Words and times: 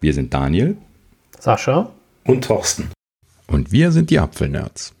Wir 0.00 0.14
sind 0.14 0.32
Daniel. 0.32 0.76
Sascha. 1.40 1.90
Und 2.24 2.44
Thorsten. 2.44 2.90
Und 3.48 3.72
wir 3.72 3.90
sind 3.90 4.10
die 4.10 4.20
Apfelnerds. 4.20 4.94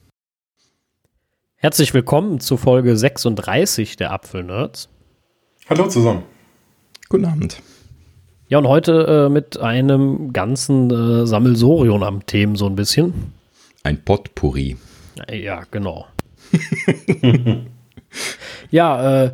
Herzlich 1.54 1.94
willkommen 1.94 2.40
zu 2.40 2.56
Folge 2.56 2.96
36 2.96 3.94
der 3.94 4.10
Apfelnerds. 4.10 4.88
Hallo 5.70 5.86
zusammen. 5.86 6.24
Guten 7.08 7.26
Abend. 7.26 7.62
Ja, 8.48 8.58
und 8.58 8.66
heute 8.66 9.26
äh, 9.26 9.32
mit 9.32 9.60
einem 9.60 10.32
ganzen 10.32 10.90
äh, 10.90 11.26
Sammelsorium 11.28 12.02
am 12.02 12.26
Themen 12.26 12.56
so 12.56 12.66
ein 12.66 12.74
bisschen. 12.74 13.32
Ein 13.84 14.02
Potpourri. 14.02 14.78
Ja, 15.30 15.62
genau. 15.70 16.06
ja, 18.72 19.24
äh, 19.24 19.32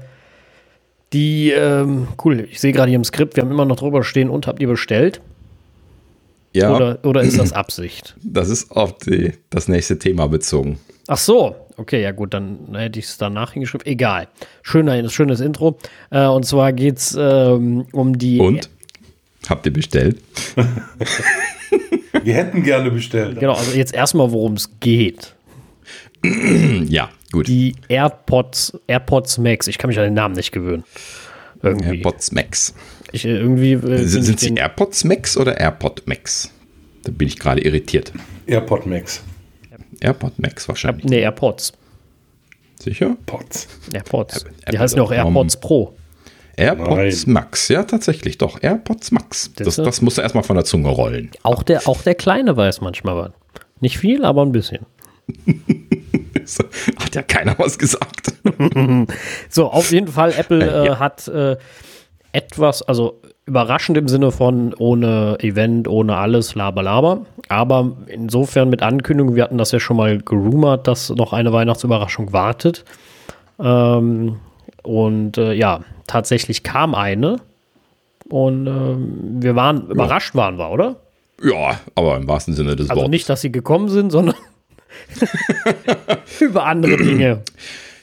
die, 1.14 1.52
ähm, 1.52 2.08
cool, 2.22 2.40
ich 2.50 2.60
sehe 2.60 2.72
gerade 2.72 2.90
hier 2.90 2.96
im 2.96 3.04
Skript, 3.04 3.36
wir 3.36 3.42
haben 3.42 3.50
immer 3.50 3.64
noch 3.64 3.76
drüber 3.76 4.04
stehen 4.04 4.28
und 4.28 4.46
habt 4.46 4.60
ihr 4.60 4.68
bestellt? 4.68 5.22
Ja. 6.54 6.74
Oder, 6.74 6.98
oder 7.02 7.22
ist 7.22 7.38
das 7.38 7.52
Absicht? 7.52 8.14
Das 8.24 8.48
ist 8.48 8.70
auf 8.70 8.98
die, 8.98 9.32
das 9.50 9.68
nächste 9.68 9.98
Thema 9.98 10.28
bezogen. 10.28 10.78
Ach 11.08 11.18
so, 11.18 11.54
okay, 11.76 12.02
ja 12.02 12.12
gut, 12.12 12.32
dann 12.32 12.74
hätte 12.74 12.98
ich 12.98 13.06
es 13.06 13.18
danach 13.18 13.52
hingeschrieben. 13.52 13.86
Egal. 13.86 14.28
Schöner, 14.62 15.08
schönes 15.08 15.40
Intro. 15.40 15.78
Äh, 16.10 16.26
und 16.26 16.44
zwar 16.46 16.72
geht 16.72 16.98
es 16.98 17.16
ähm, 17.18 17.86
um 17.92 18.16
die. 18.16 18.38
Und? 18.40 18.70
Habt 19.48 19.66
ihr 19.66 19.72
bestellt? 19.72 20.20
Wir 22.22 22.34
hätten 22.34 22.62
gerne 22.62 22.90
bestellt. 22.90 23.38
Genau, 23.38 23.52
also 23.54 23.72
jetzt 23.76 23.92
erstmal, 23.92 24.32
worum 24.32 24.54
es 24.54 24.70
geht. 24.80 25.34
ja, 26.88 27.10
gut. 27.30 27.46
Die 27.48 27.74
AirPods, 27.88 28.78
AirPods 28.86 29.38
Max. 29.38 29.66
Ich 29.66 29.76
kann 29.76 29.88
mich 29.88 29.98
an 29.98 30.04
den 30.04 30.14
Namen 30.14 30.34
nicht 30.34 30.52
gewöhnen. 30.52 30.84
Irgendwie. 31.62 31.96
AirPods 31.96 32.32
Max. 32.32 32.74
Ich, 33.14 33.24
äh, 33.24 33.28
irgendwie, 33.28 33.74
äh, 33.74 34.04
sind 34.06 34.24
sind 34.24 34.40
sie 34.40 34.54
AirPods 34.54 35.04
Max 35.04 35.36
oder 35.36 35.56
AirPod 35.56 36.02
Max? 36.06 36.50
Da 37.04 37.12
bin 37.12 37.28
ich 37.28 37.38
gerade 37.38 37.60
irritiert. 37.60 38.12
AirPod 38.46 38.86
Max. 38.86 39.22
AirPod 40.00 40.36
Max 40.40 40.66
wahrscheinlich. 40.66 41.04
Nee, 41.04 41.20
AirPods. 41.20 41.72
Sicher? 42.80 43.16
Pods. 43.24 43.68
AirPods. 43.92 44.44
Die 44.70 44.78
heißen 44.78 44.98
ja 44.98 45.04
auch 45.04 45.12
AirPods 45.12 45.58
Pro. 45.58 45.94
AirPods 46.56 47.26
Nein. 47.26 47.34
Max, 47.34 47.68
ja 47.68 47.84
tatsächlich, 47.84 48.36
doch. 48.38 48.60
AirPods 48.60 49.12
Max. 49.12 49.52
Das, 49.54 49.76
das 49.76 50.02
musst 50.02 50.18
du 50.18 50.22
erstmal 50.22 50.42
von 50.42 50.56
der 50.56 50.64
Zunge 50.64 50.88
rollen. 50.88 51.30
Auch 51.44 51.62
der, 51.62 51.86
auch 51.88 52.02
der 52.02 52.16
Kleine 52.16 52.56
weiß 52.56 52.80
manchmal 52.80 53.16
was. 53.16 53.32
Nicht 53.80 53.98
viel, 53.98 54.24
aber 54.24 54.42
ein 54.44 54.50
bisschen. 54.50 54.86
hat 56.98 57.14
ja 57.14 57.22
keiner 57.22 57.56
was 57.58 57.78
gesagt. 57.78 58.34
so, 59.48 59.70
auf 59.70 59.92
jeden 59.92 60.08
Fall, 60.08 60.34
Apple 60.36 60.68
äh, 60.68 60.86
ja. 60.86 60.98
hat 60.98 61.28
äh, 61.28 61.56
etwas, 62.34 62.82
also 62.82 63.20
überraschend 63.46 63.96
im 63.96 64.08
Sinne 64.08 64.32
von 64.32 64.74
ohne 64.74 65.36
Event, 65.40 65.86
ohne 65.86 66.16
alles, 66.16 66.54
laber, 66.54 66.82
laber. 66.82 67.26
Aber 67.48 67.92
insofern 68.06 68.70
mit 68.70 68.82
Ankündigung, 68.82 69.36
wir 69.36 69.44
hatten 69.44 69.58
das 69.58 69.70
ja 69.70 69.80
schon 69.80 69.96
mal 69.96 70.18
gerumort, 70.18 70.86
dass 70.86 71.10
noch 71.10 71.32
eine 71.32 71.52
Weihnachtsüberraschung 71.52 72.32
wartet. 72.32 72.84
Ähm, 73.60 74.40
und 74.82 75.38
äh, 75.38 75.52
ja, 75.52 75.80
tatsächlich 76.06 76.62
kam 76.62 76.94
eine. 76.94 77.36
Und 78.28 78.66
äh, 78.66 79.42
wir 79.42 79.54
waren, 79.54 79.88
überrascht 79.88 80.34
waren 80.34 80.58
wir, 80.58 80.70
oder? 80.70 80.96
Ja, 81.42 81.78
aber 81.94 82.16
im 82.16 82.26
wahrsten 82.26 82.54
Sinne 82.54 82.74
des 82.74 82.90
also 82.90 82.90
Wortes. 82.90 83.02
Also 83.02 83.10
nicht, 83.10 83.28
dass 83.28 83.42
sie 83.42 83.52
gekommen 83.52 83.88
sind, 83.88 84.10
sondern 84.10 84.36
über 86.40 86.64
andere 86.64 86.96
Dinge. 86.96 87.42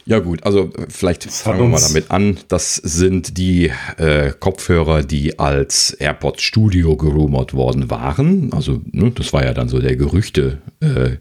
Ja 0.06 0.20
gut, 0.20 0.44
also 0.44 0.72
vielleicht 0.90 1.26
das 1.26 1.42
fangen 1.42 1.60
wir 1.60 1.68
mal 1.68 1.82
damit 1.82 2.10
an. 2.10 2.40
Das 2.48 2.76
sind 2.76 3.38
die 3.38 3.72
äh, 3.98 4.32
Kopfhörer, 4.40 5.04
die 5.04 5.38
als 5.40 5.92
AirPods 5.94 6.42
Studio 6.42 6.98
gerumort 6.98 7.54
worden 7.54 7.90
waren. 7.90 8.52
Also 8.54 8.82
ne, 8.92 9.12
das 9.12 9.32
war 9.34 9.46
ja 9.46 9.54
dann 9.54 9.70
so 9.70 9.80
der 9.80 9.96
Gerüchte 9.96 10.58
äh, 10.80 11.18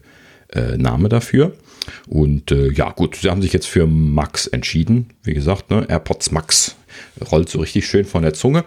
äh, 0.57 0.77
Name 0.77 1.09
dafür. 1.09 1.53
Und 2.07 2.51
äh, 2.51 2.71
ja 2.71 2.91
gut, 2.91 3.15
sie 3.15 3.29
haben 3.29 3.41
sich 3.41 3.53
jetzt 3.53 3.67
für 3.67 3.87
Max 3.87 4.47
entschieden. 4.47 5.09
Wie 5.23 5.33
gesagt, 5.33 5.69
ne, 5.69 5.85
AirPods 5.87 6.31
Max 6.31 6.75
rollt 7.31 7.49
so 7.49 7.59
richtig 7.59 7.85
schön 7.85 8.05
von 8.05 8.23
der 8.23 8.33
Zunge. 8.33 8.65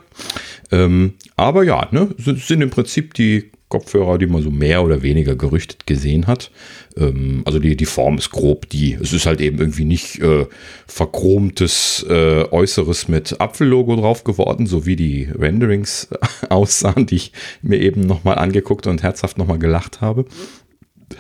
Ähm, 0.71 1.15
aber 1.37 1.65
ja, 1.65 1.89
ne, 1.91 2.09
sind 2.19 2.63
im 2.63 2.71
Prinzip 2.71 3.15
die 3.15 3.51
Kopfhörer, 3.75 4.19
die 4.19 4.29
man 4.29 4.41
so 4.41 4.53
mehr 4.53 4.85
oder 4.85 5.03
weniger 5.03 5.35
gerüchtet 5.35 5.85
gesehen 5.85 6.29
hat. 6.29 6.53
Ähm, 6.97 7.43
also 7.45 7.59
die, 7.59 7.77
die 7.77 7.87
Form 7.87 8.19
ist 8.19 8.31
grob 8.31 8.69
die. 8.69 8.95
Es 8.95 9.13
ist 9.13 9.27
halt 9.27 9.41
eben 9.41 9.59
irgendwie 9.59 9.85
nicht 9.85 10.21
äh, 10.21 10.47
verchromtes 10.87 12.07
äh, 12.09 12.45
Äußeres 12.53 13.09
mit 13.09 13.41
Apfellogo 13.41 13.97
drauf 13.97 14.23
geworden, 14.23 14.67
so 14.67 14.87
wie 14.87 14.95
die 14.95 15.25
Renderings 15.25 16.09
aussahen, 16.51 17.07
die 17.07 17.17
ich 17.17 17.33
mir 17.63 17.81
eben 17.81 18.03
nochmal 18.03 18.39
angeguckt 18.39 18.87
und 18.87 19.03
herzhaft 19.03 19.39
nochmal 19.39 19.59
gelacht 19.59 20.01
habe. 20.01 20.25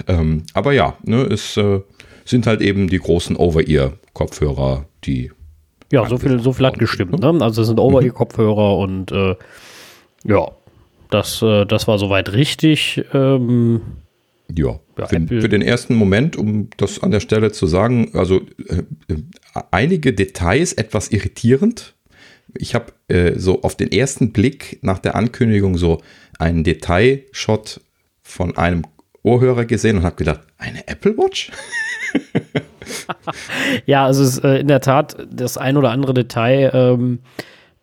Ähm, 0.07 0.45
aber 0.53 0.73
ja, 0.73 0.97
ne, 1.03 1.23
es 1.23 1.57
äh, 1.57 1.81
sind 2.25 2.47
halt 2.47 2.61
eben 2.61 2.89
die 2.89 2.99
großen 2.99 3.35
Over-Ear-Kopfhörer, 3.35 4.87
die. 5.03 5.33
Ja, 5.91 6.09
so 6.09 6.19
viel, 6.19 6.39
so 6.39 6.53
viel 6.53 6.67
hat 6.67 6.79
gestimmt. 6.79 7.19
Ne? 7.19 7.37
Also 7.41 7.63
es 7.63 7.67
sind 7.67 7.81
Over-Ear-Kopfhörer 7.81 8.79
und 8.79 9.11
äh, 9.11 9.35
ja, 10.25 10.53
das, 11.15 11.41
äh, 11.43 11.65
das 11.65 11.87
war 11.87 11.99
soweit 11.99 12.33
richtig. 12.33 13.05
Ähm, 13.15 13.81
ja, 14.53 14.81
ja 14.99 15.07
für, 15.07 15.27
für, 15.27 15.49
den 15.49 15.63
ersten 15.63 15.95
Moment, 15.95 16.37
um 16.37 16.69
das 16.77 17.03
an 17.03 17.13
der 17.13 17.21
Stelle 17.21 17.53
zu 17.53 17.67
sagen, 17.67 18.11
also 18.15 18.41
äh, 18.69 18.83
einige 19.71 20.13
Details 20.13 20.73
etwas 20.73 21.13
irritierend. 21.13 21.95
Ich 22.57 22.75
habe 22.75 22.93
äh, 23.09 23.39
so 23.39 23.63
auf 23.63 23.77
den 23.77 23.91
ersten 23.91 24.33
Blick 24.33 24.79
nach 24.83 24.99
der 24.99 25.15
Ankündigung 25.15 25.79
so 25.79 26.03
einen 26.39 26.65
Detailshot 26.65 27.81
von 28.23 28.57
einem 28.57 28.83
Ohrhörer 29.23 29.65
gesehen 29.65 29.99
und 29.99 30.05
habe 30.05 30.17
gedacht, 30.17 30.41
eine 30.59 30.87
Apple 30.87 31.17
Watch? 31.17 31.51
ja, 33.87 34.05
also 34.05 34.23
es 34.23 34.35
ist 34.37 34.45
äh, 34.45 34.59
in 34.59 34.69
der 34.69 34.81
Tat 34.81 35.17
das 35.31 35.57
ein 35.57 35.77
oder 35.77 35.91
andere 35.91 36.13
Detail. 36.13 36.71
Ähm, 36.75 37.21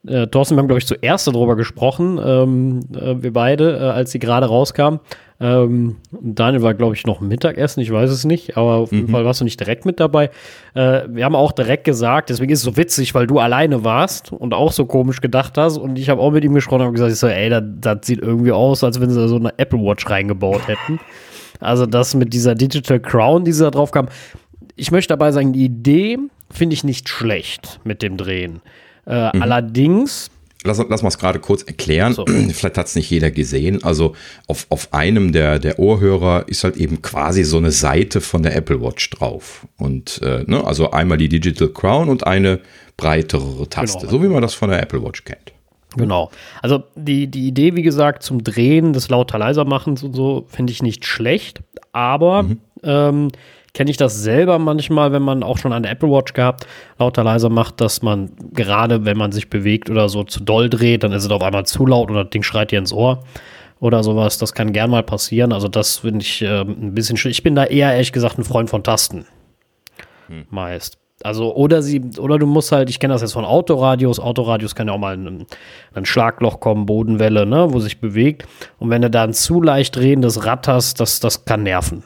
äh, 0.08 0.28
Thorsten, 0.28 0.56
wir 0.56 0.60
haben, 0.60 0.68
glaube 0.68 0.80
ich, 0.80 0.88
zuerst 0.88 1.28
darüber 1.28 1.56
gesprochen, 1.56 2.20
ähm, 2.24 2.80
äh, 2.96 3.22
wir 3.22 3.34
beide, 3.34 3.78
äh, 3.78 3.82
als 3.82 4.12
sie 4.12 4.20
gerade 4.20 4.48
rauskam. 4.48 5.00
Ähm, 5.40 5.98
Daniel 6.12 6.62
war, 6.62 6.74
glaube 6.76 6.96
ich, 6.96 7.06
noch 7.06 7.20
Mittagessen, 7.20 7.82
ich 7.82 7.92
weiß 7.92 8.12
es 8.12 8.26
nicht, 8.26 8.58
aber 8.58 8.76
auf 8.76 8.92
jeden 8.92 9.08
mhm. 9.08 9.12
Fall 9.12 9.26
warst 9.26 9.42
du 9.42 9.44
nicht 9.44 9.60
direkt 9.60 9.86
mit 9.86 10.00
dabei. 10.00 10.30
Äh, 10.76 11.04
wir 11.10 11.26
haben 11.26 11.36
auch 11.36 11.52
direkt 11.52 11.84
gesagt, 11.84 12.30
deswegen 12.30 12.52
ist 12.52 12.60
es 12.60 12.66
so 12.66 12.78
witzig, 12.78 13.16
weil 13.16 13.26
du 13.26 13.40
alleine 13.40 13.84
warst 13.84 14.32
und 14.32 14.54
auch 14.54 14.72
so 14.72 14.86
komisch 14.86 15.20
gedacht 15.20 15.58
hast. 15.58 15.78
Und 15.78 15.98
ich 15.98 16.10
habe 16.10 16.22
auch 16.22 16.32
mit 16.32 16.44
ihm 16.44 16.54
gesprochen 16.54 16.86
und 16.88 16.94
gesagt, 16.94 17.12
ich 17.12 17.18
so, 17.18 17.28
ey, 17.28 17.50
das, 17.50 17.64
das 17.80 18.00
sieht 18.04 18.20
irgendwie 18.20 18.52
aus, 18.52 18.84
als 18.84 19.02
wenn 19.02 19.10
sie 19.10 19.20
da 19.20 19.28
so 19.28 19.38
eine 19.38 19.58
Apple 19.58 19.80
Watch 19.80 20.10
reingebaut 20.10 20.68
hätten. 20.68 21.00
Also 21.62 21.86
das 21.86 22.16
mit 22.16 22.34
dieser 22.34 22.56
Digital 22.56 23.00
Crown, 23.00 23.46
die 23.46 23.52
sie 23.52 23.64
da 23.64 23.70
drauf 23.70 23.92
kam. 23.92 24.08
Ich 24.76 24.90
möchte 24.90 25.10
dabei 25.10 25.32
sagen, 25.32 25.54
die 25.54 25.66
Idee 25.66 26.18
finde 26.50 26.74
ich 26.74 26.84
nicht 26.84 27.08
schlecht 27.08 27.80
mit 27.84 28.02
dem 28.02 28.18
Drehen. 28.18 28.62
Äh, 29.06 29.36
mhm. 29.36 29.42
Allerdings. 29.42 30.30
Lass, 30.64 30.78
lass 30.90 31.02
mal 31.02 31.08
es 31.10 31.18
gerade 31.18 31.40
kurz 31.40 31.64
erklären. 31.64 32.14
So. 32.14 32.26
Vielleicht 32.54 32.78
hat 32.78 32.88
es 32.88 32.96
nicht 32.96 33.10
jeder 33.10 33.32
gesehen. 33.32 33.84
Also 33.84 34.16
auf, 34.48 34.68
auf 34.70 34.94
einem 34.94 35.32
der, 35.32 35.60
der 35.60 35.80
Ohrhörer 35.80 36.48
ist 36.48 36.64
halt 36.64 36.78
eben 36.78 37.02
quasi 37.02 37.44
so 37.44 37.58
eine 37.58 37.72
Seite 37.72 38.22
von 38.22 38.44
der 38.44 38.56
Apple 38.56 38.82
Watch 38.82 39.10
drauf. 39.10 39.66
Und 39.78 40.22
äh, 40.22 40.44
ne, 40.46 40.64
also 40.64 40.92
einmal 40.92 41.18
die 41.18 41.30
Digital 41.30 41.70
Crown 41.70 42.10
und 42.10 42.28
eine 42.28 42.60
breitere 42.98 43.68
Taste, 43.68 44.00
genau. 44.00 44.12
so 44.12 44.24
wie 44.24 44.28
man 44.28 44.42
das 44.42 44.54
von 44.54 44.70
der 44.70 44.82
Apple 44.82 45.04
Watch 45.04 45.24
kennt. 45.24 45.52
Genau. 45.98 46.32
Also 46.62 46.84
die, 46.96 47.28
die 47.28 47.48
Idee, 47.48 47.76
wie 47.76 47.82
gesagt, 47.82 48.24
zum 48.24 48.44
Drehen 48.44 48.94
des 48.94 49.10
lauter 49.10 49.38
leiser 49.38 49.66
machens 49.66 50.04
und 50.04 50.14
so, 50.14 50.46
finde 50.48 50.72
ich 50.72 50.82
nicht 50.82 51.06
schlecht. 51.06 51.62
Aber 51.92 52.44
mhm. 52.44 52.60
ähm, 52.84 53.32
kenne 53.74 53.92
ich 53.92 53.98
das 53.98 54.22
selber 54.22 54.60
manchmal, 54.60 55.12
wenn 55.12 55.22
man 55.22 55.44
auch 55.44 55.58
schon 55.58 55.74
eine 55.74 55.90
Apple 55.90 56.10
Watch 56.10 56.34
gehabt, 56.34 56.68
lauter 57.00 57.24
leiser 57.24 57.50
macht, 57.50 57.80
dass 57.82 58.02
man 58.02 58.32
gerade, 58.54 59.06
wenn 59.06 59.18
man 59.18 59.32
sich 59.32 59.50
bewegt 59.50 59.90
oder 59.90 60.10
so 60.10 60.24
zu 60.24 60.44
doll 60.44 60.70
dreht, 60.70 61.04
dann 61.04 61.14
ist 61.14 61.24
es 61.24 61.32
auf 61.32 61.42
einmal 61.42 61.66
zu 61.66 61.86
laut 61.86 62.12
oder 62.12 62.24
das 62.24 62.32
Ding 62.32 62.44
schreit 62.44 62.72
dir 62.72 62.80
ins 62.80 62.94
Ohr 62.94 63.24
oder 63.80 64.04
sowas. 64.04 64.38
Das 64.38 64.54
kann 64.54 64.74
gern 64.74 64.90
mal 64.90 65.04
passieren. 65.04 65.54
Also 65.54 65.68
das 65.68 66.00
finde 66.00 66.22
ich 66.22 66.42
äh, 66.42 66.62
ein 66.62 66.94
bisschen 66.94 67.18
schwierig. 67.18 67.38
Ich 67.38 67.44
bin 67.44 67.56
da 67.56 67.66
eher, 67.66 67.94
ehrlich 67.94 68.12
gesagt, 68.12 68.38
ein 68.38 68.44
Freund 68.44 68.70
von 68.70 68.84
Tasten. 68.84 69.26
Hm. 70.28 70.46
Meist. 70.50 70.98
Also, 71.24 71.56
oder 71.56 71.82
sie, 71.82 72.02
oder 72.18 72.40
du 72.40 72.48
musst 72.48 72.72
halt, 72.72 72.90
ich 72.90 73.00
kenne 73.00 73.14
das 73.14 73.22
jetzt 73.22 73.34
von 73.34 73.46
Autoradios, 73.46 74.20
Autoradios 74.20 74.74
kann 74.74 74.88
ja 74.88 74.94
auch 74.94 75.00
mal 75.00 75.16
ein, 75.16 75.46
ein 75.94 76.06
Schlagloch 76.06 76.60
kommen, 76.60 76.88
Bodenwelle, 76.88 77.46
ne, 77.46 77.68
wo 77.72 77.80
sich 77.80 78.00
bewegt. 78.00 78.48
Und 78.80 78.90
wenn 78.90 79.04
du 79.04 79.10
da 79.10 79.24
ein 79.24 79.34
zu 79.34 79.62
leicht 79.62 79.96
drehendes 79.96 80.46
Rad 80.46 80.68
hast, 80.68 81.00
das, 81.00 81.20
das 81.20 81.46
kann 81.46 81.64
nerven. 81.64 82.04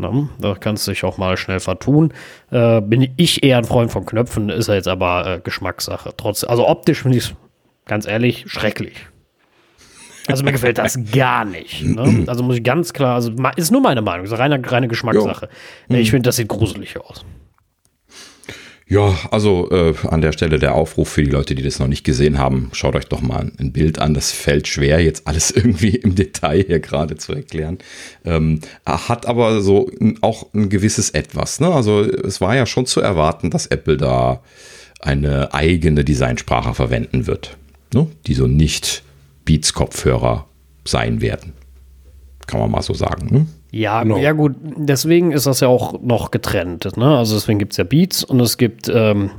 Ne? 0.00 0.28
Da 0.38 0.54
kannst 0.54 0.86
du 0.86 0.92
dich 0.92 1.04
auch 1.04 1.18
mal 1.18 1.36
schnell 1.36 1.60
vertun. 1.60 2.12
Äh, 2.50 2.80
bin 2.80 3.12
ich 3.16 3.42
eher 3.42 3.58
ein 3.58 3.64
Freund 3.64 3.92
von 3.92 4.06
Knöpfen, 4.06 4.48
ist 4.48 4.68
ja 4.68 4.74
jetzt 4.74 4.88
aber 4.88 5.26
äh, 5.26 5.40
Geschmackssache. 5.40 6.14
Trotz, 6.16 6.44
also 6.44 6.66
optisch 6.66 7.02
finde 7.02 7.18
ich 7.18 7.24
es 7.24 7.34
ganz 7.86 8.06
ehrlich 8.06 8.44
schrecklich. 8.46 8.94
Also 10.26 10.44
mir 10.44 10.52
gefällt 10.52 10.78
das 10.78 10.98
gar 11.12 11.44
nicht. 11.44 11.82
Ne? 11.82 12.24
Also 12.26 12.42
muss 12.42 12.56
ich 12.56 12.64
ganz 12.64 12.92
klar, 12.92 13.14
also 13.14 13.32
ist 13.56 13.70
nur 13.70 13.80
meine 13.80 14.02
Meinung, 14.02 14.24
ist 14.24 14.38
reine, 14.38 14.60
reine 14.64 14.88
Geschmackssache. 14.88 15.48
Jo. 15.88 15.96
Ich 15.96 16.10
finde, 16.10 16.28
das 16.28 16.36
sieht 16.36 16.48
gruselig 16.48 16.98
aus. 17.00 17.24
Ja, 18.90 19.16
also 19.30 19.70
äh, 19.70 19.94
an 20.08 20.20
der 20.20 20.32
Stelle 20.32 20.58
der 20.58 20.74
Aufruf 20.74 21.10
für 21.10 21.22
die 21.22 21.30
Leute, 21.30 21.54
die 21.54 21.62
das 21.62 21.78
noch 21.78 21.86
nicht 21.86 22.02
gesehen 22.02 22.38
haben, 22.38 22.70
schaut 22.72 22.96
euch 22.96 23.06
doch 23.06 23.20
mal 23.20 23.52
ein 23.56 23.70
Bild 23.70 24.00
an. 24.00 24.14
Das 24.14 24.32
fällt 24.32 24.66
schwer, 24.66 25.00
jetzt 25.00 25.28
alles 25.28 25.50
irgendwie 25.56 25.94
im 25.94 26.16
Detail 26.16 26.64
hier 26.66 26.80
gerade 26.80 27.16
zu 27.16 27.32
erklären. 27.32 27.78
Ähm, 28.24 28.58
hat 28.84 29.26
aber 29.26 29.60
so 29.60 29.88
auch 30.22 30.52
ein 30.54 30.70
gewisses 30.70 31.10
Etwas. 31.10 31.60
Ne? 31.60 31.72
Also 31.72 32.02
es 32.02 32.40
war 32.40 32.56
ja 32.56 32.66
schon 32.66 32.84
zu 32.84 33.00
erwarten, 33.00 33.50
dass 33.50 33.66
Apple 33.66 33.96
da 33.96 34.42
eine 34.98 35.54
eigene 35.54 36.04
Designsprache 36.04 36.74
verwenden 36.74 37.28
wird, 37.28 37.56
ne? 37.94 38.08
die 38.26 38.34
so 38.34 38.48
nicht 38.48 39.04
Beats-Kopfhörer 39.44 40.48
sein 40.84 41.20
werden. 41.20 41.52
Kann 42.48 42.58
man 42.58 42.72
mal 42.72 42.82
so 42.82 42.94
sagen. 42.94 43.28
Ne? 43.30 43.46
Ja, 43.70 44.02
genau. 44.02 44.18
ja 44.18 44.32
gut, 44.32 44.56
deswegen 44.60 45.32
ist 45.32 45.46
das 45.46 45.60
ja 45.60 45.68
auch 45.68 46.00
noch 46.00 46.30
getrennt. 46.30 46.96
Ne? 46.96 47.18
Also 47.18 47.34
deswegen 47.34 47.58
gibt 47.58 47.72
es 47.72 47.78
ja 47.78 47.84
Beats 47.84 48.24
und 48.24 48.40
es 48.40 48.58
gibt 48.58 48.88
ähm, 48.88 49.30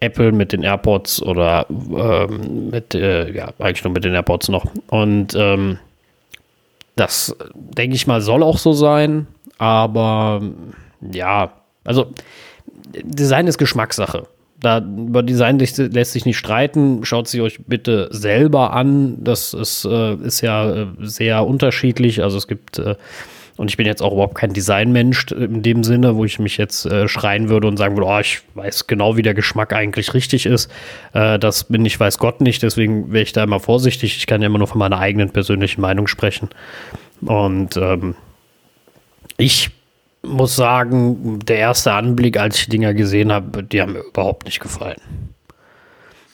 Apple 0.00 0.32
mit 0.32 0.52
den 0.52 0.62
AirPods 0.62 1.22
oder 1.22 1.66
ähm, 1.68 2.70
mit, 2.70 2.94
äh, 2.94 3.30
ja, 3.32 3.52
eigentlich 3.58 3.84
nur 3.84 3.92
mit 3.92 4.04
den 4.04 4.14
AirPods 4.14 4.48
noch. 4.48 4.66
Und 4.88 5.34
ähm, 5.36 5.78
das, 6.96 7.34
denke 7.54 7.96
ich 7.96 8.06
mal, 8.06 8.20
soll 8.20 8.42
auch 8.42 8.58
so 8.58 8.72
sein. 8.72 9.26
Aber 9.58 10.42
ja, 11.00 11.52
also 11.84 12.12
Design 13.02 13.46
ist 13.46 13.58
Geschmackssache. 13.58 14.26
Da, 14.58 14.78
über 14.78 15.22
Design 15.22 15.58
lässt 15.58 16.12
sich 16.12 16.26
nicht 16.26 16.36
streiten. 16.36 17.04
Schaut 17.04 17.28
sie 17.28 17.40
euch 17.40 17.60
bitte 17.66 18.08
selber 18.10 18.74
an. 18.74 19.16
Das 19.24 19.54
ist, 19.54 19.86
äh, 19.86 20.14
ist 20.16 20.42
ja 20.42 20.70
äh, 20.70 20.86
sehr 21.00 21.46
unterschiedlich. 21.46 22.22
Also 22.22 22.36
es 22.36 22.46
gibt 22.46 22.78
äh, 22.78 22.96
und 23.60 23.68
ich 23.68 23.76
bin 23.76 23.84
jetzt 23.84 24.00
auch 24.00 24.12
überhaupt 24.12 24.36
kein 24.36 24.54
Designmensch 24.54 25.26
in 25.32 25.62
dem 25.62 25.84
Sinne, 25.84 26.16
wo 26.16 26.24
ich 26.24 26.38
mich 26.38 26.56
jetzt 26.56 26.86
äh, 26.86 27.08
schreien 27.08 27.50
würde 27.50 27.68
und 27.68 27.76
sagen 27.76 27.94
würde, 27.94 28.06
oh, 28.06 28.18
ich 28.18 28.40
weiß 28.54 28.86
genau, 28.86 29.18
wie 29.18 29.22
der 29.22 29.34
Geschmack 29.34 29.74
eigentlich 29.74 30.14
richtig 30.14 30.46
ist. 30.46 30.72
Äh, 31.12 31.38
das 31.38 31.64
bin 31.64 31.84
ich, 31.84 32.00
weiß 32.00 32.16
Gott 32.16 32.40
nicht, 32.40 32.62
deswegen 32.62 33.12
wäre 33.12 33.22
ich 33.22 33.34
da 33.34 33.44
immer 33.44 33.60
vorsichtig. 33.60 34.16
Ich 34.16 34.26
kann 34.26 34.40
ja 34.40 34.46
immer 34.46 34.56
nur 34.56 34.66
von 34.66 34.78
meiner 34.78 34.98
eigenen 34.98 35.28
persönlichen 35.28 35.82
Meinung 35.82 36.06
sprechen. 36.06 36.48
Und 37.20 37.76
ähm, 37.76 38.14
ich 39.36 39.68
muss 40.22 40.56
sagen, 40.56 41.40
der 41.40 41.58
erste 41.58 41.92
Anblick, 41.92 42.38
als 42.38 42.56
ich 42.56 42.64
die 42.64 42.70
Dinger 42.70 42.94
gesehen 42.94 43.30
habe, 43.30 43.62
die 43.62 43.82
haben 43.82 43.92
mir 43.92 44.04
überhaupt 44.04 44.46
nicht 44.46 44.60
gefallen. 44.60 45.02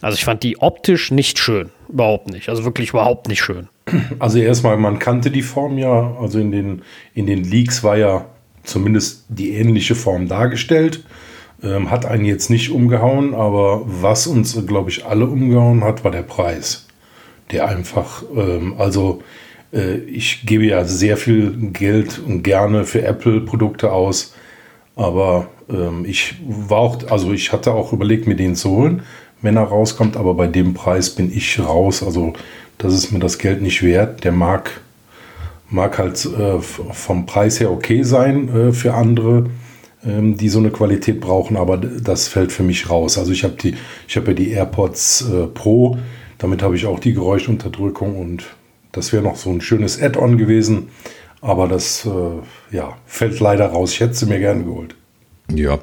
Also 0.00 0.14
ich 0.14 0.24
fand 0.24 0.44
die 0.44 0.58
optisch 0.58 1.10
nicht 1.10 1.40
schön. 1.40 1.70
Überhaupt 1.88 2.30
nicht. 2.30 2.48
Also 2.48 2.64
wirklich 2.64 2.90
überhaupt 2.90 3.26
nicht 3.26 3.42
schön. 3.42 3.68
Also 4.18 4.38
erstmal, 4.38 4.76
man 4.76 4.98
kannte 4.98 5.30
die 5.30 5.42
Form 5.42 5.78
ja, 5.78 6.16
also 6.20 6.40
in 6.40 6.50
den, 6.50 6.82
in 7.14 7.26
den 7.26 7.44
Leaks 7.44 7.84
war 7.84 7.96
ja 7.96 8.26
zumindest 8.64 9.26
die 9.28 9.52
ähnliche 9.52 9.94
Form 9.94 10.28
dargestellt. 10.28 11.04
Ähm, 11.62 11.90
hat 11.90 12.04
einen 12.04 12.24
jetzt 12.24 12.50
nicht 12.50 12.70
umgehauen, 12.70 13.34
aber 13.34 13.82
was 13.86 14.26
uns, 14.26 14.66
glaube 14.66 14.90
ich, 14.90 15.06
alle 15.06 15.26
umgehauen 15.26 15.84
hat, 15.84 16.04
war 16.04 16.10
der 16.10 16.22
Preis. 16.22 16.86
Der 17.50 17.68
einfach, 17.68 18.24
ähm, 18.36 18.74
also 18.76 19.22
äh, 19.72 19.96
ich 19.96 20.44
gebe 20.44 20.64
ja 20.66 20.84
sehr 20.84 21.16
viel 21.16 21.70
Geld 21.72 22.18
und 22.18 22.42
gerne 22.42 22.84
für 22.84 23.02
Apple-Produkte 23.02 23.92
aus, 23.92 24.34
aber 24.96 25.48
ähm, 25.70 26.04
ich 26.06 26.34
war 26.46 26.78
auch, 26.78 27.10
also 27.10 27.32
ich 27.32 27.52
hatte 27.52 27.72
auch 27.72 27.92
überlegt, 27.92 28.26
mir 28.26 28.36
den 28.36 28.54
zu 28.54 28.70
holen, 28.70 29.02
wenn 29.42 29.56
er 29.56 29.64
rauskommt, 29.64 30.16
aber 30.16 30.34
bei 30.34 30.48
dem 30.48 30.74
Preis 30.74 31.10
bin 31.10 31.34
ich 31.34 31.58
raus. 31.58 32.02
Also 32.02 32.34
das 32.78 32.94
ist 32.94 33.12
mir 33.12 33.18
das 33.18 33.38
Geld 33.38 33.62
nicht 33.62 33.82
wert. 33.82 34.24
Der 34.24 34.32
mag, 34.32 34.80
mag 35.70 35.98
halt 35.98 36.24
äh, 36.24 36.58
vom 36.60 37.26
Preis 37.26 37.60
her 37.60 37.70
okay 37.70 38.02
sein 38.02 38.48
äh, 38.48 38.72
für 38.72 38.94
andere, 38.94 39.50
ähm, 40.04 40.36
die 40.36 40.48
so 40.48 40.58
eine 40.58 40.70
Qualität 40.70 41.20
brauchen, 41.20 41.56
aber 41.56 41.78
das 41.78 42.28
fällt 42.28 42.52
für 42.52 42.62
mich 42.62 42.90
raus. 42.90 43.18
Also 43.18 43.32
ich 43.32 43.44
habe 43.44 43.54
die, 43.54 43.74
ja 44.08 44.20
die 44.20 44.50
AirPods 44.50 45.28
äh, 45.30 45.46
Pro, 45.46 45.98
damit 46.38 46.62
habe 46.62 46.76
ich 46.76 46.86
auch 46.86 47.00
die 47.00 47.14
Geräuschunterdrückung 47.14 48.16
und 48.16 48.44
das 48.92 49.12
wäre 49.12 49.22
noch 49.22 49.36
so 49.36 49.50
ein 49.50 49.60
schönes 49.60 50.00
Add-on 50.00 50.38
gewesen, 50.38 50.88
aber 51.40 51.68
das 51.68 52.06
äh, 52.06 52.74
ja, 52.74 52.96
fällt 53.06 53.40
leider 53.40 53.66
raus. 53.66 53.92
Ich 53.92 54.00
hätte 54.00 54.14
sie 54.14 54.26
mir 54.26 54.38
gerne 54.38 54.64
geholt. 54.64 54.94
Ja, 55.54 55.78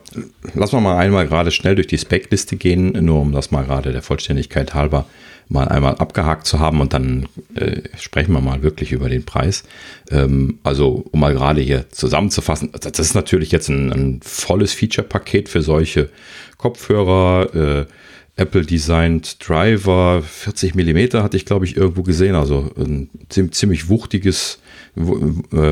lass 0.54 0.74
wir 0.74 0.82
mal 0.82 0.98
einmal 0.98 1.28
gerade 1.28 1.52
schnell 1.52 1.76
durch 1.76 1.88
die 1.88 1.98
Spec-Liste 1.98 2.58
gehen, 2.58 2.92
nur 3.06 3.22
um 3.22 3.32
das 3.32 3.52
mal 3.52 3.64
gerade 3.64 3.94
der 3.94 4.02
Vollständigkeit 4.02 4.74
halber 4.74 5.06
mal 5.50 5.68
einmal 5.68 5.96
abgehakt 5.96 6.48
zu 6.48 6.60
haben 6.60 6.82
und 6.82 6.94
dann 6.94 7.28
äh, 7.56 7.82
sprechen 7.98 8.34
wir 8.34 8.42
mal 8.42 8.64
wirklich 8.64 8.92
über 8.92 9.10
den 9.10 9.26
Preis. 9.26 9.64
Ähm, 10.10 10.60
also, 10.64 11.06
um 11.12 11.20
mal 11.20 11.34
gerade 11.34 11.62
hier 11.62 11.90
zusammenzufassen, 11.92 12.72
das 12.72 13.00
ist 13.00 13.14
natürlich 13.14 13.52
jetzt 13.52 13.70
ein, 13.70 13.92
ein 13.92 14.20
volles 14.24 14.74
Feature-Paket 14.74 15.50
für 15.50 15.62
solche 15.62 16.10
Kopfhörer, 16.58 17.56
äh, 17.56 17.86
Apple 18.36 18.66
Designed 18.66 19.38
Driver, 19.48 20.24
40 20.24 20.74
Millimeter 20.74 21.22
hatte 21.24 21.38
ich 21.38 21.46
glaube 21.46 21.66
ich 21.66 21.78
irgendwo 21.78 22.04
gesehen, 22.04 22.36
also 22.36 22.72
ein 22.78 23.10
ziemlich 23.30 23.90
wuchtiges 23.90 24.60
äh, 24.96 25.02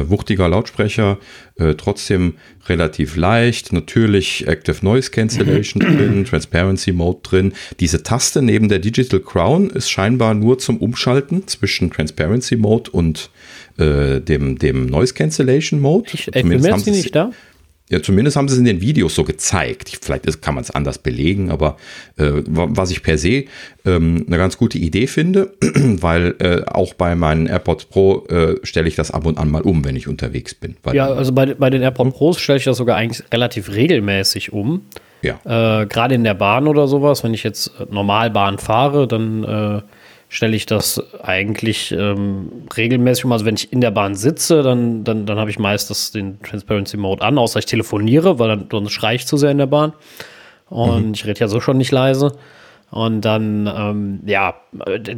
wuchtiger 0.09 0.49
Lautsprecher, 0.49 1.19
äh, 1.57 1.75
trotzdem 1.75 2.35
relativ 2.67 3.15
leicht. 3.15 3.71
Natürlich 3.71 4.47
Active 4.47 4.77
Noise 4.81 5.11
Cancellation 5.11 5.79
drin, 5.97 6.25
Transparency 6.25 6.91
Mode 6.91 7.19
drin. 7.23 7.53
Diese 7.79 8.01
Taste 8.01 8.41
neben 8.41 8.67
der 8.67 8.79
Digital 8.79 9.19
Crown 9.19 9.69
ist 9.69 9.89
scheinbar 9.89 10.33
nur 10.33 10.57
zum 10.57 10.77
Umschalten 10.77 11.47
zwischen 11.47 11.91
Transparency 11.91 12.55
Mode 12.55 12.89
und 12.91 13.29
äh, 13.77 14.19
dem, 14.21 14.57
dem 14.57 14.87
Noise 14.87 15.13
Cancellation 15.13 15.79
Mode. 15.79 16.09
Ich, 16.13 16.25
Zumindest 16.31 16.71
haben 16.71 16.81
sie 16.81 16.91
nicht 16.91 17.15
da? 17.15 17.31
Ja, 17.91 18.01
zumindest 18.01 18.37
haben 18.37 18.47
sie 18.47 18.53
es 18.53 18.59
in 18.59 18.65
den 18.65 18.81
Videos 18.81 19.13
so 19.15 19.23
gezeigt. 19.23 19.99
Vielleicht 20.01 20.25
ist, 20.25 20.41
kann 20.41 20.55
man 20.55 20.63
es 20.63 20.71
anders 20.71 20.97
belegen, 20.97 21.51
aber 21.51 21.77
äh, 22.17 22.31
was 22.45 22.89
ich 22.89 23.03
per 23.03 23.17
se 23.17 23.45
ähm, 23.85 24.23
eine 24.27 24.37
ganz 24.37 24.57
gute 24.57 24.77
Idee 24.77 25.07
finde, 25.07 25.53
weil 25.61 26.35
äh, 26.39 26.63
auch 26.65 26.93
bei 26.93 27.15
meinen 27.15 27.47
AirPods 27.47 27.85
Pro 27.85 28.25
äh, 28.27 28.55
stelle 28.63 28.87
ich 28.87 28.95
das 28.95 29.11
ab 29.11 29.25
und 29.25 29.37
an 29.37 29.51
mal 29.51 29.61
um, 29.61 29.83
wenn 29.83 29.95
ich 29.95 30.07
unterwegs 30.07 30.55
bin. 30.55 30.75
ja, 30.93 31.07
also 31.07 31.33
bei, 31.33 31.53
bei 31.53 31.69
den 31.69 31.81
AirPods 31.81 32.17
Pros 32.17 32.39
stelle 32.39 32.57
ich 32.57 32.63
das 32.63 32.77
sogar 32.77 32.97
eigentlich 32.97 33.23
relativ 33.31 33.69
regelmäßig 33.69 34.53
um. 34.53 34.85
Ja. 35.21 35.81
Äh, 35.81 35.85
Gerade 35.85 36.15
in 36.15 36.23
der 36.23 36.33
Bahn 36.33 36.67
oder 36.67 36.87
sowas, 36.87 37.23
wenn 37.23 37.33
ich 37.33 37.43
jetzt 37.43 37.71
normal 37.91 38.31
Bahn 38.31 38.57
fahre, 38.57 39.07
dann 39.07 39.43
äh, 39.43 39.81
stelle 40.31 40.55
ich 40.55 40.65
das 40.65 41.03
eigentlich 41.21 41.91
ähm, 41.91 42.63
regelmäßig 42.75 43.25
um. 43.25 43.33
Also 43.33 43.43
wenn 43.43 43.55
ich 43.55 43.71
in 43.73 43.81
der 43.81 43.91
Bahn 43.91 44.15
sitze, 44.15 44.63
dann, 44.63 45.03
dann, 45.03 45.25
dann 45.25 45.37
habe 45.37 45.49
ich 45.49 45.59
meist 45.59 46.15
den 46.15 46.41
Transparency 46.41 46.95
Mode 46.95 47.21
an, 47.21 47.37
außer 47.37 47.59
ich 47.59 47.65
telefoniere, 47.65 48.39
weil 48.39 48.47
dann 48.47 48.67
sonst 48.71 48.93
schreie 48.93 49.17
ich 49.17 49.27
zu 49.27 49.35
sehr 49.35 49.51
in 49.51 49.57
der 49.57 49.65
Bahn. 49.65 49.91
Und 50.69 51.07
mhm. 51.07 51.13
ich 51.13 51.25
rede 51.25 51.41
ja 51.41 51.49
so 51.49 51.59
schon 51.59 51.77
nicht 51.77 51.91
leise. 51.91 52.37
Und 52.91 53.21
dann, 53.21 53.69
ähm, 53.73 54.19
ja, 54.25 54.55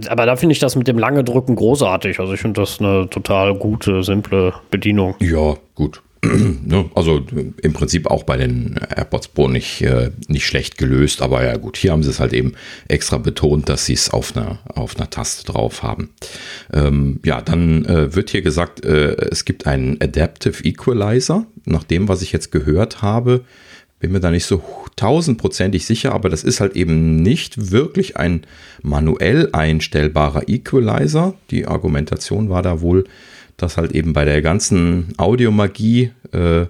aber 0.10 0.26
da 0.26 0.36
finde 0.36 0.54
ich 0.54 0.60
das 0.60 0.76
mit 0.76 0.88
dem 0.88 0.98
lange 0.98 1.24
Drücken 1.24 1.56
großartig. 1.56 2.20
Also 2.20 2.34
ich 2.34 2.40
finde 2.40 2.62
das 2.62 2.80
eine 2.80 3.08
total 3.08 3.54
gute, 3.54 4.02
simple 4.02 4.54
Bedienung. 4.72 5.16
Ja, 5.20 5.56
gut. 5.76 6.02
ne, 6.66 6.90
also 6.96 7.22
im 7.62 7.74
Prinzip 7.74 8.08
auch 8.08 8.24
bei 8.24 8.38
den 8.38 8.80
AirPods 8.96 9.30
Pro 9.30 9.50
nicht, 9.50 9.82
äh, 9.82 10.12
nicht 10.28 10.46
schlecht 10.46 10.78
gelöst, 10.78 11.22
aber 11.22 11.44
ja 11.44 11.58
gut, 11.58 11.76
hier 11.76 11.92
haben 11.92 12.04
sie 12.04 12.10
es 12.10 12.20
halt 12.20 12.34
eben 12.34 12.54
extra 12.88 13.18
betont, 13.18 13.68
dass 13.68 13.86
sie 13.86 13.94
es 13.94 14.10
auf 14.10 14.36
einer, 14.36 14.60
auf 14.74 14.96
einer 14.96 15.10
Taste 15.10 15.46
drauf 15.52 15.84
haben. 15.84 16.12
Ähm, 16.72 17.20
ja, 17.26 17.42
dann 17.42 17.86
äh, 17.86 18.16
wird 18.16 18.30
hier 18.30 18.42
gesagt, 18.42 18.86
äh, 18.86 19.16
es 19.32 19.44
gibt 19.44 19.68
einen 19.68 20.02
Adaptive 20.02 20.64
Equalizer. 20.64 21.46
Nach 21.66 21.84
dem, 21.84 22.08
was 22.08 22.22
ich 22.22 22.32
jetzt 22.32 22.52
gehört 22.52 23.02
habe, 23.02 23.42
bin 24.00 24.12
mir 24.12 24.20
da 24.20 24.32
nicht 24.32 24.46
so 24.46 24.62
tausendprozentig 24.96 25.86
sicher, 25.86 26.14
aber 26.14 26.30
das 26.30 26.44
ist 26.44 26.60
halt 26.60 26.76
eben 26.76 27.22
nicht 27.22 27.72
wirklich 27.72 28.18
ein 28.18 28.46
manuell 28.82 29.50
einstellbarer 29.52 30.48
Equalizer. 30.48 31.34
Die 31.52 31.68
Argumentation 31.68 32.50
war 32.50 32.62
da 32.62 32.82
wohl, 32.82 33.06
dass 33.64 33.78
halt 33.78 33.94
eben 33.94 34.14
bei 34.14 34.26
der 34.26 34.42
ganzen 34.42 35.14
Audiomagie, 35.18 36.12
äh, 36.32 36.66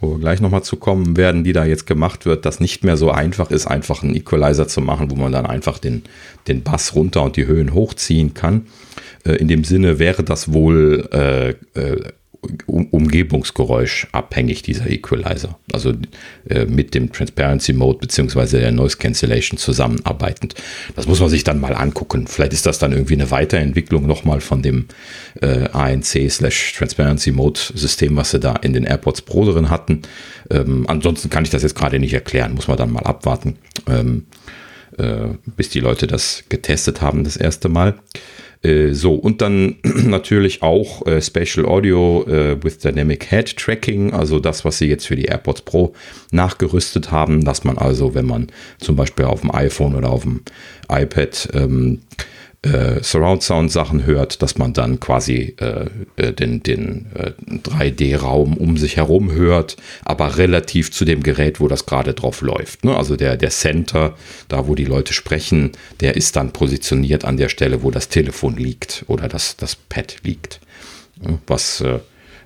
wo 0.00 0.12
wir 0.12 0.18
gleich 0.18 0.40
nochmal 0.40 0.62
zu 0.62 0.76
kommen 0.76 1.16
werden, 1.16 1.44
die 1.44 1.52
da 1.52 1.64
jetzt 1.64 1.86
gemacht 1.86 2.24
wird, 2.24 2.46
das 2.46 2.58
nicht 2.58 2.82
mehr 2.82 2.96
so 2.96 3.10
einfach 3.10 3.50
ist, 3.50 3.66
einfach 3.66 4.02
einen 4.02 4.16
Equalizer 4.16 4.66
zu 4.66 4.80
machen, 4.80 5.10
wo 5.10 5.14
man 5.14 5.30
dann 5.30 5.46
einfach 5.46 5.78
den, 5.78 6.02
den 6.48 6.62
Bass 6.62 6.94
runter 6.94 7.22
und 7.22 7.36
die 7.36 7.46
Höhen 7.46 7.74
hochziehen 7.74 8.32
kann. 8.32 8.66
Äh, 9.24 9.34
in 9.34 9.48
dem 9.48 9.64
Sinne 9.64 9.98
wäre 9.98 10.24
das 10.24 10.52
wohl 10.52 11.08
äh, 11.12 11.50
äh 11.78 12.12
um 12.66 12.86
Umgebungsgeräusch 12.86 14.08
abhängig, 14.12 14.62
dieser 14.62 14.88
Equalizer. 14.88 15.58
Also 15.72 15.92
äh, 16.48 16.64
mit 16.64 16.94
dem 16.94 17.12
Transparency 17.12 17.72
Mode 17.72 17.98
beziehungsweise 17.98 18.58
der 18.58 18.72
Noise 18.72 18.96
Cancellation 18.96 19.58
zusammenarbeitend. 19.58 20.54
Das 20.96 21.06
muss 21.06 21.20
man 21.20 21.28
sich 21.28 21.44
dann 21.44 21.60
mal 21.60 21.74
angucken. 21.74 22.26
Vielleicht 22.26 22.52
ist 22.52 22.66
das 22.66 22.78
dann 22.78 22.92
irgendwie 22.92 23.14
eine 23.14 23.30
Weiterentwicklung 23.30 24.06
nochmal 24.06 24.40
von 24.40 24.62
dem 24.62 24.86
äh, 25.40 25.68
ANC 25.72 26.30
slash 26.30 26.74
Transparency 26.74 27.32
Mode 27.32 27.60
System, 27.74 28.16
was 28.16 28.30
sie 28.30 28.40
da 28.40 28.54
in 28.56 28.72
den 28.72 28.84
AirPods 28.84 29.22
Pro 29.22 29.44
drin 29.44 29.70
hatten. 29.70 30.02
Ähm, 30.50 30.84
ansonsten 30.88 31.30
kann 31.30 31.44
ich 31.44 31.50
das 31.50 31.62
jetzt 31.62 31.74
gerade 31.74 31.98
nicht 31.98 32.14
erklären. 32.14 32.54
Muss 32.54 32.68
man 32.68 32.76
dann 32.76 32.92
mal 32.92 33.02
abwarten, 33.04 33.56
ähm, 33.86 34.26
äh, 34.96 35.28
bis 35.56 35.68
die 35.68 35.80
Leute 35.80 36.06
das 36.06 36.44
getestet 36.48 37.02
haben 37.02 37.24
das 37.24 37.36
erste 37.36 37.68
Mal. 37.68 37.98
Äh, 38.62 38.92
so, 38.92 39.14
und 39.14 39.40
dann 39.40 39.76
natürlich 39.82 40.62
auch 40.62 41.06
äh, 41.06 41.20
Spatial 41.22 41.66
Audio 41.66 42.24
äh, 42.26 42.62
with 42.62 42.78
Dynamic 42.78 43.30
Head 43.30 43.56
Tracking, 43.56 44.12
also 44.12 44.38
das, 44.38 44.64
was 44.64 44.78
sie 44.78 44.86
jetzt 44.86 45.06
für 45.06 45.16
die 45.16 45.24
AirPods 45.24 45.62
Pro 45.62 45.94
nachgerüstet 46.30 47.10
haben, 47.10 47.44
dass 47.44 47.64
man 47.64 47.78
also, 47.78 48.14
wenn 48.14 48.26
man 48.26 48.48
zum 48.78 48.96
Beispiel 48.96 49.24
auf 49.24 49.40
dem 49.40 49.54
iPhone 49.54 49.94
oder 49.94 50.10
auf 50.10 50.22
dem 50.22 50.42
iPad 50.90 51.48
ähm, 51.54 52.00
äh, 52.62 53.02
Surround 53.02 53.42
Sound 53.42 53.72
Sachen 53.72 54.04
hört, 54.04 54.42
dass 54.42 54.58
man 54.58 54.72
dann 54.72 55.00
quasi 55.00 55.54
äh, 55.60 55.86
äh 56.16 56.32
den, 56.32 56.62
den 56.62 57.06
äh, 57.14 57.32
3D-Raum 57.68 58.56
um 58.56 58.76
sich 58.76 58.96
herum 58.96 59.32
hört, 59.32 59.76
aber 60.04 60.36
relativ 60.36 60.92
zu 60.92 61.04
dem 61.04 61.22
Gerät, 61.22 61.60
wo 61.60 61.68
das 61.68 61.86
gerade 61.86 62.12
drauf 62.12 62.42
läuft. 62.42 62.84
Ne? 62.84 62.94
Also 62.94 63.16
der, 63.16 63.36
der 63.36 63.50
Center, 63.50 64.14
da 64.48 64.66
wo 64.66 64.74
die 64.74 64.84
Leute 64.84 65.14
sprechen, 65.14 65.72
der 66.00 66.16
ist 66.16 66.36
dann 66.36 66.52
positioniert 66.52 67.24
an 67.24 67.38
der 67.38 67.48
Stelle, 67.48 67.82
wo 67.82 67.90
das 67.90 68.08
Telefon 68.08 68.56
liegt 68.56 69.04
oder 69.08 69.28
das, 69.28 69.56
das 69.56 69.76
Pad 69.76 70.16
liegt. 70.22 70.60
Was 71.46 71.80
äh, 71.80 72.00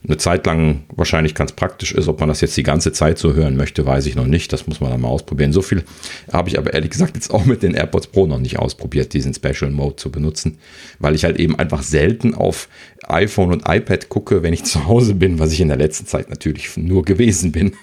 eine 0.07 0.19
Zeit 0.19 0.45
lang 0.45 0.85
wahrscheinlich 0.95 1.35
ganz 1.35 1.53
praktisch 1.53 1.93
ist. 1.93 2.09
Ob 2.09 2.21
man 2.21 2.29
das 2.29 2.43
jetzt 2.43 2.57
die 2.57 2.63
ganze 2.63 2.93
Zeit 2.93 3.19
so 3.19 3.33
hören 3.33 3.57
möchte, 3.57 3.87
weiß 3.87 4.05
ich 4.07 4.17
noch 4.17 4.27
nicht. 4.27 4.53
Das 4.53 4.67
muss 4.67 4.81
man 4.81 4.91
dann 4.91 5.01
mal 5.01 5.09
ausprobieren. 5.09 5.53
So 5.53 5.63
viel 5.63 5.85
habe 6.31 6.49
ich 6.49 6.59
aber 6.59 6.75
ehrlich 6.75 6.91
gesagt 6.91 7.17
jetzt 7.17 7.31
auch 7.31 7.47
mit 7.47 7.63
den 7.63 7.75
AirPods 7.75 8.09
Pro 8.09 8.27
noch 8.27 8.39
nicht 8.39 8.59
ausprobiert, 8.59 9.15
diesen 9.15 9.33
Special 9.33 9.71
Mode 9.71 9.97
zu 9.97 10.11
benutzen, 10.11 10.59
weil 10.99 11.15
ich 11.15 11.25
halt 11.25 11.39
eben 11.39 11.59
einfach 11.59 11.83
selten 11.83 12.35
auf 12.35 12.69
iPhone 13.05 13.53
und 13.53 13.63
iPad 13.67 14.09
gucke, 14.09 14.43
wenn 14.43 14.53
ich 14.53 14.65
zu 14.65 14.87
Hause 14.87 15.15
bin, 15.15 15.39
was 15.39 15.53
ich 15.53 15.61
in 15.61 15.69
der 15.69 15.79
letzten 15.79 16.07
Zeit 16.07 16.29
natürlich 16.29 16.77
nur 16.77 17.03
gewesen 17.03 17.53
bin. 17.53 17.75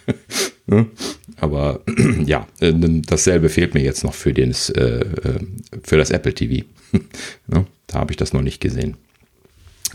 aber 1.37 1.81
ja, 2.25 2.47
äh, 2.59 2.73
dasselbe 3.05 3.49
fehlt 3.49 3.73
mir 3.73 3.81
jetzt 3.81 4.03
noch 4.03 4.13
für, 4.13 4.33
den, 4.33 4.51
äh, 4.75 4.81
äh, 4.81 5.39
für 5.83 5.97
das 5.97 6.11
Apple 6.11 6.33
TV. 6.33 6.65
da 7.47 7.99
habe 7.99 8.11
ich 8.11 8.17
das 8.17 8.33
noch 8.33 8.41
nicht 8.41 8.61
gesehen. 8.61 8.95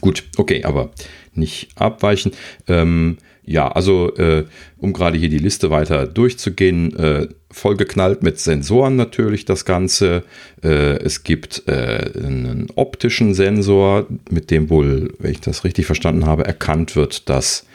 Gut, 0.00 0.24
okay, 0.36 0.64
aber 0.64 0.90
nicht 1.36 1.68
abweichen. 1.76 2.32
Ähm, 2.66 3.18
ja, 3.46 3.68
also 3.68 4.12
äh, 4.16 4.44
um 4.76 4.92
gerade 4.92 5.16
hier 5.18 5.28
die 5.28 5.38
Liste 5.38 5.70
weiter 5.70 6.06
durchzugehen, 6.06 6.96
äh, 6.96 7.28
vollgeknallt 7.50 8.22
mit 8.24 8.40
Sensoren 8.40 8.96
natürlich 8.96 9.44
das 9.44 9.64
Ganze. 9.64 10.24
Äh, 10.64 10.98
es 10.98 11.22
gibt 11.22 11.62
äh, 11.68 12.10
einen 12.16 12.66
optischen 12.74 13.34
Sensor, 13.34 14.06
mit 14.30 14.50
dem 14.50 14.68
wohl, 14.68 15.14
wenn 15.20 15.30
ich 15.30 15.40
das 15.40 15.62
richtig 15.62 15.86
verstanden 15.86 16.26
habe, 16.26 16.44
erkannt 16.44 16.96
wird, 16.96 17.28
dass 17.28 17.66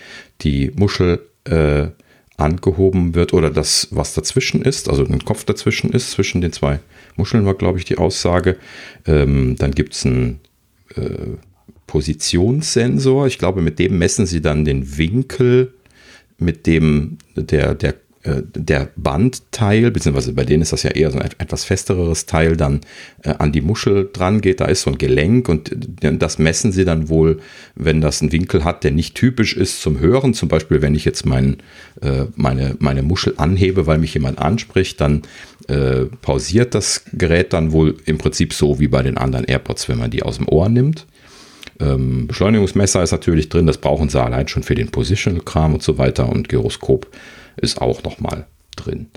die 0.42 0.72
Muschel 0.76 1.22
äh, 1.46 1.88
angehoben 2.36 3.16
wird 3.16 3.34
oder 3.34 3.50
das, 3.50 3.88
was 3.92 4.14
dazwischen 4.14 4.64
ist, 4.64 4.90
also 4.90 5.06
ein 5.06 5.24
Kopf 5.24 5.46
dazwischen 5.46 5.92
ist, 5.92 6.12
zwischen 6.12 6.42
den 6.42 6.52
zwei 6.52 6.80
Muscheln 7.16 7.46
war, 7.46 7.54
glaube 7.54 7.78
ich, 7.78 7.86
die 7.86 7.98
Aussage. 7.98 8.58
Ähm, 9.06 9.56
dann 9.58 9.72
gibt 9.72 9.94
es 9.94 10.06
ein 10.06 10.40
äh, 10.96 11.38
Positionssensor. 11.92 13.28
Ich 13.28 13.38
glaube, 13.38 13.62
mit 13.62 13.78
dem 13.78 13.98
messen 13.98 14.26
sie 14.26 14.40
dann 14.40 14.64
den 14.64 14.98
Winkel, 14.98 15.74
mit 16.38 16.66
dem 16.66 17.18
der, 17.36 17.76
der, 17.76 17.96
äh, 18.24 18.44
der 18.56 18.92
Bandteil, 18.96 19.92
beziehungsweise 19.92 20.32
bei 20.32 20.46
denen 20.46 20.62
ist 20.62 20.72
das 20.72 20.84
ja 20.84 20.92
eher 20.92 21.12
so 21.12 21.20
ein 21.20 21.32
etwas 21.38 21.66
festeres 21.66 22.28
Teil, 22.28 22.56
dann 22.56 22.80
äh, 23.24 23.34
an 23.40 23.52
die 23.52 23.60
Muschel 23.60 24.10
dran 24.14 24.40
geht. 24.40 24.62
Da 24.62 24.68
ist 24.68 24.84
so 24.84 24.92
ein 24.92 25.00
Gelenk 25.00 25.50
und 25.50 25.76
das 26.00 26.40
messen 26.40 26.72
sie 26.72 26.86
dann 26.86 27.10
wohl, 27.10 27.42
wenn 27.76 28.00
das 28.00 28.22
einen 28.22 28.32
Winkel 28.32 28.64
hat, 28.64 28.86
der 28.86 28.92
nicht 28.92 29.16
typisch 29.16 29.58
ist 29.58 29.82
zum 29.82 30.00
Hören. 30.00 30.34
Zum 30.34 30.48
Beispiel, 30.48 30.82
wenn 30.82 30.96
ich 30.96 31.04
jetzt 31.04 31.26
mein, 31.26 31.58
äh, 32.00 32.24
meine, 32.38 32.78
meine 32.80 33.04
Muschel 33.04 33.34
anhebe, 33.36 33.86
weil 33.86 33.98
mich 33.98 34.14
jemand 34.14 34.40
anspricht, 34.40 35.02
dann 35.02 35.24
äh, 35.68 36.06
pausiert 36.22 36.74
das 36.74 37.04
Gerät 37.12 37.52
dann 37.52 37.74
wohl 37.74 37.98
im 38.06 38.18
Prinzip 38.18 38.54
so 38.54 38.80
wie 38.80 38.88
bei 38.88 39.04
den 39.04 39.18
anderen 39.18 39.44
AirPods, 39.44 39.90
wenn 39.90 39.98
man 39.98 40.10
die 40.10 40.24
aus 40.24 40.38
dem 40.38 40.48
Ohr 40.48 40.70
nimmt. 40.70 41.06
Ähm, 41.82 42.28
Beschleunigungsmesser 42.28 43.02
ist 43.02 43.12
natürlich 43.12 43.50
drin, 43.50 43.68
das 43.68 43.80
brauchen 43.80 44.10
sie 44.10 44.22
allein 44.22 44.48
schon 44.48 44.64
für 44.64 44.76
den 44.76 44.92
Positional-Kram 44.92 45.74
und 45.74 45.84
so 45.84 45.98
weiter 45.98 46.30
und 46.30 46.50
Gyroskop 46.50 47.08
ist 47.58 47.82
auch 47.82 48.04
nochmal 48.04 48.46
drin. 48.76 49.08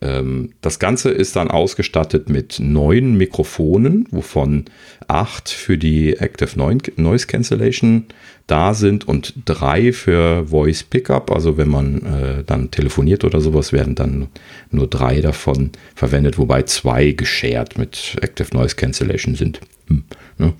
Ähm, 0.00 0.52
das 0.60 0.78
Ganze 0.78 1.10
ist 1.10 1.36
dann 1.36 1.50
ausgestattet 1.50 2.28
mit 2.28 2.60
neun 2.60 3.16
Mikrofonen, 3.16 4.06
wovon 4.10 4.66
acht 5.08 5.48
für 5.48 5.76
die 5.76 6.16
Active 6.16 6.50
Noise 6.96 7.26
Cancellation 7.26 8.06
da 8.46 8.74
sind 8.74 9.06
und 9.08 9.34
drei 9.44 9.92
für 9.92 10.46
Voice 10.46 10.84
Pickup. 10.84 11.30
Also 11.30 11.56
wenn 11.56 11.68
man 11.68 12.02
äh, 12.02 12.44
dann 12.44 12.70
telefoniert 12.70 13.24
oder 13.24 13.40
sowas, 13.40 13.72
werden 13.72 13.94
dann 13.94 14.28
nur 14.70 14.86
drei 14.86 15.20
davon 15.20 15.70
verwendet, 15.94 16.38
wobei 16.38 16.62
zwei 16.62 17.10
geshared 17.10 17.76
mit 17.76 18.16
Active 18.20 18.56
Noise 18.56 18.76
Cancellation 18.76 19.34
sind. 19.34 19.60
Hm, 19.88 20.04
ne? 20.38 20.52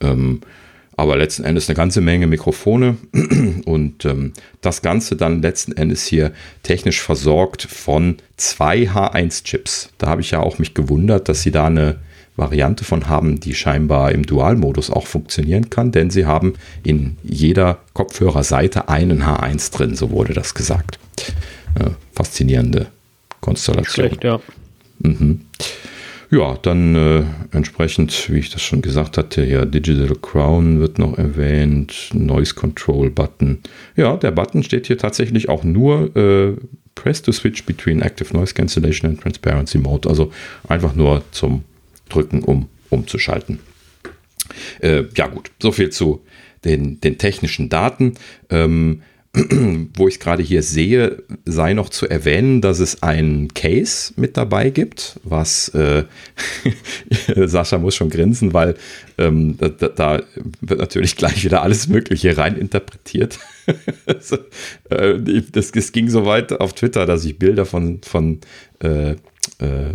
ähm, 0.00 0.40
aber 0.98 1.16
letzten 1.16 1.44
Endes 1.44 1.68
eine 1.68 1.76
ganze 1.76 2.00
Menge 2.00 2.26
Mikrofone 2.26 2.96
und 3.64 4.04
ähm, 4.04 4.32
das 4.60 4.82
Ganze 4.82 5.14
dann 5.14 5.42
letzten 5.42 5.72
Endes 5.72 6.04
hier 6.04 6.32
technisch 6.64 7.00
versorgt 7.00 7.62
von 7.62 8.16
zwei 8.36 8.82
H1-Chips. 8.82 9.90
Da 9.98 10.08
habe 10.08 10.22
ich 10.22 10.32
ja 10.32 10.40
auch 10.40 10.58
mich 10.58 10.74
gewundert, 10.74 11.28
dass 11.28 11.42
sie 11.42 11.52
da 11.52 11.66
eine 11.66 12.00
Variante 12.34 12.84
von 12.84 13.08
haben, 13.08 13.38
die 13.38 13.54
scheinbar 13.54 14.10
im 14.10 14.26
Dualmodus 14.26 14.90
auch 14.90 15.06
funktionieren 15.06 15.70
kann, 15.70 15.92
denn 15.92 16.10
sie 16.10 16.26
haben 16.26 16.54
in 16.82 17.16
jeder 17.22 17.78
Kopfhörerseite 17.92 18.88
einen 18.88 19.22
H1 19.22 19.72
drin, 19.76 19.94
so 19.94 20.10
wurde 20.10 20.34
das 20.34 20.54
gesagt. 20.54 20.98
Äh, 21.78 21.90
faszinierende 22.12 22.88
Konstellation. 23.40 24.06
Schlecht, 24.06 24.24
ja. 24.24 24.40
Mhm. 24.98 25.42
Ja, 26.30 26.58
dann 26.60 26.94
äh, 26.94 27.24
entsprechend, 27.52 28.30
wie 28.30 28.38
ich 28.38 28.50
das 28.50 28.62
schon 28.62 28.82
gesagt 28.82 29.16
hatte, 29.16 29.44
ja, 29.44 29.64
Digital 29.64 30.14
Crown 30.20 30.78
wird 30.78 30.98
noch 30.98 31.16
erwähnt, 31.16 32.10
Noise 32.12 32.54
Control 32.54 33.10
Button. 33.10 33.60
Ja, 33.96 34.16
der 34.16 34.32
Button 34.32 34.62
steht 34.62 34.86
hier 34.88 34.98
tatsächlich 34.98 35.48
auch 35.48 35.64
nur 35.64 36.14
äh, 36.14 36.56
Press 36.94 37.22
to 37.22 37.32
switch 37.32 37.64
between 37.64 38.02
Active 38.02 38.36
Noise 38.36 38.52
Cancellation 38.52 39.10
and 39.10 39.20
Transparency 39.22 39.78
Mode. 39.78 40.08
Also 40.08 40.30
einfach 40.68 40.94
nur 40.94 41.22
zum 41.30 41.64
Drücken, 42.10 42.42
um 42.42 42.68
umzuschalten. 42.90 43.60
Äh, 44.80 45.04
ja 45.16 45.28
gut, 45.28 45.50
soviel 45.62 45.90
zu 45.90 46.22
den, 46.64 47.00
den 47.00 47.16
technischen 47.16 47.70
Daten. 47.70 48.14
Ähm, 48.50 49.02
wo 49.94 50.08
ich 50.08 50.14
es 50.14 50.20
gerade 50.20 50.42
hier 50.42 50.62
sehe, 50.62 51.22
sei 51.44 51.74
noch 51.74 51.90
zu 51.90 52.08
erwähnen, 52.08 52.60
dass 52.60 52.78
es 52.78 53.02
ein 53.02 53.48
Case 53.54 54.12
mit 54.16 54.36
dabei 54.36 54.70
gibt, 54.70 55.20
was 55.22 55.68
äh, 55.70 56.04
Sascha 57.46 57.78
muss 57.78 57.94
schon 57.94 58.08
grinsen, 58.08 58.54
weil 58.54 58.74
ähm, 59.18 59.56
da, 59.58 59.68
da, 59.68 60.22
wird 60.60 60.80
natürlich 60.80 61.16
gleich 61.16 61.44
wieder 61.44 61.62
alles 61.62 61.88
Mögliche 61.88 62.36
rein 62.38 62.56
interpretiert. 62.56 63.38
das, 64.06 64.32
äh, 64.88 65.42
das, 65.52 65.72
das, 65.72 65.92
ging 65.92 66.08
so 66.08 66.24
weit 66.24 66.52
auf 66.52 66.72
Twitter, 66.72 67.04
dass 67.04 67.24
ich 67.24 67.38
Bilder 67.38 67.66
von, 67.66 68.00
von 68.02 68.40
äh, 68.82 69.10
äh 69.10 69.92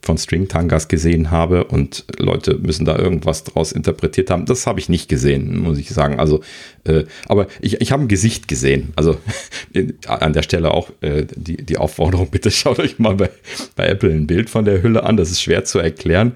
von 0.00 0.18
Stringtangas 0.18 0.88
gesehen 0.88 1.30
habe 1.30 1.64
und 1.64 2.04
Leute 2.18 2.58
müssen 2.58 2.84
da 2.84 2.98
irgendwas 2.98 3.44
draus 3.44 3.70
interpretiert 3.70 4.30
haben. 4.30 4.46
Das 4.46 4.66
habe 4.66 4.80
ich 4.80 4.88
nicht 4.88 5.08
gesehen, 5.08 5.60
muss 5.60 5.78
ich 5.78 5.90
sagen. 5.90 6.18
Also, 6.18 6.40
äh, 6.84 7.04
aber 7.28 7.46
ich, 7.60 7.80
ich 7.80 7.92
habe 7.92 8.02
ein 8.02 8.08
Gesicht 8.08 8.48
gesehen. 8.48 8.92
Also 8.96 9.18
an 10.06 10.32
der 10.32 10.42
Stelle 10.42 10.72
auch 10.72 10.90
äh, 11.00 11.26
die, 11.36 11.58
die 11.58 11.78
Aufforderung, 11.78 12.28
bitte 12.30 12.50
schaut 12.50 12.80
euch 12.80 12.98
mal 12.98 13.14
bei, 13.14 13.30
bei 13.76 13.86
Apple 13.86 14.10
ein 14.10 14.26
Bild 14.26 14.50
von 14.50 14.64
der 14.64 14.82
Hülle 14.82 15.04
an. 15.04 15.16
Das 15.16 15.30
ist 15.30 15.40
schwer 15.40 15.64
zu 15.64 15.78
erklären. 15.78 16.32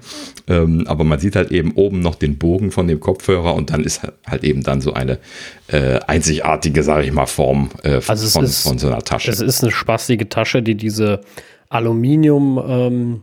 Ähm, 0.47 0.85
aber 0.87 1.03
man 1.03 1.19
sieht 1.19 1.35
halt 1.35 1.51
eben 1.51 1.73
oben 1.73 1.99
noch 1.99 2.15
den 2.15 2.37
Bogen 2.37 2.71
von 2.71 2.87
dem 2.87 3.01
Kopfhörer 3.01 3.55
und 3.55 3.71
dann 3.71 3.83
ist 3.83 4.01
halt 4.25 4.43
eben 4.45 4.63
dann 4.63 4.79
so 4.79 4.93
eine 4.93 5.19
äh, 5.67 5.99
einzigartige, 6.07 6.83
sage 6.83 7.05
ich 7.05 7.11
mal, 7.11 7.25
Form 7.25 7.69
äh, 7.83 7.99
also 8.07 8.27
von, 8.27 8.45
ist, 8.45 8.63
von 8.63 8.79
so 8.79 8.87
einer 8.87 9.01
Tasche. 9.01 9.31
Es 9.31 9.41
ist 9.41 9.63
eine 9.63 9.71
spaßige 9.71 10.27
Tasche, 10.29 10.63
die 10.63 10.75
diese 10.75 11.21
Aluminium 11.69 12.63
ähm, 12.67 13.21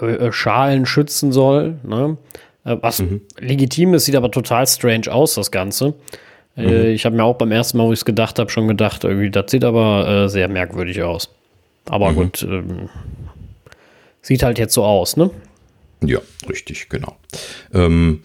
äh, 0.00 0.32
Schalen 0.32 0.86
schützen 0.86 1.32
soll. 1.32 1.78
Ne? 1.82 2.16
Äh, 2.64 2.76
was 2.80 3.00
mhm. 3.00 3.22
legitim 3.38 3.94
ist, 3.94 4.06
sieht 4.06 4.16
aber 4.16 4.30
total 4.30 4.66
strange 4.66 5.12
aus, 5.12 5.34
das 5.34 5.50
Ganze. 5.50 5.94
Äh, 6.56 6.62
mhm. 6.62 6.86
ich 6.90 7.04
habe 7.04 7.16
mir 7.16 7.24
auch 7.24 7.36
beim 7.36 7.52
ersten 7.52 7.78
Mal, 7.78 7.86
wo 7.86 7.92
ich 7.92 8.00
es 8.00 8.04
gedacht 8.04 8.38
habe, 8.38 8.50
schon 8.50 8.68
gedacht, 8.68 9.04
irgendwie, 9.04 9.30
das 9.30 9.50
sieht 9.50 9.64
aber 9.64 10.28
sehr 10.28 10.48
merkwürdig 10.48 11.02
aus. 11.02 11.30
Aber 11.86 12.10
mhm. 12.10 12.14
gut, 12.14 12.42
ähm, 12.42 12.88
sieht 14.20 14.42
halt 14.42 14.58
jetzt 14.58 14.74
so 14.74 14.84
aus, 14.84 15.16
ne? 15.16 15.30
Ja, 16.04 16.18
richtig, 16.48 16.88
genau. 16.88 17.16
Ähm, 17.72 18.20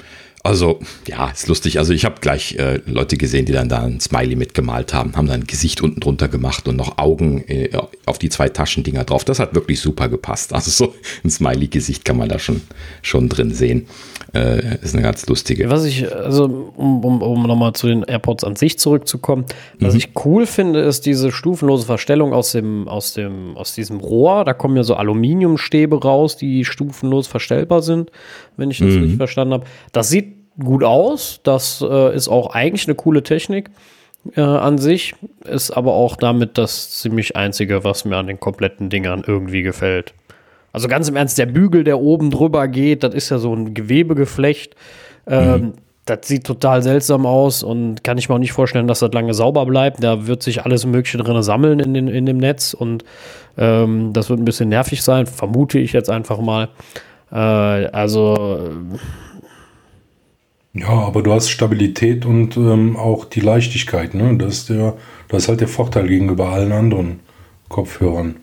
also, 0.48 0.80
ja, 1.06 1.30
ist 1.30 1.50
lustig. 1.50 1.78
Also, 1.78 1.92
ich 1.92 2.06
habe 2.06 2.22
gleich 2.22 2.56
äh, 2.56 2.80
Leute 2.86 3.18
gesehen, 3.18 3.46
die 3.46 3.52
dann 3.52 3.68
da 3.68 3.84
ein 3.84 4.00
Smiley 4.00 4.38
mitgemalt 4.38 4.94
haben, 4.94 5.14
haben 5.18 5.28
dann 5.28 5.42
ein 5.42 5.48
Gesicht 5.48 5.82
unten 5.82 6.00
drunter 6.00 6.30
gemacht 6.30 6.70
und 6.70 6.78
noch 6.78 6.98
Augen 6.98 7.44
äh, 7.50 7.70
auf 8.06 8.18
die 8.18 8.30
zwei 8.30 8.48
Taschendinger 8.48 9.04
drauf. 9.04 9.26
Das 9.26 9.40
hat 9.40 9.54
wirklich 9.56 9.82
super 9.82 10.08
gepasst. 10.08 10.54
Also, 10.54 10.72
so 10.72 10.94
ein 11.26 11.30
Smiley-Gesicht 11.30 12.06
kann 12.06 12.16
man 12.18 12.30
da 12.30 12.40
schon, 12.40 12.62
schon 13.02 13.28
drin 13.28 13.54
sehen. 13.54 13.88
Äh, 14.34 14.78
ist 14.82 14.94
eine 14.94 15.04
ganz 15.04 15.28
lustige. 15.28 15.70
Was 15.70 15.84
ich, 15.84 16.10
also, 16.16 16.46
um, 16.46 17.04
um, 17.04 17.22
um 17.22 17.44
nochmal 17.44 17.74
zu 17.74 17.88
den 17.88 18.04
AirPods 18.04 18.46
an 18.46 18.56
sich 18.56 18.80
zurückzukommen, 18.80 19.46
was 19.82 19.94
mhm. 19.94 20.00
ich 20.00 20.10
cool 20.24 20.46
finde, 20.46 20.80
ist 20.80 21.06
diese 21.06 21.34
stufenlose 21.34 21.86
Verstellung 21.86 22.34
aus 22.34 22.54
dem, 22.54 22.88
aus 22.88 23.14
dem, 23.14 23.58
aus 23.58 23.76
diesem 23.76 24.00
Rohr. 24.00 24.46
Da 24.46 24.54
kommen 24.54 24.78
ja 24.78 24.84
so 24.84 24.96
Aluminiumstäbe 24.96 26.02
raus, 26.02 26.38
die 26.38 26.64
stufenlos 26.64 27.28
verstellbar 27.28 27.82
sind. 27.82 28.12
wenn 28.56 28.72
ich 28.72 28.80
das 28.80 28.90
mhm. 28.90 29.00
richtig 29.00 29.18
verstanden 29.18 29.54
habe. 29.56 29.66
Das 29.92 30.10
sieht 30.10 30.37
gut 30.60 30.84
aus. 30.84 31.40
Das 31.44 31.84
äh, 31.88 32.16
ist 32.16 32.28
auch 32.28 32.54
eigentlich 32.54 32.88
eine 32.88 32.96
coole 32.96 33.24
Technik 33.24 33.70
äh, 34.36 34.42
an 34.42 34.78
sich. 34.78 35.16
Ist 35.46 35.72
aber 35.72 35.94
auch 35.94 36.16
damit 36.16 36.58
das 36.58 36.92
ziemlich 36.92 37.36
einzige, 37.36 37.84
was 37.84 38.06
mir 38.06 38.18
an 38.18 38.28
den 38.28 38.40
kompletten 38.40 38.90
Dingern 38.90 39.24
irgendwie 39.26 39.64
gefällt. 39.64 40.14
Also 40.74 40.88
ganz 40.88 41.10
im 41.10 41.16
Ernst, 41.16 41.38
der 41.38 41.48
Bügel, 41.48 41.84
der 41.84 42.00
oben 42.00 42.30
drüber 42.30 42.68
geht, 42.68 43.04
das 43.04 43.14
ist 43.14 43.30
ja 43.30 43.40
so 43.40 43.54
ein 43.54 43.74
Gewebegeflecht. 43.74 44.76
Ähm, 45.26 45.62
mhm. 45.62 45.74
Das 46.06 46.20
sieht 46.24 46.46
total 46.46 46.82
seltsam 46.84 47.26
aus 47.26 47.64
und 47.64 48.04
kann 48.04 48.18
ich 48.18 48.30
mir 48.30 48.36
auch 48.36 48.40
nicht 48.40 48.54
vorstellen, 48.54 48.88
dass 48.88 49.00
das 49.00 49.12
lange 49.12 49.34
sauber 49.34 49.66
bleibt. 49.66 50.02
Da 50.02 50.26
wird 50.26 50.42
sich 50.42 50.64
alles 50.64 50.86
Mögliche 50.86 51.18
drin 51.18 51.42
sammeln 51.44 51.80
in, 51.80 51.94
den, 51.94 52.08
in 52.08 52.26
dem 52.26 52.38
Netz 52.38 52.74
und 52.74 53.04
ähm, 53.58 54.14
das 54.14 54.30
wird 54.30 54.40
ein 54.40 54.46
bisschen 54.46 54.70
nervig 54.70 55.02
sein, 55.02 55.26
vermute 55.26 55.80
ich 55.80 55.92
jetzt 55.92 56.10
einfach 56.10 56.40
mal. 56.40 56.70
Äh, 57.32 57.36
also. 57.36 58.70
Ja, 60.74 60.90
aber 60.90 61.24
du 61.24 61.34
hast 61.34 61.50
Stabilität 61.50 62.26
und 62.26 62.56
ähm, 62.58 62.98
auch 62.98 63.26
die 63.26 63.40
Leichtigkeit. 63.40 64.14
Ne? 64.14 64.38
Das, 64.38 64.54
ist 64.54 64.70
der, 64.70 64.96
das 65.28 65.44
ist 65.44 65.50
halt 65.50 65.62
der 65.62 65.68
Vorteil 65.68 66.08
gegenüber 66.08 66.50
allen 66.50 66.72
anderen 66.72 67.20
Kopfhörern. 67.70 68.36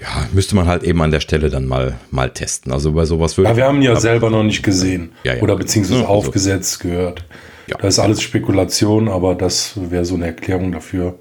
Ja, 0.00 0.28
müsste 0.32 0.56
man 0.56 0.66
halt 0.66 0.82
eben 0.82 1.00
an 1.00 1.12
der 1.12 1.20
Stelle 1.20 1.48
dann 1.48 1.66
mal, 1.66 1.96
mal 2.10 2.30
testen. 2.30 2.72
Also 2.72 2.92
bei 2.92 3.04
sowas 3.04 3.38
würde 3.38 3.50
Ja, 3.50 3.56
wir 3.56 3.64
haben 3.66 3.82
ja 3.82 3.98
selber 3.98 4.30
noch 4.30 4.42
nicht 4.42 4.62
gesehen. 4.62 5.12
Ja, 5.22 5.34
ja. 5.34 5.42
Oder 5.42 5.56
beziehungsweise 5.56 6.00
also, 6.00 6.12
aufgesetzt 6.12 6.80
gehört. 6.80 7.24
Ja. 7.68 7.78
Das 7.78 7.94
ist 7.94 7.98
alles 8.00 8.20
Spekulation, 8.20 9.08
aber 9.08 9.36
das 9.36 9.74
wäre 9.76 10.04
so 10.04 10.16
eine 10.16 10.26
Erklärung 10.26 10.72
dafür. 10.72 11.18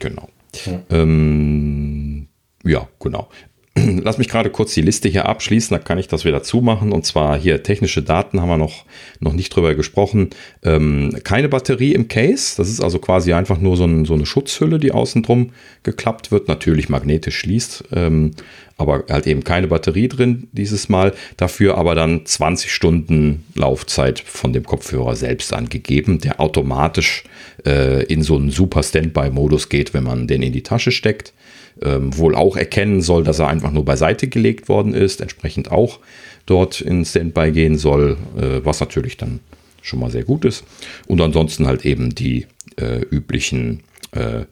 Genau. 0.00 0.28
Ja, 0.64 0.80
ähm, 0.90 2.28
ja 2.64 2.88
genau. 2.98 3.28
Lass 4.02 4.16
mich 4.16 4.28
gerade 4.28 4.50
kurz 4.50 4.72
die 4.74 4.80
Liste 4.80 5.08
hier 5.08 5.26
abschließen, 5.26 5.76
da 5.76 5.82
kann 5.82 5.98
ich 5.98 6.08
das 6.08 6.24
wieder 6.24 6.42
zumachen. 6.42 6.92
Und 6.92 7.04
zwar 7.04 7.38
hier 7.38 7.62
technische 7.62 8.02
Daten 8.02 8.40
haben 8.40 8.48
wir 8.48 8.56
noch, 8.56 8.84
noch 9.20 9.34
nicht 9.34 9.54
drüber 9.54 9.74
gesprochen. 9.74 10.30
Ähm, 10.62 11.16
keine 11.24 11.48
Batterie 11.48 11.92
im 11.92 12.08
Case, 12.08 12.54
das 12.56 12.70
ist 12.70 12.80
also 12.80 12.98
quasi 12.98 13.34
einfach 13.34 13.58
nur 13.58 13.76
so, 13.76 13.84
ein, 13.84 14.04
so, 14.06 14.14
eine 14.14 14.24
Schutzhülle, 14.24 14.78
die 14.78 14.92
außen 14.92 15.22
drum 15.22 15.50
geklappt 15.82 16.32
wird, 16.32 16.48
natürlich 16.48 16.88
magnetisch 16.88 17.38
schließt, 17.38 17.84
ähm, 17.92 18.30
aber 18.78 19.04
halt 19.10 19.26
eben 19.26 19.44
keine 19.44 19.66
Batterie 19.66 20.08
drin 20.08 20.48
dieses 20.52 20.88
Mal. 20.88 21.12
Dafür 21.36 21.76
aber 21.76 21.94
dann 21.94 22.24
20 22.24 22.72
Stunden 22.72 23.44
Laufzeit 23.54 24.20
von 24.20 24.52
dem 24.52 24.64
Kopfhörer 24.64 25.16
selbst 25.16 25.52
angegeben, 25.52 26.18
der 26.20 26.40
automatisch 26.40 27.24
äh, 27.66 28.04
in 28.04 28.22
so 28.22 28.36
einen 28.36 28.50
super 28.50 28.82
Standby-Modus 28.82 29.68
geht, 29.68 29.92
wenn 29.92 30.04
man 30.04 30.26
den 30.26 30.42
in 30.42 30.52
die 30.52 30.62
Tasche 30.62 30.92
steckt 30.92 31.34
ähm, 31.82 32.16
wohl 32.16 32.34
auch 32.34 32.56
erkennen 32.56 33.02
soll, 33.02 33.24
dass 33.24 33.38
er 33.38 33.48
einfach 33.48 33.72
nur 33.72 33.84
beiseite 33.84 34.28
gelegt 34.28 34.68
worden 34.68 34.94
ist, 34.94 35.20
entsprechend 35.20 35.70
auch 35.70 35.98
dort 36.46 36.80
in 36.80 37.04
Standby 37.04 37.52
gehen 37.52 37.78
soll, 37.78 38.16
äh, 38.38 38.64
was 38.64 38.80
natürlich 38.80 39.16
dann 39.16 39.40
schon 39.82 40.00
mal 40.00 40.10
sehr 40.10 40.24
gut 40.24 40.44
ist. 40.44 40.64
Und 41.06 41.20
ansonsten 41.20 41.66
halt 41.66 41.84
eben 41.84 42.14
die 42.14 42.46
äh, 42.76 43.00
üblichen 43.10 43.82
äh, 44.12 44.44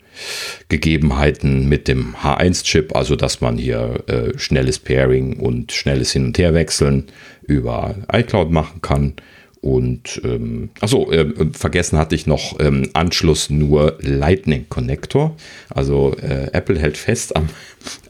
Gegebenheiten 0.68 1.68
mit 1.68 1.88
dem 1.88 2.14
H1-Chip, 2.16 2.94
also 2.94 3.16
dass 3.16 3.40
man 3.40 3.58
hier 3.58 4.04
äh, 4.06 4.38
schnelles 4.38 4.78
Pairing 4.78 5.38
und 5.40 5.72
schnelles 5.72 6.12
Hin- 6.12 6.26
und 6.26 6.38
Herwechseln 6.38 7.06
über 7.46 7.96
iCloud 8.12 8.50
machen 8.50 8.80
kann 8.80 9.14
und 9.64 10.20
ähm, 10.24 10.68
achso, 10.82 11.10
äh, 11.10 11.26
vergessen 11.54 11.98
hatte 11.98 12.14
ich 12.14 12.26
noch 12.26 12.60
ähm, 12.60 12.90
Anschluss 12.92 13.48
nur 13.48 13.96
Lightning 14.02 14.66
Connector. 14.68 15.34
Also 15.70 16.14
äh, 16.18 16.50
Apple 16.52 16.78
hält 16.78 16.98
fest 16.98 17.34
am, 17.34 17.48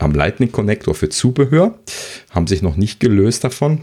am 0.00 0.16
Lightning 0.16 0.50
Connector 0.50 0.96
für 0.96 1.10
Zubehör. 1.10 1.78
Haben 2.30 2.48
sich 2.48 2.60
noch 2.60 2.74
nicht 2.74 2.98
gelöst 2.98 3.44
davon. 3.44 3.82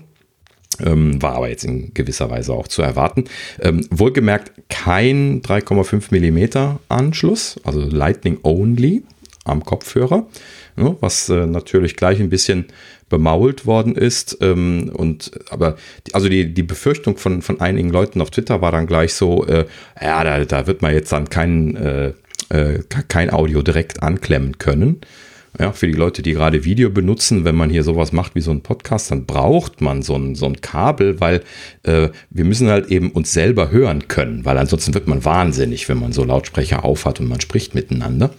Ähm, 0.81 1.21
war 1.21 1.35
aber 1.35 1.47
jetzt 1.47 1.63
in 1.63 1.93
gewisser 1.93 2.29
Weise 2.29 2.51
auch 2.51 2.67
zu 2.67 2.81
erwarten. 2.81 3.23
Ähm, 3.61 3.87
wohlgemerkt 3.89 4.51
kein 4.67 5.41
3,5 5.41 6.11
mm 6.11 6.77
Anschluss, 6.89 7.57
also 7.63 7.79
Lightning 7.79 8.39
Only 8.43 9.03
am 9.45 9.63
Kopfhörer, 9.63 10.27
was 10.75 11.29
äh, 11.29 11.45
natürlich 11.45 11.95
gleich 11.95 12.19
ein 12.19 12.29
bisschen 12.29 12.65
bemault 13.09 13.65
worden 13.65 13.95
ist. 13.95 14.37
Ähm, 14.41 14.91
und 14.93 15.31
aber 15.49 15.75
die, 16.07 16.15
also 16.15 16.29
die, 16.29 16.53
die 16.53 16.63
Befürchtung 16.63 17.17
von, 17.17 17.41
von 17.41 17.61
einigen 17.61 17.89
Leuten 17.89 18.21
auf 18.21 18.31
Twitter 18.31 18.61
war 18.61 18.71
dann 18.71 18.87
gleich 18.87 19.13
so, 19.13 19.45
äh, 19.45 19.65
ja, 20.01 20.23
da, 20.23 20.43
da 20.45 20.67
wird 20.67 20.81
man 20.81 20.93
jetzt 20.93 21.11
dann 21.11 21.29
kein, 21.29 21.75
äh, 21.75 22.13
äh, 22.49 22.79
kein 23.07 23.31
Audio 23.31 23.61
direkt 23.61 24.01
anklemmen 24.01 24.57
können. 24.57 25.01
Ja, 25.59 25.73
für 25.73 25.87
die 25.87 25.93
Leute, 25.93 26.21
die 26.21 26.31
gerade 26.31 26.63
Video 26.63 26.89
benutzen, 26.89 27.43
wenn 27.43 27.55
man 27.55 27.69
hier 27.69 27.83
sowas 27.83 28.13
macht 28.13 28.35
wie 28.35 28.41
so 28.41 28.51
ein 28.51 28.61
Podcast, 28.61 29.11
dann 29.11 29.25
braucht 29.25 29.81
man 29.81 30.01
so 30.01 30.15
ein, 30.15 30.33
so 30.33 30.45
ein 30.45 30.61
Kabel, 30.61 31.19
weil 31.19 31.41
äh, 31.83 32.07
wir 32.29 32.45
müssen 32.45 32.69
halt 32.69 32.87
eben 32.87 33.11
uns 33.11 33.33
selber 33.33 33.69
hören 33.69 34.07
können, 34.07 34.45
weil 34.45 34.57
ansonsten 34.57 34.93
wird 34.93 35.07
man 35.07 35.25
wahnsinnig, 35.25 35.89
wenn 35.89 35.99
man 35.99 36.13
so 36.13 36.23
Lautsprecher 36.23 36.85
aufhat 36.85 37.19
und 37.19 37.27
man 37.27 37.41
spricht 37.41 37.75
miteinander. 37.75 38.29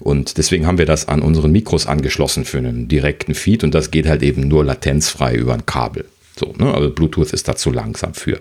Und 0.00 0.38
deswegen 0.38 0.66
haben 0.66 0.78
wir 0.78 0.86
das 0.86 1.08
an 1.08 1.20
unseren 1.20 1.52
Mikros 1.52 1.86
angeschlossen 1.86 2.46
für 2.46 2.58
einen 2.58 2.88
direkten 2.88 3.34
Feed 3.34 3.64
und 3.64 3.74
das 3.74 3.90
geht 3.90 4.06
halt 4.06 4.22
eben 4.22 4.48
nur 4.48 4.64
latenzfrei 4.64 5.34
über 5.34 5.52
ein 5.52 5.66
Kabel. 5.66 6.06
So, 6.38 6.54
ne? 6.58 6.72
Also 6.72 6.90
Bluetooth 6.90 7.32
ist 7.32 7.48
da 7.48 7.56
zu 7.56 7.70
langsam 7.70 8.14
für. 8.14 8.40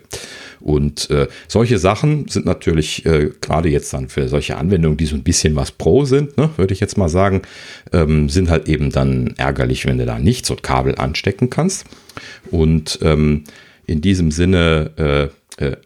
Und 0.60 1.10
äh, 1.10 1.28
solche 1.48 1.78
Sachen 1.80 2.28
sind 2.28 2.46
natürlich 2.46 3.06
äh, 3.06 3.32
gerade 3.42 3.70
jetzt 3.70 3.94
dann 3.94 4.10
für 4.10 4.28
solche 4.28 4.58
Anwendungen, 4.58 4.98
die 4.98 5.08
so 5.08 5.16
ein 5.16 5.24
bisschen 5.24 5.56
was 5.56 5.72
pro 5.72 6.06
sind, 6.06 6.38
ne, 6.38 6.50
würde 6.58 6.74
ich 6.74 6.80
jetzt 6.80 6.98
mal 6.98 7.10
sagen, 7.10 7.42
ähm, 7.92 8.30
sind 8.30 8.50
halt 8.50 8.68
eben 8.68 8.92
dann 8.92 9.34
ärgerlich, 9.38 9.86
wenn 9.86 9.98
du 9.98 10.06
da 10.06 10.20
nicht 10.20 10.46
so 10.46 10.56
Kabel 10.56 10.96
anstecken 10.96 11.50
kannst. 11.50 11.86
Und 12.52 13.00
ähm, 13.02 13.44
in 13.88 14.02
diesem 14.02 14.32
Sinne 14.32 15.32
äh, 15.58 15.66
äh, 15.66 15.78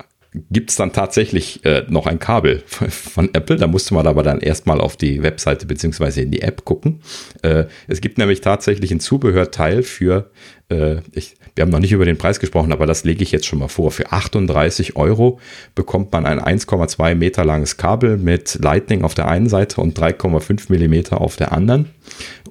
gibt 0.52 0.70
es 0.70 0.76
dann 0.76 0.92
tatsächlich 0.92 1.64
äh, 1.66 1.86
noch 1.90 2.08
ein 2.08 2.20
Kabel 2.20 2.64
von 2.68 3.34
Apple. 3.34 3.56
Da 3.58 3.68
musste 3.68 3.94
man 3.94 4.08
aber 4.08 4.24
dann 4.24 4.40
erstmal 4.40 4.82
auf 4.82 4.98
die 4.98 5.24
Webseite 5.24 5.66
beziehungsweise 5.66 6.22
in 6.22 6.32
die 6.32 6.42
App 6.42 6.66
gucken. 6.66 7.02
Äh, 7.42 7.66
es 7.88 8.02
gibt 8.02 8.18
nämlich 8.18 8.42
tatsächlich 8.42 8.92
ein 8.92 9.00
Zubehörteil 9.00 9.84
für, 9.84 10.32
äh, 10.70 10.98
ich, 11.12 11.36
wir 11.54 11.64
haben 11.64 11.70
noch 11.70 11.80
nicht 11.80 11.92
über 11.92 12.06
den 12.06 12.18
Preis 12.18 12.40
gesprochen, 12.40 12.72
aber 12.72 12.86
das 12.86 13.04
lege 13.04 13.24
ich 13.24 13.32
jetzt 13.32 13.46
schon 13.46 13.60
mal 13.60 13.68
vor. 13.68 13.92
Für 13.92 14.12
38 14.12 14.96
Euro 14.96 15.40
bekommt 15.76 16.12
man 16.12 16.26
ein 16.26 16.40
1,2 16.40 17.16
Meter 17.16 17.46
langes 17.46 17.78
Kabel 17.78 18.18
mit 18.18 18.60
Lightning 18.62 19.04
auf 19.04 19.14
der 19.14 19.28
einen 19.28 19.48
Seite 19.50 19.82
und 19.82 19.98
3,5 19.98 20.66
Millimeter 20.70 21.22
auf 21.22 21.36
der 21.36 21.52
anderen. 21.52 21.90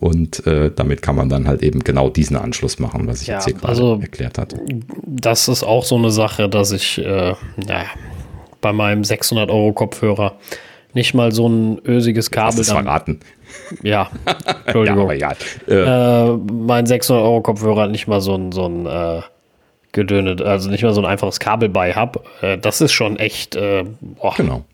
Und 0.00 0.46
äh, 0.46 0.70
damit 0.74 1.02
kann 1.02 1.16
man 1.16 1.28
dann 1.28 1.48
halt 1.48 1.62
eben 1.62 1.80
genau 1.80 2.08
diesen 2.08 2.36
Anschluss 2.36 2.78
machen, 2.78 3.06
was 3.06 3.22
ich 3.22 3.28
ja, 3.28 3.34
jetzt 3.34 3.44
hier 3.44 3.54
gerade 3.54 3.68
also, 3.68 3.98
erklärt 4.00 4.38
habe. 4.38 4.56
Das 5.06 5.48
ist 5.48 5.62
auch 5.62 5.84
so 5.84 5.96
eine 5.96 6.10
Sache, 6.10 6.48
dass 6.48 6.72
ich 6.72 6.98
äh, 6.98 7.34
ja, 7.66 7.84
bei 8.60 8.72
meinem 8.72 9.04
600 9.04 9.50
Euro 9.50 9.72
Kopfhörer 9.72 10.38
nicht 10.94 11.14
mal 11.14 11.32
so 11.32 11.48
ein 11.48 11.80
ösiges 11.84 12.30
Kabel. 12.30 12.58
Das 12.58 12.70
verraten. 12.70 13.20
Ja, 13.82 14.10
Entschuldigung. 14.64 15.10
ja, 15.12 15.28
aber 15.28 15.74
ja. 15.74 16.34
Äh, 16.34 16.38
mein 16.52 16.86
600 16.86 17.24
Euro 17.24 17.40
Kopfhörer 17.40 17.82
hat 17.82 17.90
nicht 17.90 18.06
mal 18.06 18.20
so 18.20 18.34
ein, 18.34 18.52
so 18.52 18.66
ein 18.66 18.86
äh, 18.86 19.22
gedönet, 19.92 20.42
also 20.42 20.70
nicht 20.70 20.82
mal 20.82 20.92
so 20.92 21.00
ein 21.00 21.06
einfaches 21.06 21.40
Kabel 21.40 21.68
bei 21.68 21.92
hab. 21.94 22.24
Äh, 22.42 22.58
das 22.58 22.80
ist 22.80 22.92
schon 22.92 23.18
echt. 23.18 23.56
Äh, 23.56 23.84
genau. 24.36 24.64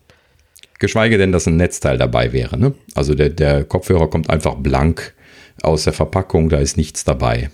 Geschweige 0.78 1.18
denn, 1.18 1.30
dass 1.30 1.46
ein 1.46 1.56
Netzteil 1.56 1.98
dabei 1.98 2.32
wäre. 2.32 2.58
Ne? 2.58 2.72
Also 2.94 3.14
der, 3.14 3.28
der 3.28 3.64
Kopfhörer 3.64 4.08
kommt 4.08 4.30
einfach 4.30 4.54
blank 4.54 5.14
aus 5.62 5.84
der 5.84 5.92
Verpackung, 5.92 6.48
da 6.48 6.56
ist 6.56 6.78
nichts 6.78 7.04
dabei. 7.04 7.50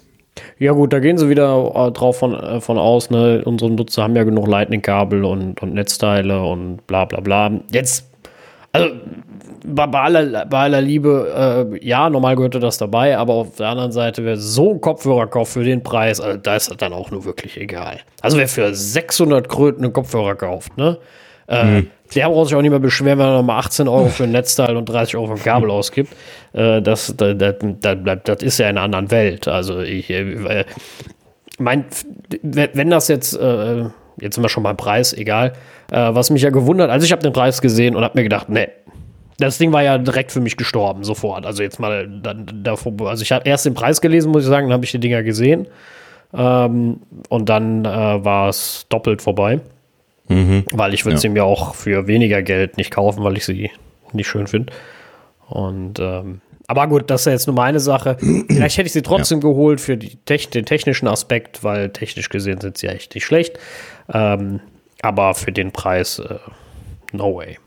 Ja 0.58 0.72
gut, 0.72 0.92
da 0.92 1.00
gehen 1.00 1.18
sie 1.18 1.28
wieder 1.28 1.72
äh, 1.74 1.90
drauf 1.92 2.18
von, 2.18 2.34
äh, 2.34 2.60
von 2.60 2.78
aus. 2.78 3.10
Ne? 3.10 3.42
Unsere 3.44 3.70
Nutzer 3.70 4.04
haben 4.04 4.16
ja 4.16 4.24
genug 4.24 4.46
Lightning-Kabel 4.46 5.24
und, 5.24 5.60
und 5.62 5.74
Netzteile 5.74 6.42
und 6.42 6.86
bla 6.86 7.04
bla 7.04 7.20
bla. 7.20 7.50
Jetzt, 7.72 8.06
also 8.76 8.94
bei, 9.66 9.86
bei, 9.86 10.00
aller, 10.00 10.46
bei 10.46 10.58
aller 10.58 10.80
Liebe, 10.80 11.72
äh, 11.72 11.86
ja, 11.86 12.08
normal 12.08 12.36
gehörte 12.36 12.60
das 12.60 12.78
dabei, 12.78 13.18
aber 13.18 13.34
auf 13.34 13.56
der 13.56 13.68
anderen 13.68 13.92
Seite, 13.92 14.24
wer 14.24 14.36
so 14.36 14.70
einen 14.70 14.80
Kopfhörer 14.80 15.26
kauft 15.26 15.52
für 15.52 15.64
den 15.64 15.82
Preis, 15.82 16.20
also, 16.20 16.38
da 16.38 16.56
ist 16.56 16.70
das 16.70 16.76
dann 16.76 16.92
auch 16.92 17.10
nur 17.10 17.24
wirklich 17.24 17.56
egal. 17.56 18.00
Also 18.20 18.38
wer 18.38 18.48
für 18.48 18.72
600 18.74 19.48
Kröten 19.48 19.84
einen 19.84 19.92
Kopfhörer 19.92 20.36
kauft, 20.36 20.76
ne? 20.76 20.98
Äh, 21.48 21.64
mhm. 21.64 21.90
Der 22.14 22.28
braucht 22.28 22.48
sich 22.48 22.56
auch 22.56 22.62
nicht 22.62 22.70
mehr 22.70 22.80
beschweren, 22.80 23.18
wenn 23.18 23.26
er 23.26 23.36
nochmal 23.36 23.58
18 23.60 23.88
Euro 23.88 24.08
für 24.08 24.24
ein 24.24 24.32
Netzteil 24.32 24.76
und 24.76 24.88
30 24.88 25.16
Euro 25.16 25.26
für 25.26 25.32
ein 25.34 25.42
Kabel 25.42 25.70
ausgibt. 25.70 26.12
Äh, 26.52 26.82
das, 26.82 27.14
das, 27.16 27.36
das, 27.36 27.54
das, 28.24 28.42
ist 28.42 28.58
ja 28.58 28.68
in 28.68 28.76
einer 28.76 28.84
anderen 28.84 29.10
Welt. 29.10 29.48
Also 29.48 29.80
ich 29.80 30.10
äh, 30.10 30.64
mein, 31.58 31.84
wenn 32.42 32.90
das 32.90 33.08
jetzt, 33.08 33.34
äh, 33.34 33.84
jetzt 34.20 34.34
sind 34.34 34.44
wir 34.44 34.48
schon 34.48 34.62
beim 34.62 34.76
Preis, 34.76 35.12
egal, 35.12 35.52
äh, 35.90 36.14
was 36.14 36.30
mich 36.30 36.42
ja 36.42 36.50
gewundert, 36.50 36.90
also 36.90 37.04
ich 37.04 37.12
habe 37.12 37.22
den 37.22 37.32
Preis 37.32 37.60
gesehen 37.60 37.96
und 37.96 38.04
habe 38.04 38.18
mir 38.18 38.24
gedacht, 38.24 38.48
nee, 38.48 38.68
das 39.38 39.58
Ding 39.58 39.72
war 39.72 39.82
ja 39.82 39.98
direkt 39.98 40.32
für 40.32 40.40
mich 40.40 40.56
gestorben, 40.56 41.04
sofort. 41.04 41.44
Also 41.44 41.62
jetzt 41.62 41.78
mal 41.78 42.08
dann, 42.08 42.46
davor, 42.62 42.92
also 43.08 43.22
ich 43.22 43.32
habe 43.32 43.48
erst 43.48 43.66
den 43.66 43.74
Preis 43.74 44.00
gelesen, 44.00 44.32
muss 44.32 44.44
ich 44.44 44.48
sagen, 44.48 44.68
dann 44.68 44.74
habe 44.74 44.84
ich 44.84 44.92
die 44.92 44.98
Dinger 44.98 45.22
gesehen. 45.22 45.66
Ähm, 46.32 47.00
und 47.28 47.48
dann 47.48 47.84
äh, 47.84 47.88
war 47.88 48.48
es 48.48 48.86
doppelt 48.88 49.22
vorbei. 49.22 49.60
Mhm. 50.28 50.64
Weil 50.72 50.94
ich 50.94 51.04
würde 51.04 51.16
ja. 51.16 51.20
sie 51.20 51.28
mir 51.28 51.44
auch 51.44 51.74
für 51.74 52.06
weniger 52.06 52.42
Geld 52.42 52.76
nicht 52.78 52.90
kaufen, 52.90 53.22
weil 53.22 53.36
ich 53.36 53.44
sie 53.44 53.70
nicht 54.12 54.26
schön 54.26 54.46
finde. 54.46 54.72
Und 55.48 56.00
ähm, 56.00 56.40
Aber 56.66 56.88
gut, 56.88 57.10
das 57.10 57.22
ist 57.22 57.26
ja 57.26 57.32
jetzt 57.32 57.46
nur 57.46 57.54
meine 57.54 57.78
Sache. 57.78 58.16
Vielleicht 58.18 58.78
hätte 58.78 58.86
ich 58.86 58.92
sie 58.92 59.02
trotzdem 59.02 59.38
ja. 59.38 59.48
geholt 59.48 59.80
für 59.80 59.96
die, 59.96 60.18
den 60.26 60.66
technischen 60.66 61.06
Aspekt, 61.06 61.62
weil 61.62 61.90
technisch 61.90 62.28
gesehen 62.28 62.60
sind 62.60 62.78
sie 62.78 62.86
ja 62.86 62.92
echt 62.92 63.14
nicht 63.14 63.24
schlecht. 63.24 63.58
Ähm, 64.12 64.60
aber 65.06 65.34
für 65.34 65.52
den 65.52 65.72
Preis, 65.72 66.18
äh, 66.18 66.38
no 67.12 67.36
way. 67.36 67.58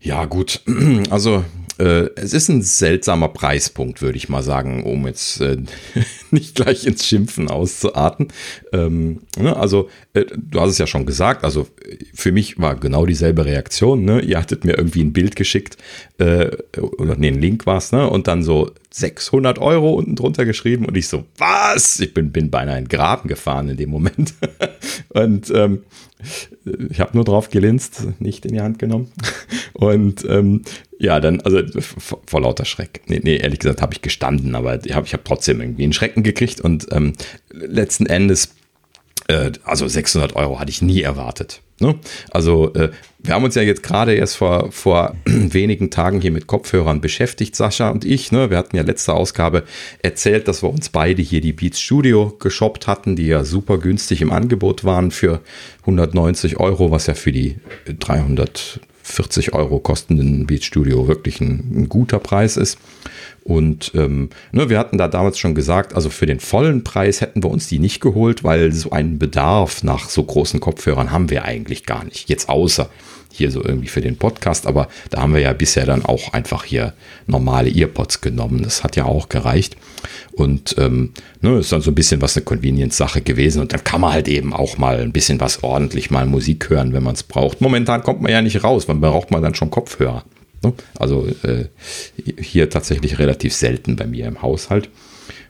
Ja, 0.00 0.24
gut. 0.24 0.62
Also 1.10 1.44
äh, 1.82 2.10
es 2.14 2.32
ist 2.32 2.48
ein 2.48 2.62
seltsamer 2.62 3.28
Preispunkt, 3.28 4.02
würde 4.02 4.16
ich 4.16 4.28
mal 4.28 4.42
sagen, 4.42 4.84
um 4.84 5.04
jetzt 5.04 5.40
äh, 5.40 5.56
nicht 6.30 6.54
gleich 6.54 6.86
ins 6.86 7.04
Schimpfen 7.04 7.48
auszuarten. 7.48 8.28
Ähm, 8.72 9.22
ne, 9.36 9.56
also, 9.56 9.88
äh, 10.12 10.24
du 10.36 10.60
hast 10.60 10.70
es 10.70 10.78
ja 10.78 10.86
schon 10.86 11.06
gesagt, 11.06 11.42
also 11.42 11.66
für 12.14 12.30
mich 12.30 12.60
war 12.60 12.76
genau 12.76 13.04
dieselbe 13.04 13.44
Reaktion. 13.44 14.04
Ne? 14.04 14.20
Ihr 14.20 14.38
hattet 14.38 14.64
mir 14.64 14.78
irgendwie 14.78 15.02
ein 15.02 15.12
Bild 15.12 15.34
geschickt, 15.34 15.76
äh, 16.18 16.50
oder 16.98 17.16
nee, 17.16 17.28
ein 17.28 17.40
Link 17.40 17.66
war 17.66 17.78
es, 17.78 17.90
ne? 17.90 18.08
und 18.08 18.28
dann 18.28 18.44
so 18.44 18.70
600 18.90 19.58
Euro 19.58 19.94
unten 19.94 20.14
drunter 20.14 20.44
geschrieben 20.44 20.84
und 20.84 20.96
ich 20.96 21.08
so, 21.08 21.24
was? 21.36 21.98
Ich 21.98 22.14
bin, 22.14 22.30
bin 22.30 22.50
beinahe 22.50 22.78
in 22.78 22.84
den 22.84 22.88
Graben 22.90 23.28
gefahren 23.28 23.68
in 23.70 23.76
dem 23.76 23.90
Moment. 23.90 24.34
und 25.08 25.50
ähm, 25.50 25.82
ich 26.90 27.00
habe 27.00 27.16
nur 27.16 27.24
drauf 27.24 27.50
gelinst, 27.50 28.06
nicht 28.20 28.46
in 28.46 28.52
die 28.52 28.60
Hand 28.60 28.78
genommen. 28.78 29.10
Und 29.72 30.24
ähm, 30.28 30.62
ja, 31.02 31.18
dann, 31.18 31.40
also 31.40 31.60
vor, 31.80 32.40
lauter 32.40 32.64
Schreck. 32.64 33.00
Nee, 33.08 33.20
nee 33.24 33.36
ehrlich 33.36 33.58
gesagt 33.58 33.82
habe 33.82 33.92
ich 33.92 34.02
gestanden, 34.02 34.54
aber 34.54 34.84
ich 34.84 34.94
habe 34.94 35.04
ich 35.04 35.12
hab 35.12 35.24
trotzdem 35.24 35.60
irgendwie 35.60 35.82
einen 35.82 35.92
Schrecken 35.92 36.22
gekriegt 36.22 36.60
und 36.60 36.86
ähm, 36.92 37.14
letzten 37.50 38.06
Endes, 38.06 38.54
äh, 39.26 39.50
also 39.64 39.88
600 39.88 40.36
Euro 40.36 40.60
hatte 40.60 40.70
ich 40.70 40.80
nie 40.80 41.02
erwartet. 41.02 41.60
Ne? 41.80 41.96
Also 42.30 42.72
äh, 42.74 42.92
wir 43.18 43.34
haben 43.34 43.42
uns 43.42 43.56
ja 43.56 43.62
jetzt 43.62 43.82
gerade 43.82 44.14
erst 44.14 44.36
vor, 44.36 44.70
vor 44.70 45.16
wenigen 45.24 45.90
Tagen 45.90 46.20
hier 46.20 46.30
mit 46.30 46.46
Kopfhörern 46.46 47.00
beschäftigt, 47.00 47.56
Sascha 47.56 47.90
und 47.90 48.04
ich. 48.04 48.30
Ne? 48.30 48.50
Wir 48.50 48.56
hatten 48.56 48.76
ja 48.76 48.84
letzte 48.84 49.12
Ausgabe 49.12 49.64
erzählt, 50.02 50.46
dass 50.46 50.62
wir 50.62 50.70
uns 50.70 50.88
beide 50.88 51.20
hier 51.20 51.40
die 51.40 51.52
Beats 51.52 51.80
Studio 51.80 52.36
geshoppt 52.38 52.86
hatten, 52.86 53.16
die 53.16 53.26
ja 53.26 53.42
super 53.42 53.78
günstig 53.78 54.22
im 54.22 54.30
Angebot 54.30 54.84
waren 54.84 55.10
für 55.10 55.40
190 55.80 56.60
Euro, 56.60 56.92
was 56.92 57.08
ja 57.08 57.14
für 57.14 57.32
die 57.32 57.56
340 59.02 59.52
Euro 59.52 59.78
kostenden 59.78 60.46
Beats 60.46 60.64
Studio 60.64 61.08
wirklich 61.08 61.40
ein, 61.40 61.72
ein 61.74 61.88
guter 61.88 62.18
Preis 62.18 62.56
ist. 62.56 62.78
Und 63.44 63.92
ähm, 63.94 64.30
ne, 64.52 64.70
wir 64.70 64.78
hatten 64.78 64.98
da 64.98 65.08
damals 65.08 65.38
schon 65.38 65.54
gesagt, 65.54 65.94
also 65.94 66.10
für 66.10 66.26
den 66.26 66.38
vollen 66.38 66.84
Preis 66.84 67.20
hätten 67.20 67.42
wir 67.42 67.50
uns 67.50 67.66
die 67.66 67.80
nicht 67.80 68.00
geholt, 68.00 68.44
weil 68.44 68.72
so 68.72 68.90
einen 68.90 69.18
Bedarf 69.18 69.82
nach 69.82 70.08
so 70.08 70.22
großen 70.22 70.60
Kopfhörern 70.60 71.10
haben 71.10 71.30
wir 71.30 71.44
eigentlich 71.44 71.84
gar 71.84 72.04
nicht. 72.04 72.28
Jetzt 72.28 72.48
außer 72.48 72.88
hier 73.34 73.50
so 73.50 73.64
irgendwie 73.64 73.88
für 73.88 74.00
den 74.00 74.16
Podcast, 74.16 74.66
aber 74.66 74.88
da 75.10 75.22
haben 75.22 75.34
wir 75.34 75.40
ja 75.40 75.52
bisher 75.52 75.86
dann 75.86 76.04
auch 76.04 76.32
einfach 76.32 76.64
hier 76.64 76.94
normale 77.26 77.70
Earpods 77.70 78.20
genommen. 78.20 78.62
Das 78.62 78.84
hat 78.84 78.96
ja 78.96 79.04
auch 79.04 79.28
gereicht. 79.28 79.76
Und 80.32 80.74
ähm, 80.78 81.12
ne, 81.40 81.58
ist 81.58 81.72
dann 81.72 81.82
so 81.82 81.90
ein 81.90 81.94
bisschen 81.94 82.22
was 82.22 82.36
eine 82.36 82.44
Convenience-Sache 82.44 83.20
gewesen. 83.20 83.60
Und 83.60 83.72
dann 83.72 83.84
kann 83.84 84.00
man 84.00 84.12
halt 84.12 84.28
eben 84.28 84.52
auch 84.52 84.78
mal 84.78 85.00
ein 85.00 85.12
bisschen 85.12 85.40
was 85.40 85.62
ordentlich 85.62 86.10
mal 86.10 86.26
Musik 86.26 86.70
hören, 86.70 86.92
wenn 86.92 87.02
man 87.02 87.14
es 87.14 87.22
braucht. 87.22 87.60
Momentan 87.60 88.02
kommt 88.02 88.22
man 88.22 88.32
ja 88.32 88.42
nicht 88.42 88.64
raus, 88.64 88.88
man 88.88 89.00
braucht 89.00 89.30
man 89.30 89.42
dann 89.42 89.54
schon 89.54 89.70
Kopfhörer. 89.70 90.24
Ne? 90.62 90.72
Also 90.98 91.26
äh, 91.42 91.66
hier 92.40 92.70
tatsächlich 92.70 93.18
relativ 93.18 93.54
selten 93.54 93.96
bei 93.96 94.06
mir 94.06 94.26
im 94.26 94.42
Haushalt. 94.42 94.88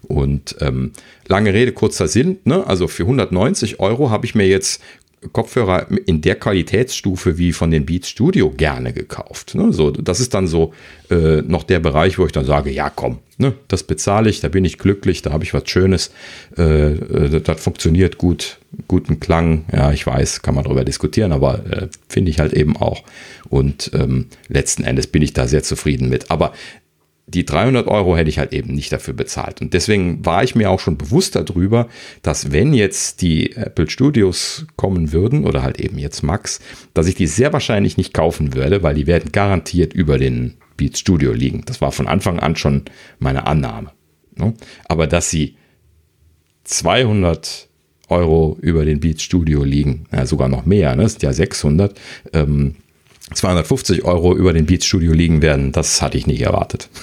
Und 0.09 0.57
ähm, 0.61 0.92
lange 1.29 1.55
Rede, 1.55 1.73
kurzer 1.73 2.09
Sinn, 2.09 2.38
ne? 2.45 2.66
also 2.66 2.88
für 2.88 3.05
190 3.05 3.79
Euro 3.81 4.11
habe 4.11 4.27
ich 4.27 4.35
mir 4.35 4.47
jetzt 4.47 4.83
Kopfhörer 5.30 5.87
in 6.06 6.20
der 6.20 6.35
Qualitätsstufe 6.35 7.38
wie 7.38 7.52
von 7.52 7.70
den 7.70 7.87
Beats 7.87 8.08
Studio 8.08 8.50
gerne 8.50 8.92
gekauft. 8.92 9.54
Ne? 9.54 9.72
So, 9.72 9.90
das 9.90 10.18
ist 10.18 10.35
dann 10.35 10.48
so 10.48 10.72
äh, 11.11 11.42
noch 11.42 11.62
der 11.62 11.78
Bereich, 11.78 12.18
wo 12.18 12.26
ich 12.26 12.32
dann 12.32 12.44
sage, 12.44 12.70
ja 12.70 12.90
komm, 12.90 13.18
ne, 13.38 13.54
das 13.68 13.85
bezahle 13.85 14.28
ich, 14.30 14.40
da 14.40 14.48
bin 14.48 14.64
ich 14.64 14.78
glücklich, 14.78 15.22
da 15.22 15.32
habe 15.32 15.44
ich 15.44 15.54
was 15.54 15.68
Schönes, 15.68 16.11
äh, 16.58 16.94
äh, 16.94 17.40
das 17.40 17.62
funktioniert 17.62 18.18
gut, 18.18 18.58
guten 18.88 19.20
Klang, 19.20 19.64
ja, 19.72 19.92
ich 19.92 20.06
weiß, 20.06 20.42
kann 20.42 20.54
man 20.54 20.64
darüber 20.64 20.85
diskutieren, 20.85 21.32
aber 21.32 21.64
äh, 21.70 21.88
finde 22.08 22.30
ich 22.30 22.40
halt 22.40 22.52
eben 22.52 22.76
auch. 22.76 23.04
Und 23.48 23.90
ähm, 23.94 24.28
letzten 24.48 24.82
Endes 24.85 25.06
bin 25.06 25.22
ich 25.22 25.35
da 25.35 25.46
sehr 25.46 25.62
zufrieden 25.62 26.08
mit. 26.08 26.30
Aber 26.30 26.52
die 27.26 27.44
300 27.44 27.87
Euro 27.87 28.16
hätte 28.16 28.28
ich 28.28 28.38
halt 28.38 28.52
eben 28.52 28.74
nicht 28.74 28.92
dafür 28.92 29.14
bezahlt. 29.14 29.61
Und 29.61 29.74
deswegen 29.74 30.24
war 30.26 30.42
ich 30.42 30.54
mir 30.54 30.70
auch 30.70 30.80
schon 30.80 30.98
bewusst 30.98 31.37
darüber, 31.37 31.88
dass 32.22 32.52
wenn 32.52 32.74
jetzt 32.74 33.22
die 33.22 33.52
Apple 33.52 33.88
Studios 33.88 34.66
kommen 34.76 35.12
würden 35.12 35.46
oder 35.46 35.62
halt 35.62 35.80
eben 35.80 35.98
jetzt 35.98 36.22
Max, 36.22 36.61
dass 36.94 37.06
ich 37.06 37.14
die 37.14 37.26
sehr 37.26 37.52
wahrscheinlich 37.52 37.96
nicht 37.96 38.12
kaufen 38.12 38.54
würde, 38.54 38.82
weil 38.82 38.94
die 38.94 39.06
werden 39.06 39.30
garantiert 39.32 39.92
über 39.92 40.18
den 40.18 40.54
Beats 40.76 40.98
Studio 40.98 41.32
liegen. 41.32 41.62
Das 41.64 41.80
war 41.80 41.92
von 41.92 42.08
Anfang 42.08 42.40
an 42.40 42.56
schon 42.56 42.82
meine 43.18 43.46
Annahme. 43.46 43.92
Ne? 44.37 44.54
Aber 44.88 45.06
dass 45.06 45.30
sie 45.30 45.56
200 46.64 47.68
Euro 48.08 48.58
über 48.61 48.85
den 48.85 49.00
Beats 49.00 49.22
Studio 49.22 49.64
liegen, 49.64 50.06
ja, 50.12 50.26
sogar 50.26 50.48
noch 50.48 50.66
mehr, 50.66 50.96
ne? 50.96 51.04
das 51.04 51.12
sind 51.12 51.22
ja 51.22 51.32
600, 51.32 51.98
ähm, 52.32 52.76
250 53.35 54.05
Euro 54.05 54.35
über 54.35 54.53
den 54.53 54.66
Beats 54.66 54.87
Studio 54.87 55.12
liegen 55.12 55.42
werden, 55.42 55.73
das 55.73 56.03
hatte 56.03 56.18
ich 56.18 56.27
nicht 56.27 56.42
erwartet. 56.42 56.88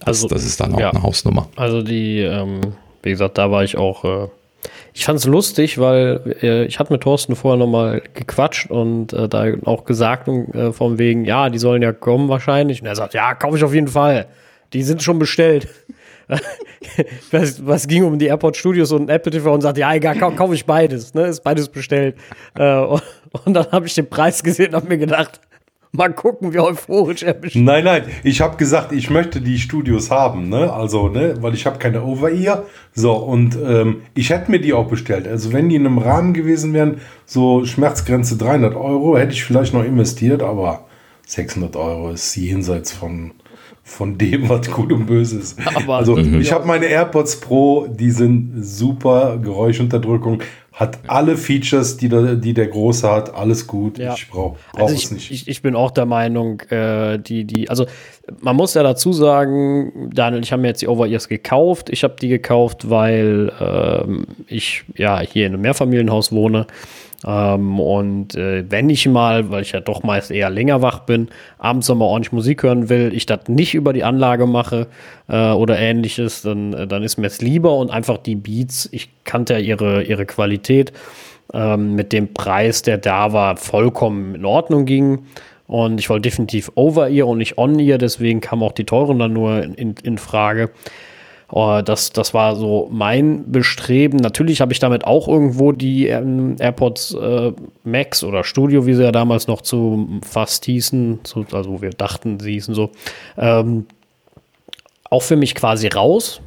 Das, 0.00 0.24
also, 0.24 0.28
das 0.28 0.44
ist 0.44 0.58
dann 0.60 0.74
auch 0.74 0.80
ja. 0.80 0.90
eine 0.90 1.02
Hausnummer. 1.02 1.48
Also 1.54 1.82
die, 1.82 2.20
ähm, 2.20 2.60
wie 3.02 3.10
gesagt, 3.10 3.38
da 3.38 3.50
war 3.50 3.62
ich 3.62 3.76
auch. 3.76 4.04
Äh, 4.04 4.28
ich 4.92 5.04
fand 5.04 5.18
es 5.18 5.26
lustig, 5.26 5.78
weil 5.78 6.38
äh, 6.42 6.64
ich 6.64 6.78
hatte 6.78 6.92
mit 6.92 7.02
Thorsten 7.02 7.36
vorher 7.36 7.58
nochmal 7.58 8.02
gequatscht 8.14 8.70
und 8.70 9.12
äh, 9.12 9.28
da 9.28 9.46
auch 9.64 9.84
gesagt 9.84 10.26
äh, 10.28 10.72
von 10.72 10.98
wegen, 10.98 11.24
ja, 11.24 11.50
die 11.50 11.58
sollen 11.58 11.82
ja 11.82 11.92
kommen 11.92 12.28
wahrscheinlich. 12.28 12.80
Und 12.80 12.88
er 12.88 12.96
sagt, 12.96 13.14
ja, 13.14 13.34
kaufe 13.34 13.58
ich 13.58 13.62
auf 13.62 13.74
jeden 13.74 13.88
Fall. 13.88 14.26
Die 14.72 14.82
sind 14.82 15.02
schon 15.02 15.18
bestellt. 15.18 15.68
was, 17.30 17.66
was 17.66 17.86
ging 17.86 18.04
um 18.04 18.18
die 18.18 18.26
Airport 18.26 18.56
Studios 18.56 18.92
und 18.92 19.10
Apple 19.10 19.32
TV 19.32 19.52
und 19.52 19.60
sagt, 19.60 19.78
ja, 19.78 19.94
egal, 19.94 20.16
kau 20.16 20.30
kaufe 20.30 20.54
ich 20.54 20.66
beides, 20.66 21.14
ne? 21.14 21.26
Ist 21.26 21.42
beides 21.42 21.68
bestellt. 21.68 22.16
Äh, 22.58 22.76
und, 22.84 23.02
und, 23.44 23.54
dann 23.54 23.70
habe 23.72 23.86
ich 23.86 23.94
den 23.94 24.08
Preis 24.08 24.42
gesehen 24.42 24.68
und 24.68 24.76
habe 24.76 24.88
mir 24.88 24.98
gedacht, 24.98 25.40
Mal 25.92 26.12
gucken, 26.12 26.52
wie 26.52 26.60
euphorisch 26.60 27.24
er 27.24 27.34
bestimmt. 27.34 27.64
Nein, 27.64 27.82
nein, 27.82 28.04
ich 28.22 28.40
habe 28.40 28.56
gesagt, 28.56 28.92
ich 28.92 29.10
möchte 29.10 29.40
die 29.40 29.58
Studios 29.58 30.08
haben, 30.12 30.48
ne? 30.48 30.72
Also, 30.72 31.08
ne, 31.08 31.34
weil 31.40 31.52
ich 31.54 31.66
habe 31.66 31.78
keine 31.78 32.04
Over-Ear. 32.04 32.64
So, 32.92 33.14
und 33.14 33.56
ähm, 33.56 34.02
ich 34.14 34.30
hätte 34.30 34.52
mir 34.52 34.60
die 34.60 34.72
auch 34.72 34.86
bestellt. 34.86 35.26
Also, 35.26 35.52
wenn 35.52 35.68
die 35.68 35.74
in 35.74 35.84
einem 35.84 35.98
Rahmen 35.98 36.32
gewesen 36.32 36.74
wären, 36.74 37.00
so 37.26 37.64
Schmerzgrenze 37.64 38.36
300 38.36 38.76
Euro, 38.76 39.18
hätte 39.18 39.32
ich 39.32 39.42
vielleicht 39.42 39.74
noch 39.74 39.82
investiert, 39.82 40.44
aber 40.44 40.84
600 41.26 41.74
Euro 41.74 42.10
ist 42.10 42.36
jenseits 42.36 42.92
von, 42.92 43.32
von 43.90 44.16
dem, 44.16 44.48
was 44.48 44.70
gut 44.70 44.92
und 44.92 45.06
böse 45.06 45.38
ist. 45.38 45.58
Aber, 45.74 45.96
also, 45.96 46.16
mhm. 46.16 46.40
ich 46.40 46.52
habe 46.52 46.66
meine 46.66 46.86
AirPods 46.86 47.40
Pro, 47.40 47.86
die 47.88 48.10
sind 48.10 48.64
super, 48.64 49.38
Geräuschunterdrückung 49.42 50.42
hat 50.80 50.98
alle 51.08 51.36
Features, 51.36 51.98
die 51.98 52.08
der, 52.08 52.36
die 52.36 52.54
der 52.54 52.68
Große 52.68 53.10
hat, 53.10 53.34
alles 53.34 53.66
gut. 53.66 53.98
Ja. 53.98 54.14
Ich 54.14 54.30
brauche 54.30 54.56
brauch 54.72 54.84
also 54.84 54.94
es 54.94 55.10
nicht. 55.10 55.30
Ich, 55.30 55.46
ich, 55.46 55.60
bin 55.60 55.76
auch 55.76 55.90
der 55.90 56.06
Meinung, 56.06 56.60
äh, 56.70 57.18
die, 57.18 57.44
die, 57.44 57.68
also 57.68 57.84
man 58.40 58.56
muss 58.56 58.72
ja 58.72 58.82
dazu 58.82 59.12
sagen, 59.12 60.10
Daniel, 60.14 60.42
ich 60.42 60.52
habe 60.52 60.62
mir 60.62 60.68
jetzt 60.68 60.80
die 60.80 60.88
Over-Ears 60.88 61.28
gekauft. 61.28 61.90
Ich 61.90 62.02
habe 62.02 62.16
die 62.18 62.28
gekauft, 62.28 62.88
weil 62.88 63.52
ähm, 63.60 64.26
ich 64.46 64.84
ja 64.96 65.20
hier 65.20 65.46
in 65.48 65.52
einem 65.52 65.62
Mehrfamilienhaus 65.62 66.32
wohne 66.32 66.66
ähm, 67.26 67.78
und 67.78 68.34
äh, 68.34 68.64
wenn 68.70 68.88
ich 68.88 69.06
mal, 69.06 69.50
weil 69.50 69.62
ich 69.62 69.72
ja 69.72 69.80
doch 69.80 70.02
meist 70.02 70.30
eher 70.30 70.48
länger 70.48 70.80
wach 70.80 71.00
bin, 71.00 71.28
abends 71.58 71.88
nochmal 71.88 72.08
ordentlich 72.08 72.32
Musik 72.32 72.62
hören 72.62 72.88
will, 72.88 73.12
ich 73.14 73.26
das 73.26 73.48
nicht 73.48 73.74
über 73.74 73.92
die 73.92 74.04
Anlage 74.04 74.46
mache 74.46 74.86
äh, 75.28 75.50
oder 75.50 75.78
ähnliches, 75.78 76.42
dann, 76.42 76.72
äh, 76.72 76.86
dann 76.86 77.02
ist 77.02 77.18
mir 77.18 77.26
es 77.26 77.42
lieber 77.42 77.76
und 77.76 77.90
einfach 77.90 78.18
die 78.18 78.36
Beats, 78.36 78.88
ich 78.92 79.10
kannte 79.24 79.54
ja 79.54 79.58
ihre, 79.58 80.02
ihre 80.02 80.24
Qualität 80.24 80.92
ähm, 81.52 81.94
mit 81.94 82.12
dem 82.12 82.32
Preis, 82.32 82.82
der 82.82 82.98
da 82.98 83.32
war, 83.32 83.56
vollkommen 83.56 84.34
in 84.34 84.44
Ordnung 84.44 84.86
ging. 84.86 85.26
Und 85.66 86.00
ich 86.00 86.10
wollte 86.10 86.22
definitiv 86.22 86.72
Over-Ear 86.74 87.28
und 87.28 87.38
nicht 87.38 87.56
On-Ear, 87.56 87.96
deswegen 87.98 88.40
kam 88.40 88.62
auch 88.62 88.72
die 88.72 88.84
teuren 88.84 89.20
dann 89.20 89.32
nur 89.32 89.62
in, 89.62 89.94
in 90.02 90.18
Frage. 90.18 90.70
Oh, 91.52 91.80
das, 91.84 92.12
das 92.12 92.32
war 92.32 92.54
so 92.54 92.88
mein 92.92 93.50
Bestreben. 93.50 94.18
Natürlich 94.18 94.60
habe 94.60 94.72
ich 94.72 94.78
damit 94.78 95.04
auch 95.04 95.26
irgendwo 95.26 95.72
die 95.72 96.06
ähm, 96.06 96.56
AirPods 96.60 97.14
äh, 97.14 97.52
Max 97.82 98.22
oder 98.22 98.44
Studio, 98.44 98.86
wie 98.86 98.94
sie 98.94 99.02
ja 99.02 99.10
damals 99.10 99.48
noch 99.48 99.60
zu 99.60 100.20
fast 100.22 100.64
hießen, 100.66 101.20
zu, 101.24 101.44
also 101.52 101.82
wir 101.82 101.90
dachten, 101.90 102.38
sie 102.38 102.52
hießen 102.52 102.74
so, 102.74 102.90
ähm, 103.36 103.86
auch 105.10 105.22
für 105.22 105.36
mich 105.36 105.56
quasi 105.56 105.88
raus. 105.88 106.40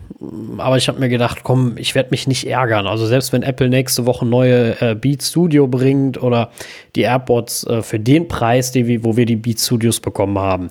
Aber 0.57 0.77
ich 0.77 0.87
habe 0.87 1.01
mir 1.01 1.09
gedacht, 1.09 1.39
komm, 1.43 1.77
ich 1.77 1.95
werde 1.95 2.11
mich 2.11 2.27
nicht 2.27 2.47
ärgern. 2.47 2.87
Also 2.87 3.05
selbst 3.05 3.33
wenn 3.33 3.43
Apple 3.43 3.67
nächste 3.67 4.05
Woche 4.05 4.25
neue 4.25 4.79
äh, 4.81 4.95
Beat 4.95 5.21
Studio 5.21 5.67
bringt 5.67 6.21
oder 6.21 6.49
die 6.95 7.01
AirPods 7.01 7.65
äh, 7.65 7.81
für 7.81 7.99
den 7.99 8.29
Preis, 8.29 8.71
die, 8.71 9.03
wo 9.03 9.17
wir 9.17 9.25
die 9.25 9.35
Beat 9.35 9.59
Studios 9.59 9.99
bekommen 9.99 10.39
haben, 10.39 10.69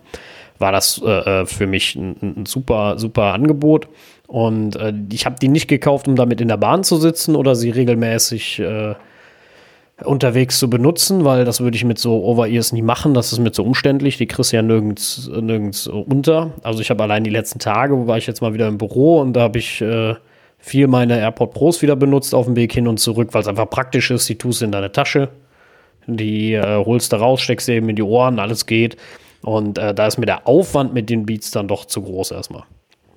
war 0.59 0.73
das 0.73 1.03
äh, 1.05 1.11
äh 1.43 1.47
für 1.47 1.67
mich 1.67 1.97
ein, 1.97 2.17
ein 2.23 2.47
super, 2.47 2.99
super 2.99 3.35
Angebot. 3.35 3.89
Und 4.33 4.77
äh, 4.77 4.95
ich 5.13 5.27
habe 5.27 5.37
die 5.39 5.49
nicht 5.49 5.69
gekauft, 5.69 6.09
um 6.09 6.17
damit 6.17 6.41
in 6.41 6.49
der 6.49 6.57
Bahn 6.57 6.85
zu 6.85 6.97
sitzen 6.97 7.37
oder 7.37 7.55
sie 7.55 7.69
regelmäßig 7.69 8.61
äh, 8.61 8.95
unterwegs 10.03 10.59
zu 10.59 10.71
benutzen, 10.71 11.27
weil 11.27 11.45
das 11.45 11.61
würde 11.61 11.77
ich 11.77 11.85
mit 11.85 11.99
so 11.99 12.25
Over-Ears 12.25 12.73
nie 12.73 12.81
machen. 12.81 13.13
Das 13.13 13.31
ist 13.31 13.41
mir 13.41 13.53
zu 13.53 13.63
umständlich. 13.63 14.17
Die 14.17 14.27
kriegst 14.27 14.53
du 14.53 14.57
ja 14.57 14.63
nirgends, 14.63 15.29
nirgends 15.29 15.87
unter. 15.87 16.53
Also 16.63 16.81
ich 16.81 16.89
habe 16.89 17.03
allein 17.03 17.25
die 17.25 17.31
letzten 17.31 17.59
Tage, 17.59 17.95
wo 17.95 18.07
war 18.07 18.17
ich 18.17 18.27
jetzt 18.27 18.41
mal 18.41 18.55
wieder 18.55 18.69
im 18.69 18.79
Büro 18.79 19.21
und 19.21 19.35
da 19.35 19.43
habe 19.43 19.59
ich 19.59 19.83
äh, 19.83 20.15
viel 20.57 20.87
meine 20.87 21.19
AirPod 21.19 21.53
Pros 21.53 21.83
wieder 21.83 21.95
benutzt 21.95 22.35
auf 22.35 22.47
dem 22.47 22.57
Weg 22.57 22.73
hin 22.73 22.89
und 22.89 23.01
zurück, 23.01 23.29
weil 23.33 23.43
es 23.43 23.49
einfach 23.49 23.69
praktisch 23.69 24.11
ist. 24.11 24.31
Die 24.31 24.39
tust 24.39 24.63
du 24.63 24.65
in 24.65 24.73
deine 24.73 24.93
Tasche, 24.93 25.29
die 26.07 26.55
äh, 26.55 26.83
holst 26.83 27.13
du 27.13 27.17
raus, 27.17 27.43
steckst 27.43 27.69
eben 27.69 27.91
in 27.91 27.97
die 27.97 28.03
Ohren, 28.03 28.39
alles 28.39 28.65
geht. 28.65 28.97
Und 29.43 29.77
äh, 29.77 29.93
da 29.93 30.07
ist 30.07 30.17
mir 30.17 30.25
der 30.25 30.49
Aufwand 30.49 30.95
mit 30.95 31.11
den 31.11 31.27
Beats 31.27 31.51
dann 31.51 31.69
doch 31.69 31.85
zu 31.85 32.01
groß 32.01 32.31
erstmal. 32.31 32.63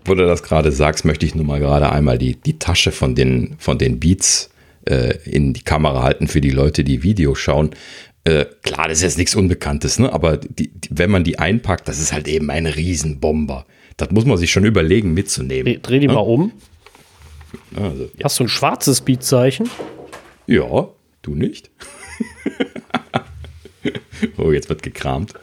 Wo 0.06 0.14
du 0.14 0.26
das 0.26 0.44
gerade 0.44 0.72
sagst, 0.72 1.04
möchte 1.04 1.26
ich 1.26 1.36
nur 1.36 1.46
mal 1.46 1.60
gerade 1.60 1.92
einmal 1.92 2.18
die, 2.18 2.36
die 2.36 2.60
Tasche 2.60 2.92
von 2.92 3.16
den, 3.16 3.56
von 3.58 3.78
den 3.80 4.00
Beats 4.00 4.52
äh, 4.86 5.18
in 5.26 5.54
die 5.54 5.64
Kamera 5.64 6.04
halten 6.04 6.28
für 6.28 6.42
die 6.42 6.52
Leute, 6.52 6.84
die 6.84 7.02
Video 7.02 7.34
schauen. 7.34 7.72
Äh, 8.24 8.46
klar, 8.62 8.88
das 8.88 9.00
ist 9.00 9.04
jetzt 9.04 9.18
nichts 9.18 9.36
Unbekanntes, 9.36 10.00
ne? 10.00 10.14
aber 10.14 10.38
die, 10.38 10.70
die, 10.70 10.90
wenn 10.92 11.12
man 11.12 11.24
die 11.24 11.40
einpackt, 11.40 11.88
das 11.88 12.00
ist 12.00 12.14
halt 12.14 12.28
eben 12.28 12.50
ein 12.50 12.68
Riesenbomber. 12.68 13.66
Das 13.98 14.12
muss 14.12 14.26
man 14.26 14.38
sich 14.38 14.52
schon 14.52 14.66
überlegen 14.66 15.14
mitzunehmen. 15.14 15.74
Dreh, 15.74 15.80
dreh 15.80 16.00
die 16.00 16.08
ne? 16.08 16.14
mal 16.14 16.20
um. 16.20 16.52
Also, 17.76 18.10
ja. 18.18 18.26
Hast 18.26 18.40
du 18.40 18.44
ein 18.44 18.50
schwarzes 18.50 19.02
Beatzeichen? 19.02 19.70
Ja, 20.48 20.90
du 21.22 21.36
nicht. 21.36 21.72
oh, 24.38 24.52
jetzt 24.52 24.70
wird 24.70 24.84
gekramt. 24.84 25.34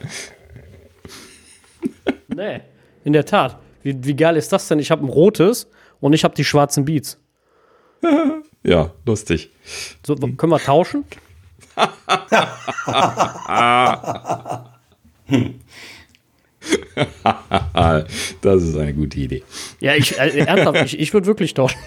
nee, 2.27 2.61
in 3.03 3.13
der 3.13 3.25
Tat. 3.25 3.62
Wie, 3.83 4.03
wie 4.03 4.15
geil 4.15 4.37
ist 4.37 4.51
das 4.51 4.67
denn? 4.67 4.79
Ich 4.79 4.89
habe 4.91 5.05
ein 5.05 5.09
rotes 5.09 5.67
und 5.99 6.13
ich 6.13 6.23
habe 6.23 6.33
die 6.35 6.45
schwarzen 6.45 6.85
Beats. 6.85 7.19
Ja, 8.65 8.91
lustig. 9.05 9.49
So, 10.07 10.15
können 10.15 10.53
wir 10.53 10.59
tauschen? 10.59 11.03
das 18.41 18.63
ist 18.63 18.77
eine 18.77 18.93
gute 18.93 19.19
Idee. 19.19 19.43
Ja, 19.81 19.95
ich, 19.95 20.17
äh, 20.17 20.39
ernsthaft, 20.39 20.81
ich, 20.85 20.97
ich 20.97 21.13
würde 21.13 21.27
wirklich 21.27 21.53
tauschen. 21.53 21.77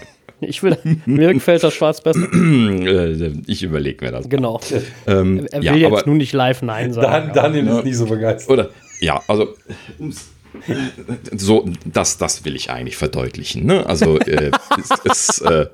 Ich 0.40 0.62
will, 0.62 0.76
mir 1.06 1.32
gefällt 1.32 1.64
das 1.64 1.72
Schwarz 1.72 2.02
besser. 2.02 2.28
ich 3.46 3.62
überlege 3.62 4.04
mir 4.04 4.12
das. 4.12 4.28
Genau. 4.28 4.60
Ähm, 5.06 5.46
er 5.50 5.62
will 5.62 5.80
ja, 5.80 5.88
jetzt 5.88 6.06
nun 6.06 6.18
nicht 6.18 6.34
live 6.34 6.60
Nein 6.60 6.92
sagen. 6.92 7.32
Dan, 7.32 7.54
Daniel 7.54 7.78
ist 7.78 7.84
nicht 7.84 7.96
so 7.96 8.04
begeistert. 8.04 8.50
Oder, 8.50 8.68
ja, 9.00 9.22
also 9.28 9.54
so, 11.36 11.68
das, 11.84 12.18
das 12.18 12.44
will 12.44 12.56
ich 12.56 12.70
eigentlich 12.70 12.96
verdeutlichen. 12.96 13.66
Ne? 13.66 13.86
Also, 13.86 14.18
äh, 14.20 14.50
es, 14.78 14.90
es, 15.04 15.40
äh, 15.40 15.66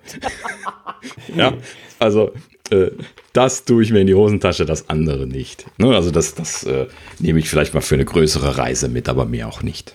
ja, 1.36 1.52
also 1.98 2.32
äh, 2.70 2.90
das 3.32 3.64
tue 3.64 3.82
ich 3.82 3.92
mir 3.92 4.00
in 4.00 4.06
die 4.06 4.14
Hosentasche, 4.14 4.64
das 4.64 4.88
andere 4.88 5.26
nicht. 5.26 5.66
Ne? 5.78 5.94
Also 5.94 6.10
das, 6.10 6.34
das 6.34 6.64
äh, 6.64 6.86
nehme 7.18 7.38
ich 7.38 7.48
vielleicht 7.48 7.74
mal 7.74 7.80
für 7.80 7.94
eine 7.94 8.04
größere 8.04 8.58
Reise 8.58 8.88
mit, 8.88 9.08
aber 9.08 9.24
mehr 9.24 9.48
auch 9.48 9.62
nicht. 9.62 9.94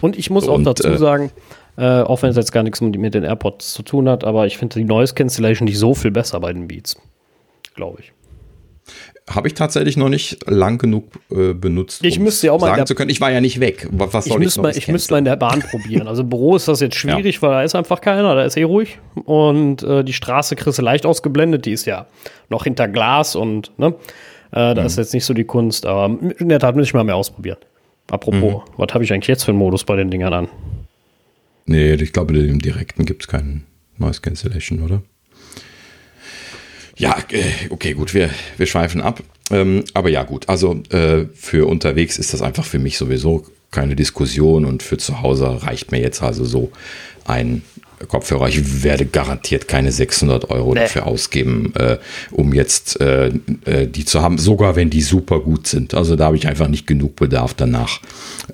Und 0.00 0.18
ich 0.18 0.30
muss 0.30 0.48
auch 0.48 0.54
Und, 0.54 0.64
dazu 0.64 0.88
äh, 0.88 0.98
sagen, 0.98 1.30
äh, 1.76 2.00
auch 2.00 2.22
wenn 2.22 2.30
es 2.30 2.36
jetzt 2.36 2.52
gar 2.52 2.62
nichts 2.62 2.80
mit, 2.80 2.98
mit 2.98 3.14
den 3.14 3.24
AirPods 3.24 3.74
zu 3.74 3.82
tun 3.82 4.08
hat, 4.08 4.24
aber 4.24 4.46
ich 4.46 4.58
finde 4.58 4.78
die 4.78 4.84
Noise 4.84 5.14
Cancellation 5.14 5.66
nicht 5.66 5.78
so 5.78 5.94
viel 5.94 6.10
besser 6.10 6.40
bei 6.40 6.52
den 6.52 6.68
Beats. 6.68 6.96
Glaube 7.74 8.00
ich. 8.00 8.12
Habe 9.28 9.48
ich 9.48 9.54
tatsächlich 9.54 9.96
noch 9.96 10.08
nicht 10.08 10.48
lang 10.48 10.78
genug 10.78 11.06
äh, 11.30 11.52
benutzt. 11.52 12.04
Ich 12.04 12.20
müsste 12.20 12.46
ja 12.46 12.52
auch 12.52 12.60
mal 12.60 12.68
sagen 12.68 12.86
zu 12.86 12.94
können, 12.94 13.10
ich 13.10 13.20
war 13.20 13.32
ja 13.32 13.40
nicht 13.40 13.58
weg. 13.58 13.88
Was 13.90 14.26
soll 14.26 14.40
ich, 14.40 14.48
ich, 14.50 14.56
mal, 14.56 14.76
ich 14.76 14.86
müsste 14.86 15.14
mal 15.14 15.18
in 15.18 15.24
der 15.24 15.34
Bahn 15.34 15.60
probieren. 15.60 16.06
Also 16.06 16.22
im 16.22 16.28
Büro 16.28 16.54
ist 16.54 16.68
das 16.68 16.80
jetzt 16.80 16.94
schwierig, 16.94 17.36
ja. 17.36 17.42
weil 17.42 17.50
da 17.50 17.62
ist 17.62 17.74
einfach 17.74 18.00
keiner, 18.00 18.36
da 18.36 18.44
ist 18.44 18.56
eh 18.56 18.62
ruhig. 18.62 19.00
Und 19.24 19.82
äh, 19.82 20.04
die 20.04 20.12
Straße 20.12 20.54
kriegst 20.54 20.78
du 20.78 20.82
leicht 20.82 21.06
ausgeblendet, 21.06 21.66
die 21.66 21.72
ist 21.72 21.86
ja 21.86 22.06
noch 22.50 22.64
hinter 22.64 22.86
Glas 22.86 23.34
und 23.34 23.72
ne, 23.78 23.88
äh, 24.52 24.74
da 24.74 24.80
mhm. 24.80 24.86
ist 24.86 24.96
jetzt 24.96 25.12
nicht 25.12 25.24
so 25.24 25.34
die 25.34 25.44
Kunst. 25.44 25.86
Aber 25.86 26.16
in 26.38 26.48
der 26.48 26.60
Tat 26.60 26.76
müsste 26.76 26.90
ich 26.90 26.94
mal 26.94 27.02
mehr 27.02 27.16
ausprobieren. 27.16 27.58
Apropos, 28.08 28.62
mhm. 28.64 28.72
was 28.76 28.94
habe 28.94 29.02
ich 29.02 29.12
eigentlich 29.12 29.26
jetzt 29.26 29.42
für 29.42 29.50
einen 29.50 29.58
Modus 29.58 29.82
bei 29.82 29.96
den 29.96 30.08
Dingern 30.08 30.32
an? 30.32 30.48
Nee, 31.64 31.94
ich 31.94 32.12
glaube, 32.12 32.38
im 32.38 32.60
direkten 32.60 33.04
gibt 33.04 33.22
es 33.22 33.28
keinen 33.28 33.66
Noise 33.98 34.20
Cancellation, 34.20 34.84
oder? 34.84 35.02
Ja, 36.96 37.16
äh, 37.30 37.42
okay, 37.70 37.94
gut, 37.94 38.14
wir, 38.14 38.30
wir 38.56 38.66
schweifen 38.66 39.00
ab. 39.00 39.22
Ähm, 39.50 39.84
aber 39.94 40.08
ja, 40.08 40.22
gut, 40.24 40.48
also 40.48 40.82
äh, 40.90 41.26
für 41.34 41.68
unterwegs 41.68 42.18
ist 42.18 42.32
das 42.32 42.42
einfach 42.42 42.64
für 42.64 42.78
mich 42.78 42.98
sowieso 42.98 43.46
keine 43.70 43.96
Diskussion 43.96 44.64
und 44.64 44.82
für 44.82 44.96
zu 44.96 45.22
Hause 45.22 45.62
reicht 45.62 45.92
mir 45.92 46.00
jetzt 46.00 46.22
also 46.22 46.44
so 46.44 46.72
ein 47.26 47.62
Kopfhörer. 48.08 48.48
Ich 48.48 48.82
werde 48.82 49.06
garantiert 49.06 49.68
keine 49.68 49.90
600 49.90 50.50
Euro 50.50 50.74
nee. 50.74 50.80
dafür 50.80 51.06
ausgeben, 51.06 51.72
äh, 51.76 51.98
um 52.30 52.52
jetzt 52.52 53.00
äh, 53.00 53.28
äh, 53.64 53.86
die 53.86 54.04
zu 54.04 54.22
haben, 54.22 54.38
sogar 54.38 54.76
wenn 54.76 54.90
die 54.90 55.02
super 55.02 55.40
gut 55.40 55.66
sind. 55.66 55.94
Also 55.94 56.16
da 56.16 56.26
habe 56.26 56.36
ich 56.36 56.46
einfach 56.46 56.68
nicht 56.68 56.86
genug 56.86 57.16
Bedarf 57.16 57.54
danach, 57.54 58.00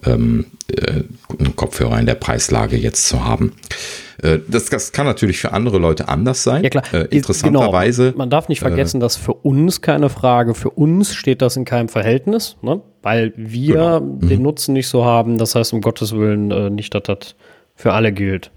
ähm, 0.05 0.46
äh, 0.68 1.02
einen 1.38 1.57
Kopfhörer 1.57 1.98
in 1.98 2.07
der 2.07 2.14
Preislage 2.14 2.76
jetzt 2.76 3.09
zu 3.09 3.24
haben. 3.24 3.52
Äh, 4.22 4.38
das, 4.48 4.66
das, 4.66 4.92
kann 4.92 5.06
natürlich 5.06 5.38
für 5.38 5.52
andere 5.52 5.78
Leute 5.78 6.08
anders 6.08 6.42
sein. 6.42 6.62
Ja, 6.64 6.70
klar. 6.70 6.85
Äh, 6.92 7.06
interessanterweise. 7.11 8.06
Genau. 8.06 8.18
Man 8.18 8.30
darf 8.30 8.48
nicht 8.48 8.61
vergessen, 8.61 9.00
dass 9.00 9.16
für 9.16 9.35
uns 9.35 9.80
keine 9.80 10.08
Frage, 10.08 10.54
für 10.54 10.70
uns 10.70 11.14
steht 11.14 11.42
das 11.42 11.56
in 11.56 11.64
keinem 11.64 11.88
Verhältnis, 11.88 12.56
ne? 12.62 12.80
weil 13.02 13.32
wir 13.37 13.74
genau. 13.74 14.00
mhm. 14.00 14.28
den 14.28 14.42
Nutzen 14.42 14.72
nicht 14.72 14.88
so 14.88 15.04
haben. 15.04 15.38
Das 15.38 15.54
heißt, 15.54 15.72
um 15.72 15.80
Gottes 15.80 16.16
Willen 16.16 16.74
nicht, 16.74 16.94
dass 16.94 17.02
das 17.02 17.35
für 17.74 17.92
alle 17.92 18.12
gilt. 18.12 18.50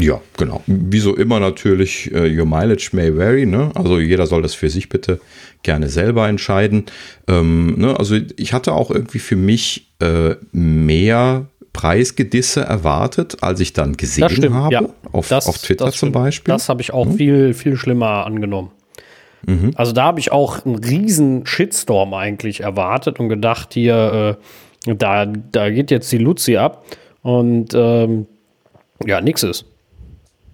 Ja, 0.00 0.20
genau. 0.36 0.62
Wie 0.66 0.98
so 0.98 1.14
immer 1.14 1.40
natürlich, 1.40 2.10
uh, 2.14 2.20
your 2.20 2.46
mileage 2.46 2.90
may 2.92 3.14
vary. 3.14 3.44
Ne? 3.44 3.70
Also 3.74 3.98
jeder 3.98 4.26
soll 4.26 4.40
das 4.42 4.54
für 4.54 4.70
sich 4.70 4.88
bitte 4.88 5.20
gerne 5.62 5.88
selber 5.88 6.28
entscheiden. 6.28 6.86
Ähm, 7.28 7.74
ne? 7.76 7.98
Also 7.98 8.16
ich 8.36 8.52
hatte 8.52 8.72
auch 8.72 8.90
irgendwie 8.90 9.18
für 9.18 9.36
mich 9.36 9.92
äh, 10.00 10.36
mehr 10.52 11.46
Preisgedisse 11.80 12.60
erwartet, 12.60 13.38
als 13.40 13.58
ich 13.58 13.72
dann 13.72 13.96
gesehen 13.96 14.28
stimmt, 14.28 14.54
habe. 14.54 14.74
Ja. 14.74 14.82
Auf, 15.12 15.28
das, 15.28 15.46
auf 15.46 15.56
Twitter 15.56 15.90
zum 15.92 16.12
Beispiel. 16.12 16.52
Das 16.52 16.68
habe 16.68 16.82
ich 16.82 16.92
auch 16.92 17.06
mhm. 17.06 17.14
viel, 17.14 17.54
viel 17.54 17.76
schlimmer 17.76 18.26
angenommen. 18.26 18.70
Mhm. 19.46 19.70
Also 19.76 19.92
da 19.92 20.04
habe 20.04 20.20
ich 20.20 20.30
auch 20.30 20.66
einen 20.66 20.74
riesen 20.74 21.46
Shitstorm 21.46 22.12
eigentlich 22.12 22.60
erwartet 22.60 23.18
und 23.18 23.30
gedacht, 23.30 23.72
hier, 23.72 24.36
äh, 24.86 24.94
da, 24.94 25.24
da 25.24 25.70
geht 25.70 25.90
jetzt 25.90 26.12
die 26.12 26.18
Luzi 26.18 26.58
ab. 26.58 26.84
Und 27.22 27.72
ähm, 27.72 28.26
ja, 29.06 29.22
nix 29.22 29.42
ist. 29.42 29.64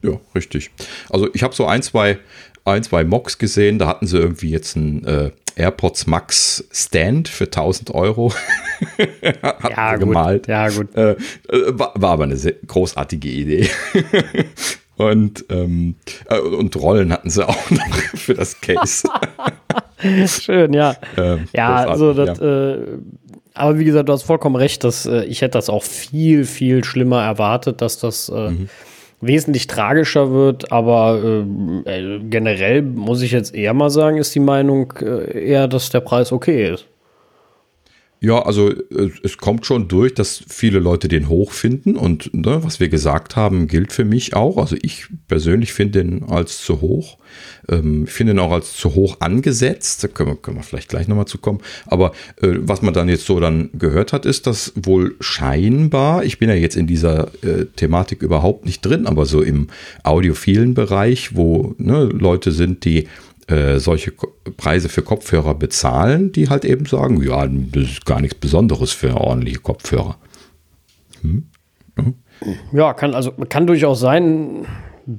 Ja, 0.02 0.12
richtig. 0.32 0.70
Also 1.10 1.28
ich 1.34 1.42
habe 1.42 1.56
so 1.56 1.66
ein, 1.66 1.82
zwei, 1.82 2.18
ein, 2.66 2.82
zwei 2.82 3.04
Mocks 3.04 3.38
gesehen, 3.38 3.78
da 3.78 3.86
hatten 3.86 4.06
sie 4.06 4.18
irgendwie 4.18 4.50
jetzt 4.50 4.76
ein 4.76 5.04
äh, 5.04 5.30
AirPods 5.56 6.06
Max 6.06 6.66
Stand 6.70 7.28
für 7.28 7.44
1000 7.44 7.92
Euro. 7.92 8.32
ja, 9.70 9.92
gut. 9.92 10.00
gemalt. 10.00 10.48
Ja, 10.48 10.68
gut. 10.68 10.94
Äh, 10.94 11.12
äh, 11.12 11.16
war, 11.70 11.92
war, 11.94 12.10
aber 12.10 12.24
eine 12.24 12.36
sehr 12.36 12.54
großartige 12.66 13.28
Idee. 13.28 13.68
und, 14.96 15.44
ähm, 15.48 15.94
äh, 16.28 16.38
und 16.38 16.76
Rollen 16.76 17.12
hatten 17.12 17.30
sie 17.30 17.46
auch 17.46 17.70
noch 17.70 17.96
für 18.14 18.34
das 18.34 18.60
Case. 18.60 19.08
Schön, 20.26 20.74
ja. 20.74 20.96
Ähm, 21.16 21.48
ja, 21.54 21.74
also 21.86 22.12
das, 22.12 22.38
ja. 22.38 22.74
Äh, 22.74 22.98
aber 23.54 23.78
wie 23.78 23.84
gesagt, 23.84 24.08
du 24.08 24.12
hast 24.12 24.24
vollkommen 24.24 24.56
recht, 24.56 24.84
dass 24.84 25.06
äh, 25.06 25.24
ich 25.24 25.40
hätte 25.40 25.52
das 25.52 25.70
auch 25.70 25.82
viel, 25.82 26.44
viel 26.44 26.84
schlimmer 26.84 27.22
erwartet, 27.22 27.80
dass 27.80 27.98
das 27.98 28.28
mhm 28.28 28.68
wesentlich 29.26 29.66
tragischer 29.66 30.30
wird, 30.30 30.72
aber 30.72 31.44
äh, 31.86 32.18
generell 32.28 32.82
muss 32.82 33.22
ich 33.22 33.32
jetzt 33.32 33.54
eher 33.54 33.74
mal 33.74 33.90
sagen, 33.90 34.18
ist 34.18 34.34
die 34.34 34.40
Meinung 34.40 34.92
äh, 35.00 35.48
eher, 35.48 35.68
dass 35.68 35.90
der 35.90 36.00
Preis 36.00 36.32
okay 36.32 36.72
ist. 36.72 36.86
Ja, 38.20 38.42
also 38.42 38.72
es 39.22 39.36
kommt 39.36 39.66
schon 39.66 39.88
durch, 39.88 40.14
dass 40.14 40.42
viele 40.48 40.78
Leute 40.78 41.06
den 41.06 41.28
hoch 41.28 41.52
finden 41.52 41.96
und 41.96 42.32
ne, 42.32 42.60
was 42.62 42.80
wir 42.80 42.88
gesagt 42.88 43.36
haben, 43.36 43.66
gilt 43.66 43.92
für 43.92 44.06
mich 44.06 44.34
auch. 44.34 44.56
Also 44.56 44.74
ich 44.80 45.08
persönlich 45.28 45.74
finde 45.74 46.02
den 46.02 46.22
als 46.24 46.62
zu 46.62 46.80
hoch. 46.80 47.18
Ähm, 47.68 48.04
ich 48.04 48.12
finde 48.12 48.32
ihn 48.32 48.38
auch 48.38 48.52
als 48.52 48.74
zu 48.74 48.94
hoch 48.94 49.18
angesetzt. 49.20 50.02
Da 50.02 50.08
können 50.08 50.30
wir, 50.30 50.36
können 50.36 50.56
wir 50.56 50.62
vielleicht 50.62 50.88
gleich 50.88 51.08
nochmal 51.08 51.26
zu 51.26 51.36
kommen. 51.36 51.60
Aber 51.84 52.12
äh, 52.40 52.54
was 52.60 52.80
man 52.80 52.94
dann 52.94 53.10
jetzt 53.10 53.26
so 53.26 53.38
dann 53.38 53.68
gehört 53.74 54.14
hat, 54.14 54.24
ist, 54.24 54.46
dass 54.46 54.72
wohl 54.76 55.16
scheinbar, 55.20 56.24
ich 56.24 56.38
bin 56.38 56.48
ja 56.48 56.54
jetzt 56.54 56.76
in 56.76 56.86
dieser 56.86 57.28
äh, 57.44 57.66
Thematik 57.76 58.22
überhaupt 58.22 58.64
nicht 58.64 58.80
drin, 58.80 59.06
aber 59.06 59.26
so 59.26 59.42
im 59.42 59.68
audiophilen 60.04 60.72
Bereich, 60.72 61.36
wo 61.36 61.74
ne, 61.76 62.04
Leute 62.04 62.50
sind, 62.50 62.86
die 62.86 63.08
äh, 63.48 63.78
solche 63.78 64.12
Preise 64.56 64.88
für 64.88 65.02
Kopfhörer 65.02 65.54
bezahlen, 65.54 66.32
die 66.32 66.48
halt 66.48 66.64
eben 66.64 66.86
sagen, 66.86 67.22
ja, 67.22 67.46
das 67.46 67.84
ist 67.84 68.06
gar 68.06 68.20
nichts 68.20 68.38
Besonderes 68.38 68.92
für 68.92 69.14
ordentliche 69.16 69.60
Kopfhörer. 69.60 70.16
Hm? 71.22 71.44
Ja. 71.96 72.12
ja, 72.72 72.92
kann 72.94 73.14
also 73.14 73.32
kann 73.48 73.66
durchaus 73.66 74.00
sein. 74.00 74.66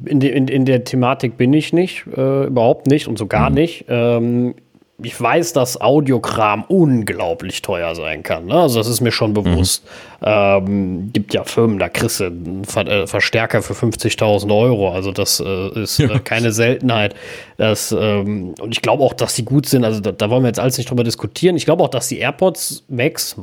In, 0.03 0.19
de, 0.19 0.29
in, 0.29 0.49
in 0.49 0.65
der 0.65 0.83
Thematik 0.83 1.37
bin 1.37 1.53
ich 1.53 1.71
nicht, 1.71 2.05
äh, 2.07 2.47
überhaupt 2.47 2.87
nicht 2.87 3.07
und 3.07 3.17
so 3.17 3.25
gar 3.25 3.49
mhm. 3.49 3.55
nicht. 3.55 3.85
Ähm, 3.87 4.55
ich 5.03 5.21
weiß, 5.21 5.53
dass 5.53 5.79
Audiokram 5.79 6.63
unglaublich 6.63 7.61
teuer 7.61 7.93
sein 7.93 8.23
kann. 8.23 8.47
Ne? 8.47 8.55
Also 8.55 8.79
das 8.79 8.87
ist 8.87 8.99
mir 8.99 9.11
schon 9.11 9.33
bewusst. 9.33 9.83
Mhm. 10.21 10.25
Ähm, 10.25 11.09
gibt 11.13 11.35
ja 11.35 11.43
Firmen, 11.43 11.77
da 11.77 11.87
kriegst 11.87 12.19
du 12.19 12.25
einen 12.25 12.65
Ver 12.65 12.87
äh, 12.87 13.05
Verstärker 13.05 13.61
für 13.61 13.73
50.000 13.73 14.55
Euro. 14.57 14.91
Also 14.91 15.11
das 15.11 15.39
äh, 15.39 15.81
ist 15.83 15.99
äh, 15.99 16.19
keine 16.23 16.51
Seltenheit. 16.51 17.13
Das, 17.57 17.91
ähm, 17.91 18.55
und 18.59 18.71
ich 18.71 18.81
glaube 18.81 19.03
auch, 19.03 19.13
dass 19.13 19.35
sie 19.35 19.45
gut 19.45 19.67
sind. 19.67 19.85
Also 19.85 19.99
da, 19.99 20.11
da, 20.11 20.31
wollen 20.31 20.41
wir 20.41 20.47
jetzt 20.47 20.59
alles 20.59 20.79
nicht 20.79 20.89
drüber 20.89 21.03
diskutieren. 21.03 21.55
Ich 21.57 21.65
glaube 21.65 21.83
auch, 21.83 21.89
dass 21.89 22.07
die 22.07 22.17
AirPods 22.17 22.85
Max, 22.87 23.35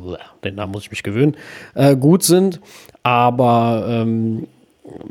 den 0.43 0.55
Namen 0.55 0.73
muss 0.73 0.83
ich 0.83 0.91
mich 0.91 1.03
gewöhnen, 1.03 1.37
äh, 1.73 1.95
gut 1.95 2.23
sind. 2.23 2.59
Aber 3.03 3.85
ähm, 3.87 4.47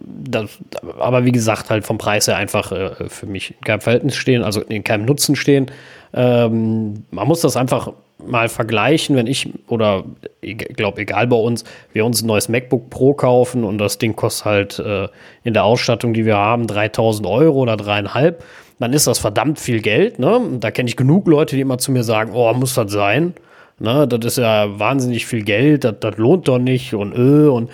das, 0.07 0.51
aber 0.99 1.25
wie 1.25 1.33
gesagt, 1.33 1.71
halt 1.71 1.85
vom 1.85 1.97
Preis 1.99 2.29
her 2.29 2.37
einfach 2.37 2.71
äh, 2.71 3.09
für 3.09 3.27
mich 3.27 3.53
in 3.53 3.65
keinem 3.65 3.81
Verhältnis 3.81 4.17
stehen, 4.17 4.43
also 4.43 4.61
in 4.61 4.85
keinem 4.85 5.07
Nutzen 5.07 5.37
stehen. 5.37 5.71
Ähm, 6.15 7.05
man 7.11 7.27
muss 7.27 7.41
das 7.41 7.57
einfach 7.57 7.93
mal 8.27 8.49
vergleichen, 8.49 9.17
wenn 9.17 9.27
ich, 9.27 9.49
oder 9.69 10.05
ich 10.41 10.57
glaube, 10.57 11.03
egal 11.03 11.27
bei 11.27 11.37
uns, 11.37 11.65
wir 11.93 12.05
uns 12.05 12.23
ein 12.23 12.27
neues 12.27 12.49
MacBook 12.49 12.89
Pro 12.89 13.15
kaufen 13.15 13.65
und 13.65 13.79
das 13.79 13.99
Ding 13.99 14.15
kostet 14.15 14.45
halt 14.45 14.79
äh, 14.79 15.09
in 15.43 15.55
der 15.55 15.65
Ausstattung, 15.65 16.15
die 16.15 16.25
wir 16.25 16.37
haben, 16.37 16.67
3000 16.67 17.27
Euro 17.27 17.61
oder 17.61 17.77
dreieinhalb, 17.77 18.45
dann 18.79 18.93
ist 18.93 19.07
das 19.07 19.19
verdammt 19.19 19.59
viel 19.59 19.81
Geld. 19.81 20.19
Ne? 20.19 20.41
Da 20.61 20.71
kenne 20.71 20.89
ich 20.89 20.97
genug 20.97 21.27
Leute, 21.27 21.57
die 21.57 21.63
immer 21.63 21.79
zu 21.79 21.93
mir 21.93 22.05
sagen, 22.05 22.33
oh, 22.35 22.53
muss 22.55 22.75
das 22.75 22.93
sein? 22.93 23.35
Ne? 23.79 24.07
Das 24.07 24.25
ist 24.25 24.39
ja 24.39 24.79
wahnsinnig 24.79 25.27
viel 25.27 25.43
Geld, 25.43 25.85
das, 25.85 25.97
das 26.01 26.17
lohnt 26.17 26.47
doch 26.49 26.59
nicht 26.59 26.95
und 26.95 27.13
äh, 27.15 27.49
und 27.49 27.71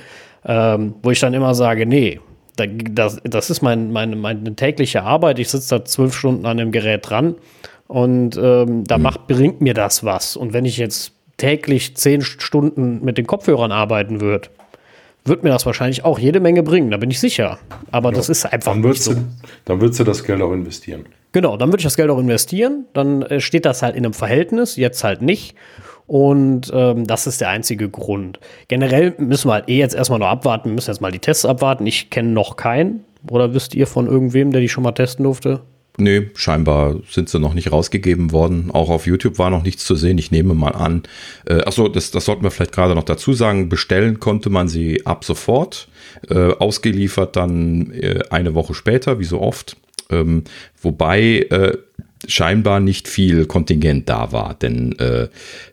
ähm, 0.46 0.94
wo 1.02 1.10
ich 1.10 1.20
dann 1.20 1.34
immer 1.34 1.54
sage, 1.54 1.84
nee, 1.84 2.18
das, 2.56 3.20
das 3.24 3.50
ist 3.50 3.62
mein, 3.62 3.90
meine, 3.92 4.16
meine 4.16 4.54
tägliche 4.54 5.02
Arbeit. 5.02 5.38
Ich 5.38 5.48
sitze 5.48 5.78
da 5.78 5.84
zwölf 5.84 6.14
Stunden 6.14 6.46
an 6.46 6.56
dem 6.56 6.72
Gerät 6.72 7.08
dran 7.08 7.36
und 7.90 8.36
ähm, 8.36 8.84
da 8.84 8.98
mhm. 8.98 9.02
macht, 9.02 9.26
bringt 9.26 9.60
mir 9.60 9.74
das 9.74 10.04
was. 10.04 10.36
Und 10.36 10.52
wenn 10.52 10.64
ich 10.64 10.76
jetzt 10.76 11.12
täglich 11.38 11.96
zehn 11.96 12.22
Stunden 12.22 13.04
mit 13.04 13.18
den 13.18 13.26
Kopfhörern 13.26 13.72
arbeiten 13.72 14.20
würde, 14.20 14.48
wird 15.24 15.42
mir 15.42 15.50
das 15.50 15.66
wahrscheinlich 15.66 16.04
auch 16.04 16.20
jede 16.20 16.38
Menge 16.38 16.62
bringen, 16.62 16.92
da 16.92 16.98
bin 16.98 17.10
ich 17.10 17.18
sicher. 17.18 17.58
Aber 17.90 18.10
ja, 18.10 18.16
das 18.16 18.28
ist 18.28 18.46
einfach 18.46 18.74
dann 18.74 18.82
nicht 18.82 19.02
so. 19.02 19.14
Du, 19.14 19.24
dann 19.64 19.80
würdest 19.80 19.98
du 19.98 20.04
das 20.04 20.22
Geld 20.22 20.40
auch 20.40 20.52
investieren. 20.52 21.06
Genau, 21.32 21.56
dann 21.56 21.70
würde 21.70 21.80
ich 21.80 21.84
das 21.84 21.96
Geld 21.96 22.10
auch 22.10 22.20
investieren. 22.20 22.84
Dann 22.92 23.22
äh, 23.22 23.40
steht 23.40 23.64
das 23.64 23.82
halt 23.82 23.96
in 23.96 24.04
einem 24.04 24.14
Verhältnis, 24.14 24.76
jetzt 24.76 25.02
halt 25.02 25.20
nicht. 25.20 25.56
Und 26.06 26.70
ähm, 26.72 27.08
das 27.08 27.26
ist 27.26 27.40
der 27.40 27.48
einzige 27.48 27.88
Grund. 27.88 28.38
Generell 28.68 29.14
müssen 29.18 29.48
wir 29.48 29.54
halt 29.54 29.68
eh 29.68 29.78
jetzt 29.78 29.96
erstmal 29.96 30.20
noch 30.20 30.28
abwarten. 30.28 30.68
Wir 30.68 30.74
müssen 30.76 30.90
jetzt 30.90 31.00
mal 31.00 31.10
die 31.10 31.18
Tests 31.18 31.44
abwarten. 31.44 31.88
Ich 31.88 32.08
kenne 32.10 32.28
noch 32.28 32.54
keinen. 32.54 33.04
Oder 33.28 33.52
wisst 33.52 33.74
ihr 33.74 33.88
von 33.88 34.06
irgendwem, 34.06 34.52
der 34.52 34.60
die 34.60 34.68
schon 34.68 34.84
mal 34.84 34.92
testen 34.92 35.24
durfte? 35.24 35.62
Nee, 36.00 36.30
scheinbar 36.34 36.96
sind 37.10 37.28
sie 37.28 37.38
noch 37.38 37.52
nicht 37.52 37.72
rausgegeben 37.72 38.32
worden. 38.32 38.70
Auch 38.70 38.88
auf 38.88 39.06
YouTube 39.06 39.38
war 39.38 39.50
noch 39.50 39.62
nichts 39.62 39.84
zu 39.84 39.94
sehen. 39.94 40.16
Ich 40.16 40.30
nehme 40.30 40.54
mal 40.54 40.70
an. 40.70 41.02
Äh, 41.44 41.60
achso, 41.62 41.88
das, 41.88 42.10
das 42.10 42.24
sollten 42.24 42.42
wir 42.42 42.50
vielleicht 42.50 42.72
gerade 42.72 42.94
noch 42.94 43.04
dazu 43.04 43.34
sagen. 43.34 43.68
Bestellen 43.68 44.18
konnte 44.18 44.48
man 44.48 44.66
sie 44.66 45.04
ab 45.04 45.24
sofort. 45.24 45.88
Äh, 46.28 46.54
ausgeliefert 46.54 47.36
dann 47.36 47.92
äh, 47.92 48.20
eine 48.30 48.54
Woche 48.54 48.72
später, 48.72 49.18
wie 49.18 49.24
so 49.24 49.42
oft. 49.42 49.76
Ähm, 50.08 50.44
wobei 50.80 51.46
äh, 51.50 51.76
scheinbar 52.26 52.80
nicht 52.80 53.08
viel 53.08 53.46
Kontingent 53.46 54.08
da 54.08 54.32
war, 54.32 54.54
denn 54.54 54.98
äh, 54.98 55.28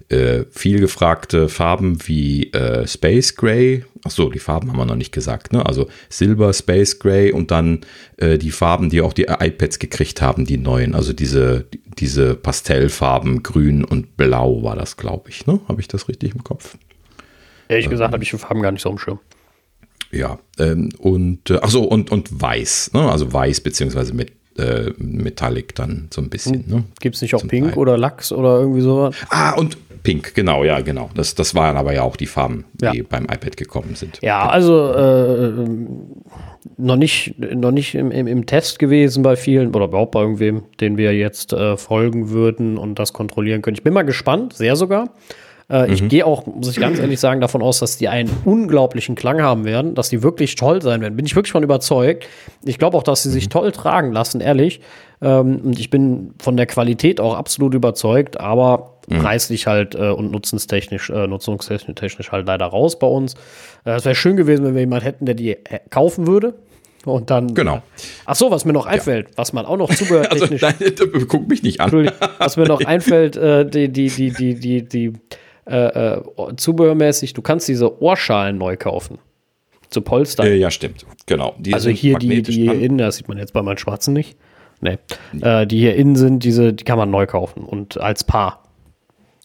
äh, 0.10 0.46
viel 0.50 0.80
gefragte 0.80 1.50
Farben 1.50 1.98
wie 2.08 2.52
äh, 2.54 2.88
Space 2.88 3.36
Gray, 3.36 3.84
achso, 4.04 4.30
die 4.30 4.40
Farben 4.40 4.70
haben 4.70 4.78
wir 4.78 4.86
noch 4.86 4.96
nicht 4.96 5.12
gesagt, 5.12 5.52
ne? 5.52 5.66
Also 5.66 5.90
Silber, 6.10 6.54
Space 6.54 7.00
Gray 7.00 7.32
und 7.34 7.52
dann 7.52 7.82
äh, 8.16 8.38
die 8.38 8.52
Farben, 8.52 8.90
die 8.90 9.02
auch 9.02 9.14
die 9.14 9.28
iPads 9.28 9.80
gekriegt 9.80 10.22
haben, 10.22 10.46
die 10.46 10.58
neuen, 10.58 10.96
also 10.96 11.12
diese, 11.12 11.66
diese 11.98 12.36
Pastellfarben, 12.36 13.44
Grün 13.44 13.84
und 13.84 14.16
Blau 14.16 14.64
war 14.64 14.76
das, 14.76 14.96
glaube 14.96 15.30
ich, 15.30 15.46
ne? 15.46 15.60
Habe 15.68 15.82
ich 15.82 15.90
das 15.90 16.08
richtig 16.08 16.34
im 16.34 16.44
Kopf? 16.44 16.78
Ehrlich 17.68 17.86
ähm, 17.86 17.92
gesagt 17.92 18.14
habe 18.14 18.24
ich 18.24 18.30
die 18.30 18.38
Farben 18.38 18.62
gar 18.62 18.72
nicht 18.72 18.82
so 18.82 18.90
im 18.90 18.98
Schirm. 18.98 19.20
Ja, 20.12 20.40
ähm, 20.58 20.90
und 21.00 21.50
äh, 21.50 21.58
achso, 21.58 21.84
und, 21.84 22.12
und 22.12 22.42
weiß, 22.42 22.92
ne? 22.94 23.12
Also 23.12 23.34
weiß 23.34 23.60
beziehungsweise 23.60 24.14
mit 24.14 24.32
äh, 24.58 24.92
Metallic 24.98 25.76
dann 25.76 26.08
so 26.12 26.22
ein 26.22 26.30
bisschen. 26.30 26.66
Ne? 26.68 26.84
Gibt 27.00 27.16
es 27.16 27.22
nicht 27.22 27.36
auch 27.36 27.40
Zum 27.40 27.50
Pink 27.50 27.70
Teil. 27.70 27.78
oder 27.78 27.98
Lachs 27.98 28.32
oder 28.32 28.60
irgendwie 28.60 28.82
sowas? 28.82 29.16
Ah, 29.30 29.54
und 29.54 29.78
Pink, 30.04 30.34
genau, 30.36 30.64
ja, 30.64 30.80
genau. 30.80 31.10
Das, 31.16 31.36
das 31.36 31.54
waren 31.54 31.76
aber 31.76 31.94
ja 31.94 32.04
auch 32.04 32.16
die 32.16 32.28
Farben, 32.28 32.66
die 32.74 32.86
ja. 32.98 33.04
beim 33.10 33.26
iPad 33.26 33.58
gekommen 33.58 33.96
sind. 33.96 34.20
Ja, 34.22 34.42
genau. 34.42 34.54
also 34.54 34.94
äh, 34.94 35.68
noch 36.78 36.96
nicht, 36.96 37.38
noch 37.38 37.72
nicht 37.72 37.96
im, 37.96 38.12
im, 38.12 38.28
im, 38.28 38.46
Test 38.46 38.80
gewesen 38.80 39.24
bei 39.24 39.36
vielen 39.36 39.76
oder 39.76 39.86
überhaupt 39.86 40.12
bei 40.12 40.22
irgendwem, 40.22 40.64
den 40.80 40.98
wir 40.98 41.14
jetzt 41.14 41.54
äh, 41.54 41.76
folgen 41.78 42.30
würden 42.30 42.78
und 42.78 43.00
das 43.00 43.14
kontrollieren 43.14 43.62
können. 43.62 43.76
Ich 43.76 43.84
bin 43.84 43.94
mal 43.94 44.04
gespannt, 44.04 44.54
sehr 44.54 44.76
sogar. 44.76 45.10
Äh, 45.70 45.88
mhm. 45.88 45.94
Ich 45.94 46.08
gehe 46.08 46.26
auch, 46.26 46.46
muss 46.46 46.70
ich 46.70 46.80
ganz 46.80 47.00
ehrlich 47.00 47.20
sagen, 47.20 47.42
davon 47.42 47.62
aus, 47.62 47.80
dass 47.80 47.98
die 47.98 48.08
einen 48.08 48.32
unglaublichen 48.46 49.16
Klang 49.16 49.42
haben 49.42 49.66
werden, 49.66 49.96
dass 49.96 50.10
die 50.10 50.24
wirklich 50.24 50.56
toll 50.56 50.82
sein 50.82 51.02
werden. 51.02 51.16
Bin 51.16 51.26
ich 51.26 51.36
wirklich 51.36 51.52
von 51.52 51.64
überzeugt. 51.64 52.28
Ich 52.64 52.78
glaube 52.78 52.98
auch, 52.98 53.04
dass 53.04 53.24
sie 53.24 53.32
sich 53.32 53.46
mhm. 53.46 53.52
toll 53.52 53.72
tragen 53.74 54.14
lassen, 54.14 54.40
ehrlich. 54.40 54.80
Ähm, 55.22 55.62
und 55.64 55.80
ich 55.80 55.90
bin 55.90 56.34
von 56.42 56.56
der 56.56 56.68
Qualität 56.68 57.20
auch 57.20 57.36
absolut 57.36 57.74
überzeugt, 57.74 58.40
aber 58.40 58.98
mhm. 59.10 59.20
preislich 59.20 59.68
halt 59.68 59.96
äh, 59.96 60.10
und 60.10 60.32
nutzungstechnisch, 60.32 61.10
äh, 61.10 61.28
nutzungstechnisch 61.28 62.32
halt 62.32 62.48
leider 62.48 62.66
raus 62.66 62.98
bei 62.98 63.08
uns. 63.08 63.34
Äh, 63.84 63.92
es 63.92 64.06
wäre 64.06 64.16
schön 64.16 64.38
gewesen, 64.38 64.64
wenn 64.64 64.74
wir 64.74 64.82
jemanden 64.82 65.04
hätten, 65.04 65.26
der 65.26 65.36
die 65.36 65.52
äh, 65.52 65.80
kaufen 65.90 66.28
würde. 66.28 66.54
Und 67.06 67.30
dann. 67.30 67.54
Genau. 67.54 67.82
Ach 68.26 68.36
so, 68.36 68.52
was 68.52 68.66
mir 68.66 68.74
noch 68.74 68.86
einfällt, 68.86 69.28
ja. 69.30 69.34
was 69.38 69.54
man 69.54 69.66
auch 69.66 69.78
noch 69.78 69.94
zubehörtechnisch. 69.94 70.64
also, 70.64 70.86
nein, 70.86 71.26
guck 71.28 71.48
mich 71.48 71.64
nicht 71.64 71.80
an. 71.80 72.12
was 72.38 72.58
mir 72.58 72.66
noch 72.66 72.82
einfällt, 72.86 73.36
äh, 73.38 73.66
die, 73.66 73.90
die, 73.90 74.10
die, 74.10 74.32
die, 74.32 74.56
die, 74.56 74.88
die 74.88 75.14
äh, 75.68 76.16
äh, 76.16 76.22
zubehörmäßig, 76.56 77.34
du 77.34 77.42
kannst 77.42 77.68
diese 77.68 78.02
Ohrschalen 78.02 78.58
neu 78.58 78.78
kaufen. 78.78 79.20
Zu 79.90 80.02
Polster. 80.02 80.44
Äh, 80.44 80.58
ja, 80.58 80.70
stimmt. 80.70 81.06
Genau. 81.26 81.56
Die 81.60 81.74
also 81.74 81.90
hier 81.90 82.18
die, 82.18 82.42
die 82.42 82.52
hier 82.52 82.74
innen, 82.74 82.98
das 82.98 83.18
sieht 83.18 83.28
man 83.28 83.38
jetzt 83.38 83.54
bei 83.54 83.62
meinen 83.62 83.78
Schwarzen 83.78 84.14
nicht. 84.14 84.38
Nee. 84.82 84.98
Äh, 85.42 85.66
die 85.66 85.80
hier 85.80 85.96
innen 85.96 86.16
sind, 86.16 86.44
diese, 86.44 86.74
die 86.74 86.84
kann 86.84 86.98
man 86.98 87.10
neu 87.10 87.26
kaufen 87.26 87.64
und 87.64 88.00
als 88.00 88.24
Paar. 88.24 88.64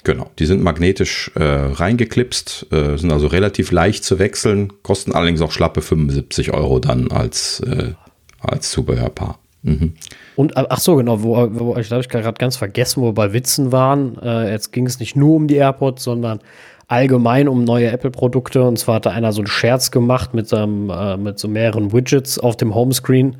Genau, 0.05 0.31
die 0.39 0.47
sind 0.47 0.63
magnetisch 0.63 1.31
äh, 1.37 1.43
reingeklipst, 1.43 2.67
äh, 2.73 2.97
sind 2.97 3.13
also 3.13 3.29
relativ 3.29 3.71
leicht 3.71 4.03
zu 4.03 4.19
wechseln, 4.19 4.73
kosten 4.83 5.13
allerdings 5.13 5.41
auch 5.41 5.53
schlappe 5.53 5.81
75 5.81 6.53
Euro 6.53 6.81
dann 6.81 7.13
als, 7.13 7.61
äh, 7.61 7.93
als 8.41 8.73
Zubehörpaar. 8.73 9.39
Mhm. 9.63 9.95
Und 10.35 10.57
ach 10.57 10.81
so, 10.81 10.97
genau, 10.97 11.23
wo, 11.23 11.37
wo 11.53 11.77
ich 11.77 11.87
glaube, 11.87 12.03
ich 12.03 12.09
gerade 12.09 12.33
ganz 12.33 12.57
vergessen, 12.57 13.01
wo 13.03 13.07
wir 13.07 13.15
bei 13.15 13.33
Witzen 13.33 13.73
waren. 13.73 14.19
Äh, 14.19 14.51
jetzt 14.51 14.73
ging 14.73 14.87
es 14.87 14.99
nicht 14.99 15.17
nur 15.17 15.37
um 15.37 15.47
die 15.47 15.57
AirPods, 15.57 16.03
sondern 16.03 16.41
allgemein 16.89 17.49
um 17.49 17.65
neue 17.65 17.91
Apple-Produkte. 17.91 18.63
Und 18.65 18.79
zwar 18.79 18.97
hatte 18.97 19.13
einer 19.13 19.33
so 19.33 19.41
einen 19.41 19.47
Scherz 19.47 19.91
gemacht 19.91 20.35
mit, 20.35 20.53
ähm, 20.53 20.91
äh, 20.91 21.17
mit 21.17 21.39
so 21.39 21.49
mehreren 21.49 21.93
Widgets 21.93 22.39
auf 22.39 22.57
dem 22.57 22.75
Homescreen, 22.75 23.37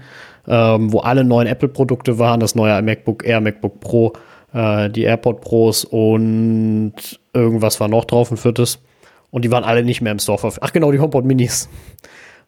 ähm, 0.47 0.93
wo 0.93 1.01
alle 1.01 1.25
neuen 1.25 1.49
Apple-Produkte 1.49 2.19
waren. 2.19 2.41
Das 2.41 2.55
neue 2.55 2.81
MacBook 2.83 3.27
Air, 3.27 3.41
MacBook 3.41 3.81
Pro, 3.81 4.13
äh, 4.53 4.91
die 4.91 5.03
AirPod 5.03 5.41
Pros 5.41 5.85
und 5.85 6.95
irgendwas 7.35 7.81
war 7.81 7.89
noch 7.89 8.05
drauf, 8.05 8.31
ein 8.31 8.37
viertes. 8.37 8.79
Und 9.31 9.45
die 9.45 9.51
waren 9.51 9.65
alle 9.65 9.83
nicht 9.83 10.03
mehr 10.03 10.13
im 10.13 10.19
Store 10.19 10.39
verfügbar. 10.39 10.69
Ach 10.69 10.73
genau, 10.73 10.93
die 10.93 11.01
HomePod 11.01 11.25
Minis. 11.25 11.69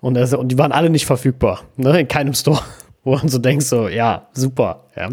Und, 0.00 0.14
das, 0.14 0.34
und 0.34 0.48
die 0.48 0.58
waren 0.58 0.70
alle 0.70 0.90
nicht 0.90 1.06
verfügbar, 1.06 1.62
ne, 1.76 2.00
in 2.00 2.08
keinem 2.08 2.34
Store 2.34 2.60
wo 3.04 3.14
man 3.14 3.28
so 3.28 3.38
denkt, 3.38 3.64
so, 3.64 3.88
ja, 3.88 4.28
super, 4.32 4.84
ja. 4.96 5.10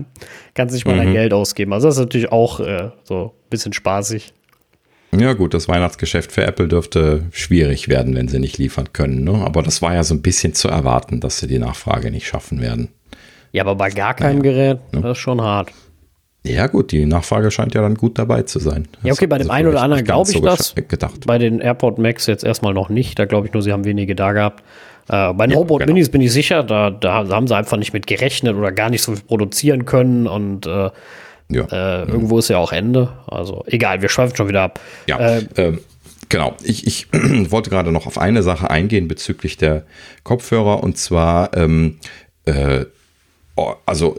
Kannst 0.53 0.73
nicht 0.73 0.85
mal 0.85 0.95
mhm. 0.95 0.99
dein 0.99 1.13
Geld 1.13 1.33
ausgeben. 1.33 1.73
Also 1.73 1.87
das 1.87 1.95
ist 1.95 2.01
natürlich 2.01 2.31
auch 2.31 2.59
äh, 2.59 2.89
so 3.03 3.25
ein 3.25 3.49
bisschen 3.49 3.73
spaßig. 3.73 4.33
Ja, 5.13 5.33
gut, 5.33 5.53
das 5.53 5.67
Weihnachtsgeschäft 5.67 6.31
für 6.31 6.45
Apple 6.45 6.69
dürfte 6.69 7.25
schwierig 7.31 7.89
werden, 7.89 8.15
wenn 8.15 8.29
sie 8.29 8.39
nicht 8.39 8.57
liefern 8.57 8.93
können. 8.93 9.25
Ne? 9.25 9.33
Aber 9.33 9.61
das 9.61 9.81
war 9.81 9.93
ja 9.93 10.03
so 10.03 10.13
ein 10.13 10.21
bisschen 10.21 10.53
zu 10.53 10.69
erwarten, 10.69 11.19
dass 11.19 11.39
sie 11.39 11.47
die 11.47 11.59
Nachfrage 11.59 12.11
nicht 12.11 12.27
schaffen 12.27 12.61
werden. 12.61 12.89
Ja, 13.51 13.63
aber 13.63 13.75
bei 13.75 13.89
gar 13.89 14.13
keinem 14.13 14.39
naja, 14.39 14.51
Gerät, 14.51 14.93
ne? 14.93 15.01
das 15.01 15.17
ist 15.17 15.21
schon 15.21 15.41
hart. 15.41 15.73
Ja, 16.43 16.67
gut, 16.67 16.91
die 16.91 17.05
Nachfrage 17.05 17.51
scheint 17.51 17.75
ja 17.75 17.81
dann 17.81 17.95
gut 17.95 18.17
dabei 18.17 18.43
zu 18.43 18.57
sein. 18.59 18.87
Ja, 19.03 19.13
okay, 19.13 19.27
bei 19.27 19.37
dem 19.37 19.51
einen 19.51 19.67
oder 19.67 19.81
anderen 19.81 20.03
glaube 20.03 20.29
ich 20.31 20.37
so 20.37 20.43
das. 20.43 20.73
Gedacht. 20.73 21.27
Bei 21.27 21.37
den 21.37 21.59
AirPod 21.59 21.99
Max 21.99 22.25
jetzt 22.25 22.43
erstmal 22.43 22.73
noch 22.73 22.89
nicht. 22.89 23.19
Da 23.19 23.25
glaube 23.25 23.47
ich 23.47 23.53
nur, 23.53 23.61
sie 23.61 23.71
haben 23.71 23.85
wenige 23.85 24.15
da 24.15 24.31
gehabt. 24.31 24.63
Äh, 25.11 25.33
bei 25.33 25.45
den 25.45 25.51
ja, 25.51 25.57
Robot 25.57 25.81
genau. 25.81 25.93
Minis 25.93 26.09
bin 26.09 26.21
ich 26.21 26.31
sicher, 26.31 26.63
da, 26.63 26.89
da 26.89 27.27
haben 27.27 27.47
sie 27.47 27.55
einfach 27.55 27.75
nicht 27.75 27.91
mit 27.91 28.07
gerechnet 28.07 28.55
oder 28.55 28.71
gar 28.71 28.89
nicht 28.89 29.01
so 29.03 29.13
viel 29.13 29.23
produzieren 29.23 29.83
können 29.83 30.25
und 30.25 30.65
äh, 30.65 30.89
ja. 31.49 31.65
äh, 31.69 32.03
irgendwo 32.03 32.39
ist 32.39 32.47
ja 32.47 32.57
auch 32.57 32.71
Ende. 32.71 33.11
Also 33.27 33.65
egal, 33.67 34.01
wir 34.01 34.07
schweifen 34.07 34.37
schon 34.37 34.47
wieder 34.47 34.61
ab. 34.61 34.79
Ja, 35.07 35.19
äh, 35.19 35.45
ähm, 35.57 35.79
genau. 36.29 36.55
Ich, 36.63 36.87
ich 36.87 37.07
wollte 37.51 37.69
gerade 37.69 37.91
noch 37.91 38.07
auf 38.07 38.17
eine 38.17 38.41
Sache 38.41 38.69
eingehen 38.69 39.09
bezüglich 39.09 39.57
der 39.57 39.83
Kopfhörer 40.23 40.81
und 40.81 40.97
zwar, 40.97 41.57
ähm, 41.57 41.97
äh, 42.45 42.85
also 43.85 44.17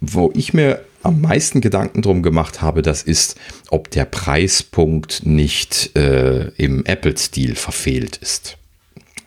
wo 0.00 0.30
ich 0.36 0.54
mir 0.54 0.84
am 1.02 1.20
meisten 1.20 1.60
Gedanken 1.60 2.00
drum 2.00 2.22
gemacht 2.22 2.62
habe, 2.62 2.82
das 2.82 3.02
ist, 3.02 3.36
ob 3.70 3.90
der 3.90 4.04
Preispunkt 4.04 5.26
nicht 5.26 5.96
äh, 5.96 6.46
im 6.56 6.86
Apple-Stil 6.86 7.56
verfehlt 7.56 8.18
ist. 8.18 8.56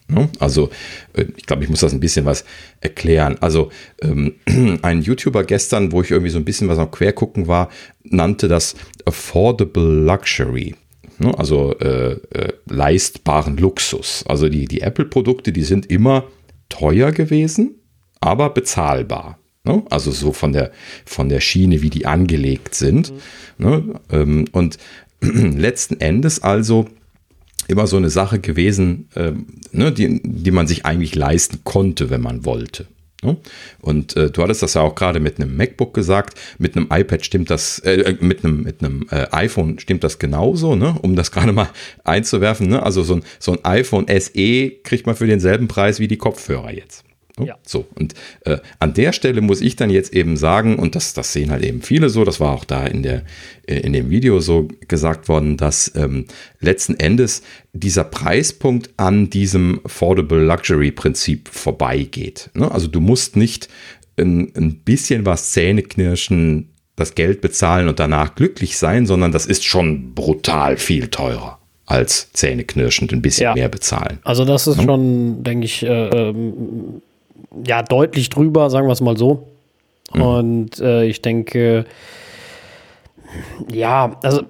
Ne? 0.08 0.30
Also, 0.40 0.70
äh, 1.14 1.26
ich 1.36 1.46
glaube, 1.46 1.64
ich 1.64 1.70
muss 1.70 1.80
das 1.80 1.94
ein 1.94 2.00
bisschen 2.00 2.26
was 2.26 2.46
erklären. 2.82 3.38
Also, 3.42 3.72
ähm, 4.02 4.36
ein 4.82 5.02
YouTuber 5.02 5.44
gestern, 5.44 5.92
wo 5.92 6.02
ich 6.02 6.12
irgendwie 6.12 6.32
so 6.32 6.38
ein 6.38 6.46
bisschen 6.46 6.68
was 6.68 6.78
am 6.78 6.92
Quergucken 6.92 7.48
war, 7.48 7.70
nannte 8.04 8.48
das 8.48 8.76
Affordable 9.06 10.06
Luxury. 10.06 10.76
Ne? 11.18 11.38
Also 11.38 11.78
äh, 11.80 12.14
äh, 12.14 12.54
leistbaren 12.70 13.58
Luxus. 13.58 14.24
Also 14.28 14.50
die, 14.50 14.66
die 14.66 14.82
Apple-Produkte, 14.82 15.52
die 15.52 15.64
sind 15.64 15.86
immer 15.88 16.26
teuer 16.70 17.12
gewesen, 17.12 17.76
aber 18.20 18.50
bezahlbar. 18.50 19.40
Ne? 19.64 19.84
Also 19.90 20.12
so 20.12 20.32
von 20.32 20.54
der, 20.54 20.72
von 21.06 21.30
der 21.30 21.40
Schiene, 21.40 21.82
wie 21.82 21.90
die 21.90 22.06
angelegt 22.06 22.76
sind. 22.76 23.14
Mhm. 23.58 23.96
Ähm, 24.12 24.46
und 24.52 24.78
letzten 25.22 26.00
Endes 26.00 26.44
also 26.44 26.88
immer 27.68 27.88
so 27.88 27.98
eine 27.98 28.10
Sache 28.10 28.40
gewesen, 28.40 29.10
ähm, 29.16 29.48
ne, 29.72 29.92
die, 29.92 30.22
die 30.24 30.52
man 30.52 30.68
sich 30.68 30.86
eigentlich 30.86 31.16
leisten 31.16 31.60
konnte, 31.64 32.10
wenn 32.10 32.22
man 32.22 32.46
wollte. 32.46 32.88
Ne? 33.24 33.38
Und 33.82 34.16
äh, 34.16 34.30
du 34.30 34.44
hattest 34.44 34.62
das 34.62 34.74
ja 34.74 34.82
auch 34.82 34.96
gerade 34.96 35.20
mit 35.20 35.40
einem 35.40 35.56
MacBook 35.56 35.94
gesagt, 35.94 36.38
mit 36.58 36.76
einem 36.76 36.88
iPad 36.92 37.26
stimmt 37.26 37.50
das, 37.50 37.80
äh, 37.80 38.02
äh, 38.02 38.18
mit 38.20 38.44
einem, 38.44 38.64
mit 38.64 38.84
einem 38.84 39.08
äh, 39.10 39.28
iPhone 39.32 39.80
stimmt 39.80 40.04
das 40.04 40.20
genauso, 40.20 40.76
ne? 40.76 40.96
um 41.02 41.16
das 41.16 41.32
gerade 41.32 41.54
mal 41.54 41.70
einzuwerfen. 42.04 42.68
Ne? 42.68 42.84
Also 42.84 43.04
so 43.04 43.16
ein, 43.16 43.24
so 43.40 43.54
ein 43.54 43.64
iPhone 43.64 44.06
SE 44.08 44.70
kriegt 44.84 45.06
man 45.06 45.16
für 45.16 45.28
denselben 45.28 45.68
Preis 45.68 46.00
wie 46.00 46.08
die 46.08 46.18
Kopfhörer 46.18 46.72
jetzt. 46.72 47.05
Ne? 47.38 47.48
Ja. 47.48 47.58
So, 47.66 47.86
und 47.96 48.14
äh, 48.46 48.58
an 48.80 48.94
der 48.94 49.12
Stelle 49.12 49.42
muss 49.42 49.62
ich 49.62 49.76
dann 49.76 49.90
jetzt 49.90 50.14
eben 50.14 50.38
sagen, 50.38 50.78
und 50.78 50.96
das, 50.96 51.14
das 51.14 51.34
sehen 51.34 51.52
halt 51.52 51.64
eben 51.64 51.82
viele 51.82 52.10
so, 52.10 52.24
das 52.24 52.40
war 52.40 52.54
auch 52.54 52.64
da 52.66 52.86
in, 52.86 53.04
der, 53.04 53.24
äh, 53.68 53.80
in 53.80 53.94
dem 53.94 54.10
Video 54.10 54.40
so 54.40 54.68
gesagt 54.88 55.28
worden, 55.28 55.58
dass 55.58 55.92
ähm, 55.96 56.26
letzten 56.60 56.96
Endes 56.96 57.42
dieser 57.74 58.06
Preispunkt 58.06 58.92
an 58.98 59.30
diesem 59.30 59.82
Affordable 59.84 60.46
Luxury 60.46 60.92
Prinzip 60.92 61.50
vorbeigeht. 61.50 62.50
Ne? 62.54 62.72
Also 62.72 62.88
du 62.88 63.02
musst 63.02 63.36
nicht 63.36 63.68
ein, 64.18 64.54
ein 64.56 64.80
bisschen 64.80 65.26
was 65.26 65.52
Zähneknirschen 65.52 66.70
das 66.96 67.16
Geld 67.16 67.42
bezahlen 67.42 67.90
und 67.90 68.00
danach 68.00 68.36
glücklich 68.36 68.78
sein, 68.78 69.06
sondern 69.06 69.34
das 69.34 69.46
ist 69.46 69.66
schon 69.66 70.14
brutal 70.14 70.78
viel 70.78 71.10
teurer 71.10 71.60
als 71.86 72.32
zähneknirschend 72.34 73.14
ein 73.14 73.22
bisschen 73.22 73.44
ja. 73.44 73.54
mehr 73.54 73.70
bezahlen. 73.70 74.20
Also 74.24 74.46
das 74.46 74.68
ist 74.68 74.78
ja? 74.78 74.82
Ne? 74.82 74.88
schon, 74.88 75.44
denke 75.44 75.66
ich, 75.66 75.84
äh, 75.84 76.30
ähm, 76.30 77.02
ja, 77.66 77.84
deutlich 77.84 78.30
drüber, 78.30 78.70
sagen 78.70 78.88
wir 78.88 78.94
es 78.94 79.02
mal 79.02 79.18
so. 79.18 79.48
Mhm. 80.14 80.22
Und 80.22 80.80
äh, 80.80 81.06
ich 81.06 81.22
denke, 81.22 81.86
ja, 83.72 84.18
also 84.24 84.44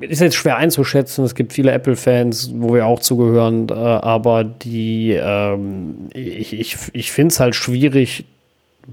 ist 0.00 0.20
jetzt 0.20 0.36
schwer 0.36 0.56
einzuschätzen. 0.56 1.24
Es 1.24 1.34
gibt 1.34 1.52
viele 1.52 1.72
Apple-Fans, 1.72 2.52
wo 2.54 2.74
wir 2.74 2.86
auch 2.86 3.00
zugehören, 3.00 3.68
äh, 3.68 3.72
aber 3.74 4.44
die, 4.44 5.12
ähm, 5.12 6.08
ich, 6.14 6.52
ich, 6.52 6.76
ich 6.92 7.12
finde 7.12 7.32
es 7.32 7.40
halt 7.40 7.54
schwierig, 7.54 8.24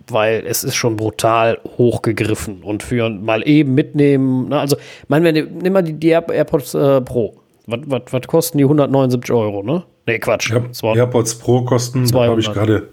weil 0.07 0.43
es 0.45 0.63
ist 0.63 0.75
schon 0.75 0.97
brutal 0.97 1.59
hochgegriffen 1.77 2.63
und 2.63 2.83
für 2.83 3.09
mal 3.09 3.47
eben 3.47 3.75
mitnehmen. 3.75 4.49
Ne? 4.49 4.59
Also, 4.59 4.77
ich 4.77 5.09
meine, 5.09 5.31
nimm 5.31 5.73
mal 5.73 5.83
die, 5.83 5.93
die 5.93 6.09
AirPods 6.09 6.73
äh, 6.73 7.01
Pro. 7.01 7.35
Was, 7.67 7.79
was, 7.85 8.01
was 8.11 8.27
kosten 8.27 8.57
die 8.57 8.65
179 8.65 9.31
Euro, 9.31 9.63
ne? 9.63 9.83
Nee, 10.07 10.19
Quatsch. 10.19 10.51
Ja, 10.51 10.93
AirPods 10.93 11.35
Pro 11.39 11.63
kosten, 11.63 12.07
da 12.07 12.27
habe 12.27 12.39
ich 12.39 12.51
gerade 12.51 12.89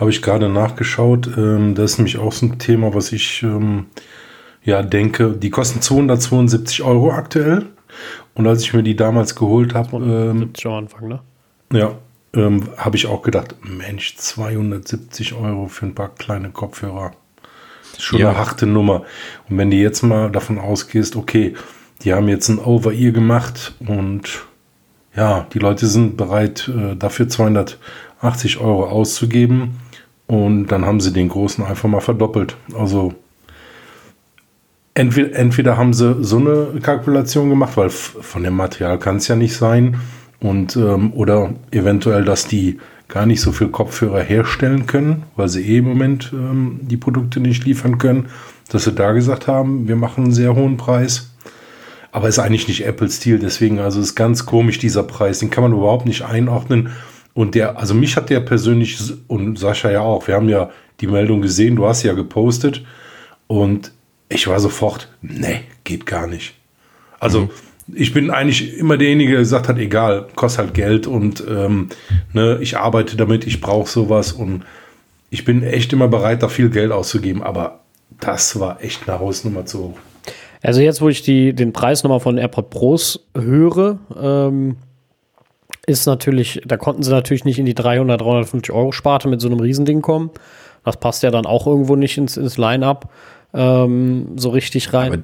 habe 0.00 0.10
ich 0.10 0.22
gerade 0.22 0.48
nachgeschaut. 0.48 1.30
Ähm, 1.36 1.74
das 1.74 1.92
ist 1.92 1.98
nämlich 1.98 2.18
auch 2.18 2.32
so 2.32 2.46
ein 2.46 2.58
Thema, 2.58 2.94
was 2.94 3.12
ich 3.12 3.42
ähm, 3.42 3.86
ja 4.64 4.82
denke. 4.82 5.32
Die 5.32 5.50
kosten 5.50 5.82
272 5.82 6.82
Euro 6.82 7.12
aktuell. 7.12 7.66
Und 8.34 8.46
als 8.46 8.62
ich 8.62 8.72
mir 8.72 8.82
die 8.82 8.96
damals 8.96 9.34
geholt 9.34 9.74
habe, 9.74 9.96
ähm, 9.96 10.50
am 10.64 10.72
Anfang, 10.72 11.08
ne? 11.08 11.20
Ja, 11.72 11.98
ähm, 12.34 12.68
habe 12.76 12.96
ich 12.96 13.06
auch 13.06 13.22
gedacht, 13.22 13.56
Mensch, 13.62 14.16
270 14.16 15.34
Euro 15.34 15.68
für 15.68 15.86
ein 15.86 15.94
paar 15.94 16.14
kleine 16.14 16.50
Kopfhörer. 16.50 17.12
Schon 17.98 18.20
ja. 18.20 18.30
eine 18.30 18.38
harte 18.38 18.66
Nummer. 18.66 19.02
Und 19.48 19.58
wenn 19.58 19.70
du 19.70 19.76
jetzt 19.76 20.02
mal 20.02 20.30
davon 20.30 20.58
ausgehst, 20.58 21.16
okay, 21.16 21.54
die 22.02 22.14
haben 22.14 22.28
jetzt 22.28 22.48
ein 22.48 22.58
Over-Ear 22.58 23.12
gemacht 23.12 23.74
und 23.80 24.46
ja, 25.20 25.46
die 25.52 25.58
Leute 25.58 25.86
sind 25.86 26.16
bereit, 26.16 26.66
äh, 26.74 26.96
dafür 26.96 27.28
280 27.28 28.58
Euro 28.58 28.86
auszugeben. 28.86 29.78
Und 30.26 30.68
dann 30.68 30.86
haben 30.86 31.00
sie 31.00 31.12
den 31.12 31.28
großen 31.28 31.62
einfach 31.62 31.90
mal 31.90 32.00
verdoppelt. 32.00 32.56
Also 32.74 33.12
entweder, 34.94 35.36
entweder 35.36 35.76
haben 35.76 35.92
sie 35.92 36.24
so 36.24 36.38
eine 36.38 36.80
Kalkulation 36.80 37.50
gemacht, 37.50 37.76
weil 37.76 37.90
von 37.90 38.42
dem 38.42 38.54
Material 38.54 38.98
kann 38.98 39.16
es 39.16 39.28
ja 39.28 39.36
nicht 39.36 39.54
sein. 39.54 40.00
Und, 40.40 40.76
ähm, 40.76 41.12
oder 41.12 41.52
eventuell, 41.70 42.24
dass 42.24 42.46
die 42.46 42.78
gar 43.08 43.26
nicht 43.26 43.42
so 43.42 43.52
viel 43.52 43.68
Kopfhörer 43.68 44.22
herstellen 44.22 44.86
können, 44.86 45.24
weil 45.36 45.50
sie 45.50 45.60
eh 45.68 45.78
im 45.78 45.84
Moment 45.84 46.30
ähm, 46.32 46.80
die 46.80 46.96
Produkte 46.96 47.40
nicht 47.40 47.66
liefern 47.66 47.98
können, 47.98 48.30
dass 48.70 48.84
sie 48.84 48.92
da 48.92 49.12
gesagt 49.12 49.48
haben, 49.48 49.86
wir 49.86 49.96
machen 49.96 50.24
einen 50.24 50.32
sehr 50.32 50.54
hohen 50.54 50.78
Preis 50.78 51.29
aber 52.12 52.28
ist 52.28 52.38
eigentlich 52.38 52.68
nicht 52.68 52.84
Apple-Stil. 52.84 53.38
Deswegen, 53.38 53.78
also 53.78 54.00
ist 54.00 54.14
ganz 54.14 54.46
komisch 54.46 54.78
dieser 54.78 55.02
Preis. 55.02 55.38
Den 55.38 55.50
kann 55.50 55.62
man 55.62 55.72
überhaupt 55.72 56.06
nicht 56.06 56.22
einordnen. 56.22 56.90
Und 57.34 57.54
der, 57.54 57.78
also 57.78 57.94
mich 57.94 58.16
hat 58.16 58.30
der 58.30 58.40
persönlich 58.40 58.98
und 59.28 59.58
Sascha 59.58 59.90
ja 59.90 60.00
auch. 60.00 60.26
Wir 60.26 60.34
haben 60.34 60.48
ja 60.48 60.70
die 61.00 61.06
Meldung 61.06 61.40
gesehen, 61.40 61.76
du 61.76 61.86
hast 61.86 62.02
ja 62.02 62.12
gepostet. 62.12 62.84
Und 63.46 63.92
ich 64.28 64.46
war 64.46 64.60
sofort, 64.60 65.08
nee, 65.22 65.62
geht 65.84 66.06
gar 66.06 66.26
nicht. 66.26 66.54
Also, 67.18 67.42
mhm. 67.42 67.50
ich 67.94 68.12
bin 68.12 68.30
eigentlich 68.30 68.76
immer 68.78 68.96
derjenige, 68.96 69.32
der 69.32 69.40
gesagt 69.40 69.68
hat, 69.68 69.78
egal, 69.78 70.28
kostet 70.34 70.66
halt 70.66 70.74
Geld 70.74 71.06
und 71.06 71.44
ähm, 71.48 71.88
ne, 72.32 72.58
ich 72.60 72.78
arbeite 72.78 73.16
damit, 73.16 73.46
ich 73.46 73.60
brauche 73.60 73.88
sowas 73.90 74.32
und 74.32 74.64
ich 75.30 75.44
bin 75.44 75.62
echt 75.62 75.92
immer 75.92 76.08
bereit, 76.08 76.42
da 76.42 76.48
viel 76.48 76.70
Geld 76.70 76.92
auszugeben. 76.92 77.42
Aber 77.42 77.80
das 78.20 78.58
war 78.58 78.82
echt 78.82 79.08
eine 79.08 79.18
Hausnummer 79.18 79.66
zu 79.66 79.78
hoch. 79.80 79.98
Also 80.62 80.80
jetzt, 80.80 81.00
wo 81.00 81.08
ich 81.08 81.22
die, 81.22 81.54
den 81.54 81.72
Preis 81.72 82.02
nochmal 82.02 82.20
von 82.20 82.38
AirPod 82.38 82.70
Pros 82.70 83.26
höre, 83.34 83.98
ähm, 84.20 84.76
ist 85.86 86.06
natürlich, 86.06 86.60
da 86.66 86.76
konnten 86.76 87.02
sie 87.02 87.10
natürlich 87.10 87.44
nicht 87.44 87.58
in 87.58 87.66
die 87.66 87.74
300, 87.74 88.20
350 88.20 88.72
Euro 88.74 88.92
Sparte 88.92 89.28
mit 89.28 89.40
so 89.40 89.48
einem 89.48 89.60
Riesending 89.60 90.02
kommen. 90.02 90.30
Das 90.84 90.98
passt 90.98 91.22
ja 91.22 91.30
dann 91.30 91.46
auch 91.46 91.66
irgendwo 91.66 91.96
nicht 91.96 92.16
ins, 92.18 92.36
ins 92.36 92.58
Line-Up 92.58 93.10
ähm, 93.54 94.32
so 94.36 94.50
richtig 94.50 94.92
rein. 94.92 95.12
Aber 95.12 95.22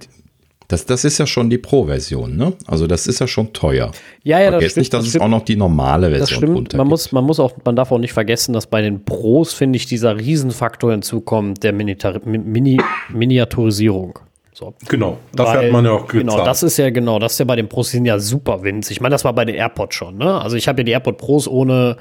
das, 0.68 0.84
das 0.84 1.04
ist 1.04 1.18
ja 1.18 1.26
schon 1.26 1.48
die 1.48 1.58
Pro-Version, 1.58 2.36
ne? 2.36 2.54
Also 2.66 2.88
das 2.88 3.06
ist 3.06 3.20
ja 3.20 3.28
schon 3.28 3.52
teuer. 3.52 3.92
Ja, 4.24 4.40
ja, 4.40 4.46
das 4.46 4.54
Vergesst 4.54 4.72
stimmt. 4.72 4.82
nicht, 4.82 4.94
dass 4.94 5.04
das 5.04 5.14
es 5.14 5.20
auch 5.20 5.28
noch 5.28 5.44
die 5.44 5.54
normale 5.54 6.10
Version 6.10 6.40
das 6.40 6.50
stimmt. 6.50 6.74
Man 6.74 6.88
muss, 6.88 7.12
man 7.12 7.24
muss 7.24 7.38
auch, 7.38 7.52
man 7.64 7.76
darf 7.76 7.92
auch 7.92 7.98
nicht 7.98 8.12
vergessen, 8.12 8.52
dass 8.52 8.66
bei 8.66 8.82
den 8.82 9.04
Pros, 9.04 9.52
finde 9.52 9.76
ich, 9.76 9.86
dieser 9.86 10.16
Riesenfaktor 10.16 10.90
hinzukommt, 10.90 11.62
der 11.62 11.72
Mini 11.72 12.78
Miniaturisierung. 13.10 14.18
So. 14.56 14.72
Genau, 14.88 15.18
dafür 15.34 15.58
Weil, 15.58 15.66
hat 15.66 15.72
man 15.72 15.84
ja 15.84 15.90
auch 15.90 16.06
gezahlt. 16.06 16.30
Genau, 16.30 16.42
das 16.42 16.62
ist 16.62 16.78
ja 16.78 16.88
genau, 16.88 17.18
das 17.18 17.34
ist 17.34 17.40
ja 17.40 17.44
bei 17.44 17.56
den 17.56 17.68
Pros 17.68 17.90
sind 17.90 18.06
ja 18.06 18.18
super 18.18 18.62
winzig. 18.62 18.96
Ich 18.96 19.00
meine, 19.02 19.12
das 19.12 19.22
war 19.22 19.34
bei 19.34 19.44
den 19.44 19.54
AirPods 19.54 19.94
schon. 19.94 20.16
Ne? 20.16 20.40
Also 20.40 20.56
ich 20.56 20.66
habe 20.66 20.80
ja 20.80 20.84
die 20.84 20.92
AirPods 20.92 21.18
Pros 21.18 21.46
ohne 21.46 21.98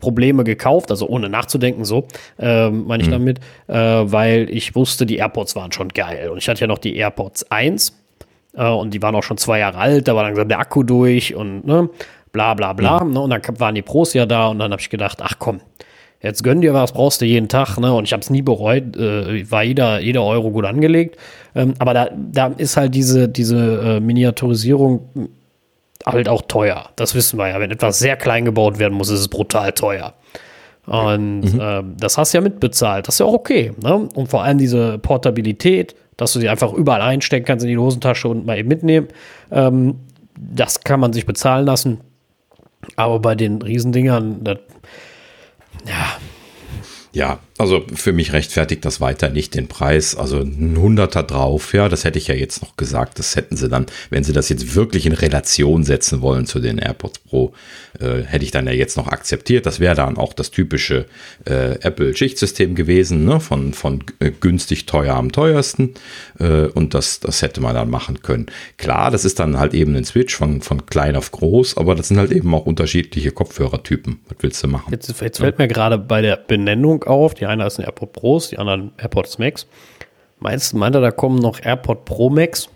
Probleme 0.00 0.42
gekauft, 0.42 0.90
also 0.90 1.06
ohne 1.06 1.28
nachzudenken, 1.28 1.84
so 1.84 2.08
ähm, 2.40 2.88
meine 2.88 3.04
ich 3.04 3.08
mhm. 3.08 3.12
damit, 3.12 3.38
äh, 3.68 3.74
weil 3.76 4.50
ich 4.50 4.74
wusste, 4.74 5.06
die 5.06 5.18
AirPods 5.18 5.54
waren 5.54 5.70
schon 5.70 5.90
geil. 5.90 6.28
Und 6.30 6.38
ich 6.38 6.48
hatte 6.48 6.62
ja 6.62 6.66
noch 6.66 6.78
die 6.78 6.96
AirPods 6.96 7.48
1 7.52 7.96
äh, 8.54 8.68
und 8.68 8.92
die 8.92 9.00
waren 9.00 9.14
auch 9.14 9.22
schon 9.22 9.36
zwei 9.36 9.60
Jahre 9.60 9.78
alt, 9.78 10.08
da 10.08 10.16
war 10.16 10.24
langsam 10.24 10.48
der 10.48 10.58
Akku 10.58 10.82
durch 10.82 11.36
und 11.36 11.64
ne, 11.64 11.88
bla 12.32 12.54
bla 12.54 12.72
bla. 12.72 13.04
Mhm. 13.04 13.12
Ne? 13.12 13.20
Und 13.20 13.30
dann 13.30 13.42
waren 13.60 13.76
die 13.76 13.82
Pros 13.82 14.12
ja 14.12 14.26
da 14.26 14.48
und 14.48 14.58
dann 14.58 14.72
habe 14.72 14.82
ich 14.82 14.90
gedacht, 14.90 15.18
ach 15.22 15.34
komm, 15.38 15.60
jetzt 16.22 16.42
gönn 16.44 16.60
dir 16.60 16.74
was, 16.74 16.92
brauchst 16.92 17.20
du 17.20 17.24
jeden 17.24 17.48
Tag, 17.48 17.78
ne? 17.78 17.92
Und 17.92 18.04
ich 18.04 18.12
habe 18.12 18.22
es 18.22 18.30
nie 18.30 18.42
bereut, 18.42 18.96
äh, 18.96 19.50
war 19.50 19.62
jeder, 19.62 20.00
jeder 20.00 20.22
Euro 20.22 20.50
gut 20.50 20.64
angelegt. 20.64 21.16
Ähm, 21.54 21.74
aber 21.78 21.94
da, 21.94 22.08
da 22.14 22.46
ist 22.56 22.76
halt 22.76 22.94
diese, 22.94 23.28
diese 23.28 23.96
äh, 23.96 24.00
Miniaturisierung 24.00 25.30
halt 26.06 26.28
auch 26.28 26.42
teuer. 26.42 26.90
Das 26.96 27.14
wissen 27.14 27.38
wir 27.38 27.48
ja. 27.48 27.60
Wenn 27.60 27.70
etwas 27.70 27.98
sehr 27.98 28.16
klein 28.16 28.44
gebaut 28.44 28.78
werden 28.78 28.94
muss, 28.94 29.08
ist 29.10 29.20
es 29.20 29.28
brutal 29.28 29.72
teuer. 29.72 30.14
Und 30.86 31.54
mhm. 31.54 31.60
äh, 31.60 31.82
das 31.98 32.18
hast 32.18 32.34
du 32.34 32.38
ja 32.38 32.42
mitbezahlt. 32.42 33.06
Das 33.06 33.16
ist 33.16 33.18
ja 33.20 33.26
auch 33.26 33.34
okay. 33.34 33.72
Ne? 33.82 34.08
Und 34.14 34.28
vor 34.28 34.42
allem 34.42 34.58
diese 34.58 34.98
Portabilität, 34.98 35.94
dass 36.16 36.32
du 36.32 36.40
sie 36.40 36.48
einfach 36.48 36.72
überall 36.72 37.02
einstecken 37.02 37.46
kannst 37.46 37.64
in 37.64 37.70
die 37.70 37.78
Hosentasche 37.78 38.28
und 38.28 38.46
mal 38.46 38.58
eben 38.58 38.68
mitnehmen. 38.68 39.08
Ähm, 39.50 39.96
das 40.36 40.80
kann 40.80 41.00
man 41.00 41.12
sich 41.12 41.26
bezahlen 41.26 41.66
lassen. 41.66 42.00
Aber 42.96 43.20
bei 43.20 43.36
den 43.36 43.62
Riesendingern, 43.62 44.42
das, 44.42 44.58
ja. 45.84 46.18
Ja, 47.14 47.38
also 47.58 47.84
für 47.94 48.12
mich 48.12 48.32
rechtfertigt 48.32 48.84
das 48.84 49.00
weiter 49.00 49.28
nicht 49.28 49.54
den 49.54 49.68
Preis. 49.68 50.16
Also 50.16 50.38
ein 50.38 50.76
Hunderter 50.78 51.22
drauf, 51.22 51.74
ja, 51.74 51.88
das 51.88 52.04
hätte 52.04 52.18
ich 52.18 52.28
ja 52.28 52.34
jetzt 52.34 52.62
noch 52.62 52.76
gesagt. 52.76 53.18
Das 53.18 53.36
hätten 53.36 53.56
sie 53.56 53.68
dann, 53.68 53.86
wenn 54.10 54.24
sie 54.24 54.32
das 54.32 54.48
jetzt 54.48 54.74
wirklich 54.74 55.06
in 55.06 55.12
Relation 55.12 55.84
setzen 55.84 56.22
wollen 56.22 56.46
zu 56.46 56.60
den 56.60 56.78
AirPods 56.78 57.18
Pro, 57.20 57.52
äh, 58.00 58.22
hätte 58.22 58.44
ich 58.44 58.50
dann 58.50 58.66
ja 58.66 58.72
jetzt 58.72 58.96
noch 58.96 59.08
akzeptiert. 59.08 59.66
Das 59.66 59.80
wäre 59.80 59.94
dann 59.94 60.16
auch 60.16 60.32
das 60.32 60.50
typische 60.50 61.06
äh, 61.44 61.78
Apple-Schichtsystem 61.80 62.74
gewesen, 62.74 63.24
ne? 63.24 63.38
von, 63.38 63.74
von 63.74 64.02
äh, 64.18 64.30
günstig 64.30 64.86
teuer 64.86 65.14
am 65.14 65.30
teuersten. 65.30 65.94
Äh, 66.38 66.66
und 66.68 66.94
das, 66.94 67.20
das 67.20 67.42
hätte 67.42 67.60
man 67.60 67.74
dann 67.74 67.90
machen 67.90 68.22
können. 68.22 68.46
Klar, 68.78 69.10
das 69.10 69.24
ist 69.24 69.38
dann 69.38 69.58
halt 69.58 69.74
eben 69.74 69.94
ein 69.94 70.04
Switch 70.04 70.34
von, 70.34 70.62
von 70.62 70.86
klein 70.86 71.16
auf 71.16 71.30
groß, 71.30 71.76
aber 71.76 71.94
das 71.94 72.08
sind 72.08 72.18
halt 72.18 72.32
eben 72.32 72.54
auch 72.54 72.64
unterschiedliche 72.64 73.30
Kopfhörertypen. 73.30 74.20
Was 74.28 74.38
willst 74.40 74.62
du 74.62 74.68
machen? 74.68 74.90
Jetzt, 74.90 75.20
jetzt 75.20 75.38
fällt 75.38 75.58
mir 75.58 75.68
gerade 75.68 75.98
bei 75.98 76.22
der 76.22 76.36
Benennung 76.36 77.04
auf, 77.04 77.34
die 77.42 77.46
eine 77.46 77.66
ist 77.66 77.80
ein 77.80 77.84
AirPod 77.84 78.12
Pros, 78.12 78.50
die 78.50 78.58
anderen 78.58 78.92
AirPods 78.98 79.38
Max. 79.40 79.66
Meinst, 80.38 80.74
meint 80.74 80.94
er, 80.94 81.00
da 81.00 81.10
kommen 81.10 81.40
noch 81.40 81.60
AirPod 81.60 82.04
Pro 82.04 82.30
Max? 82.30 82.68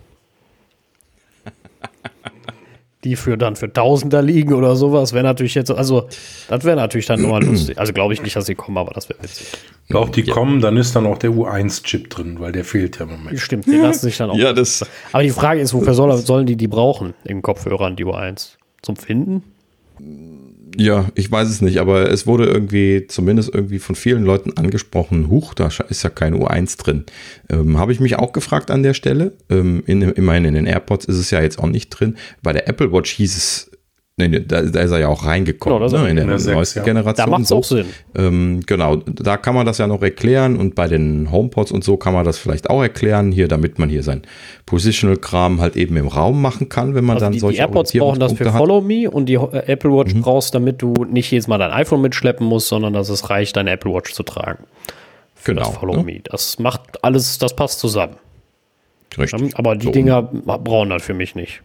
die 3.05 3.15
für 3.15 3.37
dann 3.37 3.55
für 3.55 3.71
Tausender 3.71 4.21
liegen 4.21 4.53
oder 4.53 4.75
sowas, 4.75 5.13
wäre 5.13 5.23
natürlich 5.23 5.55
jetzt, 5.55 5.71
also 5.71 6.09
das 6.49 6.65
wäre 6.65 6.75
natürlich 6.75 7.05
dann 7.05 7.21
nochmal 7.21 7.45
lustig. 7.45 7.79
Also 7.79 7.93
glaube 7.93 8.13
ich 8.13 8.21
nicht, 8.21 8.35
dass 8.35 8.45
sie 8.45 8.55
kommen, 8.55 8.77
aber 8.77 8.93
das 8.93 9.07
wäre 9.07 9.23
witzig. 9.23 9.47
Doch, 9.87 10.09
die 10.09 10.23
ja. 10.23 10.33
kommen, 10.33 10.59
dann 10.59 10.75
ist 10.75 10.93
dann 10.97 11.05
auch 11.05 11.17
der 11.17 11.29
U1-Chip 11.29 12.09
drin, 12.09 12.41
weil 12.41 12.51
der 12.51 12.65
fehlt 12.65 12.99
ja 12.99 13.05
im 13.05 13.11
Moment. 13.11 13.39
Stimmt, 13.39 13.67
die 13.67 13.77
lassen 13.77 14.01
sich 14.01 14.17
dann 14.17 14.31
auch. 14.31 14.35
ja, 14.35 14.51
das 14.51 14.85
aber 15.13 15.23
die 15.23 15.29
Frage 15.29 15.61
ist, 15.61 15.73
wofür 15.73 15.93
soll, 15.93 16.17
sollen 16.17 16.45
die 16.45 16.57
die 16.57 16.67
brauchen, 16.67 17.13
in 17.23 17.41
Kopfhörern, 17.41 17.95
die 17.95 18.03
U1? 18.03 18.57
Zum 18.81 18.97
Finden? 18.97 19.43
Ja, 20.79 21.07
ich 21.15 21.31
weiß 21.31 21.49
es 21.49 21.61
nicht, 21.61 21.79
aber 21.79 22.11
es 22.11 22.27
wurde 22.27 22.45
irgendwie, 22.45 23.07
zumindest 23.07 23.51
irgendwie 23.51 23.79
von 23.79 23.95
vielen 23.95 24.23
Leuten 24.23 24.57
angesprochen, 24.57 25.27
huch, 25.27 25.55
da 25.55 25.69
ist 25.89 26.03
ja 26.03 26.11
kein 26.11 26.35
U1 26.35 26.77
drin. 26.77 27.05
Ähm, 27.49 27.79
Habe 27.79 27.93
ich 27.93 27.99
mich 27.99 28.17
auch 28.17 28.31
gefragt 28.31 28.69
an 28.69 28.83
der 28.83 28.93
Stelle. 28.93 29.31
Ähm, 29.49 29.81
in, 29.87 30.03
immerhin 30.03 30.45
in 30.45 30.53
den 30.53 30.67
AirPods 30.67 31.05
ist 31.05 31.17
es 31.17 31.31
ja 31.31 31.41
jetzt 31.41 31.57
auch 31.57 31.65
nicht 31.65 31.89
drin. 31.89 32.15
Bei 32.43 32.53
der 32.53 32.67
Apple 32.67 32.91
Watch 32.91 33.11
hieß 33.11 33.37
es 33.37 33.66
Nee, 34.19 34.29
da, 34.29 34.63
da, 34.63 34.79
ist 34.81 34.89
er 34.89 34.97
ja 34.97 35.09
auch 35.09 35.27
reingekommen, 35.27 35.77
genau, 35.77 36.01
ne, 36.01 36.09
in 36.09 36.15
der, 36.15 36.23
in 36.23 36.29
der 36.31 36.39
6, 36.39 36.55
neuesten 36.55 36.79
ja. 36.79 36.85
Generation. 36.85 37.25
Da 37.27 37.31
macht 37.31 37.43
es 37.43 37.51
auch 37.51 37.63
Sinn. 37.63 37.85
Ähm, 38.15 38.61
genau, 38.65 38.95
da 38.95 39.37
kann 39.37 39.53
man 39.53 39.67
das 39.67 39.77
ja 39.77 39.85
noch 39.85 40.01
erklären 40.01 40.57
und 40.57 40.73
bei 40.73 40.87
den 40.87 41.31
HomePods 41.31 41.71
und 41.71 41.83
so 41.83 41.97
kann 41.97 42.15
man 42.15 42.25
das 42.25 42.39
vielleicht 42.39 42.67
auch 42.71 42.81
erklären, 42.81 43.31
hier, 43.31 43.47
damit 43.47 43.77
man 43.77 43.89
hier 43.89 44.01
sein 44.01 44.23
Positional-Kram 44.65 45.61
halt 45.61 45.75
eben 45.75 45.95
im 45.97 46.07
Raum 46.07 46.41
machen 46.41 46.67
kann, 46.67 46.95
wenn 46.95 47.05
man 47.05 47.17
also 47.17 47.27
dann 47.27 47.33
die, 47.33 47.39
solche 47.39 47.57
Die 47.57 47.61
AirPods 47.61 47.93
brauchen 47.93 48.19
das 48.19 48.33
für. 48.33 48.49
Follow 48.49 48.81
Me 48.81 49.07
und 49.07 49.27
die 49.27 49.35
äh, 49.35 49.67
Apple 49.67 49.91
Watch 49.91 50.15
mhm. 50.15 50.21
brauchst, 50.21 50.55
damit 50.55 50.81
du 50.81 50.93
nicht 51.07 51.29
jedes 51.29 51.47
Mal 51.47 51.59
dein 51.59 51.71
iPhone 51.71 52.01
mitschleppen 52.01 52.47
musst, 52.47 52.69
sondern 52.69 52.93
dass 52.93 53.09
es 53.09 53.29
reicht, 53.29 53.55
deine 53.55 53.69
Apple 53.69 53.93
Watch 53.93 54.13
zu 54.13 54.23
tragen. 54.23 54.63
Für 55.35 55.53
genau. 55.53 55.67
Das 55.67 55.77
Follow 55.77 55.97
ne? 55.97 56.03
Me. 56.03 56.21
Das 56.23 56.57
macht 56.57 57.03
alles, 57.03 57.37
das 57.37 57.55
passt 57.55 57.79
zusammen. 57.79 58.15
Richtig. 59.15 59.55
Aber 59.55 59.75
die 59.75 59.85
so. 59.85 59.91
Dinger 59.91 60.23
brauchen 60.23 60.89
das 60.89 61.03
für 61.03 61.13
mich 61.13 61.35
nicht. 61.35 61.61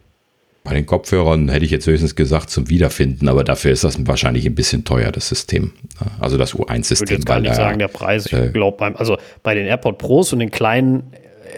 Bei 0.63 0.73
den 0.73 0.85
Kopfhörern 0.85 1.49
hätte 1.49 1.65
ich 1.65 1.71
jetzt 1.71 1.87
höchstens 1.87 2.15
gesagt 2.15 2.49
zum 2.49 2.69
Wiederfinden, 2.69 3.27
aber 3.27 3.43
dafür 3.43 3.71
ist 3.71 3.83
das 3.83 4.07
wahrscheinlich 4.07 4.45
ein 4.45 4.55
bisschen 4.55 4.85
teuer, 4.85 5.11
das 5.11 5.27
System. 5.27 5.73
Also 6.19 6.37
das 6.37 6.55
U1-System. 6.55 6.93
Ich 6.93 6.99
würde 7.01 7.13
jetzt 7.15 7.25
gar 7.25 7.39
nicht 7.41 7.55
sagen, 7.55 7.79
der 7.79 7.89
Preis, 7.89 8.27
ich 8.27 8.33
äh, 8.33 8.49
glaube, 8.49 8.97
also 8.97 9.17
bei 9.43 9.55
den 9.55 9.65
AirPod 9.65 9.97
Pros 9.97 10.31
und 10.31 10.39
den 10.39 10.51
kleinen 10.51 11.11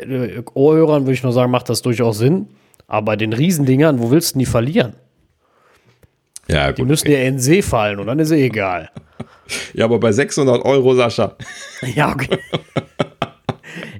äh, 0.10 0.42
Ohrhörern 0.56 1.04
würde 1.04 1.14
ich 1.14 1.22
nur 1.22 1.34
sagen, 1.34 1.52
macht 1.52 1.70
das 1.70 1.84
durchaus 1.84 2.18
Sinn. 2.18 2.48
Aber 2.88 3.06
bei 3.06 3.16
den 3.16 3.34
Riesendingern, 3.34 4.00
wo 4.00 4.10
willst 4.10 4.36
du 4.36 4.40
die 4.40 4.46
verlieren? 4.46 4.94
Ja, 6.48 6.70
gut, 6.70 6.80
die 6.80 6.84
müssen 6.84 7.08
okay. 7.08 7.22
ja 7.22 7.28
in 7.28 7.36
den 7.36 7.40
See 7.40 7.62
fallen 7.62 8.00
und 8.00 8.08
dann 8.08 8.20
ist 8.20 8.32
eh 8.32 8.46
egal. 8.46 8.90
Ja, 9.74 9.86
aber 9.86 10.00
bei 10.00 10.12
600 10.12 10.66
Euro, 10.66 10.96
Sascha. 10.96 11.36
Ja, 11.96 12.12
okay. 12.12 12.40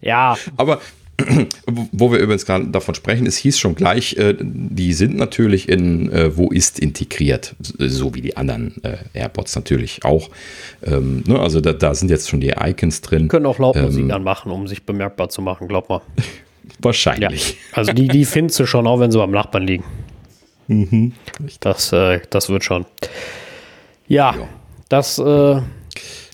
ja. 0.02 0.36
Aber 0.58 0.82
wo 1.92 2.12
wir 2.12 2.20
übrigens 2.20 2.46
gerade 2.46 2.68
davon 2.68 2.94
sprechen, 2.94 3.26
es 3.26 3.38
hieß 3.38 3.58
schon 3.58 3.76
gleich, 3.76 4.18
äh, 4.18 4.36
die 4.40 4.94
sind 4.94 5.16
natürlich 5.16 5.70
in 5.70 6.12
äh, 6.12 6.36
Wo 6.36 6.50
ist 6.50 6.80
integriert, 6.80 7.56
so 7.62 8.14
wie 8.16 8.22
die 8.22 8.36
anderen 8.36 8.84
äh, 8.84 8.98
AirPods 9.14 9.56
natürlich 9.56 10.04
auch. 10.04 10.30
Ähm, 10.84 11.24
ne, 11.26 11.40
also 11.40 11.62
da, 11.62 11.72
da, 11.72 11.96
sind 11.96 12.10
jetzt 12.10 12.30
schon 12.30 12.42
die 12.42 12.54
Icons 12.60 13.02
drin. 13.02 13.24
Die 13.24 13.28
können 13.30 13.46
auch 13.46 13.60
Lautmusik 13.60 14.04
ähm, 14.04 14.12
anmachen, 14.12 14.52
um 14.52 14.68
sich 14.68 14.84
bemerkbar 14.84 15.30
zu 15.30 15.42
machen, 15.42 15.68
glaub 15.68 15.88
mal. 15.88 16.02
Wahrscheinlich. 16.80 17.52
Ja. 17.52 17.58
Also 17.78 17.94
die, 17.94 18.08
die 18.08 18.26
findest 18.26 18.60
du 18.60 18.66
schon, 18.66 18.86
auch 18.86 19.00
wenn 19.00 19.12
sie 19.12 19.18
beim 19.18 19.32
Nachbarn 19.32 19.64
liegen. 19.64 19.86
Mhm. 20.68 21.14
Das, 21.62 21.94
äh, 21.94 22.20
das 22.30 22.50
wird 22.50 22.64
schon. 22.64 22.86
Ja, 24.08 24.36
ja. 24.36 24.48
das 24.90 25.18
äh, 25.20 25.62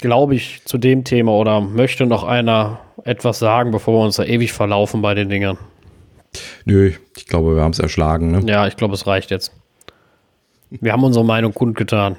glaube 0.01 0.35
ich 0.35 0.61
zu 0.65 0.77
dem 0.77 1.03
Thema 1.03 1.33
oder 1.33 1.61
möchte 1.61 2.05
noch 2.05 2.23
einer 2.23 2.79
etwas 3.03 3.39
sagen, 3.39 3.71
bevor 3.71 3.99
wir 3.99 4.05
uns 4.05 4.15
da 4.15 4.23
ewig 4.23 4.53
verlaufen 4.53 5.01
bei 5.01 5.13
den 5.13 5.29
Dingern? 5.29 5.57
Nö, 6.65 6.93
ich 7.17 7.25
glaube, 7.25 7.55
wir 7.55 7.63
haben 7.63 7.71
es 7.71 7.79
erschlagen. 7.79 8.31
Ne? 8.31 8.41
Ja, 8.45 8.67
ich 8.67 8.77
glaube, 8.77 8.93
es 8.93 9.07
reicht 9.07 9.31
jetzt. 9.31 9.53
Wir 10.69 10.93
haben 10.93 11.03
unsere 11.03 11.25
Meinung 11.25 11.53
kundgetan. 11.53 12.15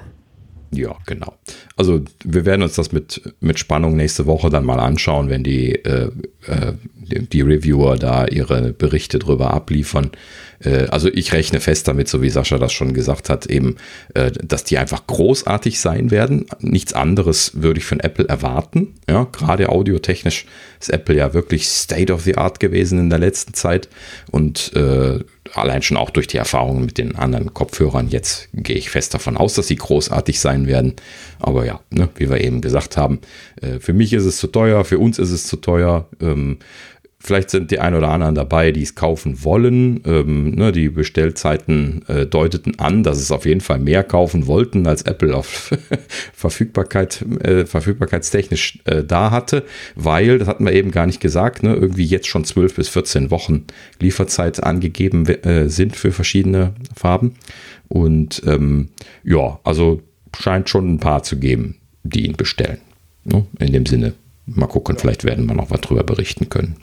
Ja, 0.71 0.95
genau. 1.05 1.33
Also 1.75 2.01
wir 2.23 2.45
werden 2.45 2.61
uns 2.61 2.75
das 2.75 2.91
mit, 2.91 3.21
mit 3.39 3.57
Spannung 3.57 3.95
nächste 3.95 4.27
Woche 4.27 4.49
dann 4.49 4.63
mal 4.63 4.79
anschauen, 4.79 5.29
wenn 5.29 5.43
die, 5.43 5.73
äh, 5.73 6.11
äh, 6.45 6.73
die, 6.95 7.41
Reviewer 7.41 7.97
da 7.97 8.27
ihre 8.27 8.73
Berichte 8.73 9.17
drüber 9.17 9.51
abliefern. 9.53 10.11
Äh, 10.59 10.85
also 10.91 11.09
ich 11.09 11.33
rechne 11.33 11.59
fest 11.59 11.87
damit, 11.87 12.07
so 12.07 12.21
wie 12.21 12.29
Sascha 12.29 12.59
das 12.59 12.73
schon 12.73 12.93
gesagt 12.93 13.29
hat, 13.29 13.47
eben, 13.47 13.77
äh, 14.13 14.31
dass 14.43 14.63
die 14.63 14.77
einfach 14.77 15.07
großartig 15.07 15.79
sein 15.79 16.11
werden. 16.11 16.45
Nichts 16.59 16.93
anderes 16.93 17.53
würde 17.55 17.79
ich 17.79 17.85
von 17.85 17.99
Apple 17.99 18.27
erwarten. 18.27 18.93
Ja, 19.09 19.27
gerade 19.31 19.69
audiotechnisch 19.69 20.45
ist 20.79 20.91
Apple 20.91 21.15
ja 21.15 21.33
wirklich 21.33 21.67
State 21.67 22.13
of 22.13 22.21
the 22.21 22.35
Art 22.35 22.59
gewesen 22.59 22.99
in 22.99 23.09
der 23.09 23.19
letzten 23.19 23.55
Zeit 23.55 23.89
und 24.29 24.73
äh, 24.75 25.19
allein 25.53 25.81
schon 25.81 25.97
auch 25.97 26.09
durch 26.09 26.27
die 26.27 26.37
Erfahrungen 26.37 26.85
mit 26.85 26.97
den 26.97 27.15
anderen 27.15 27.53
Kopfhörern 27.53 28.07
jetzt 28.09 28.49
gehe 28.53 28.77
ich 28.77 28.89
fest 28.89 29.13
davon 29.13 29.37
aus, 29.37 29.55
dass 29.55 29.67
sie 29.67 29.75
großartig 29.75 30.39
sein 30.39 30.67
werden. 30.67 30.93
Aber 31.39 31.62
ja, 31.63 31.79
ne, 31.89 32.09
wie 32.15 32.29
wir 32.29 32.41
eben 32.41 32.61
gesagt 32.61 32.97
haben, 32.97 33.19
äh, 33.61 33.79
für 33.79 33.93
mich 33.93 34.13
ist 34.13 34.25
es 34.25 34.37
zu 34.37 34.47
teuer, 34.47 34.85
für 34.85 34.99
uns 34.99 35.19
ist 35.19 35.31
es 35.31 35.47
zu 35.47 35.57
teuer. 35.57 36.07
Ähm, 36.21 36.57
Vielleicht 37.25 37.51
sind 37.51 37.71
die 37.71 37.79
ein 37.79 37.95
oder 37.95 38.09
anderen 38.09 38.35
dabei, 38.35 38.73
die 38.73 38.81
es 38.81 38.95
kaufen 38.95 39.45
wollen. 39.45 40.01
Ähm, 40.05 40.51
ne, 40.55 40.73
die 40.73 40.89
Bestellzeiten 40.89 42.03
äh, 42.09 42.25
deuteten 42.25 42.79
an, 42.79 43.01
dass 43.03 43.17
es 43.17 43.31
auf 43.31 43.45
jeden 43.45 43.61
Fall 43.61 43.79
mehr 43.79 44.03
kaufen 44.03 44.45
wollten, 44.45 44.85
als 44.87 45.03
Apple 45.03 45.33
auf 45.33 45.71
Verfügbarkeit, 46.33 47.23
äh, 47.41 47.65
verfügbarkeitstechnisch 47.65 48.79
äh, 48.83 49.05
da 49.05 49.31
hatte, 49.31 49.63
weil, 49.95 50.37
das 50.37 50.49
hatten 50.49 50.65
wir 50.65 50.73
eben 50.73 50.91
gar 50.91 51.05
nicht 51.05 51.21
gesagt, 51.21 51.63
ne, 51.63 51.73
irgendwie 51.73 52.03
jetzt 52.03 52.27
schon 52.27 52.43
12 52.43 52.75
bis 52.75 52.89
14 52.89 53.31
Wochen 53.31 53.67
Lieferzeit 54.01 54.61
angegeben 54.61 55.25
äh, 55.25 55.69
sind 55.69 55.95
für 55.95 56.11
verschiedene 56.11 56.73
Farben. 56.93 57.35
Und 57.87 58.41
ähm, 58.45 58.89
ja, 59.23 59.61
also 59.63 60.01
scheint 60.37 60.69
schon 60.69 60.93
ein 60.93 60.99
paar 60.99 61.23
zu 61.23 61.37
geben, 61.37 61.77
die 62.03 62.25
ihn 62.25 62.35
bestellen. 62.35 62.79
Ne, 63.25 63.45
in 63.59 63.71
dem 63.71 63.85
Sinne, 63.85 64.13
mal 64.45 64.67
gucken, 64.67 64.97
vielleicht 64.97 65.23
werden 65.23 65.45
wir 65.45 65.55
noch 65.55 65.71
was 65.71 65.81
drüber 65.81 66.03
berichten 66.03 66.49
können. 66.49 66.77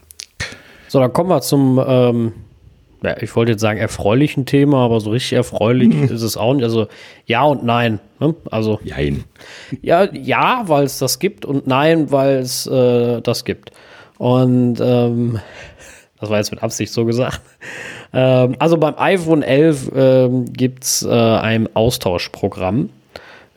So, 0.89 0.99
dann 0.99 1.13
kommen 1.13 1.29
wir 1.29 1.41
zum, 1.43 1.83
ähm, 1.87 2.33
ja, 3.03 3.17
ich 3.21 3.35
wollte 3.37 3.53
jetzt 3.53 3.61
sagen 3.61 3.79
erfreulichen 3.79 4.47
Thema, 4.47 4.85
aber 4.85 5.01
so 5.01 5.11
richtig 5.11 5.35
erfreulich 5.35 5.93
hm. 5.93 6.05
ist 6.15 6.23
es 6.23 6.37
auch 6.37 6.55
nicht. 6.55 6.65
Also 6.65 6.89
ja 7.27 7.45
und 7.45 7.65
nein. 7.65 8.01
Ne? 8.19 8.35
Also 8.51 8.81
Nein. 8.85 9.25
Ja, 9.83 10.13
ja, 10.13 10.65
weil 10.67 10.85
es 10.85 10.99
das 10.99 11.19
gibt 11.19 11.45
und 11.45 11.67
nein, 11.67 12.11
weil 12.11 12.39
es 12.39 12.67
äh, 12.67 13.21
das 13.21 13.45
gibt. 13.45 13.73
Und 14.19 14.81
ähm, 14.81 15.39
das 16.21 16.29
war 16.29 16.39
jetzt 16.39 16.51
mit 16.51 16.63
Absicht 16.63 16.93
so 16.93 17.05
gesagt. 17.05 17.41
Ähm, 18.13 18.57
also 18.59 18.77
beim 18.77 18.95
iPhone 18.99 19.43
11 19.43 19.93
ähm, 19.95 20.53
gibt 20.53 20.85
es 20.85 21.03
äh, 21.03 21.09
ein 21.09 21.75
Austauschprogramm, 21.75 22.91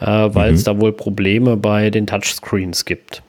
äh, 0.04 0.36
weil 0.36 0.54
es 0.54 0.62
mhm. 0.62 0.66
da 0.66 0.82
wohl 0.82 0.94
Probleme 0.94 1.58
bei 1.58 1.90
den 1.90 2.06
Touchscreens 2.06 2.86
gibt. 2.86 3.24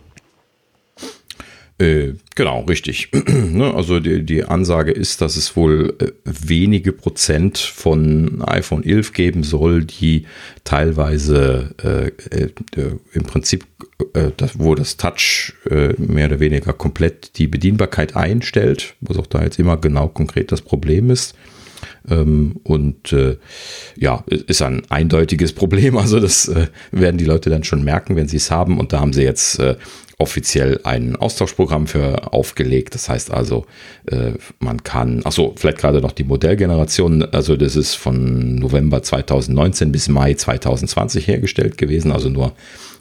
Äh, 1.78 2.14
genau, 2.34 2.60
richtig. 2.62 3.10
Ne, 3.54 3.72
also 3.72 4.00
die, 4.00 4.24
die 4.24 4.44
Ansage 4.44 4.90
ist, 4.90 5.20
dass 5.20 5.36
es 5.36 5.54
wohl 5.54 5.94
äh, 6.00 6.10
wenige 6.24 6.92
Prozent 6.92 7.58
von 7.58 8.42
iPhone 8.42 8.82
11 8.82 9.12
geben 9.12 9.42
soll, 9.44 9.84
die 9.84 10.26
teilweise 10.64 11.70
äh, 11.82 12.36
äh, 12.36 12.50
im 13.12 13.22
Prinzip, 13.22 13.64
äh, 14.14 14.30
das, 14.36 14.58
wo 14.58 14.74
das 14.74 14.96
Touch 14.96 15.52
äh, 15.70 15.92
mehr 15.98 16.26
oder 16.26 16.40
weniger 16.40 16.72
komplett 16.72 17.38
die 17.38 17.46
Bedienbarkeit 17.46 18.16
einstellt, 18.16 18.94
was 19.00 19.18
auch 19.18 19.26
da 19.26 19.44
jetzt 19.44 19.60
immer 19.60 19.76
genau 19.76 20.08
konkret 20.08 20.50
das 20.50 20.62
Problem 20.62 21.10
ist. 21.10 21.36
Ähm, 22.08 22.56
und 22.64 23.12
äh, 23.12 23.36
ja, 23.96 24.24
ist 24.28 24.62
ein 24.62 24.82
eindeutiges 24.88 25.52
Problem. 25.54 25.96
Also 25.96 26.20
das 26.20 26.48
äh, 26.48 26.68
werden 26.92 27.18
die 27.18 27.24
Leute 27.24 27.50
dann 27.50 27.64
schon 27.64 27.84
merken, 27.84 28.16
wenn 28.16 28.28
sie 28.28 28.36
es 28.36 28.50
haben. 28.50 28.78
Und 28.78 28.92
da 28.92 29.00
haben 29.00 29.12
sie 29.12 29.22
jetzt 29.22 29.58
äh, 29.58 29.76
offiziell 30.18 30.80
ein 30.84 31.16
Austauschprogramm 31.16 31.86
für 31.86 32.32
aufgelegt. 32.32 32.94
Das 32.94 33.08
heißt 33.08 33.30
also, 33.30 33.66
äh, 34.06 34.32
man 34.58 34.82
kann, 34.82 35.22
achso, 35.24 35.54
vielleicht 35.56 35.78
gerade 35.78 36.00
noch 36.00 36.12
die 36.12 36.24
Modellgeneration, 36.24 37.22
also 37.22 37.56
das 37.56 37.76
ist 37.76 37.94
von 37.94 38.56
November 38.56 39.02
2019 39.02 39.92
bis 39.92 40.08
Mai 40.08 40.34
2020 40.34 41.26
hergestellt 41.26 41.78
gewesen, 41.78 42.12
also 42.12 42.28
nur 42.28 42.52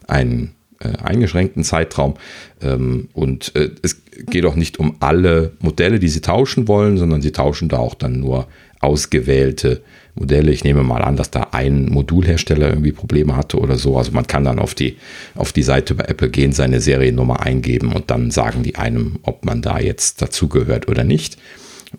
ein 0.07 0.53
äh, 0.79 0.97
eingeschränkten 1.03 1.63
Zeitraum. 1.63 2.15
Ähm, 2.61 3.09
und 3.13 3.55
äh, 3.55 3.69
es 3.81 4.01
geht 4.25 4.45
auch 4.45 4.55
nicht 4.55 4.79
um 4.79 4.95
alle 4.99 5.51
Modelle, 5.59 5.99
die 5.99 6.09
sie 6.09 6.21
tauschen 6.21 6.67
wollen, 6.67 6.97
sondern 6.97 7.21
sie 7.21 7.31
tauschen 7.31 7.69
da 7.69 7.77
auch 7.77 7.93
dann 7.95 8.19
nur 8.19 8.47
ausgewählte 8.83 9.81
Modelle. 10.15 10.51
Ich 10.51 10.63
nehme 10.63 10.83
mal 10.83 11.01
an, 11.01 11.15
dass 11.15 11.31
da 11.31 11.47
ein 11.51 11.87
Modulhersteller 11.89 12.69
irgendwie 12.69 12.91
Probleme 12.91 13.35
hatte 13.35 13.57
oder 13.57 13.77
so. 13.77 13.97
Also 13.97 14.11
man 14.11 14.27
kann 14.27 14.43
dann 14.43 14.59
auf 14.59 14.75
die, 14.75 14.97
auf 15.35 15.51
die 15.51 15.63
Seite 15.63 15.95
bei 15.95 16.05
Apple 16.05 16.29
gehen, 16.29 16.51
seine 16.51 16.81
Seriennummer 16.81 17.41
eingeben 17.41 17.93
und 17.93 18.11
dann 18.11 18.31
sagen 18.31 18.63
die 18.63 18.75
einem, 18.75 19.19
ob 19.23 19.45
man 19.45 19.61
da 19.61 19.79
jetzt 19.79 20.21
dazugehört 20.21 20.87
oder 20.87 21.03
nicht. 21.03 21.37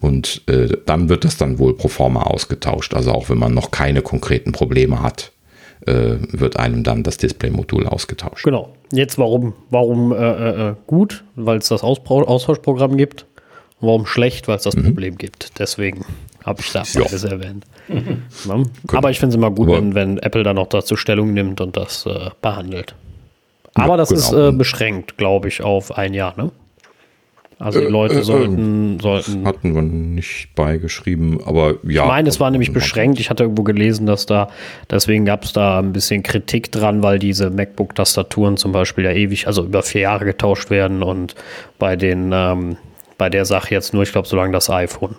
Und 0.01 0.43
äh, 0.49 0.77
dann 0.87 1.09
wird 1.09 1.25
das 1.25 1.37
dann 1.37 1.59
wohl 1.59 1.77
pro 1.77 1.89
forma 1.89 2.23
ausgetauscht. 2.23 2.95
Also 2.95 3.13
auch 3.13 3.31
wenn 3.31 3.39
man 3.39 3.55
noch 3.55 3.71
keine 3.71 4.03
konkreten 4.03 4.53
Probleme 4.53 5.03
hat, 5.03 5.33
äh, 5.87 6.17
wird 6.31 6.57
einem 6.57 6.83
dann 6.83 7.03
das 7.03 7.17
Display-Modul 7.17 7.87
ausgetauscht. 7.87 8.45
Genau. 8.45 8.75
Jetzt 8.93 9.19
warum, 9.19 9.55
warum 9.71 10.13
äh, 10.13 10.17
äh, 10.17 10.71
äh 10.71 10.75
gut? 10.87 11.25
Weil 11.37 11.59
es 11.59 11.69
das 11.69 11.83
Austauschprogramm 11.83 12.97
gibt. 12.97 13.27
Warum 13.81 14.07
schlecht? 14.07 14.49
Weil 14.49 14.57
es 14.57 14.63
das 14.63 14.77
mhm. 14.77 14.85
Problem 14.85 15.19
gibt. 15.19 15.59
Deswegen 15.59 16.05
habe 16.45 16.61
ich 16.61 16.73
da 16.73 16.83
beides 16.95 17.25
erwähnt. 17.25 17.65
Mhm. 17.89 18.23
Ja. 18.47 18.63
Aber 18.99 19.11
ich 19.11 19.19
finde 19.19 19.31
es 19.31 19.37
immer 19.37 19.51
gut, 19.51 19.69
wenn, 19.69 19.95
wenn, 19.95 20.19
Apple 20.19 20.43
dann 20.43 20.59
auch 20.59 20.69
dazu 20.69 20.97
Stellung 20.97 21.33
nimmt 21.33 21.61
und 21.61 21.77
das 21.77 22.07
äh, 22.07 22.31
behandelt. 22.43 22.95
Aber 23.75 23.95
ja, 23.95 23.97
das 23.97 24.11
genau. 24.11 24.21
ist 24.21 24.33
äh, 24.33 24.53
beschränkt, 24.53 25.17
glaube 25.17 25.49
ich, 25.49 25.63
auf 25.63 25.97
ein 25.97 26.15
Jahr, 26.15 26.35
ne? 26.37 26.51
Also 27.59 27.81
die 27.81 27.87
äh, 27.87 27.89
Leute 27.89 28.19
äh, 28.21 28.23
sollten, 28.23 28.99
äh, 28.99 29.03
sollten. 29.03 29.47
Hatten 29.47 29.75
wir 29.75 29.83
nicht 29.83 30.55
beigeschrieben, 30.55 31.41
aber 31.45 31.77
ja. 31.85 32.03
Ich 32.03 32.09
meine, 32.09 32.29
es 32.29 32.41
war 32.41 32.51
nämlich 32.51 32.73
beschränkt. 32.73 33.21
Ich 33.21 33.31
hatte 33.31 33.45
irgendwo 33.45 33.63
gelesen, 33.63 34.07
dass 34.07 34.27
da, 34.27 34.49
deswegen 34.91 35.25
gab 35.25 35.45
es 35.45 35.53
da 35.53 35.79
ein 35.79 35.93
bisschen 35.93 36.23
Kritik 36.23 36.71
dran, 36.73 37.03
weil 37.03 37.19
diese 37.19 37.51
MacBook-Tastaturen 37.51 38.57
zum 38.57 38.73
Beispiel 38.73 39.05
ja 39.05 39.13
ewig, 39.13 39.47
also 39.47 39.65
über 39.65 39.83
vier 39.83 40.03
Jahre 40.03 40.25
getauscht 40.25 40.71
werden 40.71 41.03
und 41.03 41.35
bei 41.79 41.97
den, 41.97 42.31
ähm, 42.33 42.77
bei 43.19 43.31
der 43.31 43.45
Sache 43.45 43.75
jetzt 43.75 43.95
nur, 43.95 44.03
ich 44.03 44.13
glaube, 44.13 44.29
solange 44.29 44.53
das 44.53 44.69
iPhone 44.71 45.17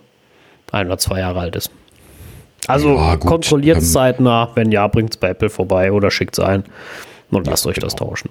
ein 0.71 0.87
oder 0.87 0.97
zwei 0.97 1.19
Jahre 1.19 1.39
alt 1.39 1.55
ist. 1.55 1.71
Also 2.67 2.95
ja, 2.95 3.17
kontrolliert 3.17 3.77
es 3.77 3.87
ähm, 3.89 3.93
zeitnah, 3.93 4.49
wenn 4.55 4.71
ja, 4.71 4.87
bringt 4.87 5.13
es 5.13 5.17
bei 5.17 5.29
Apple 5.29 5.49
vorbei 5.49 5.91
oder 5.91 6.09
schickt 6.09 6.37
es 6.37 6.43
ein 6.43 6.63
und 7.29 7.47
lasst 7.47 7.65
ja, 7.65 7.69
euch 7.69 7.75
genau. 7.75 7.87
das 7.87 7.95
tauschen. 7.95 8.29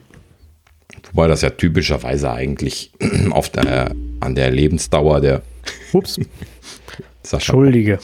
Wobei 1.12 1.28
das 1.28 1.42
ja 1.42 1.50
typischerweise 1.50 2.32
eigentlich 2.32 2.92
auf 3.30 3.48
der, 3.48 3.94
an 4.20 4.34
der 4.34 4.50
Lebensdauer 4.50 5.20
der. 5.20 5.42
Ups. 5.92 6.18
Entschuldige. 7.32 7.98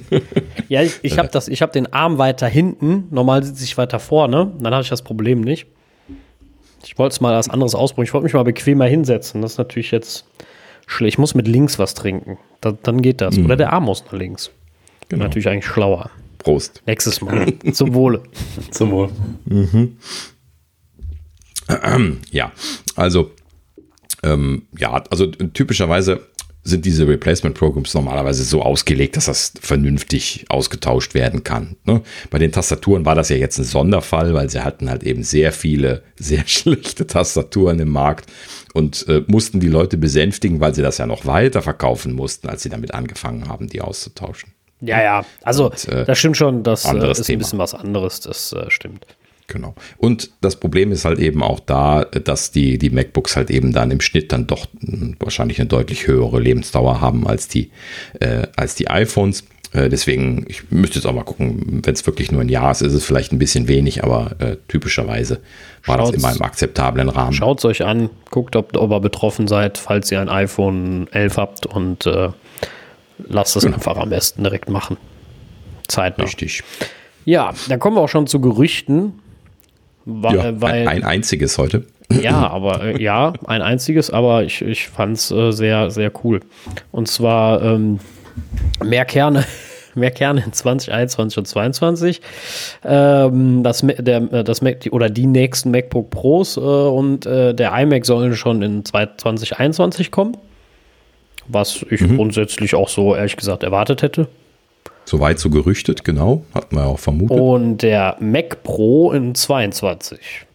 ja, 0.68 0.82
ich, 0.82 0.98
ich 1.02 1.18
habe 1.18 1.28
hab 1.28 1.72
den 1.72 1.92
Arm 1.92 2.18
weiter 2.18 2.46
hinten. 2.46 3.08
Normal 3.10 3.42
sitze 3.42 3.64
ich 3.64 3.76
weiter 3.76 3.98
vorne. 3.98 4.52
Dann 4.60 4.72
habe 4.72 4.82
ich 4.82 4.88
das 4.88 5.02
Problem 5.02 5.40
nicht. 5.40 5.66
Ich 6.84 6.98
wollte 6.98 7.14
es 7.14 7.20
mal 7.20 7.34
als 7.34 7.48
anderes 7.48 7.74
ausprobieren. 7.74 8.06
Ich 8.06 8.14
wollte 8.14 8.24
mich 8.24 8.34
mal 8.34 8.44
bequemer 8.44 8.86
hinsetzen. 8.86 9.42
Das 9.42 9.52
ist 9.52 9.58
natürlich 9.58 9.90
jetzt. 9.90 10.24
Ich 11.00 11.18
muss 11.18 11.34
mit 11.34 11.48
links 11.48 11.78
was 11.78 11.94
trinken. 11.94 12.38
Da, 12.60 12.72
dann 12.72 13.02
geht 13.02 13.20
das. 13.20 13.36
Mhm. 13.36 13.46
Oder 13.46 13.56
der 13.56 13.72
Arm 13.72 13.84
muss 13.84 14.04
nach 14.04 14.12
links. 14.12 14.50
Genau. 15.08 15.24
Natürlich 15.24 15.48
eigentlich 15.48 15.66
schlauer. 15.66 16.10
Prost. 16.38 16.82
Nächstes 16.86 17.20
Mal. 17.20 17.52
Zum 17.72 17.94
Wohle. 17.94 18.22
Zum 18.70 18.90
Wohl. 18.90 19.10
Mhm. 19.46 19.96
Ja, 22.30 22.52
also 22.94 23.30
ähm, 24.22 24.62
ja, 24.76 25.02
also 25.10 25.26
typischerweise 25.26 26.26
sind 26.64 26.86
diese 26.86 27.06
Replacement 27.06 27.54
Programs 27.56 27.92
normalerweise 27.92 28.42
so 28.42 28.62
ausgelegt, 28.62 29.16
dass 29.16 29.26
das 29.26 29.52
vernünftig 29.60 30.46
ausgetauscht 30.48 31.12
werden 31.14 31.44
kann. 31.44 31.76
Ne? 31.84 32.00
Bei 32.30 32.38
den 32.38 32.52
Tastaturen 32.52 33.04
war 33.04 33.14
das 33.14 33.28
ja 33.28 33.36
jetzt 33.36 33.58
ein 33.58 33.64
Sonderfall, 33.64 34.32
weil 34.32 34.48
sie 34.48 34.64
hatten 34.64 34.88
halt 34.88 35.02
eben 35.04 35.22
sehr 35.22 35.52
viele, 35.52 36.02
sehr 36.16 36.46
schlechte 36.46 37.06
Tastaturen 37.06 37.78
im 37.80 37.90
Markt 37.90 38.30
und 38.72 39.06
äh, 39.08 39.22
mussten 39.26 39.60
die 39.60 39.68
Leute 39.68 39.98
besänftigen, 39.98 40.60
weil 40.60 40.74
sie 40.74 40.82
das 40.82 40.98
ja 40.98 41.06
noch 41.06 41.26
weiter 41.26 41.60
verkaufen 41.60 42.14
mussten, 42.14 42.48
als 42.48 42.62
sie 42.62 42.70
damit 42.70 42.94
angefangen 42.94 43.46
haben, 43.48 43.68
die 43.68 43.82
auszutauschen. 43.82 44.50
Ja, 44.80 45.02
ja, 45.02 45.24
also 45.42 45.70
und, 45.70 45.88
äh, 45.88 46.04
das 46.04 46.18
stimmt 46.18 46.36
schon, 46.36 46.62
das 46.62 46.84
äh, 46.84 47.10
ist 47.10 47.24
Thema. 47.24 47.36
ein 47.36 47.38
bisschen 47.38 47.58
was 47.58 47.74
anderes, 47.74 48.20
das 48.20 48.52
äh, 48.52 48.70
stimmt. 48.70 49.06
Genau. 49.46 49.74
Und 49.98 50.30
das 50.40 50.56
Problem 50.56 50.90
ist 50.90 51.04
halt 51.04 51.18
eben 51.18 51.42
auch 51.42 51.60
da, 51.60 52.04
dass 52.04 52.50
die, 52.50 52.78
die 52.78 52.90
MacBooks 52.90 53.36
halt 53.36 53.50
eben 53.50 53.72
dann 53.72 53.90
im 53.90 54.00
Schnitt 54.00 54.32
dann 54.32 54.46
doch 54.46 54.66
hm, 54.80 55.16
wahrscheinlich 55.20 55.58
eine 55.58 55.68
deutlich 55.68 56.06
höhere 56.06 56.40
Lebensdauer 56.40 57.00
haben 57.00 57.26
als 57.26 57.48
die, 57.48 57.70
äh, 58.20 58.46
als 58.56 58.74
die 58.74 58.88
iPhones. 58.88 59.44
Äh, 59.72 59.88
deswegen, 59.88 60.46
ich 60.48 60.70
müsste 60.70 60.96
jetzt 60.98 61.06
auch 61.06 61.12
mal 61.12 61.24
gucken, 61.24 61.82
wenn 61.84 61.92
es 61.92 62.06
wirklich 62.06 62.32
nur 62.32 62.40
ein 62.40 62.48
Jahr 62.48 62.70
ist, 62.70 62.80
ist 62.80 62.94
es 62.94 63.04
vielleicht 63.04 63.32
ein 63.32 63.38
bisschen 63.38 63.68
wenig, 63.68 64.02
aber 64.02 64.36
äh, 64.38 64.56
typischerweise 64.68 65.40
war 65.84 65.98
Schaut's, 65.98 66.12
das 66.12 66.22
immer 66.22 66.34
im 66.34 66.42
akzeptablen 66.42 67.08
Rahmen. 67.10 67.32
Schaut 67.34 67.58
es 67.58 67.64
euch 67.66 67.84
an, 67.84 68.08
guckt, 68.30 68.56
ob, 68.56 68.76
ob 68.76 68.90
ihr 68.92 69.00
betroffen 69.00 69.46
seid, 69.46 69.76
falls 69.76 70.10
ihr 70.10 70.20
ein 70.20 70.28
iPhone 70.28 71.08
11 71.12 71.36
habt 71.36 71.66
und 71.66 72.06
äh, 72.06 72.30
lasst 73.18 73.56
es 73.56 73.64
genau. 73.64 73.76
einfach 73.76 73.96
am 73.96 74.10
besten 74.10 74.42
direkt 74.42 74.70
machen. 74.70 74.96
Zeitnah. 75.88 76.24
Richtig. 76.24 76.62
Ja, 77.24 77.52
dann 77.68 77.78
kommen 77.78 77.96
wir 77.96 78.00
auch 78.00 78.08
schon 78.08 78.26
zu 78.26 78.40
Gerüchten. 78.40 79.20
Weil, 80.04 80.36
ja, 80.36 80.60
weil, 80.60 80.88
ein 80.88 81.02
einziges 81.02 81.58
heute. 81.58 81.84
Ja, 82.10 82.48
aber 82.48 82.82
äh, 82.82 83.02
ja, 83.02 83.32
ein 83.46 83.62
einziges, 83.62 84.10
aber 84.10 84.44
ich, 84.44 84.60
ich 84.62 84.88
fand 84.88 85.16
es 85.16 85.30
äh, 85.30 85.50
sehr, 85.52 85.90
sehr 85.90 86.12
cool. 86.22 86.40
Und 86.92 87.08
zwar 87.08 87.62
ähm, 87.62 88.00
mehr 88.82 89.04
Kerne. 89.04 89.44
Mehr 89.96 90.10
Kerne 90.10 90.42
in 90.44 90.52
2021 90.52 91.38
und 91.38 91.46
2022. 91.46 92.20
Ähm, 92.84 93.62
das, 93.62 93.86
der, 93.86 94.32
äh, 94.32 94.42
das 94.42 94.60
Mac, 94.60 94.88
oder 94.90 95.08
die 95.08 95.26
nächsten 95.26 95.70
MacBook 95.70 96.10
Pros 96.10 96.56
äh, 96.56 96.60
und 96.60 97.26
äh, 97.26 97.54
der 97.54 97.72
iMac 97.78 98.04
sollen 98.04 98.34
schon 98.34 98.60
in 98.62 98.84
2021 98.84 100.10
kommen. 100.10 100.36
Was 101.46 101.86
ich 101.90 102.00
mhm. 102.00 102.16
grundsätzlich 102.16 102.74
auch 102.74 102.88
so, 102.88 103.14
ehrlich 103.14 103.36
gesagt, 103.36 103.62
erwartet 103.62 104.02
hätte. 104.02 104.26
Soweit 105.04 105.38
so 105.38 105.50
gerüchtet, 105.50 106.04
genau. 106.04 106.44
Hatten 106.54 106.76
wir 106.76 106.86
auch 106.86 106.98
vermutet. 106.98 107.38
Und 107.38 107.78
der 107.78 108.16
Mac 108.20 108.62
Pro 108.62 109.12
in 109.12 109.34
22. 109.34 110.46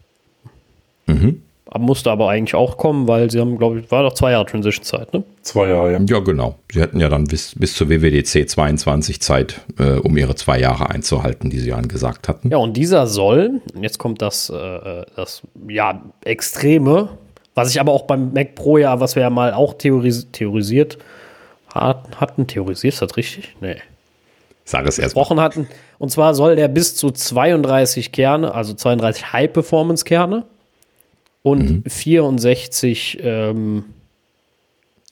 Mhm. 1.06 1.42
Musste 1.78 2.10
aber 2.10 2.28
eigentlich 2.28 2.56
auch 2.56 2.76
kommen, 2.76 3.06
weil 3.06 3.30
sie 3.30 3.38
haben, 3.38 3.56
glaube 3.56 3.78
ich, 3.78 3.90
war 3.92 4.02
doch 4.02 4.12
zwei 4.12 4.32
Jahre 4.32 4.44
Transition-Zeit, 4.44 5.14
ne? 5.14 5.22
Zwei 5.42 5.68
Jahre, 5.68 5.92
ja. 5.92 6.00
Ja, 6.04 6.18
genau. 6.18 6.56
Sie 6.72 6.80
hätten 6.80 6.98
ja 6.98 7.08
dann 7.08 7.24
bis, 7.24 7.54
bis 7.56 7.74
zur 7.74 7.88
WWDC 7.88 8.50
22 8.50 9.20
Zeit, 9.20 9.60
äh, 9.78 9.92
um 9.92 10.16
ihre 10.16 10.34
zwei 10.34 10.58
Jahre 10.58 10.90
einzuhalten, 10.90 11.48
die 11.48 11.60
sie 11.60 11.72
angesagt 11.72 12.28
hatten. 12.28 12.50
Ja, 12.50 12.56
und 12.56 12.76
dieser 12.76 13.06
soll, 13.06 13.60
jetzt 13.80 13.98
kommt 13.98 14.20
das, 14.20 14.50
äh, 14.50 15.04
das 15.14 15.42
ja, 15.68 16.02
Extreme, 16.24 17.10
was 17.54 17.70
ich 17.70 17.80
aber 17.80 17.92
auch 17.92 18.02
beim 18.02 18.32
Mac 18.32 18.56
Pro 18.56 18.78
ja, 18.78 18.98
was 18.98 19.14
wir 19.14 19.22
ja 19.22 19.30
mal 19.30 19.52
auch 19.52 19.74
theoris 19.74 20.26
theorisiert 20.32 20.98
hatten. 21.72 22.48
Theorisiert 22.48 22.94
ist 22.94 23.02
das 23.02 23.16
richtig? 23.16 23.54
Nee. 23.60 23.76
Sag 24.70 24.86
es 24.86 25.00
erst. 25.00 25.14
Gesprochen 25.16 25.40
hatten. 25.40 25.66
Und 25.98 26.10
zwar 26.10 26.32
soll 26.32 26.54
der 26.54 26.68
bis 26.68 26.94
zu 26.94 27.10
32 27.10 28.12
Kerne, 28.12 28.54
also 28.54 28.72
32 28.72 29.32
High-Performance-Kerne 29.32 30.46
und 31.42 31.84
mhm. 31.84 31.90
64 31.90 33.18
ähm, 33.20 33.84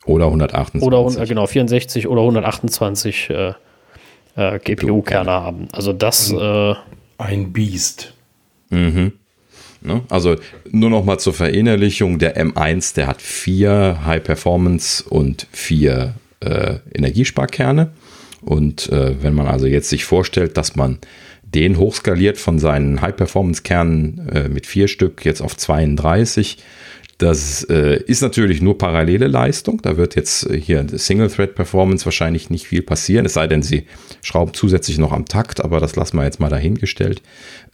oder 0.05 0.27
128. 0.27 0.87
Oder 0.87 1.27
genau, 1.27 1.47
64 1.49 2.07
oder 2.07 2.21
128 2.21 3.31
äh, 3.31 3.53
äh, 4.37 4.59
GPU-Kerne 4.61 5.31
haben. 5.31 5.67
Also 5.73 5.93
das. 5.93 6.31
Äh, 6.31 6.75
Ein 7.19 7.53
Biest. 7.53 8.15
Mhm. 8.71 9.13
Ne? 9.81 10.03
Also 10.09 10.37
nur 10.71 10.91
noch 10.91 11.05
mal 11.05 11.19
zur 11.19 11.35
Verinnerlichung: 11.35 12.21
Der 12.21 12.37
M1, 12.37 12.95
der 12.95 13.09
hat 13.09 13.21
vier 13.21 14.03
High 14.07 14.23
Performance 14.23 15.03
und 15.03 15.49
vier 15.51 16.15
äh, 16.39 16.77
Energiesparkerne. 16.95 17.91
Und 18.41 18.89
äh, 18.91 19.23
wenn 19.23 19.35
man 19.35 19.47
also 19.47 19.67
jetzt 19.67 19.89
sich 19.89 20.05
vorstellt, 20.05 20.57
dass 20.57 20.77
man 20.77 20.99
den 21.43 21.79
hochskaliert 21.79 22.39
von 22.39 22.59
seinen 22.59 23.01
High-Performance-Kernen 23.01 24.29
äh, 24.29 24.49
mit 24.49 24.67
vier 24.67 24.89
Stück 24.89 25.25
jetzt 25.25 25.41
auf 25.41 25.57
32, 25.57 26.59
das 27.19 27.65
äh, 27.65 28.01
ist 28.05 28.23
natürlich 28.23 28.63
nur 28.63 28.79
parallele 28.79 29.27
Leistung. 29.27 29.83
Da 29.83 29.97
wird 29.97 30.15
jetzt 30.15 30.49
äh, 30.49 30.61
hier 30.61 30.87
Single-Thread-Performance 30.89 32.05
wahrscheinlich 32.05 32.49
nicht 32.49 32.69
viel 32.69 32.83
passieren, 32.83 33.27
es 33.27 33.35
sei 33.35 33.49
denn, 33.49 33.63
sie 33.63 33.87
schrauben 34.23 34.55
zusätzlich 34.55 34.99
noch 34.99 35.13
am 35.13 35.27
Takt, 35.27 35.65
aber 35.65 35.81
das 35.81 35.97
lassen 35.97 36.17
wir 36.17 36.25
jetzt 36.25 36.39
mal 36.39 36.49
dahingestellt. 36.49 37.23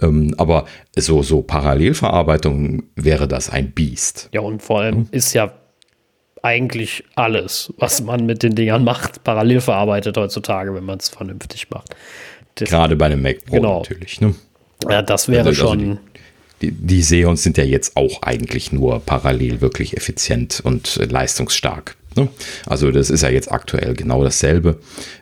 Ähm, 0.00 0.34
aber 0.38 0.64
so, 0.96 1.22
so 1.22 1.42
Parallelverarbeitung 1.42 2.84
wäre 2.96 3.28
das 3.28 3.50
ein 3.50 3.72
Biest. 3.72 4.30
Ja, 4.32 4.40
und 4.40 4.62
vor 4.62 4.80
allem 4.80 4.94
hm? 4.94 5.06
ist 5.10 5.34
ja 5.34 5.52
eigentlich 6.44 7.04
alles, 7.14 7.72
was 7.78 8.02
man 8.02 8.26
mit 8.26 8.42
den 8.42 8.54
Dingern 8.54 8.84
macht, 8.84 9.24
parallel 9.24 9.62
verarbeitet 9.62 10.16
heutzutage, 10.18 10.74
wenn 10.74 10.84
man 10.84 10.98
es 10.98 11.08
vernünftig 11.08 11.70
macht. 11.70 11.96
Das, 12.56 12.68
Gerade 12.68 12.96
bei 12.96 13.06
einem 13.06 13.22
Mac 13.22 13.44
Pro 13.46 13.56
genau. 13.56 13.78
natürlich. 13.78 14.20
Ne? 14.20 14.34
Ja, 14.88 15.00
das 15.00 15.28
wäre 15.28 15.48
also, 15.48 15.68
schon. 15.68 15.80
Also 15.80 16.00
die, 16.60 16.70
die, 16.70 17.00
Xeons 17.00 17.42
sind 17.42 17.56
ja 17.56 17.64
jetzt 17.64 17.96
auch 17.96 18.22
eigentlich 18.22 18.72
nur 18.72 19.00
parallel 19.00 19.62
wirklich 19.62 19.96
effizient 19.96 20.60
und 20.62 20.98
äh, 20.98 21.06
leistungsstark. 21.06 21.96
Ne? 22.14 22.28
Also 22.66 22.90
das 22.92 23.08
ist 23.08 23.22
ja 23.22 23.30
jetzt 23.30 23.50
aktuell 23.50 23.94
genau 23.94 24.22
dasselbe. 24.22 24.78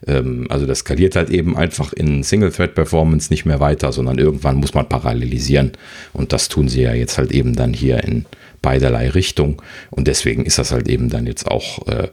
Ähm, 0.07 0.47
also 0.51 0.66
das 0.66 0.81
skaliert 0.81 1.14
halt 1.14 1.31
eben 1.31 1.57
einfach 1.57 1.93
in 1.93 2.25
Single-Thread-Performance 2.25 3.31
nicht 3.31 3.47
mehr 3.47 3.61
weiter, 3.61 3.93
sondern 3.93 4.18
irgendwann 4.18 4.57
muss 4.57 4.75
man 4.75 4.89
parallelisieren. 4.89 5.73
Und 6.12 6.33
das 6.33 6.49
tun 6.49 6.68
sie 6.68 6.83
ja 6.83 6.93
jetzt 6.93 7.16
halt 7.16 7.31
eben 7.31 7.55
dann 7.55 7.73
hier 7.73 8.03
in 8.03 8.27
beiderlei 8.62 9.10
Richtung. 9.10 9.60
Und 9.90 10.08
deswegen 10.08 10.46
ist 10.46 10.58
das 10.58 10.72
halt 10.72 10.88
eben 10.88 11.10
dann 11.10 11.26
jetzt 11.26 11.50
auch, 11.50 11.86
äh, 11.88 12.08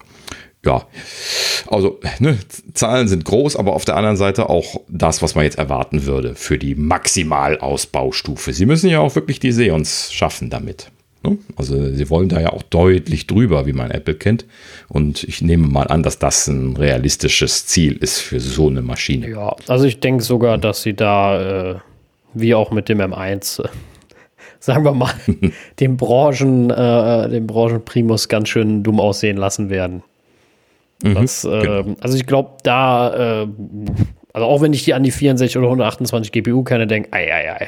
ja, 0.65 0.85
also 1.67 1.99
ne, 2.19 2.37
Zahlen 2.73 3.07
sind 3.07 3.23
groß, 3.23 3.55
aber 3.55 3.73
auf 3.73 3.85
der 3.85 3.95
anderen 3.95 4.17
Seite 4.17 4.49
auch 4.49 4.81
das, 4.89 5.21
was 5.21 5.35
man 5.35 5.45
jetzt 5.45 5.57
erwarten 5.57 6.05
würde 6.05 6.35
für 6.35 6.57
die 6.57 6.75
Maximalausbaustufe. 6.75 8.51
Sie 8.51 8.65
müssen 8.65 8.89
ja 8.89 8.99
auch 8.99 9.15
wirklich 9.15 9.39
die 9.39 9.53
Seons 9.53 10.11
schaffen 10.11 10.49
damit. 10.49 10.91
Ne? 11.23 11.37
Also 11.55 11.93
sie 11.93 12.09
wollen 12.09 12.29
da 12.29 12.39
ja 12.39 12.53
auch 12.53 12.63
deutlich 12.63 13.27
drüber, 13.27 13.65
wie 13.65 13.73
man 13.73 13.91
Apple 13.91 14.15
kennt. 14.15 14.45
Und 14.87 15.23
ich 15.23 15.41
nehme 15.41 15.67
mal 15.67 15.87
an, 15.87 16.03
dass 16.03 16.19
das 16.19 16.47
ein 16.47 16.75
realistisches 16.75 17.65
Ziel 17.65 17.97
ist 17.97 18.19
für 18.19 18.39
so 18.39 18.67
eine 18.67 18.81
Maschine. 18.81 19.29
Ja, 19.29 19.55
also 19.67 19.85
ich 19.85 19.99
denke 19.99 20.23
sogar, 20.23 20.57
dass 20.57 20.81
sie 20.81 20.93
da, 20.93 21.71
äh, 21.71 21.75
wie 22.33 22.55
auch 22.55 22.71
mit 22.71 22.89
dem 22.89 22.99
M1, 22.99 23.63
äh, 23.63 23.69
sagen 24.59 24.83
wir 24.83 24.93
mal, 24.93 25.13
den 25.79 25.97
Branchen, 25.97 26.69
äh, 26.69 27.29
den 27.29 27.47
Branchenprimus 27.47 28.27
ganz 28.27 28.49
schön 28.49 28.83
dumm 28.83 28.99
aussehen 28.99 29.37
lassen 29.37 29.69
werden. 29.69 30.03
Mhm, 31.03 31.15
das, 31.15 31.43
genau. 31.43 31.95
Also 32.01 32.17
ich 32.17 32.25
glaube, 32.25 32.57
da, 32.63 33.43
äh, 33.43 33.47
also 34.33 34.47
auch 34.47 34.61
wenn 34.61 34.73
ich 34.73 34.83
die 34.83 34.93
an 34.93 35.03
die 35.03 35.11
64 35.11 35.57
oder 35.57 35.67
128 35.67 36.31
GPU 36.31 36.63
kenne, 36.63 36.87
denke, 36.87 37.09
ei, 37.13 37.33
ei, 37.33 37.53
ei. 37.53 37.67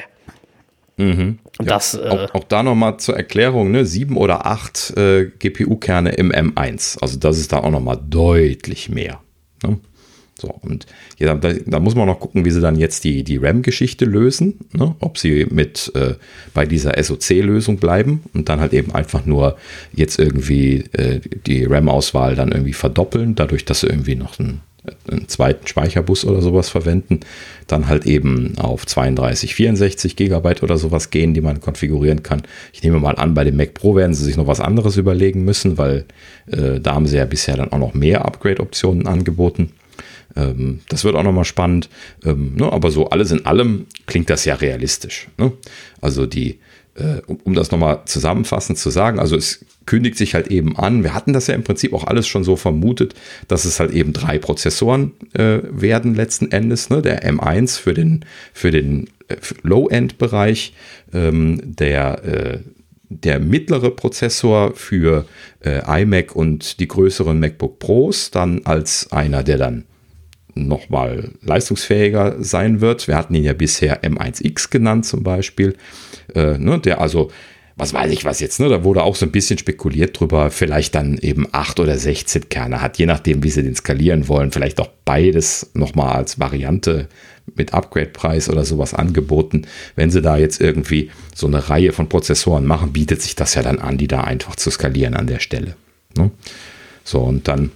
Mhm. 0.96 1.38
Ja, 1.60 1.66
das, 1.66 1.94
äh, 1.94 2.08
auch, 2.08 2.34
auch, 2.34 2.44
da 2.44 2.62
nochmal 2.62 2.98
zur 2.98 3.16
Erklärung, 3.16 3.70
ne? 3.70 3.84
sieben 3.86 4.16
oder 4.16 4.46
acht 4.46 4.92
äh, 4.96 5.26
GPU-Kerne 5.26 6.10
im 6.10 6.30
M1. 6.30 6.98
Also 7.00 7.18
das 7.18 7.38
ist 7.38 7.52
da 7.52 7.58
auch 7.58 7.70
nochmal 7.70 7.98
deutlich 8.08 8.88
mehr. 8.88 9.20
Ne? 9.62 9.78
So, 10.42 10.48
und 10.48 10.86
ja, 11.20 11.36
da, 11.36 11.52
da, 11.52 11.78
muss 11.78 11.94
man 11.94 12.08
noch 12.08 12.18
gucken, 12.18 12.44
wie 12.44 12.50
sie 12.50 12.60
dann 12.60 12.74
jetzt 12.74 13.04
die, 13.04 13.22
die 13.22 13.36
RAM-Geschichte 13.36 14.04
lösen. 14.04 14.58
Ne? 14.72 14.96
Ob 14.98 15.16
sie 15.16 15.46
mit 15.48 15.92
äh, 15.94 16.14
bei 16.52 16.66
dieser 16.66 17.00
SoC-Lösung 17.00 17.76
bleiben 17.76 18.24
und 18.34 18.48
dann 18.48 18.58
halt 18.58 18.72
eben 18.72 18.92
einfach 18.92 19.24
nur 19.24 19.56
jetzt 19.92 20.18
irgendwie 20.18 20.84
äh, 20.94 21.20
die 21.46 21.64
RAM-Auswahl 21.64 22.34
dann 22.34 22.50
irgendwie 22.50 22.72
verdoppeln, 22.72 23.36
dadurch, 23.36 23.64
dass 23.64 23.80
sie 23.80 23.86
irgendwie 23.86 24.16
noch 24.16 24.40
ein 24.40 24.62
einen 25.08 25.28
zweiten 25.28 25.66
Speicherbus 25.66 26.24
oder 26.24 26.42
sowas 26.42 26.68
verwenden, 26.68 27.20
dann 27.68 27.86
halt 27.86 28.04
eben 28.04 28.58
auf 28.58 28.84
32, 28.84 29.54
64 29.54 30.16
Gigabyte 30.16 30.62
oder 30.62 30.76
sowas 30.76 31.10
gehen, 31.10 31.34
die 31.34 31.40
man 31.40 31.60
konfigurieren 31.60 32.22
kann. 32.22 32.42
Ich 32.72 32.82
nehme 32.82 32.98
mal 32.98 33.14
an, 33.16 33.34
bei 33.34 33.44
dem 33.44 33.56
Mac 33.56 33.74
Pro 33.74 33.94
werden 33.94 34.14
sie 34.14 34.24
sich 34.24 34.36
noch 34.36 34.48
was 34.48 34.60
anderes 34.60 34.96
überlegen 34.96 35.44
müssen, 35.44 35.78
weil 35.78 36.04
äh, 36.50 36.80
da 36.80 36.94
haben 36.94 37.06
sie 37.06 37.16
ja 37.16 37.24
bisher 37.24 37.56
dann 37.56 37.70
auch 37.70 37.78
noch 37.78 37.94
mehr 37.94 38.24
Upgrade-Optionen 38.24 39.06
angeboten. 39.06 39.72
Ähm, 40.36 40.80
das 40.88 41.04
wird 41.04 41.14
auch 41.14 41.22
nochmal 41.22 41.44
spannend. 41.44 41.88
Ähm, 42.24 42.54
ne, 42.56 42.72
aber 42.72 42.90
so 42.90 43.10
alles 43.10 43.30
in 43.30 43.46
allem 43.46 43.86
klingt 44.06 44.30
das 44.30 44.44
ja 44.44 44.54
realistisch. 44.54 45.28
Ne? 45.38 45.52
Also 46.00 46.26
die 46.26 46.58
äh, 46.94 47.22
um, 47.26 47.38
um 47.44 47.54
das 47.54 47.70
nochmal 47.70 48.02
zusammenfassend 48.04 48.78
zu 48.78 48.90
sagen, 48.90 49.18
also 49.18 49.36
es 49.36 49.64
kündigt 49.86 50.16
sich 50.16 50.34
halt 50.34 50.48
eben 50.48 50.76
an, 50.76 51.02
wir 51.02 51.14
hatten 51.14 51.32
das 51.32 51.46
ja 51.46 51.54
im 51.54 51.64
Prinzip 51.64 51.92
auch 51.92 52.04
alles 52.04 52.26
schon 52.28 52.44
so 52.44 52.56
vermutet, 52.56 53.14
dass 53.48 53.64
es 53.64 53.80
halt 53.80 53.92
eben 53.92 54.12
drei 54.12 54.38
Prozessoren 54.38 55.12
äh, 55.32 55.60
werden 55.70 56.14
letzten 56.14 56.52
Endes, 56.52 56.90
ne? 56.90 57.02
der 57.02 57.24
M1 57.24 57.78
für 57.78 57.94
den, 57.94 58.24
für 58.52 58.70
den 58.70 59.08
äh, 59.28 59.36
Low-End-Bereich, 59.62 60.74
ähm, 61.12 61.60
der 61.64 62.24
äh, 62.24 62.58
der 63.08 63.40
mittlere 63.40 63.90
Prozessor 63.90 64.74
für 64.74 65.26
äh, 65.60 66.02
iMac 66.02 66.34
und 66.34 66.80
die 66.80 66.88
größeren 66.88 67.38
MacBook 67.38 67.78
Pros 67.78 68.30
dann 68.30 68.62
als 68.64 69.12
einer, 69.12 69.42
der 69.42 69.58
dann 69.58 69.84
nochmal 70.54 71.30
leistungsfähiger 71.42 72.36
sein 72.42 72.80
wird. 72.80 73.08
Wir 73.08 73.16
hatten 73.16 73.34
ihn 73.34 73.44
ja 73.44 73.52
bisher 73.52 74.02
M1X 74.02 74.70
genannt 74.70 75.06
zum 75.06 75.22
Beispiel, 75.22 75.76
äh, 76.34 76.58
ne, 76.58 76.78
der 76.78 77.00
also, 77.00 77.30
was 77.76 77.94
weiß 77.94 78.12
ich 78.12 78.24
was 78.24 78.40
jetzt, 78.40 78.60
ne, 78.60 78.68
da 78.68 78.84
wurde 78.84 79.02
auch 79.02 79.16
so 79.16 79.26
ein 79.26 79.32
bisschen 79.32 79.58
spekuliert 79.58 80.18
drüber, 80.18 80.50
vielleicht 80.50 80.94
dann 80.94 81.18
eben 81.18 81.46
8 81.52 81.80
oder 81.80 81.96
16 81.96 82.48
Kerne 82.48 82.82
hat, 82.82 82.98
je 82.98 83.06
nachdem, 83.06 83.42
wie 83.42 83.50
sie 83.50 83.62
den 83.62 83.74
skalieren 83.74 84.28
wollen, 84.28 84.52
vielleicht 84.52 84.80
auch 84.80 84.90
beides 85.04 85.70
nochmal 85.74 86.14
als 86.14 86.38
Variante 86.38 87.08
mit 87.56 87.74
Upgrade-Preis 87.74 88.48
oder 88.48 88.64
sowas 88.64 88.94
angeboten. 88.94 89.62
Wenn 89.96 90.10
sie 90.10 90.22
da 90.22 90.36
jetzt 90.36 90.60
irgendwie 90.60 91.10
so 91.34 91.46
eine 91.46 91.68
Reihe 91.68 91.92
von 91.92 92.08
Prozessoren 92.08 92.66
machen, 92.66 92.92
bietet 92.92 93.20
sich 93.20 93.34
das 93.34 93.54
ja 93.54 93.62
dann 93.62 93.78
an, 93.78 93.98
die 93.98 94.06
da 94.06 94.22
einfach 94.22 94.54
zu 94.56 94.70
skalieren 94.70 95.14
an 95.14 95.26
der 95.26 95.40
Stelle. 95.40 95.74
Ne? 96.16 96.30
So, 97.04 97.20
und 97.20 97.48
dann 97.48 97.72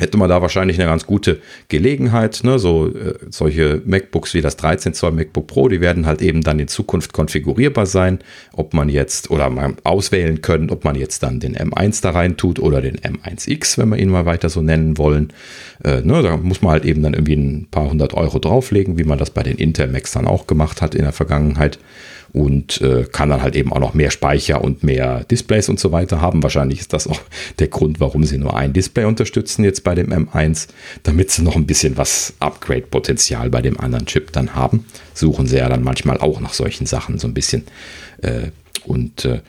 hätte 0.00 0.16
man 0.16 0.28
da 0.28 0.42
wahrscheinlich 0.42 0.80
eine 0.80 0.88
ganz 0.88 1.06
gute 1.06 1.40
Gelegenheit. 1.68 2.40
Ne? 2.42 2.58
So 2.58 2.88
äh, 2.88 3.14
solche 3.30 3.82
MacBooks 3.84 4.34
wie 4.34 4.40
das 4.40 4.56
13 4.56 4.94
Zoll 4.94 5.12
MacBook 5.12 5.46
Pro, 5.46 5.68
die 5.68 5.80
werden 5.80 6.06
halt 6.06 6.22
eben 6.22 6.42
dann 6.42 6.58
in 6.58 6.68
Zukunft 6.68 7.12
konfigurierbar 7.12 7.86
sein, 7.86 8.18
ob 8.52 8.74
man 8.74 8.88
jetzt 8.88 9.30
oder 9.30 9.50
man 9.50 9.76
auswählen 9.84 10.40
können, 10.40 10.70
ob 10.70 10.84
man 10.84 10.96
jetzt 10.96 11.22
dann 11.22 11.40
den 11.40 11.56
M1 11.56 12.02
da 12.02 12.10
rein 12.10 12.36
tut 12.36 12.58
oder 12.58 12.80
den 12.80 12.96
M1X, 12.96 13.78
wenn 13.78 13.90
wir 13.90 13.98
ihn 13.98 14.10
mal 14.10 14.26
weiter 14.26 14.48
so 14.48 14.62
nennen 14.62 14.98
wollen. 14.98 15.32
Äh, 15.84 16.00
ne? 16.00 16.22
Da 16.22 16.36
muss 16.36 16.62
man 16.62 16.72
halt 16.72 16.84
eben 16.84 17.02
dann 17.02 17.14
irgendwie 17.14 17.36
ein 17.36 17.68
paar 17.70 17.90
hundert 17.90 18.14
Euro 18.14 18.38
drauflegen, 18.38 18.98
wie 18.98 19.04
man 19.04 19.18
das 19.18 19.30
bei 19.30 19.42
den 19.42 19.56
Intel 19.56 19.88
Macs 19.88 20.12
dann 20.12 20.26
auch 20.26 20.46
gemacht 20.46 20.82
hat 20.82 20.94
in 20.94 21.02
der 21.02 21.12
Vergangenheit 21.12 21.78
und 22.32 22.80
äh, 22.80 23.04
kann 23.10 23.28
dann 23.30 23.42
halt 23.42 23.56
eben 23.56 23.72
auch 23.72 23.80
noch 23.80 23.94
mehr 23.94 24.10
Speicher 24.10 24.62
und 24.62 24.82
mehr 24.82 25.24
Displays 25.24 25.68
und 25.68 25.80
so 25.80 25.92
weiter 25.92 26.20
haben. 26.20 26.42
Wahrscheinlich 26.42 26.80
ist 26.80 26.92
das 26.92 27.06
auch 27.06 27.20
der 27.58 27.68
Grund, 27.68 28.00
warum 28.00 28.24
sie 28.24 28.38
nur 28.38 28.56
ein 28.56 28.72
Display 28.72 29.04
unterstützen 29.04 29.64
jetzt 29.64 29.84
bei 29.84 29.94
dem 29.94 30.12
M1, 30.12 30.68
damit 31.02 31.30
sie 31.30 31.42
noch 31.42 31.56
ein 31.56 31.66
bisschen 31.66 31.96
was 31.96 32.34
Upgrade-Potenzial 32.40 33.50
bei 33.50 33.62
dem 33.62 33.78
anderen 33.80 34.06
Chip 34.06 34.32
dann 34.32 34.54
haben. 34.54 34.86
Suchen 35.14 35.46
sie 35.46 35.56
ja 35.56 35.68
dann 35.68 35.82
manchmal 35.82 36.18
auch 36.18 36.40
nach 36.40 36.54
solchen 36.54 36.86
Sachen 36.86 37.18
so 37.18 37.26
ein 37.26 37.34
bisschen. 37.34 37.64
Äh, 38.22 38.50
und 38.84 39.24
äh, 39.24 39.40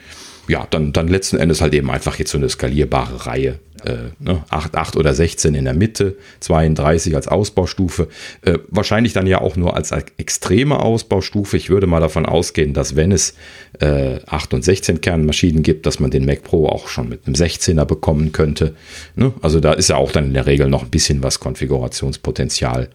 ja, 0.47 0.67
dann, 0.69 0.91
dann 0.91 1.07
letzten 1.07 1.37
Endes 1.37 1.61
halt 1.61 1.73
eben 1.73 1.89
einfach 1.89 2.17
jetzt 2.19 2.31
so 2.31 2.37
eine 2.37 2.49
skalierbare 2.49 3.25
Reihe 3.25 3.59
äh, 3.85 4.11
ne, 4.19 4.43
8, 4.49 4.75
8 4.75 4.97
oder 4.97 5.13
16 5.13 5.55
in 5.55 5.65
der 5.65 5.73
Mitte, 5.73 6.17
32 6.39 7.15
als 7.15 7.27
Ausbaustufe. 7.27 8.07
Äh, 8.41 8.59
wahrscheinlich 8.67 9.13
dann 9.13 9.27
ja 9.27 9.41
auch 9.41 9.55
nur 9.55 9.75
als 9.75 9.91
extreme 10.17 10.79
Ausbaustufe. 10.79 11.57
Ich 11.57 11.69
würde 11.69 11.87
mal 11.87 11.99
davon 11.99 12.25
ausgehen, 12.25 12.73
dass 12.73 12.95
wenn 12.95 13.11
es 13.11 13.35
äh, 13.79 14.19
8 14.25 14.53
und 14.53 14.63
16 14.63 15.01
Kernmaschinen 15.01 15.63
gibt, 15.63 15.85
dass 15.85 15.99
man 15.99 16.11
den 16.11 16.25
Mac 16.25 16.43
Pro 16.43 16.67
auch 16.67 16.87
schon 16.87 17.09
mit 17.09 17.25
einem 17.25 17.35
16er 17.35 17.85
bekommen 17.85 18.31
könnte. 18.31 18.75
Ne? 19.15 19.33
Also 19.41 19.59
da 19.59 19.73
ist 19.73 19.89
ja 19.89 19.97
auch 19.97 20.11
dann 20.11 20.25
in 20.25 20.33
der 20.33 20.45
Regel 20.45 20.69
noch 20.69 20.83
ein 20.83 20.89
bisschen 20.89 21.23
was 21.23 21.39
Konfigurationspotenzial 21.39 22.89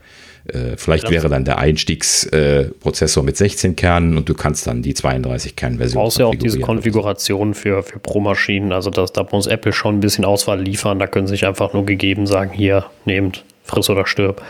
äh, 0.52 0.76
vielleicht 0.76 1.10
wäre 1.10 1.28
dann 1.28 1.44
der 1.44 1.58
Einstiegsprozessor 1.58 3.22
äh, 3.22 3.26
mit 3.26 3.36
16 3.36 3.76
Kernen 3.76 4.16
und 4.16 4.28
du 4.28 4.34
kannst 4.34 4.66
dann 4.66 4.82
die 4.82 4.94
32 4.94 5.56
Kernversion. 5.56 5.98
Du 5.98 6.04
brauchst 6.04 6.18
ja 6.18 6.26
auch 6.26 6.34
diese 6.34 6.60
Konfiguration 6.60 7.54
für, 7.54 7.82
für 7.82 7.98
Pro-Maschinen. 7.98 8.72
Also 8.72 8.90
das, 8.90 9.12
da 9.12 9.26
muss 9.30 9.46
Apple 9.46 9.72
schon 9.72 9.96
ein 9.96 10.00
bisschen 10.00 10.24
Auswahl 10.24 10.60
liefern. 10.60 10.98
Da 10.98 11.06
können 11.06 11.26
sie 11.26 11.32
sich 11.32 11.46
einfach 11.46 11.72
nur 11.72 11.84
gegeben 11.84 12.26
sagen, 12.26 12.50
hier, 12.52 12.86
nehmt, 13.04 13.44
friss 13.64 13.90
oder 13.90 14.06
stirb. 14.06 14.42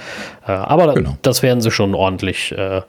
Äh, 0.47 0.53
aber 0.53 0.95
genau. 0.95 1.17
das 1.23 1.43
werden 1.43 1.61
sie 1.61 1.71
schon 1.71 1.95
ordentlich, 1.95 2.53
äh, 2.53 2.83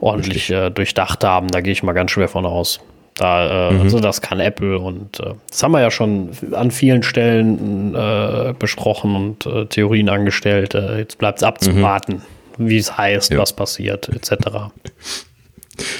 ordentlich 0.00 0.50
äh, 0.50 0.70
durchdacht 0.70 1.24
haben. 1.24 1.48
Da 1.48 1.60
gehe 1.60 1.72
ich 1.72 1.82
mal 1.82 1.92
ganz 1.92 2.10
schwer 2.10 2.28
von 2.28 2.46
aus. 2.46 2.80
Da, 3.16 3.70
äh, 3.70 3.72
mhm. 3.72 3.80
Also 3.80 4.00
das 4.00 4.20
kann 4.20 4.40
Apple 4.40 4.78
und 4.78 5.20
äh, 5.20 5.34
das 5.48 5.62
haben 5.62 5.72
wir 5.72 5.80
ja 5.80 5.90
schon 5.90 6.30
an 6.52 6.70
vielen 6.70 7.02
Stellen 7.02 7.94
äh, 7.94 8.54
besprochen 8.58 9.16
und 9.16 9.46
äh, 9.46 9.66
Theorien 9.66 10.10
angestellt. 10.10 10.74
Äh, 10.74 10.98
jetzt 10.98 11.16
bleibt 11.18 11.38
es 11.38 11.42
abzuwarten, 11.42 12.22
mhm. 12.58 12.68
wie 12.68 12.76
es 12.76 12.96
heißt, 12.96 13.32
ja. 13.32 13.38
was 13.38 13.52
passiert, 13.52 14.08
etc. 14.08 14.32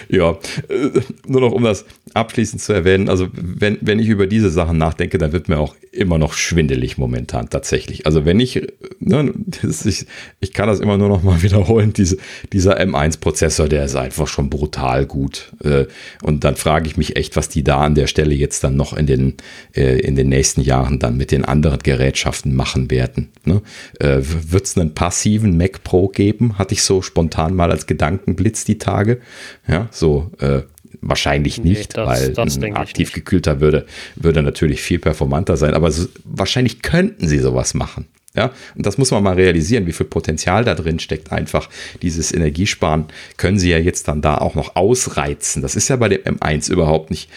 Ja, 0.08 0.30
äh, 0.70 1.00
nur 1.26 1.42
noch 1.42 1.52
um 1.52 1.62
das 1.62 1.84
abschließend 2.16 2.62
zu 2.62 2.72
erwähnen, 2.72 3.08
also 3.08 3.28
wenn, 3.32 3.78
wenn 3.80 3.98
ich 3.98 4.08
über 4.08 4.26
diese 4.26 4.50
Sachen 4.50 4.78
nachdenke, 4.78 5.18
dann 5.18 5.32
wird 5.32 5.48
mir 5.48 5.58
auch 5.58 5.76
immer 5.92 6.18
noch 6.18 6.34
schwindelig 6.34 6.98
momentan 6.98 7.50
tatsächlich. 7.50 8.06
Also 8.06 8.24
wenn 8.24 8.40
ich, 8.40 8.62
ne, 8.98 9.32
ich, 9.62 10.06
ich 10.40 10.52
kann 10.52 10.68
das 10.68 10.80
immer 10.80 10.98
nur 10.98 11.08
noch 11.08 11.22
mal 11.22 11.42
wiederholen, 11.42 11.92
diese, 11.92 12.16
dieser 12.52 12.80
M1-Prozessor, 12.80 13.68
der 13.68 13.84
ist 13.84 13.96
einfach 13.96 14.26
schon 14.26 14.50
brutal 14.50 15.06
gut. 15.06 15.52
Äh, 15.62 15.86
und 16.22 16.44
dann 16.44 16.56
frage 16.56 16.86
ich 16.86 16.96
mich 16.96 17.16
echt, 17.16 17.36
was 17.36 17.48
die 17.48 17.62
da 17.62 17.82
an 17.82 17.94
der 17.94 18.06
Stelle 18.06 18.34
jetzt 18.34 18.64
dann 18.64 18.76
noch 18.76 18.94
in 18.96 19.06
den, 19.06 19.34
äh, 19.74 19.98
in 20.00 20.16
den 20.16 20.28
nächsten 20.28 20.62
Jahren 20.62 20.98
dann 20.98 21.16
mit 21.16 21.30
den 21.30 21.44
anderen 21.44 21.80
Gerätschaften 21.80 22.54
machen 22.54 22.90
werden. 22.90 23.28
Ne? 23.44 23.62
Wird 24.00 24.64
es 24.64 24.76
einen 24.76 24.94
passiven 24.94 25.56
Mac 25.56 25.84
Pro 25.84 26.08
geben? 26.08 26.58
Hatte 26.58 26.74
ich 26.74 26.82
so 26.82 27.02
spontan 27.02 27.54
mal 27.54 27.70
als 27.70 27.86
Gedankenblitz 27.86 28.64
die 28.64 28.78
Tage. 28.78 29.20
Ja, 29.68 29.88
so 29.90 30.30
äh, 30.38 30.62
wahrscheinlich 31.08 31.62
nicht, 31.62 31.96
nee, 31.96 32.04
das, 32.04 32.08
weil 32.08 32.32
das 32.32 32.58
ein 32.58 32.76
aktiv 32.76 33.12
gekühlter 33.12 33.60
würde, 33.60 33.86
würde 34.16 34.42
natürlich 34.42 34.82
viel 34.82 34.98
performanter 34.98 35.56
sein. 35.56 35.74
Aber 35.74 35.90
so, 35.90 36.06
wahrscheinlich 36.24 36.82
könnten 36.82 37.28
sie 37.28 37.38
sowas 37.38 37.74
machen. 37.74 38.06
Ja, 38.36 38.52
und 38.74 38.84
das 38.84 38.98
muss 38.98 39.10
man 39.10 39.22
mal 39.22 39.34
realisieren, 39.34 39.86
wie 39.86 39.92
viel 39.92 40.04
Potenzial 40.04 40.62
da 40.62 40.74
drin 40.74 40.98
steckt. 40.98 41.32
Einfach 41.32 41.70
dieses 42.02 42.32
Energiesparen 42.32 43.06
können 43.38 43.58
sie 43.58 43.70
ja 43.70 43.78
jetzt 43.78 44.08
dann 44.08 44.20
da 44.20 44.36
auch 44.36 44.54
noch 44.54 44.76
ausreizen. 44.76 45.62
Das 45.62 45.74
ist 45.74 45.88
ja 45.88 45.96
bei 45.96 46.10
dem 46.10 46.36
M1 46.36 46.70
überhaupt 46.70 47.10
nicht. 47.10 47.30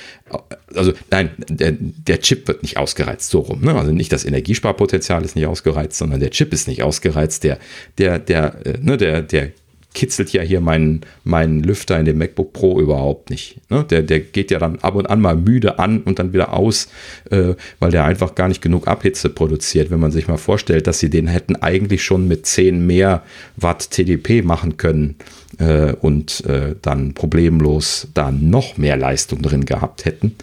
Also 0.75 0.91
nein, 1.09 1.31
der, 1.47 1.71
der 1.79 2.19
Chip 2.19 2.49
wird 2.49 2.63
nicht 2.63 2.75
ausgereizt, 2.75 3.29
so 3.29 3.39
rum. 3.39 3.61
Ne? 3.61 3.75
Also 3.75 3.93
nicht 3.93 4.11
das 4.11 4.25
Energiesparpotenzial 4.25 5.23
ist 5.23 5.37
nicht 5.37 5.47
ausgereizt, 5.47 5.97
sondern 5.97 6.19
der 6.19 6.31
Chip 6.31 6.51
ist 6.51 6.67
nicht 6.67 6.83
ausgereizt. 6.83 7.45
Der, 7.45 7.59
der, 7.97 8.19
der, 8.19 8.65
äh, 8.65 8.77
ne, 8.81 8.97
der, 8.97 9.21
der 9.21 9.51
kitzelt 9.93 10.31
ja 10.33 10.43
hier 10.43 10.61
meinen, 10.61 11.01
meinen 11.23 11.63
Lüfter 11.63 11.99
in 11.99 12.05
dem 12.05 12.19
MacBook 12.19 12.53
Pro 12.53 12.79
überhaupt 12.79 13.29
nicht. 13.31 13.59
Ne? 13.69 13.83
Der, 13.89 14.03
der 14.03 14.19
geht 14.19 14.51
ja 14.51 14.59
dann 14.59 14.79
ab 14.79 14.95
und 14.95 15.07
an 15.07 15.19
mal 15.19 15.35
müde 15.35 15.79
an 15.79 16.01
und 16.03 16.19
dann 16.19 16.31
wieder 16.31 16.53
aus, 16.53 16.89
äh, 17.31 17.55
weil 17.79 17.91
der 17.91 18.05
einfach 18.05 18.35
gar 18.35 18.47
nicht 18.47 18.61
genug 18.61 18.87
Abhitze 18.87 19.29
produziert. 19.29 19.89
Wenn 19.89 19.99
man 19.99 20.11
sich 20.11 20.27
mal 20.27 20.37
vorstellt, 20.37 20.85
dass 20.85 20.99
sie 20.99 21.09
den 21.09 21.27
hätten 21.27 21.55
eigentlich 21.55 22.03
schon 22.03 22.27
mit 22.27 22.45
10 22.45 22.85
mehr 22.85 23.23
Watt 23.57 23.89
TDP 23.89 24.43
machen 24.43 24.77
können 24.77 25.15
äh, 25.57 25.93
und 25.93 26.45
äh, 26.45 26.75
dann 26.81 27.15
problemlos 27.15 28.09
da 28.13 28.31
noch 28.31 28.77
mehr 28.77 28.95
Leistung 28.95 29.41
drin 29.41 29.65
gehabt 29.65 30.05
hätten. 30.05 30.35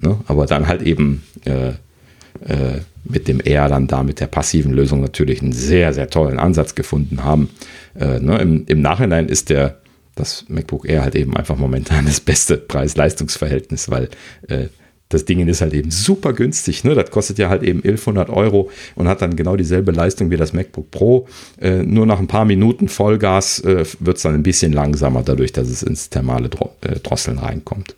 Ne? 0.00 0.18
Aber 0.26 0.46
dann 0.46 0.66
halt 0.66 0.80
eben 0.80 1.24
äh, 1.44 1.68
äh, 1.68 2.80
mit 3.04 3.28
dem 3.28 3.40
R 3.40 3.68
dann 3.68 3.86
da 3.86 4.02
mit 4.02 4.20
der 4.20 4.26
passiven 4.26 4.72
Lösung 4.72 5.00
natürlich 5.00 5.42
einen 5.42 5.52
sehr, 5.52 5.92
sehr 5.92 6.08
tollen 6.08 6.38
Ansatz 6.38 6.74
gefunden 6.74 7.24
haben. 7.24 7.50
Äh, 7.98 8.18
ne, 8.20 8.38
im, 8.38 8.64
Im 8.66 8.80
Nachhinein 8.80 9.28
ist 9.28 9.50
der, 9.50 9.80
das 10.14 10.44
MacBook 10.48 10.88
Air 10.88 11.02
halt 11.02 11.14
eben 11.14 11.36
einfach 11.36 11.56
momentan 11.56 12.06
das 12.06 12.20
beste 12.20 12.56
Preis-Leistungs-Verhältnis, 12.56 13.90
weil 13.90 14.08
äh, 14.48 14.68
das 15.10 15.24
Ding 15.24 15.46
ist 15.46 15.60
halt 15.60 15.74
eben 15.74 15.90
super 15.90 16.32
günstig. 16.32 16.82
Ne? 16.84 16.94
Das 16.94 17.10
kostet 17.10 17.38
ja 17.38 17.48
halt 17.48 17.62
eben 17.62 17.78
1100 17.78 18.30
Euro 18.30 18.70
und 18.94 19.06
hat 19.06 19.22
dann 19.22 19.36
genau 19.36 19.56
dieselbe 19.56 19.92
Leistung 19.92 20.30
wie 20.30 20.36
das 20.36 20.52
MacBook 20.52 20.90
Pro. 20.90 21.28
Äh, 21.60 21.82
nur 21.82 22.06
nach 22.06 22.18
ein 22.18 22.26
paar 22.26 22.44
Minuten 22.44 22.88
Vollgas 22.88 23.60
äh, 23.60 23.84
wird 24.00 24.16
es 24.16 24.22
dann 24.22 24.34
ein 24.34 24.42
bisschen 24.42 24.72
langsamer, 24.72 25.22
dadurch, 25.22 25.52
dass 25.52 25.68
es 25.68 25.82
ins 25.82 26.10
thermale 26.10 26.48
Dro 26.48 26.74
äh, 26.80 26.98
Drosseln 26.98 27.38
reinkommt. 27.38 27.94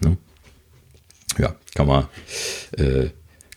Ne? 0.00 0.16
Ja, 1.38 1.54
kann 1.74 1.86
man 1.86 2.06
äh, 2.76 3.08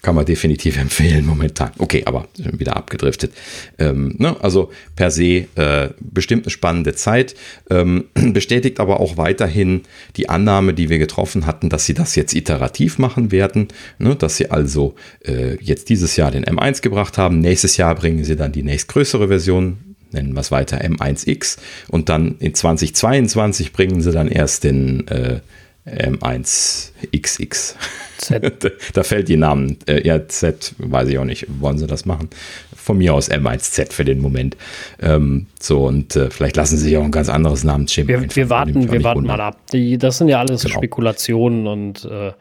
kann 0.06 0.14
man 0.14 0.26
definitiv 0.26 0.78
empfehlen 0.88 1.26
momentan. 1.26 1.72
Okay, 1.80 2.03
aber 2.06 2.28
wieder 2.38 2.78
abgedriftet. 2.78 3.34
Ähm, 3.80 4.14
ne? 4.20 4.38
Also 4.39 4.72
per 4.95 5.10
se 5.10 5.47
äh, 5.56 5.89
bestimmt 5.99 6.45
eine 6.45 6.51
spannende 6.51 6.93
Zeit. 6.93 7.34
Ähm, 7.72 8.06
bestätigt 8.14 8.80
aber 8.80 8.99
auch 8.99 9.18
weiterhin 9.18 9.82
die 10.16 10.30
Annahme, 10.30 10.76
die 10.76 10.89
wir 10.89 10.99
getroffen 10.99 11.47
hatten, 11.47 11.70
dass 11.70 11.88
sie 11.88 11.95
das 11.95 12.16
jetzt 12.16 12.36
iterativ 12.36 12.99
machen 12.99 13.32
werden. 13.32 13.70
Ne? 13.97 14.16
Dass 14.16 14.38
sie 14.38 14.51
also 14.51 14.93
äh, 15.26 15.56
jetzt 15.60 15.89
dieses 15.89 16.16
Jahr 16.18 16.30
den 16.30 16.45
M1 16.45 16.84
gebracht 16.84 17.18
haben. 17.18 17.39
Nächstes 17.39 17.78
Jahr 17.78 17.95
bringen 17.95 18.24
sie 18.24 18.36
dann 18.36 18.51
die 18.51 18.64
nächstgrößere 18.64 19.28
Version 19.28 19.78
nennen 20.12 20.34
wir 20.34 20.39
es 20.39 20.51
weiter 20.51 20.78
M1X 20.78 21.58
und 21.89 22.08
dann 22.08 22.38
in 22.39 22.53
2022 22.53 23.74
bringen 23.74 23.99
sie 23.99 24.14
dann 24.14 24.30
erst 24.30 24.64
den 24.64 25.06
äh, 25.10 25.41
M1XX. 25.86 27.76
Z. 28.18 28.72
da 28.94 29.04
fällt 29.04 29.28
die 29.28 29.38
Namen. 29.38 29.78
Äh, 29.88 30.06
ja, 30.06 30.28
Z, 30.28 30.74
weiß 30.78 31.10
ich 31.10 31.18
auch 31.20 31.26
nicht. 31.26 31.46
Wollen 31.60 31.78
sie 31.78 31.88
das 31.88 32.06
machen? 32.06 32.30
Von 32.76 32.98
mir 32.98 33.14
aus 33.14 33.30
M1Z 33.30 33.92
für 33.92 34.06
den 34.06 34.20
Moment. 34.20 34.58
Ähm, 35.02 35.48
so, 35.60 35.86
und 35.86 36.16
äh, 36.16 36.30
vielleicht 36.30 36.56
lassen 36.56 36.78
sie 36.78 36.86
sich 36.86 36.98
auch 36.98 37.04
ein 37.04 37.12
ganz 37.12 37.30
anderes 37.30 37.64
Namensschema 37.64 38.08
Wir, 38.08 38.36
wir 38.36 38.50
warten, 38.50 38.92
wir 38.92 39.04
warten 39.04 39.24
mal 39.26 39.42
ab. 39.42 39.58
Die, 39.72 39.98
das 39.98 40.18
sind 40.18 40.30
ja 40.30 40.40
alles 40.40 40.64
genau. 40.64 40.76
Spekulationen 40.76 41.68
und 41.68 42.06
äh, 42.06 42.32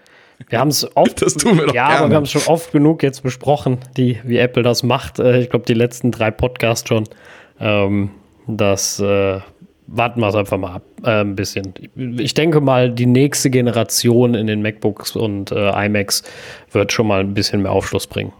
wir 0.49 0.59
haben 0.59 0.69
es 0.69 0.97
oft. 0.97 1.23
Das 1.23 1.35
tun 1.35 1.59
wir 1.59 1.67
doch 1.67 1.75
Ja, 1.75 1.89
gerne. 1.89 2.01
aber 2.01 2.11
wir 2.11 2.17
haben 2.17 2.25
es 2.25 2.31
schon 2.31 2.43
oft 2.47 2.73
genug 2.73 3.03
jetzt 3.03 3.23
besprochen, 3.23 3.79
die, 3.97 4.19
wie 4.25 4.39
Apple 4.39 4.63
das 4.63 4.83
macht. 4.83 5.19
Äh, 5.19 5.41
ich 5.41 5.51
glaube, 5.51 5.65
die 5.67 5.75
letzten 5.75 6.11
drei 6.11 6.31
Podcasts 6.31 6.89
schon. 6.89 7.05
Ähm, 7.61 8.11
das 8.47 9.01
äh, 9.01 9.41
warten 9.87 10.21
wir 10.21 10.29
es 10.29 10.35
einfach 10.35 10.59
mal 10.59 10.75
ab, 10.75 10.83
äh, 11.03 11.21
ein 11.21 11.37
bisschen. 11.37 11.75
Ich 12.19 12.35
denke 12.35 12.61
mal, 12.61 12.91
die 12.91 13.07
nächste 13.07 13.51
Generation 13.51 14.35
in 14.35 14.47
den 14.47 14.63
MacBooks 14.63 15.17
und 15.17 15.53
äh, 15.53 15.87
iMacs 15.87 16.23
wird 16.73 16.93
schon 16.93 17.07
mal 17.07 17.21
ein 17.21 17.35
bisschen 17.35 17.63
mehr 17.63 17.73
Aufschluss 17.73 18.07
bringen. 18.07 18.33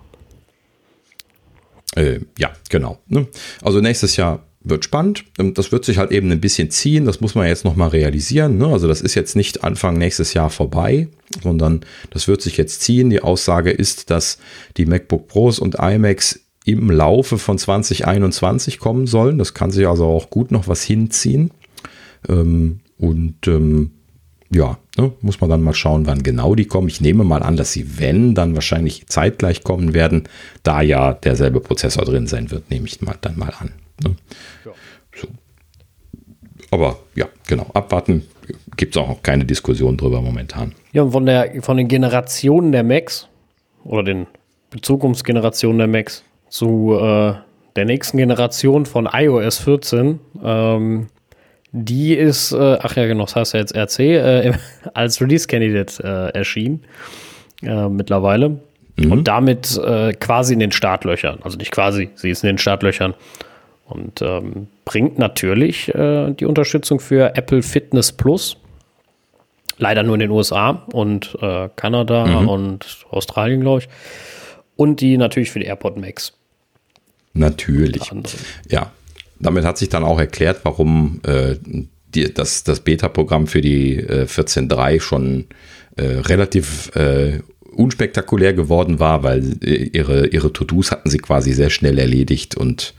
Äh, 1.97 2.21
ja, 2.39 2.51
genau. 2.71 2.99
Ne? 3.07 3.27
Also 3.63 3.81
nächstes 3.81 4.17
Jahr 4.17 4.45
wird 4.65 4.85
spannend. 4.85 5.25
Ähm, 5.39 5.55
das 5.55 5.71
wird 5.71 5.85
sich 5.85 5.99
halt 5.99 6.11
eben 6.11 6.33
ein 6.33 6.41
bisschen 6.41 6.71
ziehen. 6.71 7.05
Das 7.05 7.21
muss 7.21 7.35
man 7.35 7.47
jetzt 7.47 7.65
nochmal 7.65 7.91
realisieren. 7.91 8.59
Ne? 8.59 8.67
Also 8.67 8.89
das 8.89 9.01
ist 9.01 9.15
jetzt 9.15 9.37
nicht 9.37 9.63
Anfang 9.63 9.99
nächstes 9.99 10.35
Jahr 10.35 10.51
vorbei, 10.51 11.09
sondern 11.43 11.85
das 12.11 12.27
wird 12.27 12.43
sich 12.43 12.57
jetzt 12.57 12.81
ziehen. 12.83 13.11
Die 13.11 13.23
Aussage 13.23 13.71
ist, 13.71 14.11
dass 14.11 14.39
die 14.77 14.87
MacBook 14.87 15.29
Pros 15.29 15.59
und 15.59 15.77
iMacs 15.79 16.41
im 16.65 16.91
Laufe 16.91 17.39
von 17.39 17.59
2021 17.59 18.79
kommen 18.79 19.07
sollen. 19.07 19.39
Das 19.39 19.55
kann 19.55 19.71
sich 19.71 19.87
also 19.87 20.07
auch 20.07 20.31
gut 20.31 20.51
noch 20.51 20.67
was 20.67 20.83
hinziehen. 20.83 21.51
Ähm, 22.29 22.81
und 22.99 23.47
ähm, 23.47 23.91
ja, 24.51 24.79
ne, 24.97 25.13
muss 25.21 25.41
man 25.41 25.51
dann 25.51 25.63
mal 25.63 25.75
schauen, 25.75 26.07
wann 26.07 26.23
genau 26.23 26.55
die 26.55 26.65
kommen. 26.65 26.89
Ich 26.89 27.01
nehme 27.01 27.25
mal 27.25 27.43
an, 27.43 27.57
dass 27.57 27.73
sie, 27.73 27.99
wenn, 27.99 28.35
dann 28.35 28.55
wahrscheinlich 28.55 29.07
zeitgleich 29.09 29.63
kommen 29.63 29.93
werden, 29.93 30.25
da 30.63 30.81
ja 30.81 31.13
derselbe 31.13 31.61
Prozessor 31.61 32.05
drin 32.05 32.27
sein 32.27 32.51
wird, 32.51 32.71
nehme 32.71 32.87
ich 32.87 33.01
mal, 33.03 33.17
dann 33.21 33.39
mal 33.39 33.53
an. 33.59 33.73
Ne? 34.03 34.17
Ja. 34.65 34.73
So. 35.15 35.29
Aber 36.71 36.99
ja, 37.15 37.29
genau, 37.47 37.71
abwarten. 37.75 38.23
Gibt 38.77 38.97
es 38.97 39.03
auch 39.03 39.09
noch 39.09 39.23
keine 39.23 39.45
Diskussion 39.45 39.97
drüber 39.97 40.21
momentan. 40.21 40.75
Ja, 40.93 41.03
und 41.03 41.13
von, 41.13 41.25
der, 41.25 41.63
von 41.63 41.77
den 41.77 41.89
Generationen 41.89 42.73
der 42.73 42.83
Macs 42.83 43.29
oder 43.85 44.03
den 44.03 44.27
Zukunftsgenerationen 44.83 45.79
der 45.79 45.87
Macs 45.87 46.25
zu 46.49 46.99
äh, 47.01 47.35
der 47.77 47.85
nächsten 47.85 48.19
Generation 48.19 48.87
von 48.87 49.09
iOS 49.13 49.59
14. 49.59 50.21
Ähm, 50.43 51.09
die 51.73 52.15
ist, 52.15 52.53
äh, 52.53 52.79
ach 52.81 52.95
ja, 52.97 53.07
genau, 53.07 53.25
das 53.25 53.35
heißt 53.35 53.55
ja 53.55 53.61
jetzt 53.61 53.75
RC, 53.75 53.99
äh, 54.01 54.53
als 54.95 55.21
Release-Candidate 55.21 56.05
äh, 56.05 56.39
erschienen 56.39 56.85
äh, 57.63 57.89
mittlerweile. 57.89 58.61
Mhm. 58.97 59.11
Und 59.11 59.29
damit 59.29 59.77
äh, 59.77 60.13
quasi 60.13 60.55
in 60.55 60.61
den 60.61 60.71
Startlöchern. 60.71 61.41
Also 61.43 61.59
nicht 61.59 61.73
quasi, 61.73 62.11
sie 62.15 62.31
ist 62.31 62.45
in 62.45 62.49
den 62.49 62.59
Startlöchern. 62.59 63.15
Und 63.87 64.23
ähm, 64.23 64.69
bringt 64.87 65.19
natürlich 65.19 65.93
die 65.95 66.45
Unterstützung 66.47 67.01
für 67.01 67.37
Apple 67.37 67.63
Fitness 67.63 68.13
Plus. 68.13 68.57
Leider 69.77 70.03
nur 70.03 70.15
in 70.15 70.21
den 70.21 70.31
USA 70.31 70.85
und 70.93 71.37
Kanada 71.77 72.25
mhm. 72.25 72.49
und 72.49 73.05
Australien, 73.11 73.61
glaube 73.61 73.81
ich. 73.81 73.89
Und 74.77 75.01
die 75.01 75.17
natürlich 75.17 75.51
für 75.51 75.61
die 75.61 75.67
AirPod 75.67 75.97
Max. 75.97 76.33
Natürlich. 77.33 78.11
Ja, 78.69 78.93
damit 79.39 79.65
hat 79.65 79.79
sich 79.79 79.89
dann 79.89 80.05
auch 80.05 80.19
erklärt, 80.19 80.61
warum 80.63 81.21
äh, 81.25 81.57
die, 82.15 82.33
das, 82.33 82.65
das 82.65 82.81
Beta-Programm 82.81 83.47
für 83.47 83.61
die 83.61 83.97
äh, 83.97 84.25
14.3 84.25 85.01
schon 85.01 85.47
äh, 85.97 86.03
relativ 86.03 86.95
äh, 86.97 87.41
unspektakulär 87.75 88.55
geworden 88.55 89.01
war, 89.01 89.23
weil 89.23 89.63
ihre, 89.65 90.27
ihre 90.29 90.53
To-Dos 90.53 90.91
hatten 90.91 91.11
sie 91.11 91.19
quasi 91.19 91.53
sehr 91.53 91.71
schnell 91.71 91.99
erledigt 91.99 92.57
und 92.57 92.95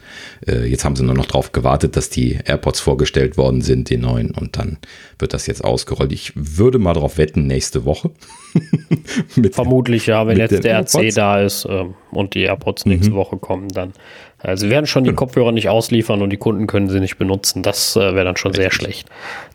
äh, 0.48 0.66
jetzt 0.66 0.86
haben 0.86 0.96
sie 0.96 1.04
nur 1.04 1.16
noch 1.16 1.26
darauf 1.26 1.52
gewartet, 1.52 1.96
dass 1.96 2.10
die 2.10 2.40
AirPods 2.46 2.80
vorgestellt 2.80 3.38
worden 3.38 3.62
sind, 3.62 3.90
die 3.90 3.98
neuen, 3.98 4.32
und 4.32 4.58
dann 4.58 4.78
wird 5.20 5.34
das 5.34 5.48
jetzt 5.48 5.64
ausgerollt. 5.64 6.12
Ich 6.12 6.34
würde 6.36 6.78
mal 6.78 6.94
darauf 6.94 7.18
wetten, 7.18 7.48
nächste 7.48 7.86
Woche. 7.86 8.12
Vermutlich 9.52 10.06
ja, 10.08 10.28
wenn 10.28 10.38
jetzt 10.38 10.64
der 10.64 10.80
RC 10.80 11.14
da 11.14 11.42
ist 11.42 11.66
äh, 11.66 11.86
und 12.12 12.36
die 12.36 12.44
AirPods 12.44 12.86
nächste 12.86 13.12
mhm. 13.12 13.16
Woche 13.16 13.38
kommen, 13.38 13.70
dann. 13.70 13.94
Also 14.40 14.66
sie 14.66 14.70
werden 14.70 14.86
schon 14.86 15.04
die 15.04 15.10
genau. 15.10 15.20
Kopfhörer 15.20 15.52
nicht 15.52 15.70
ausliefern 15.70 16.22
und 16.22 16.30
die 16.30 16.38
Kunden 16.38 16.68
können 16.68 16.90
sie 16.90 17.00
nicht 17.00 17.18
benutzen. 17.18 17.64
Das 17.64 17.96
äh, 17.96 18.00
wäre 18.00 18.26
dann 18.26 18.38
schon 18.38 18.52
Richtig. 18.52 18.64
sehr 18.64 18.72
schlecht. 18.72 19.10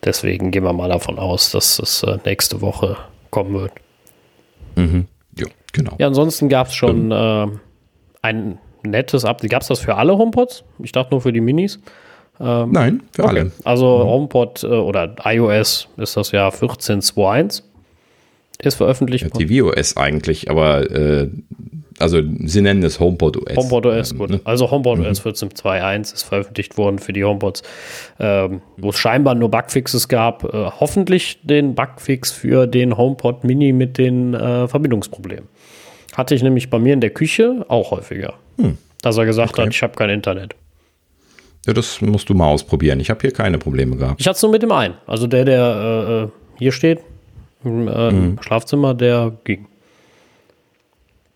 Deswegen 0.05 0.51
gehen 0.51 0.65
wir 0.65 0.73
mal 0.73 0.89
davon 0.89 1.19
aus, 1.19 1.53
dass 1.53 1.79
es 1.79 2.03
äh, 2.03 2.19
nächste 2.25 2.61
Woche 2.61 2.97
kommen 3.31 3.55
wird. 3.55 3.73
Mhm. 4.81 5.07
Ja, 5.39 5.47
genau. 5.73 5.97
Ja, 5.99 6.07
ansonsten 6.07 6.49
gab 6.49 6.69
es 6.69 6.75
schon 6.75 7.11
ähm. 7.13 7.53
äh, 7.53 7.59
ein 8.23 8.59
nettes 8.83 9.25
Update. 9.25 9.51
Gab 9.51 9.63
es 9.63 9.69
das 9.69 9.81
für 9.81 9.97
alle 9.97 10.17
HomePods? 10.17 10.65
Ich 10.83 10.93
dachte 10.93 11.11
nur 11.13 11.21
für 11.21 11.33
die 11.33 11.41
Minis. 11.41 11.81
Ähm, 12.41 12.73
Nein, 12.73 13.03
für 13.13 13.25
okay. 13.25 13.31
alle. 13.31 13.53
Also 13.65 13.99
mhm. 13.99 14.09
HomePod 14.09 14.65
äh, 14.65 14.67
oder 14.67 15.15
iOS 15.25 15.89
ist 15.97 16.17
das 16.17 16.33
ja 16.33 16.49
14.2.1. 16.49 17.63
Ist 18.63 18.75
veröffentlicht. 18.75 19.25
Ja, 19.25 19.31
tvOS 19.31 19.97
eigentlich, 19.97 20.51
aber 20.51 20.91
äh, 20.91 21.29
also 22.01 22.21
sie 22.45 22.61
nennen 22.63 22.83
es 22.83 22.99
HomePod 22.99 23.37
OS. 23.37 23.57
HomePod 23.57 23.87
OS, 23.87 24.13
ähm, 24.13 24.19
gut. 24.19 24.31
Ne? 24.31 24.41
Also 24.45 24.71
HomePod 24.71 24.99
mhm. 24.99 25.07
OS 25.07 25.23
14.2.1 25.23 26.15
ist 26.15 26.23
veröffentlicht 26.23 26.79
worden 26.79 26.99
für 26.99 27.13
die 27.13 27.25
HomePods, 27.25 27.63
ähm, 28.19 28.63
wo 28.77 28.91
es 28.91 28.99
scheinbar 28.99 29.35
nur 29.35 29.51
Bugfixes 29.51 30.09
gab. 30.09 30.45
Äh, 30.45 30.71
hoffentlich 30.81 31.41
den 31.43 31.75
Bugfix 31.75 32.33
für 32.33 32.67
den 32.67 32.97
HomePod 32.97 33.45
Mini 33.45 33.73
mit 33.73 33.99
den 33.99 34.35
äh, 34.35 34.67
Verbindungsproblemen. 34.67 35.49
Hatte 36.17 36.35
ich 36.35 36.43
nämlich 36.43 36.71
bei 36.71 36.79
mir 36.79 36.95
in 36.95 37.01
der 37.01 37.11
Küche 37.11 37.65
auch 37.69 37.91
häufiger. 37.91 38.35
Hm. 38.59 38.79
Dass 39.03 39.17
er 39.17 39.27
gesagt 39.27 39.53
okay. 39.53 39.63
hat, 39.63 39.75
ich 39.75 39.83
habe 39.83 39.95
kein 39.95 40.11
Internet. 40.11 40.55
Ja, 41.67 41.75
das 41.75 42.01
musst 42.01 42.29
du 42.29 42.35
mal 42.35 42.49
ausprobieren. 42.49 43.01
Ich 43.01 43.11
habe 43.11 43.21
hier 43.21 43.33
keine 43.33 43.59
Probleme 43.59 43.97
gehabt. 43.97 44.21
Ich 44.21 44.27
hatte 44.27 44.37
es 44.37 44.43
nur 44.43 44.51
mit 44.51 44.63
dem 44.63 44.73
einen. 44.73 44.95
Also 45.07 45.27
der, 45.27 45.45
der 45.45 45.63
äh, 45.63 46.23
äh 46.25 46.29
hier 46.59 46.73
steht, 46.73 47.01
im 47.65 47.89
äh, 47.89 48.11
mhm. 48.11 48.39
Schlafzimmer, 48.43 48.93
der 48.93 49.33
ging. 49.45 49.67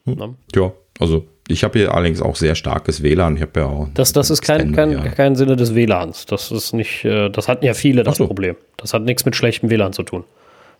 Hm. 0.07 0.36
Ja, 0.55 0.72
also 1.00 1.24
Ich 1.48 1.64
habe 1.64 1.78
hier 1.78 1.94
allerdings 1.94 2.22
auch 2.22 2.36
sehr 2.36 2.55
starkes 2.55 3.02
WLAN. 3.02 3.36
Ich 3.36 3.42
habe 3.42 3.61
ja 3.61 3.66
auch. 3.66 3.88
Das, 3.94 4.12
das 4.12 4.30
ist 4.30 4.42
kein, 4.42 4.72
kein, 4.72 4.92
ja. 4.92 5.02
kein 5.09 5.36
Sinne 5.36 5.57
des 5.57 5.74
WLANs. 5.74 6.26
Das 6.26 6.50
ist 6.50 6.72
nicht, 6.72 7.05
äh, 7.05 7.28
das 7.30 7.48
hatten 7.48 7.64
ja 7.64 7.74
viele 7.74 8.02
das 8.02 8.16
so. 8.16 8.26
Problem. 8.26 8.57
Das 8.76 8.94
hat 8.94 9.02
nichts 9.02 9.24
mit 9.24 9.36
schlechtem 9.36 9.70
WLAN 9.70 9.92
zu 9.92 10.02
tun. 10.02 10.24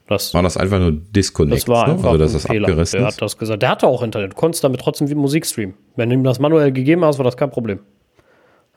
Das, 0.07 0.35
war 0.35 0.43
das 0.43 0.57
einfach 0.57 0.79
nur 0.79 0.93
Disconnect? 0.93 1.63
Das 1.63 1.69
war 1.69 1.87
ne? 1.87 1.95
einfach 1.95 2.09
also, 2.09 2.19
dass 2.19 2.33
das 2.35 2.47
Fehler. 2.47 2.69
abgerissen 2.69 2.99
Der 2.99 3.07
hat 3.07 3.23
das 3.23 3.39
gesagt. 3.39 3.63
Der 3.63 3.71
hatte 3.71 3.87
auch 3.87 4.03
Internet. 4.03 4.33
Du 4.33 4.37
konntest 4.37 4.63
damit 4.63 4.81
trotzdem 4.81 5.09
wie 5.09 5.15
Musik 5.15 5.47
streamen. 5.47 5.75
Wenn 5.97 6.11
du 6.11 6.15
ihm 6.15 6.25
das 6.25 6.39
manuell 6.39 6.73
gegeben 6.73 7.05
hast, 7.05 7.19
war 7.19 7.25
das 7.25 7.37
kein 7.37 7.51
Problem. 7.51 7.81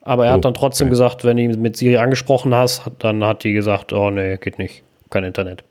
Aber 0.02 0.26
er 0.26 0.32
oh, 0.32 0.36
hat 0.36 0.46
dann 0.46 0.54
trotzdem 0.54 0.88
okay. 0.88 0.92
gesagt, 0.92 1.26
wenn 1.26 1.36
du 1.36 1.44
ihn 1.44 1.62
mit 1.62 1.76
Siri 1.76 1.98
angesprochen 1.98 2.56
hast, 2.56 2.84
dann 3.00 3.26
hat 3.26 3.44
die 3.44 3.52
gesagt, 3.52 3.92
oh 3.92 4.10
nee, 4.10 4.38
geht 4.38 4.58
nicht. 4.58 4.84
Kein 5.10 5.26
Internet. 5.26 5.66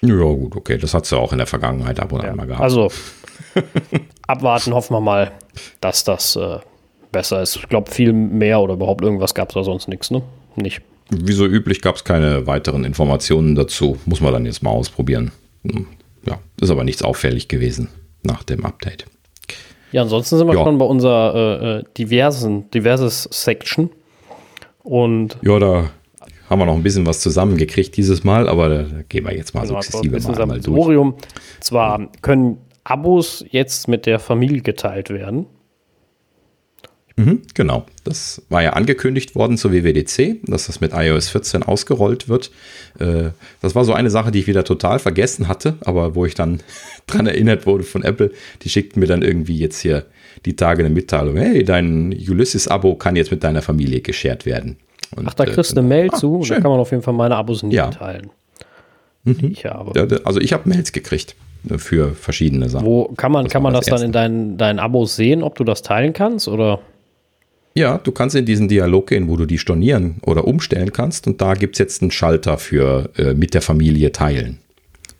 Ja, 0.00 0.24
gut, 0.24 0.56
okay. 0.56 0.78
Das 0.78 0.94
hat 0.94 1.06
sie 1.06 1.16
auch 1.16 1.32
in 1.32 1.38
der 1.38 1.46
Vergangenheit 1.46 2.00
ab 2.00 2.12
und 2.12 2.22
ja. 2.22 2.30
an 2.30 2.36
mal 2.36 2.46
gehabt. 2.46 2.62
Also, 2.62 2.90
abwarten, 4.26 4.74
hoffen 4.74 4.94
wir 4.94 5.00
mal, 5.00 5.32
dass 5.80 6.04
das 6.04 6.36
äh, 6.36 6.58
besser 7.12 7.42
ist. 7.42 7.56
Ich 7.56 7.68
glaube, 7.68 7.90
viel 7.90 8.12
mehr 8.12 8.60
oder 8.60 8.74
überhaupt 8.74 9.02
irgendwas 9.02 9.34
gab 9.34 9.48
es 9.50 9.54
da 9.54 9.64
sonst 9.64 9.88
nichts, 9.88 10.10
ne? 10.10 10.22
Nicht. 10.56 10.82
Wie 11.10 11.32
so 11.32 11.46
üblich 11.46 11.80
gab 11.80 11.96
es 11.96 12.04
keine 12.04 12.46
weiteren 12.46 12.84
Informationen 12.84 13.54
dazu. 13.54 13.98
Muss 14.04 14.20
man 14.20 14.32
dann 14.32 14.44
jetzt 14.44 14.62
mal 14.62 14.70
ausprobieren. 14.70 15.32
Hm, 15.64 15.86
ja, 16.26 16.38
ist 16.60 16.70
aber 16.70 16.84
nichts 16.84 17.02
auffällig 17.02 17.48
gewesen 17.48 17.88
nach 18.22 18.42
dem 18.42 18.64
Update. 18.66 19.06
Ja, 19.90 20.02
ansonsten 20.02 20.36
sind 20.36 20.46
wir 20.46 20.54
ja. 20.54 20.64
schon 20.64 20.78
bei 20.78 20.84
unserer 20.84 21.34
äh, 21.34 21.78
äh 21.78 21.84
diversen, 21.96 22.70
diverses 22.70 23.22
Section. 23.30 23.90
Und 24.82 25.38
ja, 25.42 25.58
da 25.58 25.90
haben 26.48 26.58
wir 26.58 26.66
noch 26.66 26.74
ein 26.74 26.82
bisschen 26.82 27.06
was 27.06 27.20
zusammengekriegt 27.20 27.96
dieses 27.96 28.24
Mal, 28.24 28.48
aber 28.48 28.68
da 28.68 28.84
gehen 29.08 29.24
wir 29.24 29.34
jetzt 29.34 29.54
mal 29.54 29.66
genau, 29.66 29.80
sukzessive 29.82 30.20
mal, 30.20 30.46
mal 30.46 30.60
durch. 30.60 30.78
Orium. 30.78 31.14
Zwar 31.60 32.10
können 32.22 32.58
Abos 32.84 33.44
jetzt 33.50 33.88
mit 33.88 34.06
der 34.06 34.18
Familie 34.18 34.62
geteilt 34.62 35.10
werden. 35.10 35.46
Mhm, 37.18 37.42
genau, 37.52 37.84
das 38.04 38.42
war 38.48 38.62
ja 38.62 38.74
angekündigt 38.74 39.34
worden 39.34 39.58
zur 39.58 39.72
WWDC, 39.72 40.38
dass 40.44 40.68
das 40.68 40.80
mit 40.80 40.92
iOS 40.94 41.28
14 41.30 41.64
ausgerollt 41.64 42.28
wird. 42.28 42.52
Äh, 43.00 43.30
das 43.60 43.74
war 43.74 43.84
so 43.84 43.92
eine 43.92 44.08
Sache, 44.08 44.30
die 44.30 44.38
ich 44.38 44.46
wieder 44.46 44.62
total 44.62 45.00
vergessen 45.00 45.48
hatte, 45.48 45.74
aber 45.80 46.14
wo 46.14 46.26
ich 46.26 46.34
dann 46.34 46.60
dran 47.08 47.26
erinnert 47.26 47.66
wurde 47.66 47.82
von 47.82 48.04
Apple. 48.04 48.30
Die 48.62 48.70
schickten 48.70 49.00
mir 49.00 49.06
dann 49.06 49.22
irgendwie 49.22 49.58
jetzt 49.58 49.80
hier 49.80 50.06
die 50.46 50.54
Tage 50.54 50.84
eine 50.84 50.94
Mitteilung. 50.94 51.36
Hey, 51.36 51.64
dein 51.64 52.12
Ulysses-Abo 52.12 52.94
kann 52.94 53.16
jetzt 53.16 53.32
mit 53.32 53.42
deiner 53.42 53.62
Familie 53.62 54.00
geshared 54.00 54.46
werden. 54.46 54.76
Und, 55.16 55.28
Ach, 55.28 55.34
da 55.34 55.44
kriegst 55.44 55.72
du 55.72 55.80
eine 55.80 55.88
Mail 55.88 56.08
ah, 56.12 56.16
zu 56.16 56.42
schön. 56.42 56.56
da 56.56 56.62
kann 56.62 56.70
man 56.70 56.80
auf 56.80 56.90
jeden 56.90 57.02
Fall 57.02 57.14
meine 57.14 57.36
Abos 57.36 57.62
nicht 57.62 57.74
ja. 57.74 57.90
teilen. 57.90 58.30
Mhm. 59.24 59.50
ich 59.52 59.64
habe. 59.64 59.92
Also 60.24 60.40
ich 60.40 60.52
habe 60.52 60.68
Mails 60.68 60.92
gekriegt 60.92 61.34
ne, 61.64 61.78
für 61.78 62.14
verschiedene 62.14 62.68
Sachen. 62.68 62.86
Wo 62.86 63.04
kann 63.16 63.32
man, 63.32 63.44
das 63.44 63.52
kann 63.52 63.62
man 63.62 63.72
das, 63.72 63.86
das 63.86 64.00
dann 64.00 64.06
in 64.06 64.12
deinen, 64.12 64.58
deinen 64.58 64.78
Abos 64.78 65.16
sehen, 65.16 65.42
ob 65.42 65.54
du 65.56 65.64
das 65.64 65.82
teilen 65.82 66.12
kannst 66.12 66.48
oder? 66.48 66.80
Ja, 67.74 67.98
du 67.98 68.10
kannst 68.10 68.34
in 68.34 68.44
diesen 68.44 68.68
Dialog 68.68 69.08
gehen, 69.08 69.28
wo 69.28 69.36
du 69.36 69.46
die 69.46 69.58
stornieren 69.58 70.16
oder 70.22 70.46
umstellen 70.46 70.92
kannst. 70.92 71.26
Und 71.26 71.40
da 71.40 71.54
gibt 71.54 71.76
es 71.76 71.78
jetzt 71.78 72.02
einen 72.02 72.10
Schalter 72.10 72.58
für 72.58 73.10
äh, 73.16 73.34
mit 73.34 73.54
der 73.54 73.62
Familie 73.62 74.10
teilen. 74.10 74.58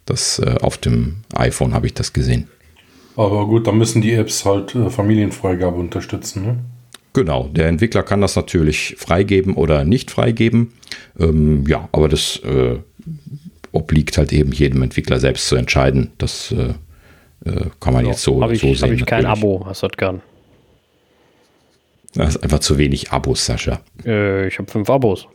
Das 0.07 0.39
äh, 0.39 0.57
auf 0.61 0.78
dem 0.78 1.18
iPhone 1.34 1.74
habe 1.74 1.86
ich 1.86 1.95
das 1.95 2.12
gesehen. 2.12 2.49
Aber 3.14 3.47
gut, 3.47 3.66
dann 3.66 3.78
müssen 3.78 4.03
die 4.03 4.12
Apps 4.12 4.45
halt 4.45 4.74
äh, 4.74 4.91
Familienfreigabe 4.91 5.76
unterstützen, 5.76 6.45
ne? 6.45 6.59
Genau, 7.18 7.48
der 7.48 7.66
Entwickler 7.66 8.04
kann 8.04 8.20
das 8.20 8.36
natürlich 8.36 8.94
freigeben 8.96 9.54
oder 9.54 9.84
nicht 9.84 10.12
freigeben. 10.12 10.72
Ähm, 11.18 11.64
ja, 11.66 11.88
aber 11.90 12.08
das 12.08 12.36
äh, 12.44 12.76
obliegt 13.72 14.16
halt 14.18 14.32
eben 14.32 14.52
jedem 14.52 14.82
Entwickler 14.82 15.18
selbst 15.18 15.48
zu 15.48 15.56
entscheiden. 15.56 16.12
Das 16.18 16.52
äh, 16.52 16.74
äh 17.44 17.70
kann 17.80 17.92
man 17.92 18.04
ja, 18.04 18.12
jetzt 18.12 18.22
so, 18.22 18.40
hab 18.40 18.52
ich, 18.52 18.60
so 18.60 18.72
sehen. 18.72 18.82
Habe 18.82 18.94
ich 18.94 19.04
kein 19.04 19.26
Abo, 19.26 19.64
hast 19.66 19.82
du 19.82 19.88
das 19.88 19.96
gern? 19.96 20.22
Das 22.14 22.36
ist 22.36 22.42
einfach 22.44 22.60
zu 22.60 22.78
wenig 22.78 23.10
Abos, 23.10 23.44
Sascha. 23.44 23.80
Äh, 24.06 24.46
ich 24.46 24.56
habe 24.60 24.70
fünf 24.70 24.88
Abos. 24.88 25.26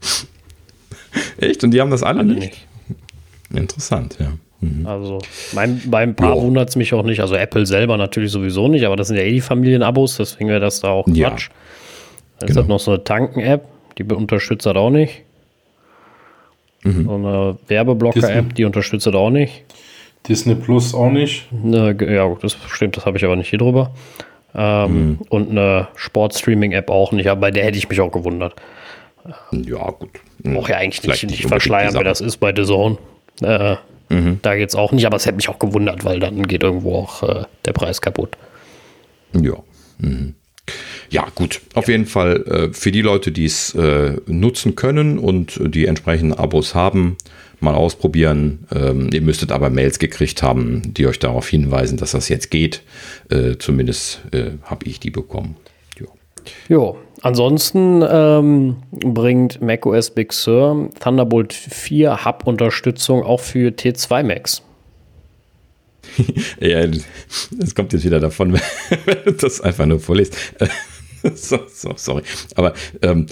Echt? 1.36 1.62
Und 1.62 1.72
die 1.72 1.82
haben 1.82 1.90
das 1.90 2.02
alle, 2.02 2.20
alle 2.20 2.32
nicht? 2.36 2.66
nicht? 3.50 3.60
Interessant, 3.60 4.16
ja. 4.18 4.32
Mhm. 4.60 4.86
Also 4.86 5.18
mein, 5.52 5.80
beim 5.86 6.14
Paar 6.14 6.36
ja. 6.36 6.42
wundert 6.42 6.68
es 6.68 6.76
mich 6.76 6.92
auch 6.92 7.02
nicht. 7.02 7.20
Also 7.20 7.34
Apple 7.34 7.66
selber 7.66 7.96
natürlich 7.96 8.30
sowieso 8.30 8.68
nicht, 8.68 8.84
aber 8.84 8.96
das 8.96 9.08
sind 9.08 9.16
ja 9.16 9.22
eh 9.22 9.32
die 9.32 9.40
Familienabos, 9.40 10.16
deswegen 10.16 10.48
wäre 10.48 10.60
das 10.60 10.80
da 10.80 10.88
auch 10.88 11.06
Quatsch. 11.06 11.16
Ja. 11.16 11.54
Dann 12.38 12.46
genau. 12.46 12.50
ist 12.50 12.56
halt 12.56 12.68
noch 12.68 12.80
so 12.80 12.90
eine 12.92 13.04
Tanken-App, 13.04 13.64
die 13.98 14.04
unterstützt 14.04 14.66
das 14.66 14.76
auch 14.76 14.90
nicht. 14.90 15.22
Mhm. 16.82 17.04
So 17.04 17.14
eine 17.14 17.58
Werbeblocker-App, 17.68 18.54
die 18.54 18.64
unterstützt 18.64 19.06
das 19.06 19.14
auch 19.14 19.30
nicht. 19.30 19.64
Disney 20.28 20.54
Plus 20.54 20.94
auch 20.94 21.10
nicht. 21.10 21.50
Ne, 21.52 21.96
ja, 22.00 22.34
das 22.40 22.56
stimmt, 22.68 22.96
das 22.96 23.06
habe 23.06 23.16
ich 23.16 23.24
aber 23.24 23.36
nicht 23.36 23.48
hier 23.48 23.58
drüber. 23.58 23.92
Ähm, 24.54 24.92
mhm. 24.92 25.18
Und 25.28 25.50
eine 25.50 25.88
Sportstreaming-App 25.94 26.90
auch 26.90 27.12
nicht, 27.12 27.28
aber 27.28 27.40
bei 27.40 27.50
der 27.50 27.64
hätte 27.64 27.78
ich 27.78 27.88
mich 27.88 28.00
auch 28.00 28.12
gewundert. 28.12 28.54
Ja, 29.52 29.90
gut. 29.90 30.10
Auch 30.56 30.68
ja 30.68 30.76
eigentlich 30.76 31.06
nicht, 31.06 31.30
nicht 31.30 31.46
verschleiern, 31.46 31.94
wer 31.94 32.04
das 32.04 32.20
ist 32.20 32.38
bei 32.38 32.54
The 32.54 32.64
Zone. 32.64 32.98
Äh, 33.42 33.76
mhm. 34.10 34.38
Da 34.42 34.54
es 34.54 34.74
auch 34.74 34.92
nicht, 34.92 35.06
aber 35.06 35.16
es 35.16 35.26
hätte 35.26 35.36
mich 35.36 35.48
auch 35.48 35.58
gewundert, 35.58 36.04
weil 36.04 36.20
dann 36.20 36.46
geht 36.46 36.62
irgendwo 36.62 36.96
auch 36.96 37.22
äh, 37.22 37.44
der 37.64 37.72
Preis 37.72 38.00
kaputt. 38.00 38.36
Ja. 39.32 39.54
Mhm. 39.98 40.34
Ja, 41.08 41.26
gut. 41.34 41.60
Auf 41.74 41.88
ja. 41.88 41.92
jeden 41.92 42.06
Fall 42.06 42.42
äh, 42.46 42.72
für 42.72 42.92
die 42.92 43.02
Leute, 43.02 43.32
die 43.32 43.44
es 43.44 43.74
äh, 43.74 44.16
nutzen 44.26 44.76
können 44.76 45.18
und 45.18 45.60
die 45.62 45.86
entsprechenden 45.86 46.38
Abos 46.38 46.74
haben, 46.74 47.16
mal 47.58 47.74
ausprobieren. 47.74 48.66
Ähm, 48.72 49.10
ihr 49.12 49.20
müsstet 49.20 49.50
aber 49.50 49.70
Mails 49.70 49.98
gekriegt 49.98 50.42
haben, 50.42 50.94
die 50.94 51.06
euch 51.06 51.18
darauf 51.18 51.48
hinweisen, 51.48 51.98
dass 51.98 52.12
das 52.12 52.28
jetzt 52.28 52.50
geht. 52.50 52.82
Äh, 53.30 53.56
zumindest 53.58 54.22
äh, 54.32 54.52
habe 54.62 54.86
ich 54.86 55.00
die 55.00 55.10
bekommen. 55.10 55.56
Jo, 56.68 56.96
ansonsten 57.22 58.04
ähm, 58.08 58.76
bringt 58.90 59.60
macOS 59.60 60.10
Big 60.10 60.32
Sur 60.32 60.90
Thunderbolt 61.00 61.52
4 61.52 62.24
Hub-Unterstützung 62.24 63.22
auch 63.22 63.40
für 63.40 63.70
T2 63.70 64.22
Macs. 64.22 64.62
ja, 66.60 66.86
das 67.52 67.74
kommt 67.74 67.92
jetzt 67.92 68.04
wieder 68.04 68.20
davon, 68.20 68.54
wenn 69.04 69.24
du 69.24 69.32
das 69.32 69.60
einfach 69.60 69.86
nur 69.86 70.00
vorliest. 70.00 70.36
so, 71.34 71.58
so, 71.68 71.92
sorry. 71.96 72.22
Aber 72.54 72.72
ähm, 73.02 73.26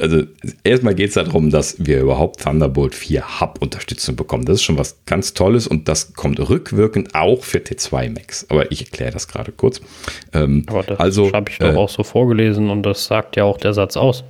also 0.00 0.22
erstmal 0.64 0.94
geht 0.94 1.08
es 1.08 1.14
darum, 1.14 1.50
dass 1.50 1.76
wir 1.78 2.00
überhaupt 2.00 2.40
Thunderbolt 2.40 2.94
4 2.94 3.40
Hub-Unterstützung 3.40 4.16
bekommen. 4.16 4.44
Das 4.44 4.56
ist 4.56 4.62
schon 4.62 4.78
was 4.78 5.04
ganz 5.06 5.34
Tolles 5.34 5.66
und 5.66 5.88
das 5.88 6.14
kommt 6.14 6.40
rückwirkend 6.40 7.14
auch 7.14 7.44
für 7.44 7.58
T2 7.58 8.10
Max. 8.10 8.46
Aber 8.48 8.70
ich 8.72 8.82
erkläre 8.82 9.12
das 9.12 9.28
gerade 9.28 9.52
kurz. 9.52 9.80
Ähm, 10.32 10.64
Aber 10.66 10.82
das 10.82 10.98
also, 10.98 11.32
habe 11.32 11.50
ich 11.50 11.58
doch 11.58 11.72
äh, 11.72 11.76
auch 11.76 11.88
so 11.88 12.02
vorgelesen 12.02 12.70
und 12.70 12.82
das 12.82 13.06
sagt 13.06 13.36
ja 13.36 13.44
auch 13.44 13.58
der 13.58 13.72
Satz 13.72 13.96
aus. 13.96 14.24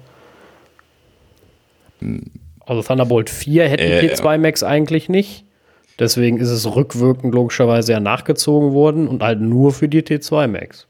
Also 2.66 2.82
Thunderbolt 2.82 3.30
4 3.30 3.68
hätten 3.68 3.84
äh, 3.84 4.00
T2 4.00 4.38
Max 4.38 4.62
eigentlich 4.62 5.08
nicht. 5.08 5.44
Deswegen 5.98 6.38
ist 6.38 6.50
es 6.50 6.76
rückwirkend 6.76 7.34
logischerweise 7.34 7.92
ja 7.92 8.00
nachgezogen 8.00 8.72
worden 8.72 9.08
und 9.08 9.22
halt 9.22 9.40
nur 9.40 9.72
für 9.72 9.88
die 9.88 10.02
T2 10.02 10.46
Max. 10.46 10.87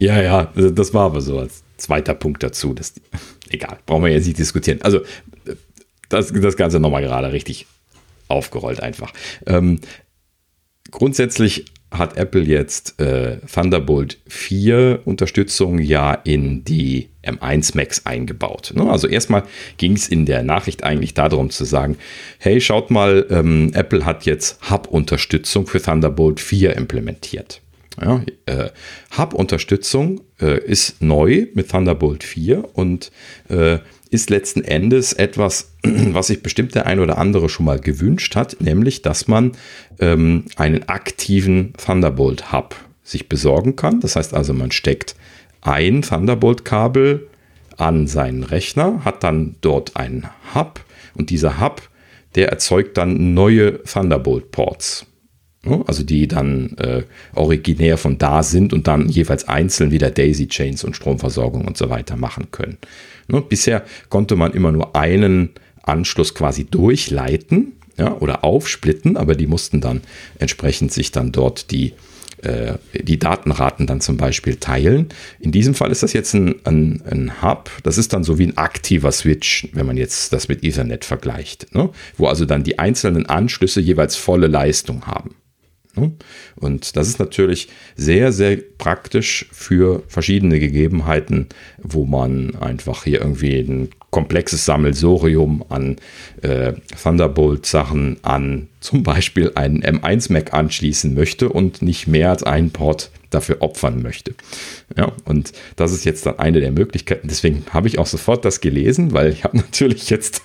Ja, 0.00 0.20
ja, 0.20 0.52
das 0.54 0.94
war 0.94 1.06
aber 1.06 1.20
so 1.20 1.38
als 1.38 1.62
zweiter 1.76 2.14
Punkt 2.14 2.42
dazu. 2.42 2.74
Das, 2.74 2.94
egal, 3.50 3.78
brauchen 3.86 4.04
wir 4.04 4.10
jetzt 4.10 4.26
nicht 4.26 4.38
diskutieren. 4.38 4.80
Also, 4.82 5.02
das, 6.08 6.32
das 6.32 6.56
Ganze 6.56 6.80
nochmal 6.80 7.02
gerade 7.02 7.32
richtig 7.32 7.66
aufgerollt 8.28 8.82
einfach. 8.82 9.12
Ähm, 9.46 9.78
grundsätzlich 10.90 11.66
hat 11.90 12.16
Apple 12.16 12.42
jetzt 12.42 13.00
äh, 13.00 13.38
Thunderbolt 13.52 14.18
4 14.28 15.00
Unterstützung 15.04 15.78
ja 15.78 16.14
in 16.14 16.64
die 16.64 17.10
M1 17.24 17.76
Max 17.76 18.06
eingebaut. 18.06 18.72
Ne? 18.74 18.88
Also 18.88 19.06
erstmal 19.08 19.42
ging 19.76 19.94
es 19.94 20.08
in 20.08 20.24
der 20.24 20.42
Nachricht 20.44 20.84
eigentlich 20.84 21.14
darum 21.14 21.50
zu 21.50 21.64
sagen, 21.64 21.96
hey, 22.38 22.60
schaut 22.60 22.90
mal, 22.90 23.26
ähm, 23.30 23.72
Apple 23.74 24.06
hat 24.06 24.24
jetzt 24.24 24.70
Hub-Unterstützung 24.70 25.66
für 25.66 25.82
Thunderbolt 25.82 26.38
4 26.38 26.76
implementiert. 26.76 27.60
Ja, 28.00 28.22
äh, 28.46 28.70
Hub-Unterstützung 29.16 30.22
äh, 30.40 30.58
ist 30.64 31.02
neu 31.02 31.48
mit 31.54 31.70
Thunderbolt 31.70 32.24
4 32.24 32.76
und 32.76 33.12
äh, 33.48 33.78
ist 34.10 34.30
letzten 34.30 34.64
Endes 34.64 35.12
etwas, 35.12 35.72
was 35.82 36.28
sich 36.28 36.42
bestimmt 36.42 36.74
der 36.74 36.86
ein 36.86 37.00
oder 37.00 37.18
andere 37.18 37.48
schon 37.48 37.66
mal 37.66 37.78
gewünscht 37.78 38.36
hat, 38.36 38.60
nämlich, 38.60 39.02
dass 39.02 39.28
man 39.28 39.52
ähm, 39.98 40.46
einen 40.56 40.88
aktiven 40.88 41.74
Thunderbolt 41.74 42.52
Hub 42.52 42.74
sich 43.02 43.28
besorgen 43.28 43.76
kann. 43.76 44.00
Das 44.00 44.16
heißt 44.16 44.34
also, 44.34 44.54
man 44.54 44.70
steckt 44.70 45.14
ein 45.60 46.02
Thunderbolt-Kabel 46.02 47.28
an 47.76 48.06
seinen 48.06 48.44
Rechner, 48.44 49.04
hat 49.04 49.24
dann 49.24 49.56
dort 49.60 49.96
einen 49.96 50.26
Hub 50.54 50.80
und 51.14 51.30
dieser 51.30 51.60
Hub, 51.60 51.82
der 52.34 52.48
erzeugt 52.48 52.96
dann 52.96 53.34
neue 53.34 53.82
Thunderbolt-Ports. 53.82 55.06
Ne? 55.62 55.84
Also 55.86 56.02
die 56.02 56.26
dann 56.26 56.76
äh, 56.78 57.02
originär 57.34 57.98
von 57.98 58.16
da 58.16 58.42
sind 58.42 58.72
und 58.72 58.86
dann 58.86 59.08
jeweils 59.08 59.46
einzeln 59.46 59.90
wieder 59.90 60.10
Daisy-Chains 60.10 60.84
und 60.84 60.96
Stromversorgung 60.96 61.66
und 61.66 61.76
so 61.76 61.90
weiter 61.90 62.16
machen 62.16 62.50
können. 62.50 62.78
Ne? 63.28 63.42
Bisher 63.42 63.84
konnte 64.08 64.36
man 64.36 64.52
immer 64.52 64.72
nur 64.72 64.96
einen 64.96 65.50
Anschluss 65.82 66.34
quasi 66.34 66.64
durchleiten. 66.64 67.72
ja, 67.98 68.16
oder 68.20 68.44
aufsplitten, 68.44 69.18
aber 69.18 69.34
die 69.34 69.46
mussten 69.46 69.82
dann 69.82 70.00
entsprechend 70.38 70.92
sich 70.92 71.12
dann 71.12 71.32
dort 71.32 71.70
die, 71.70 71.92
äh, 72.42 72.74
die 72.94 73.18
Datenraten 73.18 73.86
dann 73.86 74.00
zum 74.00 74.16
Beispiel 74.16 74.56
teilen. 74.56 75.08
In 75.40 75.52
diesem 75.52 75.74
Fall 75.74 75.90
ist 75.90 76.02
das 76.02 76.14
jetzt 76.14 76.32
ein, 76.32 76.54
ein, 76.64 77.02
ein, 77.10 77.42
Hub, 77.42 77.70
das 77.82 77.98
ist 77.98 78.14
dann 78.14 78.24
so 78.24 78.38
wie 78.38 78.46
ein 78.46 78.56
aktiver 78.56 79.12
Switch, 79.12 79.68
wenn 79.74 79.84
man 79.84 79.98
jetzt 79.98 80.32
das 80.32 80.48
mit 80.48 80.64
Ethernet 80.64 81.04
vergleicht, 81.04 81.74
ne? 81.74 81.90
wo 82.16 82.28
also 82.28 82.46
dann 82.46 82.64
die 82.64 82.78
einzelnen 82.78 83.26
Anschlüsse 83.26 83.82
jeweils 83.82 84.16
volle 84.16 84.46
Leistung 84.46 85.06
haben. 85.06 85.34
Ne? 85.96 86.12
Und 86.56 86.96
das 86.96 87.08
ist 87.08 87.18
natürlich 87.18 87.68
sehr, 87.96 88.32
sehr 88.32 88.58
praktisch 88.78 89.46
für 89.52 90.02
verschiedene 90.08 90.60
Gegebenheiten, 90.60 91.48
wo 91.82 92.04
man 92.04 92.56
einfach 92.56 93.04
hier 93.04 93.20
irgendwie 93.20 93.58
ein 93.58 93.88
komplexes 94.10 94.64
Sammelsorium 94.64 95.64
an 95.68 95.96
äh, 96.42 96.72
Thunderbolt-Sachen 97.00 98.18
an 98.22 98.68
zum 98.80 99.02
Beispiel 99.02 99.52
einen 99.54 99.82
M1 99.82 100.32
Mac 100.32 100.52
anschließen 100.52 101.14
möchte 101.14 101.48
und 101.48 101.82
nicht 101.82 102.06
mehr 102.06 102.30
als 102.30 102.42
einen 102.42 102.70
Port 102.70 103.10
dafür 103.30 103.58
opfern 103.60 104.02
möchte. 104.02 104.34
Ja, 104.96 105.12
und 105.24 105.52
das 105.76 105.92
ist 105.92 106.04
jetzt 106.04 106.26
dann 106.26 106.38
eine 106.38 106.60
der 106.60 106.72
Möglichkeiten. 106.72 107.28
Deswegen 107.28 107.64
habe 107.70 107.86
ich 107.86 107.98
auch 107.98 108.06
sofort 108.06 108.44
das 108.44 108.60
gelesen, 108.60 109.12
weil 109.12 109.32
ich 109.32 109.44
habe 109.44 109.56
natürlich 109.58 110.10
jetzt 110.10 110.42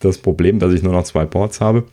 das 0.00 0.18
Problem, 0.18 0.58
dass 0.58 0.74
ich 0.74 0.82
nur 0.82 0.92
noch 0.92 1.04
zwei 1.04 1.24
Ports 1.24 1.60
habe 1.60 1.84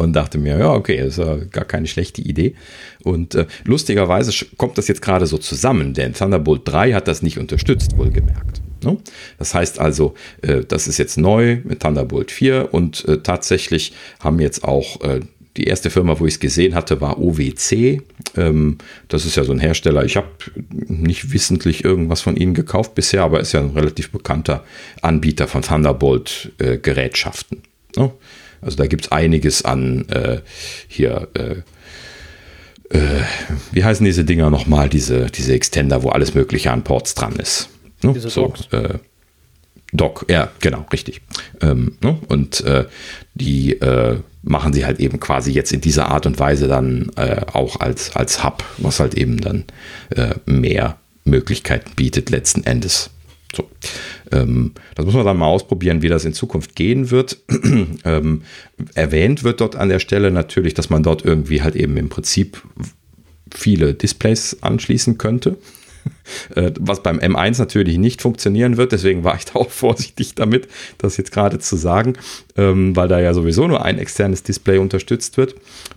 und 0.00 0.14
dachte 0.14 0.38
mir, 0.38 0.58
ja, 0.58 0.72
okay, 0.72 0.98
das 0.98 1.18
ist 1.18 1.18
ja 1.18 1.36
gar 1.36 1.64
keine 1.64 1.86
schlechte 1.86 2.22
Idee. 2.22 2.54
Und 3.02 3.34
äh, 3.34 3.46
lustigerweise 3.64 4.46
kommt 4.56 4.78
das 4.78 4.88
jetzt 4.88 5.02
gerade 5.02 5.26
so 5.26 5.38
zusammen, 5.38 5.94
denn 5.94 6.14
Thunderbolt 6.14 6.62
3 6.64 6.92
hat 6.92 7.08
das 7.08 7.22
nicht 7.22 7.38
unterstützt, 7.38 7.96
wohlgemerkt. 7.96 8.62
Ne? 8.82 8.96
Das 9.38 9.54
heißt 9.54 9.78
also, 9.78 10.14
äh, 10.42 10.62
das 10.66 10.88
ist 10.88 10.98
jetzt 10.98 11.18
neu 11.18 11.58
mit 11.64 11.80
Thunderbolt 11.80 12.30
4 12.30 12.72
und 12.72 13.06
äh, 13.06 13.18
tatsächlich 13.18 13.92
haben 14.20 14.40
jetzt 14.40 14.64
auch 14.64 15.00
äh, 15.02 15.20
die 15.56 15.64
erste 15.64 15.90
Firma, 15.90 16.18
wo 16.18 16.26
ich 16.26 16.34
es 16.34 16.40
gesehen 16.40 16.74
hatte, 16.74 17.00
war 17.00 17.18
OWC. 17.18 18.02
Ähm, 18.36 18.78
das 19.08 19.26
ist 19.26 19.36
ja 19.36 19.44
so 19.44 19.52
ein 19.52 19.58
Hersteller. 19.58 20.04
Ich 20.04 20.16
habe 20.16 20.28
nicht 20.70 21.32
wissentlich 21.32 21.84
irgendwas 21.84 22.22
von 22.22 22.36
ihnen 22.36 22.54
gekauft 22.54 22.94
bisher, 22.94 23.22
aber 23.22 23.40
ist 23.40 23.52
ja 23.52 23.60
ein 23.60 23.70
relativ 23.70 24.10
bekannter 24.10 24.64
Anbieter 25.02 25.48
von 25.48 25.62
Thunderbolt-Gerätschaften. 25.62 27.62
Äh, 27.96 28.00
ne? 28.00 28.12
Also 28.62 28.76
da 28.76 28.86
gibt 28.86 29.04
es 29.04 29.12
einiges 29.12 29.64
an 29.64 30.08
äh, 30.08 30.40
hier, 30.88 31.28
äh, 31.34 31.62
äh, 32.96 33.22
wie 33.72 33.84
heißen 33.84 34.04
diese 34.04 34.24
Dinger 34.24 34.50
nochmal, 34.50 34.88
diese, 34.88 35.26
diese 35.26 35.52
Extender, 35.54 36.02
wo 36.02 36.10
alles 36.10 36.34
Mögliche 36.34 36.70
an 36.70 36.84
Ports 36.84 37.14
dran 37.14 37.36
ist. 37.36 37.68
Ne? 38.02 38.12
Diese 38.12 38.30
so, 38.30 38.52
äh, 38.72 38.98
Doc, 39.92 40.26
ja, 40.28 40.50
genau, 40.60 40.86
richtig. 40.92 41.20
Ähm, 41.60 41.96
ne? 42.02 42.18
Und 42.28 42.60
äh, 42.62 42.84
die 43.34 43.72
äh, 43.80 44.18
machen 44.42 44.72
sie 44.72 44.86
halt 44.86 45.00
eben 45.00 45.20
quasi 45.20 45.52
jetzt 45.52 45.72
in 45.72 45.80
dieser 45.80 46.10
Art 46.10 46.26
und 46.26 46.38
Weise 46.38 46.66
dann 46.66 47.10
auch 47.52 47.78
als, 47.80 48.16
als 48.16 48.42
Hub, 48.42 48.64
was 48.78 48.98
halt 48.98 49.12
eben 49.12 49.38
dann 49.38 49.64
mehr 50.46 50.96
Möglichkeiten 51.24 51.90
bietet 51.94 52.30
letzten 52.30 52.64
Endes. 52.64 53.10
So. 53.54 53.68
Ähm, 54.30 54.72
das 54.94 55.04
muss 55.04 55.14
man 55.14 55.24
dann 55.24 55.38
mal 55.38 55.46
ausprobieren, 55.46 56.02
wie 56.02 56.08
das 56.08 56.24
in 56.24 56.32
Zukunft 56.32 56.76
gehen 56.76 57.10
wird. 57.10 57.38
ähm, 58.04 58.42
erwähnt 58.94 59.44
wird 59.44 59.60
dort 59.60 59.76
an 59.76 59.88
der 59.88 59.98
Stelle 59.98 60.30
natürlich, 60.30 60.74
dass 60.74 60.90
man 60.90 61.02
dort 61.02 61.24
irgendwie 61.24 61.62
halt 61.62 61.76
eben 61.76 61.96
im 61.96 62.08
Prinzip 62.08 62.62
viele 63.52 63.94
Displays 63.94 64.58
anschließen 64.60 65.18
könnte. 65.18 65.56
Äh, 66.54 66.72
was 66.78 67.02
beim 67.02 67.18
M1 67.18 67.58
natürlich 67.58 67.98
nicht 67.98 68.22
funktionieren 68.22 68.76
wird. 68.76 68.92
Deswegen 68.92 69.24
war 69.24 69.36
ich 69.36 69.44
da 69.44 69.54
auch 69.54 69.70
vorsichtig 69.70 70.34
damit, 70.34 70.68
das 70.98 71.16
jetzt 71.16 71.32
gerade 71.32 71.58
zu 71.58 71.76
sagen, 71.76 72.14
ähm, 72.56 72.94
weil 72.96 73.08
da 73.08 73.20
ja 73.20 73.34
sowieso 73.34 73.66
nur 73.66 73.84
ein 73.84 73.98
externes 73.98 74.42
Display 74.42 74.78
unterstützt 74.78 75.36
wird. 75.36 75.54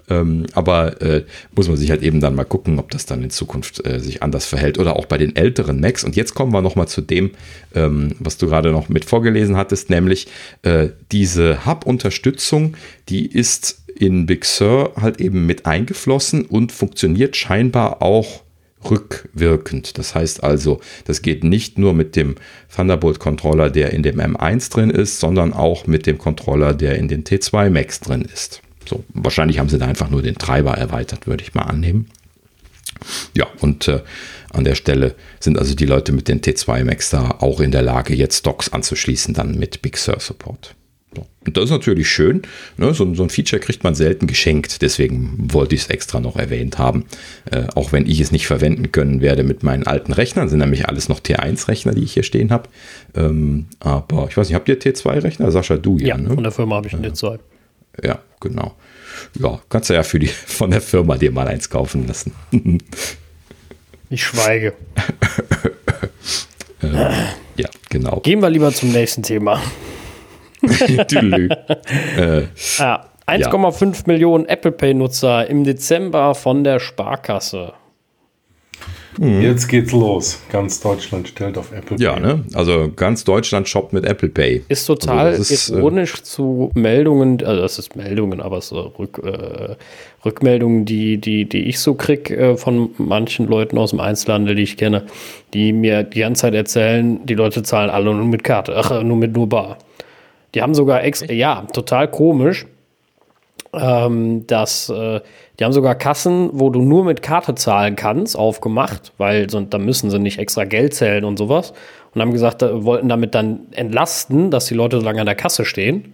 Ähm, 0.10 0.46
aber 0.54 1.02
äh, 1.02 1.24
muss 1.56 1.68
man 1.68 1.78
sich 1.78 1.90
halt 1.90 2.04
eben 2.04 2.20
dann 2.20 2.36
mal 2.36 2.44
gucken, 2.44 2.80
ob 2.80 2.92
das 2.92 3.06
dann 3.06 3.24
in 3.24 3.30
Zukunft 3.30 3.86
äh, 3.86 4.00
sich 4.00 4.22
anders 4.22 4.46
verhält 4.46 4.78
oder 4.78 4.96
auch 4.98 5.06
bei 5.06 5.18
den 5.18 5.36
älteren 5.36 5.80
Macs. 5.80 6.04
Und 6.04 6.16
jetzt 6.16 6.34
kommen 6.34 6.52
wir 6.52 6.62
nochmal 6.62 6.88
zu 6.88 7.02
dem, 7.02 7.32
ähm, 7.74 8.16
was 8.20 8.38
du 8.38 8.48
gerade 8.48 8.72
noch 8.72 8.90
mit 8.90 9.06
vorgelesen 9.06 9.58
hattest, 9.58 9.90
nämlich 9.90 10.28
diese 11.12 11.66
Hub-Unterstützung, 11.66 12.76
die 13.10 13.26
ist 13.26 13.84
in 13.96 14.26
Big 14.26 14.46
Sur 14.46 14.94
halt 15.00 15.20
eben 15.20 15.46
mit 15.46 15.66
eingeflossen 15.66 16.46
und 16.46 16.72
funktioniert 16.72 17.36
scheinbar 17.36 18.02
auch 18.02 18.43
rückwirkend. 18.90 19.98
Das 19.98 20.16
heißt 20.16 20.44
also, 20.44 20.82
das 21.06 21.22
geht 21.22 21.44
nicht 21.44 21.78
nur 21.78 21.94
mit 21.94 22.16
dem 22.16 22.36
Thunderbolt-Controller, 22.76 23.70
der 23.70 23.92
in 23.92 24.04
dem 24.04 24.20
M1 24.20 24.72
drin 24.72 24.90
ist, 24.90 25.20
sondern 25.20 25.54
auch 25.54 25.88
mit 25.88 26.06
dem 26.06 26.18
Controller, 26.18 26.74
der 26.74 26.96
in 26.96 27.08
den 27.08 27.24
T2 27.24 27.70
Max 27.70 28.00
drin 28.00 28.22
ist. 28.22 28.62
So, 28.88 29.04
wahrscheinlich 29.10 29.60
haben 29.60 29.70
sie 29.70 29.78
da 29.78 29.88
einfach 29.88 30.10
nur 30.10 30.22
den 30.22 30.36
Treiber 30.36 30.74
erweitert, 30.74 31.28
würde 31.28 31.44
ich 31.44 31.54
mal 31.54 31.64
annehmen. 31.64 32.08
Ja, 33.34 33.48
und 33.60 33.88
äh, 33.88 34.02
an 34.52 34.64
der 34.64 34.76
Stelle 34.76 35.16
sind 35.40 35.58
also 35.58 35.76
die 35.76 35.86
Leute 35.86 36.12
mit 36.12 36.28
den 36.28 36.42
T2 36.42 36.84
Max 36.84 37.10
da 37.10 37.38
auch 37.40 37.60
in 37.60 37.72
der 37.72 37.82
Lage, 37.82 38.14
jetzt 38.14 38.46
Docks 38.46 38.72
anzuschließen, 38.72 39.34
dann 39.34 39.58
mit 39.58 39.82
Big 39.82 39.98
Sur 39.98 40.20
Support. 40.20 40.76
Und 41.46 41.58
das 41.58 41.66
ist 41.66 41.72
natürlich 41.72 42.10
schön. 42.10 42.42
Ne? 42.78 42.94
So, 42.94 43.14
so, 43.14 43.24
ein 43.24 43.30
Feature 43.30 43.60
kriegt 43.60 43.84
man 43.84 43.96
selten 43.96 44.28
geschenkt. 44.28 44.82
Deswegen 44.82 45.50
wollte 45.52 45.76
ich 45.76 45.82
es 45.82 45.88
extra 45.88 46.20
noch 46.20 46.36
erwähnt 46.36 46.78
haben. 46.78 47.06
Äh, 47.52 47.64
auch 47.76 47.92
wenn 47.92 48.06
ich 48.06 48.20
es 48.20 48.32
nicht 48.32 48.48
verwenden 48.48 48.92
können 48.92 49.22
werde 49.22 49.44
mit 49.44 49.64
meinen 49.64 49.86
alten 49.86 50.14
Rechnern. 50.14 50.50
Sind 50.50 50.60
nämlich 50.60 50.88
alles 50.88 51.10
noch 51.10 51.20
T1-Rechner, 51.20 51.94
die 51.94 52.04
ich 52.04 52.14
hier 52.14 52.24
stehen 52.24 52.52
habe. 52.52 52.70
Ähm, 53.16 53.66
aber 53.80 54.28
ich 54.30 54.38
weiß 54.38 54.48
nicht, 54.48 54.56
habt 54.56 54.70
ihr 54.70 54.80
T2-Rechner? 54.80 55.52
Sascha, 55.52 55.78
du 55.78 55.98
ja. 55.98 56.08
Ja, 56.08 56.18
ne? 56.18 56.30
von 56.30 56.44
der 56.44 56.52
Firma 56.52 56.76
habe 56.78 56.88
ich 56.88 56.94
einen 56.94 57.06
T2. 57.06 57.40
Ja, 58.02 58.20
genau. 58.40 58.76
Ja, 59.40 59.62
kannst 59.70 59.90
du 59.90 59.94
ja 59.94 60.04
für 60.04 60.20
die, 60.20 60.28
von 60.48 60.72
der 60.72 60.82
Firma 60.82 61.18
dir 61.18 61.32
mal 61.32 61.48
eins 61.48 61.70
kaufen 61.70 62.08
lassen. 62.08 62.34
ich 64.10 64.24
schweige. 64.24 64.74
äh, 66.82 66.88
ja, 67.58 67.70
genau. 67.90 68.20
Gehen 68.22 68.42
wir 68.42 68.50
lieber 68.50 68.72
zum 68.72 68.92
nächsten 68.92 69.24
Thema. 69.24 69.62
äh, 72.18 72.44
ja, 72.78 73.06
1,5 73.28 73.84
ja. 73.84 74.02
Millionen 74.06 74.46
Apple 74.46 74.72
Pay-Nutzer 74.72 75.48
im 75.48 75.64
Dezember 75.64 76.36
von 76.36 76.64
der 76.64 76.80
Sparkasse. 76.80 77.74
Mhm. 79.18 79.42
Jetzt 79.42 79.68
geht's 79.68 79.92
los. 79.92 80.42
Ganz 80.52 80.82
Deutschland 80.82 81.28
stellt 81.28 81.58
auf 81.58 81.72
Apple 81.72 81.98
Pay. 81.98 82.04
Ja, 82.04 82.20
ne? 82.20 82.44
Also 82.54 82.92
ganz 82.96 83.24
Deutschland 83.24 83.68
shoppt 83.70 83.94
mit 83.94 84.06
Apple 84.06 84.30
Pay. 84.30 84.64
Ist 84.70 84.86
total 84.86 85.28
also 85.28 85.54
ist, 85.54 85.70
äh, 85.70 85.78
ironisch 85.78 86.16
äh, 86.16 86.24
zu 86.24 86.72
Meldungen, 86.74 87.44
also 87.44 87.62
das 87.62 87.80
ist 87.80 87.96
Meldungen, 87.96 88.42
aber 88.42 88.62
so 88.62 88.94
Rück, 88.98 89.22
äh, 89.24 89.76
Rückmeldungen, 90.26 90.86
die, 90.86 91.18
die, 91.18 91.46
die 91.48 91.66
ich 91.66 91.80
so 91.80 91.94
krieg 91.94 92.32
äh, 92.32 92.58
von 92.58 92.90
manchen 92.98 93.48
Leuten 93.48 93.78
aus 93.78 93.92
dem 93.92 94.00
Einzelhandel, 94.00 94.56
die 94.56 94.64
ich 94.64 94.78
kenne, 94.78 95.04
die 95.54 95.74
mir 95.74 96.04
die 96.04 96.20
ganze 96.22 96.42
Zeit 96.42 96.56
erzählen, 96.56 97.24
die 97.26 97.36
Leute 97.36 97.64
zahlen 97.64 97.90
alle 97.90 98.14
nur 98.14 98.26
mit 98.26 98.44
Karte, 98.44 98.76
ach, 98.76 99.04
nur 99.04 99.18
mit 99.18 99.34
nur 99.34 99.48
Bar. 99.48 99.78
Die 100.54 100.62
haben 100.62 100.76
sogar 100.76 101.04
extra, 101.04 101.32
ja, 101.32 101.66
total 101.74 102.10
komisch. 102.10 102.66
Ähm, 103.76 104.46
dass 104.46 104.90
äh, 104.90 105.20
die 105.60 105.64
haben 105.64 105.74
sogar 105.74 105.96
Kassen, 105.96 106.52
wo 106.54 106.70
du 106.70 106.80
nur 106.82 107.04
mit 107.06 107.24
Karte 107.24 107.56
zahlen 107.56 107.96
kannst, 107.96 108.38
aufgemacht, 108.38 109.14
weil 109.18 109.50
so, 109.50 109.62
da 109.62 109.80
müssen 109.80 110.12
sie 110.12 110.20
nicht 110.20 110.38
extra 110.38 110.66
Geld 110.66 110.94
zählen 110.94 111.26
und 111.26 111.38
sowas. 111.38 111.74
Und 112.14 112.22
haben 112.22 112.34
gesagt, 112.34 112.62
da, 112.62 112.84
wollten 112.84 113.10
damit 113.10 113.34
dann 113.34 113.62
entlasten, 113.72 114.52
dass 114.52 114.66
die 114.66 114.76
Leute 114.76 115.00
so 115.00 115.06
lange 115.06 115.22
an 115.22 115.26
der 115.26 115.36
Kasse 115.36 115.66
stehen. 115.66 116.14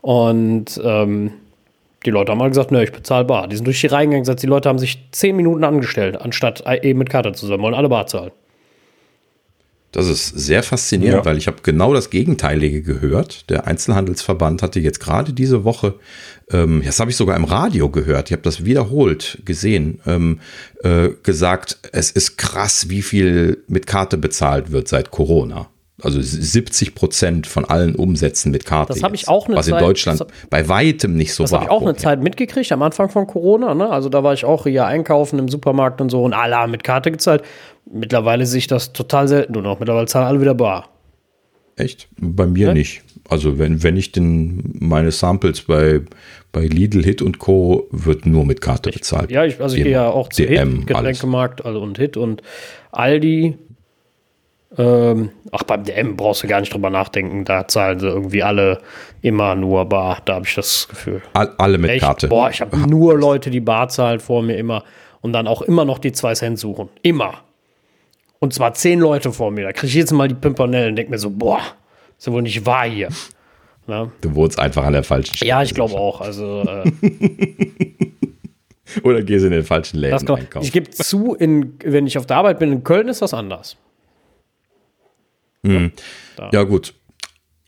Und 0.00 0.80
ähm, 0.84 1.32
die 2.04 2.10
Leute 2.10 2.30
haben 2.30 2.38
mal 2.38 2.48
gesagt, 2.48 2.70
ne, 2.70 2.84
ich 2.84 2.92
bezahle 2.92 3.24
bar. 3.24 3.48
Die 3.48 3.56
sind 3.56 3.64
durch 3.64 3.80
die 3.80 3.88
Reihen 3.88 4.10
gegangen 4.10 4.22
gesagt, 4.22 4.42
die 4.42 4.46
Leute 4.46 4.68
haben 4.68 4.78
sich 4.78 5.04
zehn 5.10 5.34
Minuten 5.34 5.64
angestellt, 5.64 6.20
anstatt 6.20 6.62
eben 6.82 7.00
mit 7.00 7.10
Karte 7.10 7.32
zu 7.32 7.46
sein, 7.46 7.60
wollen 7.60 7.74
alle 7.74 7.88
bar 7.88 8.06
zahlen. 8.06 8.30
Das 9.96 10.08
ist 10.08 10.28
sehr 10.28 10.62
faszinierend, 10.62 11.20
ja. 11.20 11.24
weil 11.24 11.38
ich 11.38 11.46
habe 11.46 11.62
genau 11.62 11.94
das 11.94 12.10
Gegenteilige 12.10 12.82
gehört. 12.82 13.48
Der 13.48 13.66
Einzelhandelsverband 13.66 14.60
hatte 14.60 14.78
jetzt 14.78 15.00
gerade 15.00 15.32
diese 15.32 15.64
Woche, 15.64 15.94
ähm, 16.50 16.82
das 16.84 17.00
habe 17.00 17.10
ich 17.10 17.16
sogar 17.16 17.34
im 17.34 17.44
Radio 17.44 17.88
gehört, 17.88 18.28
ich 18.28 18.32
habe 18.32 18.42
das 18.42 18.66
wiederholt 18.66 19.38
gesehen, 19.46 20.02
ähm, 20.06 20.40
äh, 20.82 21.08
gesagt, 21.22 21.78
es 21.92 22.10
ist 22.10 22.36
krass, 22.36 22.90
wie 22.90 23.00
viel 23.00 23.64
mit 23.68 23.86
Karte 23.86 24.18
bezahlt 24.18 24.70
wird 24.70 24.86
seit 24.86 25.10
Corona. 25.10 25.70
Also 26.02 26.20
70 26.20 26.94
Prozent 26.94 27.46
von 27.46 27.64
allen 27.64 27.94
Umsätzen 27.94 28.52
mit 28.52 28.66
Karte. 28.66 28.92
Das 28.92 29.02
habe 29.02 29.14
ich 29.14 29.28
auch 29.28 29.46
eine 29.46 29.56
Was 29.56 29.66
Zeit, 29.66 29.80
in 29.80 29.86
Deutschland 29.86 30.20
hab, 30.20 30.30
bei 30.50 30.68
weitem 30.68 31.16
nicht 31.16 31.32
so 31.32 31.44
das 31.44 31.52
war. 31.52 31.60
Das 31.60 31.68
habe 31.68 31.74
ich 31.74 31.82
auch 31.82 31.88
eine 31.88 31.96
Zeit 31.96 32.22
mitgekriegt 32.22 32.70
am 32.72 32.82
Anfang 32.82 33.08
von 33.08 33.26
Corona. 33.26 33.74
Ne? 33.74 33.88
Also 33.88 34.10
da 34.10 34.22
war 34.22 34.34
ich 34.34 34.44
auch 34.44 34.64
hier 34.64 34.84
einkaufen 34.84 35.38
im 35.38 35.48
Supermarkt 35.48 36.02
und 36.02 36.10
so 36.10 36.22
und 36.22 36.34
alle 36.34 36.56
haben 36.56 36.70
mit 36.70 36.84
Karte 36.84 37.10
gezahlt. 37.10 37.42
Mittlerweile 37.90 38.44
sehe 38.44 38.58
ich 38.58 38.66
das 38.66 38.92
total 38.92 39.26
selten 39.26 39.54
nur 39.54 39.62
noch. 39.62 39.78
Mittlerweile 39.78 40.06
zahlen 40.06 40.26
alle 40.26 40.40
wieder 40.42 40.54
bar. 40.54 40.90
Echt? 41.76 42.08
Bei 42.18 42.46
mir 42.46 42.68
ja? 42.68 42.74
nicht. 42.74 43.02
Also 43.28 43.58
wenn, 43.58 43.82
wenn 43.82 43.96
ich 43.96 44.12
den, 44.12 44.74
meine 44.78 45.10
Samples 45.10 45.62
bei, 45.62 46.00
bei 46.52 46.66
Lidl, 46.66 47.02
Hit 47.02 47.22
und 47.22 47.38
Co. 47.38 47.86
wird 47.90 48.24
nur 48.26 48.44
mit 48.44 48.60
Karte 48.60 48.90
ich, 48.90 48.96
bezahlt. 48.96 49.30
Ja, 49.30 49.44
ich, 49.44 49.60
also 49.60 49.76
ich 49.76 49.82
gehe 49.82 49.92
ja 49.92 50.08
auch 50.08 50.28
zu 50.28 50.42
DM, 50.42 50.78
Hit, 50.78 50.86
Getränkemarkt 50.88 51.64
also 51.64 51.80
und 51.80 51.98
Hit 51.98 52.16
und 52.16 52.42
Aldi. 52.92 53.58
Ähm, 54.76 55.30
ach, 55.52 55.62
beim 55.62 55.84
DM 55.84 56.16
brauchst 56.16 56.42
du 56.42 56.48
gar 56.48 56.60
nicht 56.60 56.72
drüber 56.72 56.90
nachdenken. 56.90 57.44
Da 57.44 57.68
zahlen 57.68 58.00
sie 58.00 58.08
irgendwie 58.08 58.42
alle 58.42 58.80
immer 59.22 59.54
nur 59.54 59.84
bar. 59.86 60.18
Da 60.24 60.34
habe 60.34 60.46
ich 60.46 60.54
das 60.54 60.88
Gefühl. 60.88 61.22
All, 61.32 61.52
alle 61.58 61.78
mit 61.78 61.90
Echt? 61.90 62.02
Karte. 62.02 62.28
Boah, 62.28 62.50
ich 62.50 62.60
habe 62.60 62.76
nur 62.88 63.16
Leute, 63.16 63.50
die 63.50 63.60
bar 63.60 63.88
zahlen 63.88 64.20
vor 64.20 64.42
mir 64.42 64.56
immer 64.56 64.82
und 65.20 65.32
dann 65.32 65.46
auch 65.46 65.62
immer 65.62 65.84
noch 65.84 65.98
die 65.98 66.12
2 66.12 66.34
Cent 66.34 66.58
suchen. 66.58 66.88
Immer. 67.02 67.34
Und 68.38 68.52
zwar 68.52 68.74
zehn 68.74 69.00
Leute 69.00 69.32
vor 69.32 69.50
mir. 69.50 69.64
Da 69.64 69.72
kriege 69.72 69.86
ich 69.86 69.94
jetzt 69.94 70.12
mal 70.12 70.28
die 70.28 70.34
Pimpernellen 70.34 70.90
und 70.90 70.96
denke 70.96 71.10
mir 71.10 71.18
so, 71.18 71.30
boah, 71.30 71.60
ist 72.18 72.26
ja 72.26 72.32
wohl 72.32 72.42
nicht 72.42 72.66
wahr 72.66 72.84
hier. 72.84 73.08
Na? 73.86 74.10
Du 74.20 74.34
wohnst 74.34 74.58
einfach 74.58 74.84
an 74.84 74.92
der 74.92 75.04
falschen 75.04 75.34
Stelle. 75.34 75.48
Ja, 75.48 75.62
ich 75.62 75.74
glaube 75.74 75.94
auch. 75.94 76.20
Also, 76.20 76.62
äh, 76.62 76.90
Oder 79.02 79.22
gehst 79.22 79.44
in 79.44 79.52
den 79.52 79.64
falschen 79.64 79.98
Läden 79.98 80.28
einkaufen. 80.28 80.64
ich 80.64 80.72
gebe 80.72 80.90
zu, 80.90 81.34
in, 81.34 81.74
wenn 81.84 82.06
ich 82.06 82.18
auf 82.18 82.26
der 82.26 82.36
Arbeit 82.36 82.58
bin 82.58 82.72
in 82.72 82.84
Köln, 82.84 83.08
ist 83.08 83.22
das 83.22 83.34
anders. 83.34 83.76
Ja, 86.52 86.62
gut. 86.62 86.94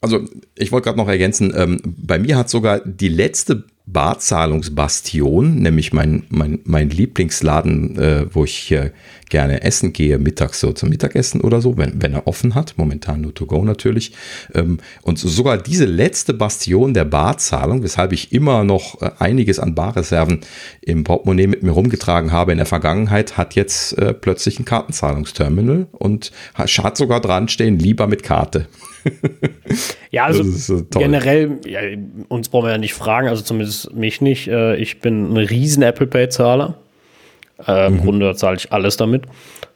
Also, 0.00 0.24
ich 0.54 0.70
wollte 0.70 0.84
gerade 0.84 0.98
noch 0.98 1.08
ergänzen, 1.08 1.52
ähm, 1.56 1.80
bei 1.84 2.18
mir 2.18 2.36
hat 2.36 2.48
sogar 2.48 2.80
die 2.80 3.08
letzte 3.08 3.64
Barzahlungsbastion, 3.92 5.56
nämlich 5.56 5.92
mein, 5.92 6.24
mein, 6.28 6.60
mein 6.64 6.90
Lieblingsladen, 6.90 7.98
äh, 7.98 8.26
wo 8.34 8.44
ich 8.44 8.54
hier 8.54 8.92
gerne 9.30 9.62
essen 9.62 9.92
gehe, 9.92 10.18
mittags 10.18 10.60
so 10.60 10.72
zum 10.72 10.90
Mittagessen 10.90 11.40
oder 11.40 11.60
so, 11.60 11.76
wenn, 11.76 12.02
wenn 12.02 12.12
er 12.12 12.26
offen 12.26 12.54
hat, 12.54 12.74
momentan 12.76 13.22
nur 13.22 13.34
to 13.34 13.46
go 13.46 13.64
natürlich. 13.64 14.12
Ähm, 14.54 14.78
und 15.02 15.18
sogar 15.18 15.58
diese 15.58 15.86
letzte 15.86 16.34
Bastion 16.34 16.92
der 16.92 17.04
Barzahlung, 17.04 17.82
weshalb 17.82 18.12
ich 18.12 18.32
immer 18.32 18.62
noch 18.64 19.00
äh, 19.00 19.10
einiges 19.18 19.58
an 19.58 19.74
Barreserven 19.74 20.40
im 20.82 21.04
Portemonnaie 21.04 21.46
mit 21.46 21.62
mir 21.62 21.70
rumgetragen 21.70 22.32
habe 22.32 22.52
in 22.52 22.58
der 22.58 22.66
Vergangenheit, 22.66 23.36
hat 23.36 23.54
jetzt 23.54 23.96
äh, 23.98 24.12
plötzlich 24.12 24.58
ein 24.58 24.64
Kartenzahlungsterminal 24.64 25.86
und 25.92 26.32
hat 26.54 26.96
sogar 26.96 27.20
dran 27.20 27.48
stehen, 27.48 27.78
lieber 27.78 28.06
mit 28.06 28.22
Karte. 28.22 28.66
Ja, 30.10 30.24
also 30.24 30.42
generell, 30.90 31.58
ja, 31.66 31.80
uns 32.28 32.48
brauchen 32.48 32.66
wir 32.66 32.72
ja 32.72 32.78
nicht 32.78 32.94
fragen, 32.94 33.28
also 33.28 33.42
zumindest 33.42 33.94
mich 33.94 34.20
nicht. 34.20 34.48
Äh, 34.48 34.76
ich 34.76 35.00
bin 35.00 35.32
ein 35.32 35.36
riesen 35.36 35.82
Apple 35.82 36.06
Pay-Zahler. 36.06 36.78
Äh, 37.66 37.90
Mhm. 37.90 37.96
Im 37.96 38.02
Grunde 38.02 38.34
zahle 38.36 38.56
ich 38.56 38.72
alles 38.72 38.96
damit. 38.96 39.22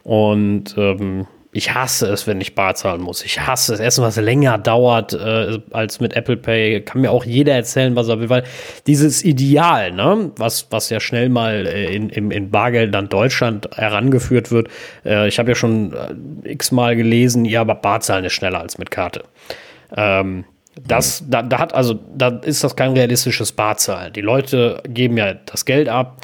Und 0.04 0.74
ähm, 0.76 1.26
ich 1.54 1.74
hasse 1.74 2.08
es, 2.08 2.26
wenn 2.26 2.40
ich 2.40 2.54
bar 2.54 2.74
zahlen 2.74 3.02
muss. 3.02 3.22
Ich 3.22 3.38
hasse 3.40 3.74
es. 3.74 3.80
Erstens, 3.80 4.04
was 4.04 4.16
länger 4.16 4.56
dauert 4.56 5.12
äh, 5.12 5.58
als 5.70 6.00
mit 6.00 6.14
Apple 6.14 6.38
Pay. 6.38 6.80
Kann 6.80 7.02
mir 7.02 7.10
auch 7.10 7.26
jeder 7.26 7.54
erzählen, 7.54 7.94
was 7.94 8.08
er 8.08 8.20
will, 8.20 8.30
weil 8.30 8.44
dieses 8.86 9.22
Ideal, 9.22 9.92
ne, 9.92 10.30
was, 10.36 10.68
was 10.70 10.88
ja 10.88 10.98
schnell 10.98 11.28
mal 11.28 11.66
äh, 11.66 11.94
in, 11.94 12.08
in, 12.08 12.30
in 12.30 12.50
Bargeldland 12.50 13.12
Deutschland 13.12 13.68
herangeführt 13.76 14.50
wird, 14.50 14.68
äh, 15.04 15.28
ich 15.28 15.38
habe 15.38 15.50
ja 15.50 15.54
schon 15.54 15.92
äh, 15.92 16.52
x-mal 16.52 16.96
gelesen, 16.96 17.44
ja, 17.44 17.60
aber 17.60 17.74
Barzahlen 17.74 18.24
ist 18.24 18.32
schneller 18.32 18.60
als 18.60 18.78
mit 18.78 18.90
Karte. 18.90 19.24
Ähm, 19.94 20.46
das, 20.88 21.22
da, 21.28 21.42
da 21.42 21.58
hat 21.58 21.74
also, 21.74 21.98
da 22.16 22.28
ist 22.28 22.64
das 22.64 22.76
kein 22.76 22.92
realistisches 22.92 23.52
Barzahlen. 23.52 24.14
Die 24.14 24.22
Leute 24.22 24.82
geben 24.88 25.18
ja 25.18 25.34
das 25.34 25.66
Geld 25.66 25.90
ab, 25.90 26.22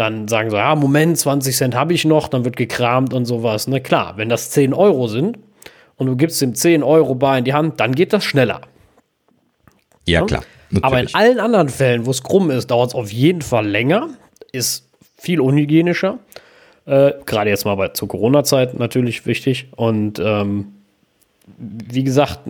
dann 0.00 0.28
sagen 0.28 0.50
sie, 0.50 0.56
ja, 0.56 0.74
Moment, 0.74 1.18
20 1.18 1.54
Cent 1.54 1.74
habe 1.74 1.92
ich 1.92 2.04
noch, 2.04 2.28
dann 2.28 2.44
wird 2.44 2.56
gekramt 2.56 3.12
und 3.12 3.26
sowas. 3.26 3.66
Na 3.66 3.80
klar, 3.80 4.16
wenn 4.16 4.30
das 4.30 4.50
10 4.50 4.72
Euro 4.72 5.06
sind 5.08 5.38
und 5.96 6.06
du 6.06 6.16
gibst 6.16 6.40
ihm 6.40 6.54
10 6.54 6.82
Euro 6.82 7.14
bar 7.14 7.36
in 7.36 7.44
die 7.44 7.52
Hand, 7.52 7.80
dann 7.80 7.94
geht 7.94 8.12
das 8.12 8.24
schneller. 8.24 8.62
Ja, 10.06 10.24
klar. 10.24 10.42
Aber 10.82 11.00
in 11.00 11.04
natürlich. 11.04 11.14
allen 11.16 11.40
anderen 11.40 11.68
Fällen, 11.68 12.06
wo 12.06 12.10
es 12.10 12.22
krumm 12.22 12.50
ist, 12.50 12.70
dauert 12.70 12.90
es 12.90 12.94
auf 12.94 13.12
jeden 13.12 13.42
Fall 13.42 13.66
länger, 13.66 14.08
ist 14.52 14.88
viel 15.18 15.40
unhygienischer. 15.40 16.18
Äh, 16.86 17.12
Gerade 17.26 17.50
jetzt 17.50 17.66
mal 17.66 17.74
bei, 17.74 17.88
zur 17.88 18.08
Corona-Zeit 18.08 18.78
natürlich 18.78 19.26
wichtig. 19.26 19.68
Und 19.76 20.18
ähm, 20.18 20.72
wie 21.58 22.04
gesagt, 22.04 22.40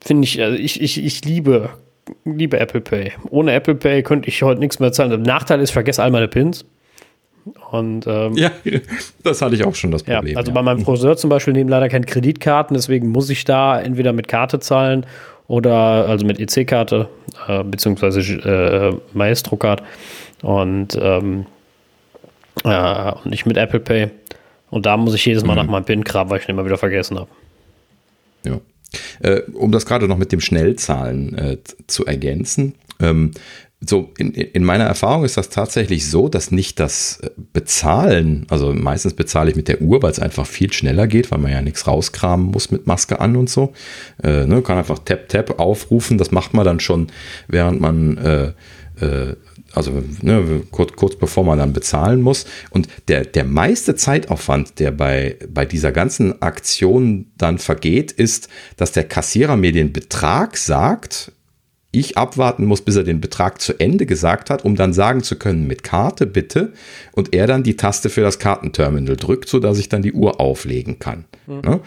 finde 0.00 0.24
ich, 0.24 0.42
also 0.42 0.56
ich, 0.56 0.80
ich, 0.80 1.04
ich 1.04 1.24
liebe, 1.24 1.70
liebe 2.24 2.58
Apple 2.58 2.80
Pay. 2.80 3.12
Ohne 3.30 3.52
Apple 3.52 3.74
Pay 3.74 4.02
könnte 4.02 4.28
ich 4.28 4.42
heute 4.42 4.60
nichts 4.60 4.78
mehr 4.78 4.92
zahlen. 4.92 5.10
Der 5.10 5.18
Nachteil 5.18 5.60
ist, 5.60 5.70
ich 5.70 5.74
vergesse 5.74 6.02
all 6.02 6.10
meine 6.10 6.28
Pins. 6.28 6.64
Und 7.70 8.06
ähm, 8.06 8.34
Ja, 8.34 8.50
das 9.22 9.42
hatte 9.42 9.54
ich 9.54 9.64
auch 9.64 9.74
schon 9.74 9.90
das 9.90 10.04
ja, 10.06 10.16
Problem. 10.16 10.36
also 10.36 10.50
ja. 10.50 10.54
bei 10.54 10.62
meinem 10.62 10.84
Friseur 10.84 11.16
zum 11.16 11.30
Beispiel 11.30 11.54
nehmen 11.54 11.70
leider 11.70 11.88
keine 11.88 12.04
Kreditkarten, 12.04 12.74
deswegen 12.74 13.08
muss 13.08 13.30
ich 13.30 13.44
da 13.44 13.80
entweder 13.80 14.12
mit 14.12 14.28
Karte 14.28 14.60
zahlen 14.60 15.06
oder 15.48 16.06
also 16.06 16.26
mit 16.26 16.38
EC-Karte 16.38 17.08
äh, 17.48 17.64
beziehungsweise 17.64 18.20
äh, 18.20 18.96
Maestro-Card 19.14 19.82
und, 20.42 20.98
ähm, 21.00 21.46
äh, 22.64 23.12
und 23.12 23.26
nicht 23.26 23.46
mit 23.46 23.56
Apple 23.56 23.80
Pay. 23.80 24.10
Und 24.70 24.86
da 24.86 24.96
muss 24.96 25.14
ich 25.14 25.26
jedes 25.26 25.44
Mal 25.44 25.56
nach 25.56 25.66
meinem 25.66 25.84
PIN 25.84 26.04
graben, 26.04 26.30
weil 26.30 26.38
ich 26.38 26.48
ihn 26.48 26.52
immer 26.52 26.64
wieder 26.64 26.78
vergessen 26.78 27.18
habe. 27.18 27.28
Ja. 28.44 28.60
Äh, 29.20 29.40
um 29.52 29.72
das 29.72 29.86
gerade 29.86 30.08
noch 30.08 30.18
mit 30.18 30.32
dem 30.32 30.40
Schnellzahlen 30.40 31.36
äh, 31.36 31.58
zu 31.86 32.06
ergänzen. 32.06 32.74
Ähm, 33.00 33.32
so, 33.82 34.12
in, 34.18 34.32
in 34.32 34.62
meiner 34.62 34.84
Erfahrung 34.84 35.24
ist 35.24 35.38
das 35.38 35.48
tatsächlich 35.48 36.08
so, 36.08 36.28
dass 36.28 36.50
nicht 36.50 36.78
das 36.78 37.20
äh, 37.22 37.30
Bezahlen, 37.52 38.46
also 38.50 38.74
meistens 38.74 39.14
bezahle 39.14 39.50
ich 39.50 39.56
mit 39.56 39.68
der 39.68 39.80
Uhr, 39.80 40.02
weil 40.02 40.10
es 40.10 40.18
einfach 40.18 40.46
viel 40.46 40.72
schneller 40.72 41.06
geht, 41.06 41.30
weil 41.30 41.38
man 41.38 41.50
ja 41.50 41.62
nichts 41.62 41.86
rauskramen 41.86 42.46
muss 42.46 42.70
mit 42.70 42.86
Maske 42.86 43.20
an 43.20 43.36
und 43.36 43.48
so. 43.48 43.72
Äh, 44.22 44.46
ne, 44.46 44.60
kann 44.60 44.76
einfach 44.76 44.98
Tap 44.98 45.28
Tap 45.28 45.58
aufrufen, 45.58 46.18
das 46.18 46.30
macht 46.30 46.52
man 46.52 46.66
dann 46.66 46.80
schon, 46.80 47.06
während 47.48 47.80
man 47.80 48.18
äh, 48.18 48.52
äh, 49.00 49.36
also 49.72 50.02
ne, 50.22 50.62
kurz, 50.70 50.94
kurz 50.94 51.16
bevor 51.16 51.44
man 51.44 51.58
dann 51.58 51.72
bezahlen 51.72 52.22
muss. 52.22 52.46
Und 52.70 52.88
der, 53.08 53.24
der 53.24 53.44
meiste 53.44 53.94
Zeitaufwand, 53.94 54.78
der 54.78 54.90
bei, 54.90 55.36
bei 55.48 55.64
dieser 55.64 55.92
ganzen 55.92 56.42
Aktion 56.42 57.26
dann 57.36 57.58
vergeht, 57.58 58.12
ist, 58.12 58.48
dass 58.76 58.92
der 58.92 59.04
Kassierer 59.04 59.56
mir 59.56 59.72
den 59.72 59.92
Betrag 59.92 60.56
sagt, 60.56 61.32
ich 61.92 62.16
abwarten 62.16 62.66
muss, 62.66 62.82
bis 62.82 62.94
er 62.94 63.02
den 63.02 63.20
Betrag 63.20 63.60
zu 63.60 63.78
Ende 63.78 64.06
gesagt 64.06 64.48
hat, 64.48 64.64
um 64.64 64.76
dann 64.76 64.92
sagen 64.92 65.22
zu 65.22 65.36
können, 65.36 65.66
mit 65.66 65.82
Karte 65.82 66.26
bitte, 66.26 66.72
und 67.12 67.34
er 67.34 67.48
dann 67.48 67.64
die 67.64 67.76
Taste 67.76 68.10
für 68.10 68.20
das 68.20 68.38
Kartenterminal 68.38 69.16
drückt, 69.16 69.48
sodass 69.48 69.78
ich 69.78 69.88
dann 69.88 70.02
die 70.02 70.12
Uhr 70.12 70.40
auflegen 70.40 71.00
kann. 71.00 71.24
Ne? 71.62 71.80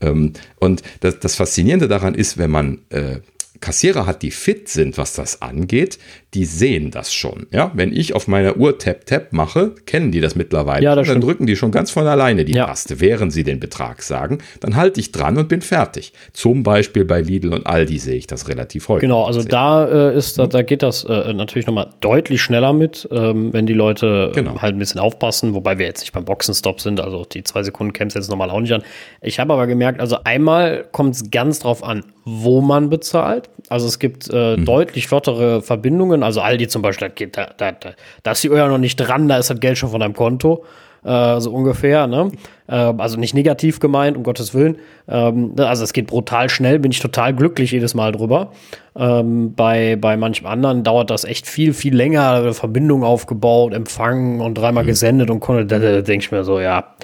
Ähm, 0.00 0.32
und 0.58 0.82
das, 1.00 1.20
das 1.20 1.34
Faszinierende 1.36 1.88
daran 1.88 2.14
ist, 2.14 2.38
wenn 2.38 2.50
man 2.50 2.78
äh, 2.88 3.20
Kassierer 3.60 4.06
hat, 4.06 4.22
die 4.22 4.30
fit 4.30 4.68
sind, 4.68 4.96
was 4.96 5.12
das 5.12 5.42
angeht, 5.42 5.98
die 6.34 6.44
sehen 6.44 6.90
das 6.92 7.12
schon. 7.12 7.46
Ja, 7.50 7.72
wenn 7.74 7.92
ich 7.92 8.14
auf 8.14 8.28
meiner 8.28 8.56
Uhr 8.56 8.78
Tap 8.78 9.04
Tap 9.06 9.32
mache, 9.32 9.74
kennen 9.86 10.12
die 10.12 10.20
das 10.20 10.36
mittlerweile. 10.36 10.82
Ja, 10.84 10.94
das 10.94 11.06
dann 11.08 11.14
stimmt. 11.16 11.24
drücken 11.24 11.46
die 11.46 11.56
schon 11.56 11.72
ganz 11.72 11.90
von 11.90 12.06
alleine 12.06 12.44
die 12.44 12.52
Ja. 12.54 12.66
Taste, 12.66 13.00
während 13.00 13.32
sie 13.32 13.42
den 13.42 13.58
Betrag 13.58 14.02
sagen. 14.02 14.38
Dann 14.60 14.76
halte 14.76 15.00
ich 15.00 15.10
dran 15.10 15.36
und 15.38 15.48
bin 15.48 15.60
fertig. 15.60 16.12
Zum 16.32 16.62
Beispiel 16.62 17.04
bei 17.04 17.20
Lidl 17.20 17.52
und 17.52 17.66
Aldi 17.66 17.98
sehe 17.98 18.14
ich 18.16 18.28
das 18.28 18.48
relativ 18.48 18.88
häufig. 18.88 19.00
Genau, 19.02 19.24
also 19.24 19.42
da 19.42 19.86
äh, 20.10 20.16
ist, 20.16 20.38
da, 20.38 20.46
da 20.46 20.62
geht 20.62 20.82
das 20.84 21.02
äh, 21.04 21.32
natürlich 21.32 21.66
nochmal 21.66 21.90
deutlich 22.00 22.40
schneller 22.42 22.72
mit, 22.72 23.08
ähm, 23.10 23.52
wenn 23.52 23.66
die 23.66 23.72
Leute 23.74 24.30
Genau. 24.34 24.62
halt 24.62 24.76
ein 24.76 24.78
bisschen 24.78 25.00
aufpassen, 25.00 25.54
wobei 25.54 25.78
wir 25.78 25.86
jetzt 25.86 26.00
nicht 26.02 26.12
beim 26.12 26.24
Boxenstopp 26.24 26.80
sind, 26.80 27.00
also 27.00 27.24
die 27.24 27.42
zwei 27.42 27.62
Sekunden 27.64 27.92
kämpft 27.92 28.14
jetzt 28.16 28.30
nochmal 28.30 28.50
auch 28.50 28.60
nicht 28.60 28.72
an. 28.72 28.82
Ich 29.20 29.40
habe 29.40 29.52
aber 29.52 29.66
gemerkt, 29.66 29.98
also 30.00 30.18
einmal 30.24 30.84
kommt 30.92 31.16
es 31.16 31.30
ganz 31.32 31.58
drauf 31.58 31.82
an, 31.82 32.04
wo 32.24 32.60
man 32.60 32.88
bezahlt. 32.88 33.50
Also 33.68 33.86
es 33.86 33.98
gibt 33.98 34.28
äh, 34.30 34.56
deutlich 34.56 35.06
flottere 35.08 35.62
Verbindungen, 35.62 36.19
also 36.22 36.40
Aldi 36.40 36.68
zum 36.68 36.82
Beispiel, 36.82 37.10
da, 37.32 37.46
da, 37.56 37.72
da, 37.72 37.90
da, 38.22 38.30
ist 38.32 38.42
die 38.44 38.48
ja 38.48 38.68
noch 38.68 38.78
nicht 38.78 38.96
dran, 38.96 39.28
da 39.28 39.38
ist 39.38 39.50
das 39.50 39.60
Geld 39.60 39.78
schon 39.78 39.90
von 39.90 40.00
deinem 40.00 40.14
Konto. 40.14 40.64
Äh, 41.02 41.40
so 41.40 41.50
ungefähr, 41.52 42.06
ne? 42.06 42.30
Ähm, 42.68 43.00
also 43.00 43.18
nicht 43.18 43.32
negativ 43.32 43.80
gemeint, 43.80 44.18
um 44.18 44.22
Gottes 44.22 44.52
Willen. 44.52 44.76
Ähm, 45.08 45.54
also 45.56 45.82
es 45.82 45.94
geht 45.94 46.06
brutal 46.08 46.50
schnell, 46.50 46.78
bin 46.78 46.90
ich 46.90 47.00
total 47.00 47.34
glücklich 47.34 47.70
jedes 47.70 47.94
Mal 47.94 48.12
drüber. 48.12 48.52
Ähm, 48.94 49.54
bei, 49.54 49.96
bei 49.96 50.18
manchem 50.18 50.46
anderen 50.46 50.84
dauert 50.84 51.08
das 51.10 51.24
echt 51.24 51.46
viel, 51.46 51.72
viel 51.72 51.94
länger, 51.96 52.52
Verbindung 52.52 53.02
aufgebaut, 53.02 53.72
empfangen 53.72 54.42
und 54.42 54.56
dreimal 54.56 54.84
gesendet 54.84 55.30
und 55.30 55.40
konnte, 55.40 55.64
da, 55.64 55.78
da 55.78 56.02
denke 56.02 56.24
ich 56.24 56.32
mir 56.32 56.44
so, 56.44 56.60
ja, 56.60 56.94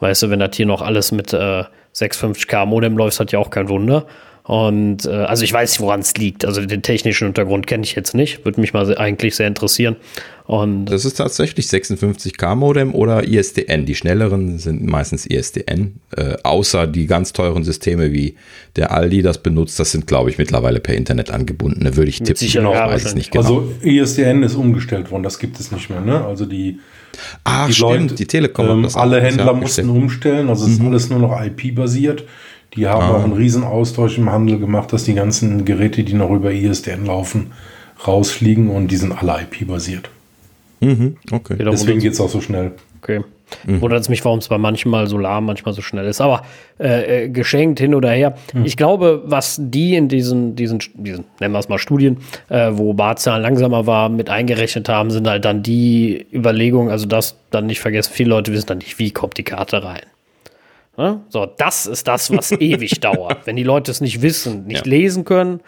weißt 0.00 0.22
du, 0.22 0.30
wenn 0.30 0.40
das 0.40 0.56
hier 0.56 0.66
noch 0.66 0.80
alles 0.80 1.12
mit 1.12 1.34
äh, 1.34 1.64
650k 1.94 2.64
Modem 2.64 2.96
läuft, 2.96 3.20
hat 3.20 3.32
ja 3.32 3.38
auch 3.38 3.50
kein 3.50 3.68
Wunder. 3.68 4.06
Und 4.44 5.06
äh, 5.06 5.10
also 5.10 5.44
ich 5.44 5.52
weiß 5.52 5.70
nicht, 5.72 5.80
woran 5.80 6.00
es 6.00 6.14
liegt. 6.16 6.44
Also 6.44 6.64
den 6.64 6.82
technischen 6.82 7.26
Hintergrund 7.28 7.68
kenne 7.68 7.84
ich 7.84 7.94
jetzt 7.94 8.14
nicht. 8.14 8.44
Würde 8.44 8.60
mich 8.60 8.72
mal 8.72 8.98
eigentlich 8.98 9.36
sehr 9.36 9.46
interessieren. 9.46 9.96
Und 10.46 10.86
Das 10.86 11.04
ist 11.04 11.14
tatsächlich 11.14 11.66
56K 11.66 12.56
Modem 12.56 12.92
oder 12.92 13.26
ISDN. 13.26 13.86
Die 13.86 13.94
schnelleren 13.94 14.58
sind 14.58 14.84
meistens 14.84 15.26
ISDN, 15.26 16.00
äh, 16.16 16.36
außer 16.42 16.88
die 16.88 17.06
ganz 17.06 17.32
teuren 17.32 17.62
Systeme 17.62 18.12
wie 18.12 18.34
der 18.74 18.90
Aldi 18.90 19.22
das 19.22 19.38
benutzt. 19.38 19.78
Das 19.78 19.92
sind, 19.92 20.08
glaube 20.08 20.30
ich, 20.30 20.38
mittlerweile 20.38 20.80
per 20.80 20.96
Internet 20.96 21.30
angebundene. 21.30 21.96
Würde 21.96 22.08
ich 22.08 22.18
tippen. 22.18 22.34
Sicherheit, 22.34 22.72
ich 22.72 22.78
ja, 22.78 22.88
weiß 22.88 23.04
es 23.04 23.14
nicht 23.14 23.30
genau. 23.30 23.44
Also 23.44 23.72
ISDN 23.82 24.42
ist 24.42 24.56
umgestellt 24.56 25.12
worden, 25.12 25.22
das 25.22 25.38
gibt 25.38 25.60
es 25.60 25.70
nicht 25.70 25.88
mehr. 25.88 26.00
Ne? 26.00 26.24
Also 26.24 26.46
die, 26.46 26.80
Ach, 27.44 27.68
die 27.68 27.74
stimmt, 27.74 27.90
Leute, 27.90 28.14
die 28.16 28.26
Telekom. 28.26 28.68
ähm, 28.68 28.82
das 28.82 28.96
alle 28.96 29.20
Händler 29.20 29.46
ja 29.46 29.52
mussten 29.52 29.88
umstellen, 29.88 30.48
also 30.48 30.66
es 30.66 30.72
ist 30.72 30.80
alles 30.80 31.10
nur 31.10 31.20
noch 31.20 31.40
IP-basiert. 31.40 32.24
Die 32.76 32.86
haben 32.88 33.02
Ah. 33.02 33.16
auch 33.16 33.24
einen 33.24 33.34
riesen 33.34 33.64
Austausch 33.64 34.16
im 34.18 34.30
Handel 34.30 34.58
gemacht, 34.58 34.92
dass 34.92 35.04
die 35.04 35.14
ganzen 35.14 35.64
Geräte, 35.64 36.04
die 36.04 36.14
noch 36.14 36.30
über 36.30 36.52
ISDN 36.52 37.06
laufen, 37.06 37.52
rausfliegen 38.06 38.70
und 38.70 38.88
die 38.88 38.96
sind 38.96 39.12
alle 39.12 39.42
IP-basiert. 39.42 40.08
Mhm, 40.80 41.16
okay. 41.30 41.56
Deswegen 41.58 42.00
geht 42.00 42.12
es 42.12 42.20
auch 42.20 42.28
so 42.30 42.40
schnell. 42.40 42.72
Okay. 43.02 43.20
Mhm. 43.66 43.82
Wundert 43.82 44.00
es 44.00 44.08
mich, 44.08 44.24
warum 44.24 44.38
es 44.38 44.48
bei 44.48 44.56
manchmal 44.56 45.06
so 45.06 45.18
lahm, 45.18 45.44
manchmal 45.44 45.74
so 45.74 45.82
schnell 45.82 46.06
ist. 46.06 46.22
Aber 46.22 46.42
äh, 46.80 47.24
äh, 47.24 47.28
geschenkt 47.28 47.78
hin 47.78 47.94
oder 47.94 48.10
her. 48.10 48.34
Mhm. 48.54 48.64
Ich 48.64 48.78
glaube, 48.78 49.22
was 49.26 49.58
die 49.60 49.94
in 49.94 50.08
diesen, 50.08 50.56
diesen, 50.56 50.80
diesen 50.94 51.24
nennen 51.38 51.52
wir 51.52 51.58
es 51.58 51.68
mal 51.68 51.78
Studien, 51.78 52.16
äh, 52.48 52.70
wo 52.72 52.94
Barzahlen 52.94 53.42
langsamer 53.42 53.86
war, 53.86 54.08
mit 54.08 54.30
eingerechnet 54.30 54.88
haben, 54.88 55.10
sind 55.10 55.28
halt 55.28 55.44
dann 55.44 55.62
die 55.62 56.26
Überlegungen, 56.32 56.90
also 56.90 57.04
das 57.06 57.36
dann 57.50 57.66
nicht 57.66 57.80
vergessen, 57.80 58.10
viele 58.14 58.30
Leute 58.30 58.52
wissen 58.52 58.66
dann 58.68 58.78
nicht, 58.78 58.98
wie 58.98 59.10
kommt 59.10 59.36
die 59.36 59.44
Karte 59.44 59.84
rein. 59.84 60.00
Ne? 60.96 61.20
So, 61.28 61.46
das 61.46 61.86
ist 61.86 62.08
das, 62.08 62.30
was 62.30 62.52
ewig 62.60 63.00
dauert. 63.00 63.46
Wenn 63.46 63.56
die 63.56 63.62
Leute 63.62 63.90
es 63.90 64.00
nicht 64.00 64.22
wissen, 64.22 64.66
nicht 64.66 64.86
ja. 64.86 64.90
lesen 64.90 65.24
können 65.24 65.60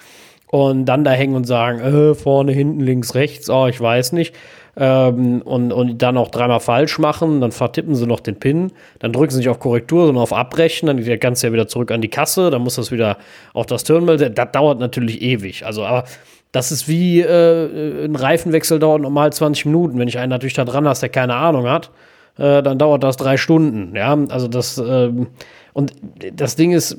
und 0.49 0.87
dann 0.87 1.05
da 1.05 1.13
hängen 1.13 1.35
und 1.35 1.45
sagen, 1.45 1.81
äh, 1.81 2.15
vorne, 2.15 2.53
hinten, 2.53 2.81
links, 2.81 3.15
rechts, 3.15 3.49
oh, 3.51 3.67
ich 3.67 3.81
weiß 3.81 4.13
nicht 4.13 4.35
ähm, 4.77 5.43
und, 5.43 5.73
und 5.73 6.03
dann 6.03 6.17
auch 6.17 6.31
dreimal 6.31 6.61
falsch 6.61 6.99
machen, 6.99 7.41
dann 7.41 7.53
vertippen 7.53 7.95
sie 7.95 8.07
noch 8.07 8.21
den 8.21 8.39
PIN, 8.39 8.73
dann 8.99 9.13
drücken 9.13 9.31
sie 9.31 9.39
nicht 9.39 9.49
auf 9.49 9.61
Korrektur, 9.61 10.07
sondern 10.07 10.23
auf 10.23 10.33
Abbrechen, 10.33 10.87
dann 10.87 10.97
geht 10.97 11.07
der 11.07 11.19
Ganze 11.19 11.47
ja 11.47 11.53
wieder 11.53 11.69
zurück 11.69 11.91
an 11.91 12.01
die 12.01 12.09
Kasse, 12.09 12.51
dann 12.51 12.63
muss 12.63 12.77
das 12.77 12.91
wieder 12.91 13.19
auf 13.53 13.67
das 13.67 13.85
Terminal, 13.85 14.17
das 14.17 14.53
dauert 14.53 14.81
natürlich 14.81 15.23
ewig. 15.23 15.65
Also, 15.65 15.85
aber 15.85 16.05
das 16.53 16.73
ist 16.73 16.89
wie 16.89 17.21
äh, 17.21 18.05
ein 18.05 18.17
Reifenwechsel 18.17 18.79
dauert 18.79 19.03
normal 19.03 19.33
20 19.33 19.67
Minuten. 19.67 19.99
Wenn 19.99 20.07
ich 20.07 20.19
einen 20.19 20.31
natürlich 20.31 20.55
da 20.55 20.65
dran 20.65 20.87
hast, 20.87 21.03
der 21.03 21.09
keine 21.09 21.35
Ahnung 21.35 21.69
hat, 21.69 21.91
äh, 22.39 22.63
dann 22.63 22.79
dauert 22.79 23.03
das 23.03 23.17
drei 23.17 23.37
Stunden. 23.37 23.95
Ja, 23.95 24.17
also 24.29 24.49
das 24.49 24.79
ähm, 24.79 25.29
und 25.73 25.93
das 26.33 26.57
Ding 26.57 26.73
ist 26.73 26.97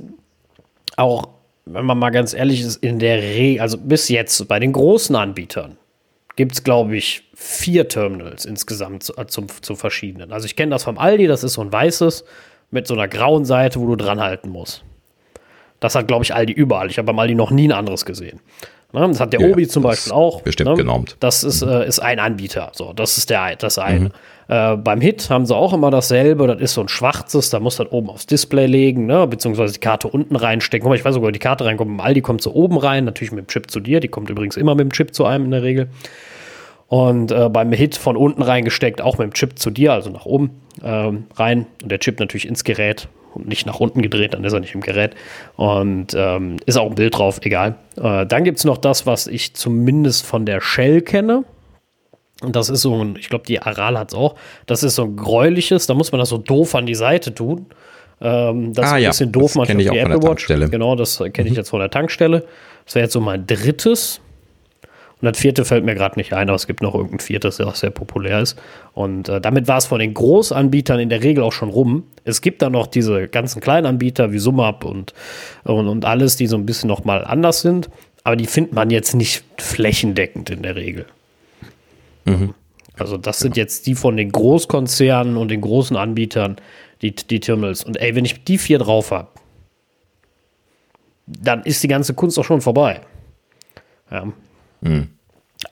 auch, 0.97 1.29
wenn 1.65 1.85
man 1.85 1.97
mal 1.97 2.11
ganz 2.11 2.33
ehrlich 2.33 2.61
ist, 2.61 2.77
in 2.83 2.99
der 2.99 3.17
Regel, 3.17 3.61
also 3.61 3.77
bis 3.77 4.09
jetzt 4.09 4.47
bei 4.47 4.59
den 4.59 4.73
großen 4.73 5.15
Anbietern, 5.15 5.77
gibt 6.35 6.53
es, 6.53 6.63
glaube 6.63 6.95
ich, 6.95 7.23
vier 7.33 7.87
Terminals 7.87 8.45
insgesamt 8.45 9.03
zu, 9.03 9.17
äh, 9.17 9.25
zum, 9.27 9.47
zu 9.61 9.75
verschiedenen. 9.75 10.31
Also 10.31 10.45
ich 10.45 10.55
kenne 10.55 10.71
das 10.71 10.83
vom 10.83 10.97
Aldi, 10.97 11.27
das 11.27 11.43
ist 11.43 11.53
so 11.53 11.61
ein 11.61 11.71
weißes 11.71 12.25
mit 12.71 12.87
so 12.87 12.93
einer 12.93 13.07
grauen 13.07 13.45
Seite, 13.45 13.79
wo 13.79 13.87
du 13.87 13.95
dran 13.95 14.19
halten 14.19 14.49
musst. 14.49 14.83
Das 15.79 15.95
hat, 15.95 16.07
glaube 16.07 16.23
ich, 16.23 16.33
Aldi 16.33 16.53
überall. 16.53 16.89
Ich 16.89 16.97
habe 16.97 17.05
beim 17.05 17.19
Aldi 17.19 17.35
noch 17.35 17.51
nie 17.51 17.67
ein 17.67 17.71
anderes 17.71 18.05
gesehen. 18.05 18.39
Ne? 18.91 19.07
Das 19.07 19.19
hat 19.19 19.33
der 19.33 19.41
ja, 19.41 19.47
Obi 19.47 19.67
zum 19.67 19.83
Beispiel 19.83 20.13
auch. 20.13 20.41
Bestimmt 20.41 20.71
ne? 20.71 20.75
genormt. 20.75 21.17
Das 21.19 21.43
ist, 21.43 21.61
äh, 21.61 21.87
ist 21.87 21.99
ein 21.99 22.19
Anbieter. 22.19 22.71
So, 22.73 22.93
das 22.93 23.17
ist 23.17 23.29
der, 23.29 23.55
das 23.55 23.77
eine. 23.77 24.05
Mhm. 24.05 24.11
Äh, 24.47 24.77
beim 24.77 25.01
Hit 25.01 25.29
haben 25.29 25.45
sie 25.45 25.55
auch 25.55 25.73
immer 25.73 25.91
dasselbe. 25.91 26.47
Das 26.47 26.59
ist 26.59 26.73
so 26.73 26.81
ein 26.81 26.87
schwarzes, 26.87 27.49
da 27.49 27.59
muss 27.59 27.77
das 27.77 27.91
oben 27.91 28.09
aufs 28.09 28.25
Display 28.25 28.67
legen, 28.67 29.05
ne? 29.05 29.25
beziehungsweise 29.27 29.73
die 29.73 29.79
Karte 29.79 30.07
unten 30.07 30.35
reinstecken. 30.35 30.83
Guck 30.83 30.89
mal, 30.89 30.95
ich 30.95 31.05
weiß 31.05 31.15
sogar, 31.15 31.31
die 31.31 31.39
Karte 31.39 31.65
reinkommt. 31.65 31.91
Im 31.91 31.99
Aldi 31.99 32.21
kommt 32.21 32.41
sie 32.41 32.51
oben 32.51 32.77
rein, 32.77 33.05
natürlich 33.05 33.31
mit 33.31 33.45
dem 33.45 33.47
Chip 33.47 33.71
zu 33.71 33.79
dir. 33.79 33.99
Die 33.99 34.07
kommt 34.07 34.29
übrigens 34.29 34.57
immer 34.57 34.75
mit 34.75 34.85
dem 34.85 34.91
Chip 34.91 35.13
zu 35.13 35.25
einem 35.25 35.45
in 35.45 35.51
der 35.51 35.63
Regel. 35.63 35.89
Und 36.87 37.31
äh, 37.31 37.49
beim 37.49 37.71
Hit 37.71 37.97
von 37.97 38.15
unten 38.15 38.41
reingesteckt, 38.41 39.01
auch 39.01 39.17
mit 39.17 39.27
dem 39.27 39.33
Chip 39.33 39.57
zu 39.57 39.71
dir, 39.71 39.93
also 39.93 40.09
nach 40.11 40.25
oben 40.25 40.61
ähm, 40.83 41.25
rein. 41.35 41.65
Und 41.81 41.91
der 41.91 41.99
Chip 41.99 42.19
natürlich 42.19 42.47
ins 42.47 42.63
Gerät 42.63 43.07
und 43.33 43.47
nicht 43.47 43.65
nach 43.65 43.79
unten 43.79 44.01
gedreht, 44.01 44.33
dann 44.33 44.43
ist 44.43 44.53
er 44.53 44.59
nicht 44.59 44.75
im 44.75 44.81
Gerät. 44.81 45.15
Und 45.55 46.13
ähm, 46.15 46.57
ist 46.65 46.77
auch 46.77 46.89
ein 46.89 46.95
Bild 46.95 47.17
drauf, 47.17 47.39
egal. 47.43 47.75
Äh, 47.97 48.25
dann 48.25 48.43
gibt 48.43 48.59
es 48.59 48.65
noch 48.65 48.77
das, 48.77 49.05
was 49.05 49.27
ich 49.27 49.55
zumindest 49.55 50.25
von 50.25 50.45
der 50.45 50.61
Shell 50.61 51.01
kenne. 51.01 51.43
Und 52.41 52.55
das 52.55 52.69
ist 52.69 52.81
so 52.81 53.03
ein, 53.03 53.15
ich 53.17 53.29
glaube, 53.29 53.45
die 53.47 53.61
Aral 53.61 53.97
hat 53.97 54.09
es 54.09 54.13
auch. 54.13 54.35
Das 54.65 54.83
ist 54.83 54.95
so 54.95 55.03
ein 55.03 55.15
gräuliches, 55.15 55.87
da 55.87 55.93
muss 55.93 56.11
man 56.11 56.19
das 56.19 56.29
so 56.29 56.37
doof 56.37 56.75
an 56.75 56.85
die 56.85 56.95
Seite 56.95 57.33
tun. 57.33 57.67
Ähm, 58.21 58.73
das 58.73 58.91
ah, 58.91 58.97
ist 58.97 59.03
ein 59.03 59.09
bisschen 59.09 59.27
ja, 59.27 59.31
doof 59.31 59.55
manchmal 59.55 59.83
für 59.83 59.91
die 59.91 59.97
Apple 59.97 60.23
Watch. 60.23 60.47
Genau, 60.47 60.95
das 60.95 61.17
kenne 61.17 61.47
ich 61.47 61.51
mhm. 61.51 61.57
jetzt 61.57 61.69
von 61.69 61.79
der 61.79 61.89
Tankstelle. 61.89 62.45
Das 62.85 62.95
wäre 62.95 63.05
jetzt 63.05 63.13
so 63.13 63.21
mein 63.21 63.47
drittes. 63.47 64.21
Und 65.21 65.31
das 65.31 65.39
vierte 65.39 65.63
fällt 65.63 65.85
mir 65.85 65.95
gerade 65.95 66.19
nicht 66.19 66.33
ein, 66.33 66.49
aber 66.49 66.55
es 66.55 66.67
gibt 66.67 66.81
noch 66.81 66.93
irgendein 66.93 67.19
viertes, 67.19 67.57
der 67.57 67.67
auch 67.67 67.75
sehr 67.75 67.89
populär 67.89 68.41
ist. 68.41 68.59
Und 68.93 69.29
äh, 69.29 69.39
damit 69.39 69.67
war 69.67 69.77
es 69.77 69.85
von 69.85 69.99
den 69.99 70.13
Großanbietern 70.13 70.99
in 70.99 71.09
der 71.09 71.23
Regel 71.23 71.43
auch 71.43 71.53
schon 71.53 71.69
rum. 71.69 72.03
Es 72.25 72.41
gibt 72.41 72.61
da 72.61 72.69
noch 72.69 72.87
diese 72.87 73.29
ganzen 73.29 73.61
kleinen 73.61 73.85
Anbieter 73.85 74.33
wie 74.33 74.39
SumUp 74.39 74.83
und, 74.83 75.13
und, 75.63 75.87
und 75.87 76.03
alles, 76.03 76.35
die 76.35 76.47
so 76.47 76.57
ein 76.57 76.65
bisschen 76.65 76.89
noch 76.89 77.05
mal 77.05 77.23
anders 77.23 77.61
sind. 77.61 77.89
Aber 78.25 78.35
die 78.35 78.45
findet 78.45 78.73
man 78.73 78.89
jetzt 78.89 79.15
nicht 79.15 79.45
flächendeckend 79.57 80.49
in 80.49 80.63
der 80.63 80.75
Regel. 80.75 81.05
Mhm. 82.25 82.53
Also 82.97 83.17
das 83.17 83.39
sind 83.39 83.57
jetzt 83.57 83.87
die 83.87 83.95
von 83.95 84.17
den 84.17 84.31
Großkonzernen 84.31 85.37
und 85.37 85.49
den 85.49 85.61
großen 85.61 85.97
Anbietern, 85.97 86.57
die, 87.01 87.13
die 87.13 87.39
Terminals. 87.39 87.83
Und 87.83 87.97
ey, 87.97 88.15
wenn 88.15 88.25
ich 88.25 88.43
die 88.43 88.57
vier 88.57 88.79
drauf 88.79 89.11
habe, 89.11 89.29
dann 91.27 91.63
ist 91.63 91.83
die 91.83 91.87
ganze 91.87 92.13
Kunst 92.13 92.39
auch 92.39 92.45
schon 92.45 92.61
vorbei. 92.61 93.01
Ja. 94.11 94.27
Mhm. 94.81 95.09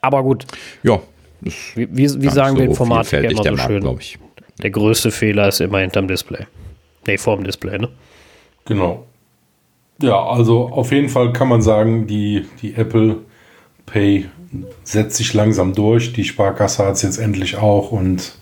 Aber 0.00 0.22
gut. 0.22 0.46
Ja. 0.82 1.00
Wie, 1.40 1.88
wie, 1.90 2.22
wie 2.22 2.28
sagen 2.28 2.56
so 2.56 2.62
wir 2.62 2.68
Informatiker 2.68 3.30
immer 3.30 3.44
so 3.44 3.56
schön? 3.56 3.84
Markt, 3.84 4.00
ich. 4.00 4.18
Der 4.62 4.70
größte 4.70 5.10
Fehler 5.10 5.48
ist 5.48 5.60
immer 5.60 5.78
hinterm 5.78 6.08
Display. 6.08 6.46
Nee, 7.06 7.18
vorm 7.18 7.44
Display, 7.44 7.78
ne? 7.78 7.88
Genau. 8.64 9.06
Ja, 10.00 10.24
also 10.24 10.68
auf 10.68 10.90
jeden 10.90 11.08
Fall 11.08 11.32
kann 11.32 11.48
man 11.48 11.62
sagen, 11.62 12.06
die, 12.06 12.46
die 12.62 12.74
Apple 12.74 13.18
Pay 13.86 14.26
setzt 14.82 15.16
sich 15.16 15.34
langsam 15.34 15.74
durch. 15.74 16.12
Die 16.12 16.24
Sparkasse 16.24 16.84
hat 16.84 16.94
es 16.94 17.02
jetzt 17.02 17.18
endlich 17.18 17.56
auch 17.56 17.92
und 17.92 18.34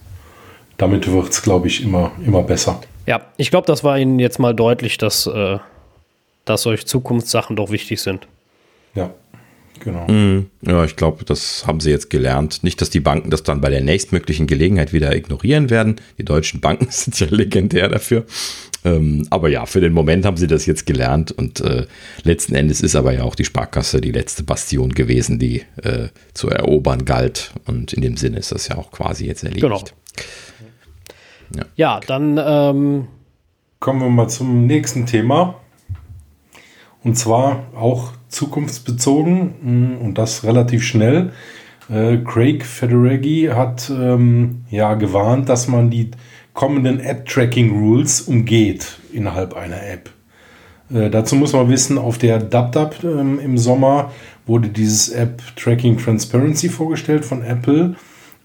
damit 0.78 1.10
wird 1.10 1.30
es, 1.30 1.42
glaube 1.42 1.68
ich, 1.68 1.82
immer, 1.82 2.12
immer 2.24 2.42
besser. 2.42 2.80
Ja, 3.06 3.22
ich 3.36 3.50
glaube, 3.50 3.66
das 3.66 3.84
war 3.84 3.98
Ihnen 3.98 4.18
jetzt 4.18 4.38
mal 4.38 4.54
deutlich, 4.54 4.98
dass, 4.98 5.26
äh, 5.26 5.58
dass 6.44 6.62
solche 6.62 6.84
Zukunftssachen 6.84 7.56
doch 7.56 7.70
wichtig 7.70 8.00
sind. 8.00 8.26
Ja. 8.94 9.10
Genau. 9.84 10.06
Mm, 10.06 10.46
ja, 10.62 10.84
ich 10.84 10.96
glaube, 10.96 11.24
das 11.24 11.66
haben 11.66 11.80
sie 11.80 11.90
jetzt 11.90 12.08
gelernt. 12.08 12.62
Nicht, 12.62 12.80
dass 12.80 12.90
die 12.90 13.00
Banken 13.00 13.30
das 13.30 13.42
dann 13.42 13.60
bei 13.60 13.68
der 13.68 13.80
nächstmöglichen 13.80 14.46
Gelegenheit 14.46 14.92
wieder 14.92 15.14
ignorieren 15.14 15.70
werden. 15.70 15.96
Die 16.18 16.24
deutschen 16.24 16.60
Banken 16.60 16.86
sind 16.90 17.18
ja 17.18 17.26
legendär 17.28 17.88
dafür. 17.88 18.24
Ähm, 18.84 19.26
aber 19.30 19.48
ja, 19.48 19.66
für 19.66 19.80
den 19.80 19.92
Moment 19.92 20.24
haben 20.24 20.36
sie 20.36 20.46
das 20.46 20.66
jetzt 20.66 20.86
gelernt 20.86 21.30
und 21.30 21.60
äh, 21.60 21.86
letzten 22.24 22.54
Endes 22.54 22.80
ist 22.80 22.96
aber 22.96 23.12
ja 23.12 23.22
auch 23.22 23.36
die 23.36 23.44
Sparkasse 23.44 24.00
die 24.00 24.10
letzte 24.10 24.42
Bastion 24.42 24.92
gewesen, 24.92 25.38
die 25.38 25.62
äh, 25.82 26.08
zu 26.34 26.48
erobern 26.48 27.04
galt. 27.04 27.52
Und 27.66 27.92
in 27.92 28.02
dem 28.02 28.16
Sinne 28.16 28.38
ist 28.38 28.52
das 28.52 28.68
ja 28.68 28.76
auch 28.76 28.90
quasi 28.90 29.26
jetzt 29.26 29.44
erledigt. 29.44 29.62
Genau. 29.62 29.84
Ja, 31.54 31.64
ja 31.76 32.00
dann 32.06 32.40
ähm 32.42 33.08
kommen 33.78 34.00
wir 34.00 34.08
mal 34.10 34.28
zum 34.28 34.66
nächsten 34.66 35.06
Thema. 35.06 35.56
Und 37.02 37.16
zwar 37.16 37.66
auch 37.74 38.12
zukunftsbezogen 38.32 39.54
mm, 39.62 39.96
und 40.04 40.18
das 40.18 40.44
relativ 40.44 40.82
schnell. 40.82 41.32
Äh, 41.88 42.18
Craig 42.18 42.64
Federighi 42.64 43.50
hat 43.52 43.90
ähm, 43.90 44.64
ja 44.70 44.94
gewarnt, 44.94 45.48
dass 45.48 45.68
man 45.68 45.90
die 45.90 46.10
kommenden 46.54 47.00
App-Tracking-Rules 47.00 48.22
umgeht 48.22 48.98
innerhalb 49.12 49.54
einer 49.54 49.82
App. 49.82 50.10
Äh, 50.92 51.10
dazu 51.10 51.36
muss 51.36 51.52
man 51.52 51.68
wissen, 51.68 51.98
auf 51.98 52.18
der 52.18 52.38
DubDub 52.38 52.96
ähm, 53.04 53.38
im 53.38 53.58
Sommer 53.58 54.10
wurde 54.46 54.68
dieses 54.68 55.08
App-Tracking 55.10 55.98
Transparency 55.98 56.68
vorgestellt 56.68 57.24
von 57.24 57.42
Apple. 57.42 57.94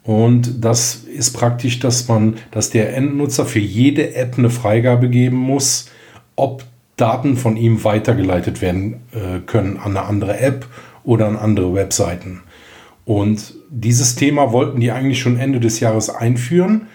Und 0.03 0.63
das 0.63 0.95
ist 0.95 1.31
praktisch, 1.31 1.79
dass 1.79 2.07
man, 2.07 2.35
dass 2.51 2.69
der 2.69 2.95
Endnutzer 2.95 3.45
für 3.45 3.59
jede 3.59 4.15
App 4.15 4.37
eine 4.37 4.49
Freigabe 4.49 5.09
geben 5.09 5.35
muss, 5.35 5.89
ob 6.37 6.63
Daten 6.97 7.37
von 7.37 7.55
ihm 7.55 7.83
weitergeleitet 7.83 8.61
werden 8.61 9.01
äh, 9.13 9.39
können 9.45 9.77
an 9.77 9.95
eine 9.95 10.07
andere 10.07 10.39
App 10.39 10.67
oder 11.03 11.27
an 11.27 11.37
andere 11.37 11.73
Webseiten. 11.73 12.41
Und 13.05 13.53
dieses 13.69 14.15
Thema 14.15 14.51
wollten 14.51 14.81
die 14.81 14.91
eigentlich 14.91 15.21
schon 15.21 15.37
Ende 15.37 15.59
des 15.59 15.79
Jahres 15.79 16.09
einführen, 16.09 16.87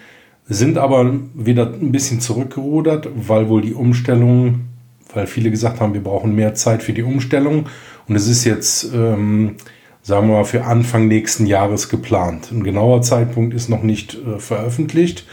sind 0.45 0.77
aber 0.77 1.11
wieder 1.33 1.65
ein 1.65 1.91
bisschen 1.91 2.19
zurückgerudert, 2.19 3.09
weil 3.15 3.49
wohl 3.49 3.61
die 3.61 3.73
Umstellung, 3.73 4.65
weil 5.13 5.25
viele 5.25 5.49
gesagt 5.49 5.79
haben, 5.79 5.93
wir 5.93 6.03
brauchen 6.03 6.35
mehr 6.35 6.53
Zeit 6.53 6.83
für 6.83 6.93
die 6.93 7.03
Umstellung. 7.03 7.67
Und 8.07 8.15
es 8.15 8.27
ist 8.27 8.43
jetzt, 8.43 8.93
ähm, 8.93 9.55
sagen 10.01 10.27
wir 10.27 10.35
mal, 10.35 10.43
für 10.43 10.65
Anfang 10.65 11.07
nächsten 11.07 11.45
Jahres 11.45 11.87
geplant. 11.87 12.51
Ein 12.51 12.63
genauer 12.63 13.01
Zeitpunkt 13.01 13.53
ist 13.53 13.69
noch 13.69 13.83
nicht 13.83 14.15
äh, 14.15 14.37
veröffentlicht. 14.37 15.25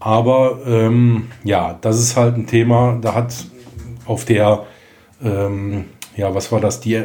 Aber 0.00 0.60
ähm, 0.66 1.28
ja, 1.44 1.78
das 1.80 2.00
ist 2.00 2.16
halt 2.16 2.36
ein 2.36 2.46
Thema, 2.48 2.98
da 3.00 3.14
hat 3.14 3.32
auf 4.06 4.24
der, 4.24 4.64
ähm, 5.22 5.84
ja, 6.16 6.34
was 6.34 6.50
war 6.52 6.60
das? 6.60 6.80
Die, 6.80 7.02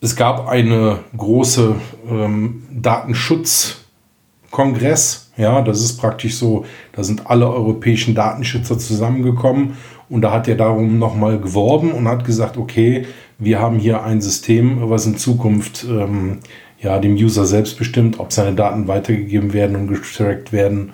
es 0.00 0.14
gab 0.16 0.48
eine 0.48 1.00
große 1.16 1.76
ähm, 2.08 2.62
Datenschutzkongress. 2.70 5.30
Ja, 5.36 5.62
das 5.62 5.80
ist 5.80 5.98
praktisch 5.98 6.36
so, 6.36 6.64
da 6.92 7.04
sind 7.04 7.26
alle 7.26 7.48
europäischen 7.48 8.14
Datenschützer 8.14 8.78
zusammengekommen 8.78 9.76
und 10.08 10.22
da 10.22 10.32
hat 10.32 10.48
er 10.48 10.56
darum 10.56 10.98
nochmal 10.98 11.38
geworben 11.38 11.92
und 11.92 12.08
hat 12.08 12.24
gesagt, 12.24 12.56
okay, 12.56 13.06
wir 13.38 13.60
haben 13.60 13.78
hier 13.78 14.02
ein 14.02 14.20
System, 14.20 14.90
was 14.90 15.06
in 15.06 15.16
Zukunft 15.16 15.86
ähm, 15.88 16.40
ja, 16.80 16.98
dem 16.98 17.14
User 17.14 17.46
selbst 17.46 17.78
bestimmt, 17.78 18.18
ob 18.18 18.32
seine 18.32 18.54
Daten 18.54 18.88
weitergegeben 18.88 19.52
werden 19.52 19.76
und 19.76 19.88
getrackt 19.88 20.52
werden. 20.52 20.92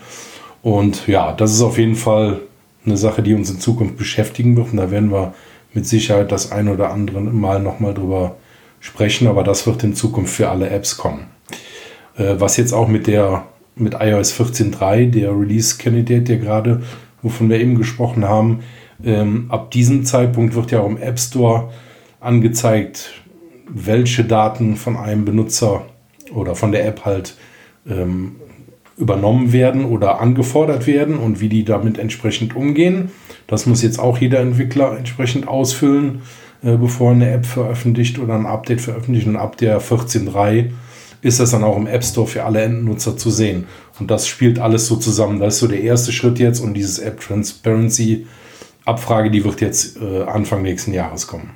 Und 0.62 1.06
ja, 1.06 1.32
das 1.32 1.52
ist 1.52 1.62
auf 1.62 1.78
jeden 1.78 1.94
Fall 1.94 2.40
eine 2.86 2.96
Sache, 2.96 3.22
die 3.22 3.34
uns 3.34 3.50
in 3.50 3.60
Zukunft 3.60 3.96
beschäftigen 3.96 4.56
wird. 4.56 4.72
Und 4.72 4.78
da 4.78 4.90
werden 4.90 5.10
wir 5.10 5.34
mit 5.74 5.86
Sicherheit 5.86 6.32
das 6.32 6.52
ein 6.52 6.68
oder 6.68 6.90
andere 6.90 7.20
Mal 7.20 7.60
nochmal 7.60 7.94
drüber 7.94 8.36
sprechen. 8.80 9.28
Aber 9.28 9.44
das 9.44 9.66
wird 9.66 9.84
in 9.84 9.94
Zukunft 9.94 10.34
für 10.34 10.48
alle 10.48 10.70
Apps 10.70 10.96
kommen. 10.96 11.26
Äh, 12.16 12.36
was 12.38 12.56
jetzt 12.56 12.72
auch 12.72 12.88
mit 12.88 13.06
der 13.06 13.46
mit 13.76 13.94
iOS 14.00 14.32
14.3, 14.40 15.10
der 15.10 15.38
Release-Candidate, 15.38 16.22
der 16.22 16.38
gerade, 16.38 16.82
wovon 17.22 17.50
wir 17.50 17.60
eben 17.60 17.76
gesprochen 17.76 18.24
haben, 18.24 18.60
ähm, 19.04 19.46
ab 19.50 19.70
diesem 19.70 20.04
Zeitpunkt 20.04 20.54
wird 20.54 20.70
ja 20.70 20.80
auch 20.80 20.88
im 20.88 20.96
App 20.96 21.20
Store 21.20 21.70
angezeigt, 22.18 23.12
welche 23.68 24.24
Daten 24.24 24.76
von 24.76 24.96
einem 24.96 25.26
Benutzer 25.26 25.84
oder 26.34 26.54
von 26.54 26.72
der 26.72 26.86
App 26.86 27.04
halt 27.04 27.36
ähm, 27.88 28.36
übernommen 28.97 29.52
werden 29.52 29.85
oder 29.85 30.20
angefordert 30.20 30.86
werden 30.86 31.18
und 31.18 31.40
wie 31.40 31.48
die 31.48 31.64
damit 31.64 31.98
entsprechend 31.98 32.56
umgehen. 32.56 33.10
Das 33.47 33.66
muss 33.66 33.82
jetzt 33.82 33.98
auch 33.98 34.18
jeder 34.18 34.40
Entwickler 34.40 34.97
entsprechend 34.97 35.47
ausfüllen, 35.48 36.23
äh, 36.62 36.77
bevor 36.77 37.12
eine 37.12 37.31
App 37.31 37.47
veröffentlicht 37.47 38.18
oder 38.18 38.35
ein 38.35 38.47
Update 38.47 38.81
veröffentlicht. 38.81 39.27
Und 39.27 39.36
ab 39.36 39.56
der 39.59 39.81
14.3 39.81 40.70
ist 41.20 41.40
das 41.40 41.51
dann 41.51 41.64
auch 41.64 41.77
im 41.77 41.86
App 41.86 42.05
Store 42.05 42.27
für 42.27 42.44
alle 42.44 42.62
Endnutzer 42.62 43.16
zu 43.16 43.31
sehen. 43.31 43.66
Und 43.98 44.10
das 44.10 44.27
spielt 44.27 44.59
alles 44.59 44.86
so 44.86 44.97
zusammen. 44.97 45.40
Das 45.40 45.55
ist 45.55 45.60
so 45.60 45.66
der 45.66 45.82
erste 45.82 46.12
Schritt 46.12 46.39
jetzt 46.39 46.60
und 46.60 46.74
dieses 46.74 46.98
App 46.98 47.20
Transparency 47.20 48.27
Abfrage, 48.86 49.31
die 49.31 49.44
wird 49.44 49.60
jetzt 49.60 50.01
äh, 50.01 50.23
Anfang 50.23 50.62
nächsten 50.62 50.94
Jahres 50.94 51.27
kommen. 51.27 51.51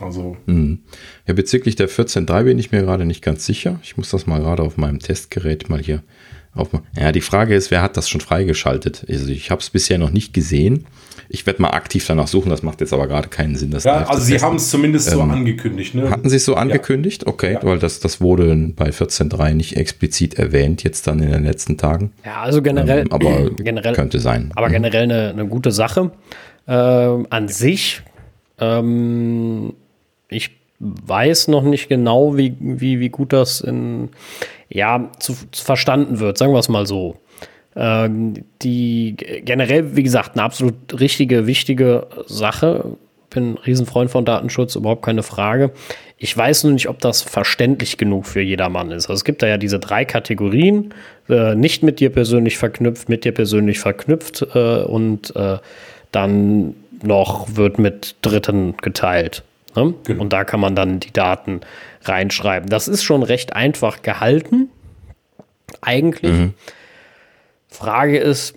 Also. 0.00 0.36
Mhm. 0.46 0.80
Ja, 1.26 1.34
bezüglich 1.34 1.76
der 1.76 1.88
14.3 1.88 2.44
bin 2.44 2.58
ich 2.58 2.72
mir 2.72 2.82
gerade 2.82 3.06
nicht 3.06 3.22
ganz 3.22 3.46
sicher. 3.46 3.80
Ich 3.82 3.96
muss 3.96 4.10
das 4.10 4.26
mal 4.26 4.40
gerade 4.40 4.62
auf 4.62 4.76
meinem 4.76 4.98
Testgerät 4.98 5.70
mal 5.70 5.80
hier. 5.80 6.02
Ja, 6.98 7.12
die 7.12 7.20
Frage 7.20 7.54
ist, 7.54 7.70
wer 7.70 7.82
hat 7.82 7.96
das 7.96 8.08
schon 8.08 8.20
freigeschaltet? 8.20 9.04
Also 9.08 9.28
ich 9.28 9.50
habe 9.50 9.60
es 9.60 9.70
bisher 9.70 9.98
noch 9.98 10.10
nicht 10.10 10.32
gesehen. 10.32 10.86
Ich 11.28 11.46
werde 11.46 11.62
mal 11.62 11.70
aktiv 11.70 12.06
danach 12.06 12.28
suchen, 12.28 12.50
das 12.50 12.62
macht 12.62 12.80
jetzt 12.80 12.92
aber 12.92 13.08
gerade 13.08 13.28
keinen 13.28 13.56
Sinn. 13.56 13.72
ja, 13.72 14.06
also 14.06 14.22
Sie 14.22 14.38
haben 14.40 14.56
es 14.56 14.70
zumindest 14.70 15.08
ähm, 15.08 15.14
so 15.14 15.22
angekündigt. 15.22 15.94
Ne? 15.94 16.10
Hatten 16.10 16.28
Sie 16.28 16.36
es 16.36 16.44
so 16.44 16.54
angekündigt? 16.54 17.22
Ja. 17.22 17.28
Okay, 17.28 17.54
ja. 17.54 17.62
weil 17.62 17.78
das, 17.78 17.98
das 17.98 18.20
wurde 18.20 18.54
bei 18.76 18.90
14.3 18.90 19.54
nicht 19.54 19.76
explizit 19.76 20.34
erwähnt, 20.34 20.84
jetzt 20.84 21.06
dann 21.06 21.20
in 21.20 21.32
den 21.32 21.44
letzten 21.44 21.76
Tagen. 21.76 22.12
Ja, 22.24 22.42
also 22.42 22.62
generell. 22.62 23.00
Ähm, 23.00 23.12
aber 23.12 23.50
generell, 23.56 23.94
könnte 23.94 24.20
sein. 24.20 24.52
Aber 24.54 24.68
mhm. 24.68 24.72
generell 24.72 25.02
eine, 25.04 25.30
eine 25.30 25.46
gute 25.46 25.72
Sache. 25.72 26.12
Ähm, 26.68 27.26
an 27.30 27.48
sich, 27.48 28.02
ähm, 28.60 29.74
ich 30.28 30.50
weiß 30.78 31.48
noch 31.48 31.62
nicht 31.62 31.88
genau, 31.88 32.36
wie, 32.36 32.54
wie, 32.60 33.00
wie 33.00 33.08
gut 33.08 33.32
das 33.32 33.60
in, 33.60 34.10
ja, 34.74 35.08
zu, 35.20 35.34
zu 35.52 35.64
verstanden 35.64 36.18
wird, 36.18 36.36
sagen 36.36 36.52
wir 36.52 36.58
es 36.58 36.68
mal 36.68 36.84
so. 36.84 37.16
Ähm, 37.76 38.34
die 38.60 39.16
generell, 39.16 39.96
wie 39.96 40.02
gesagt, 40.02 40.32
eine 40.34 40.42
absolut 40.42 41.00
richtige, 41.00 41.46
wichtige 41.46 42.08
Sache. 42.26 42.96
Bin 43.30 43.52
ein 43.52 43.58
Riesenfreund 43.58 44.10
von 44.10 44.24
Datenschutz, 44.24 44.74
überhaupt 44.74 45.04
keine 45.04 45.22
Frage. 45.22 45.70
Ich 46.18 46.36
weiß 46.36 46.64
nur 46.64 46.72
nicht, 46.72 46.88
ob 46.88 46.98
das 46.98 47.22
verständlich 47.22 47.98
genug 47.98 48.26
für 48.26 48.40
jedermann 48.40 48.90
ist. 48.90 49.04
Also 49.04 49.14
es 49.14 49.24
gibt 49.24 49.42
da 49.42 49.46
ja 49.46 49.58
diese 49.58 49.78
drei 49.78 50.04
Kategorien, 50.04 50.92
äh, 51.28 51.54
nicht 51.54 51.84
mit 51.84 52.00
dir 52.00 52.10
persönlich 52.10 52.58
verknüpft, 52.58 53.08
mit 53.08 53.24
dir 53.24 53.32
persönlich 53.32 53.78
verknüpft 53.78 54.42
äh, 54.54 54.82
und 54.82 55.34
äh, 55.36 55.58
dann 56.10 56.74
noch 57.02 57.56
wird 57.56 57.78
mit 57.78 58.16
Dritten 58.22 58.76
geteilt. 58.78 59.44
Ne? 59.76 59.94
Genau. 60.04 60.22
Und 60.22 60.32
da 60.32 60.44
kann 60.44 60.60
man 60.60 60.74
dann 60.74 61.00
die 61.00 61.12
Daten 61.12 61.60
reinschreiben. 62.08 62.68
Das 62.68 62.88
ist 62.88 63.02
schon 63.02 63.22
recht 63.22 63.54
einfach 63.54 64.02
gehalten, 64.02 64.68
eigentlich. 65.80 66.32
Mhm. 66.32 66.54
Frage 67.68 68.18
ist, 68.18 68.54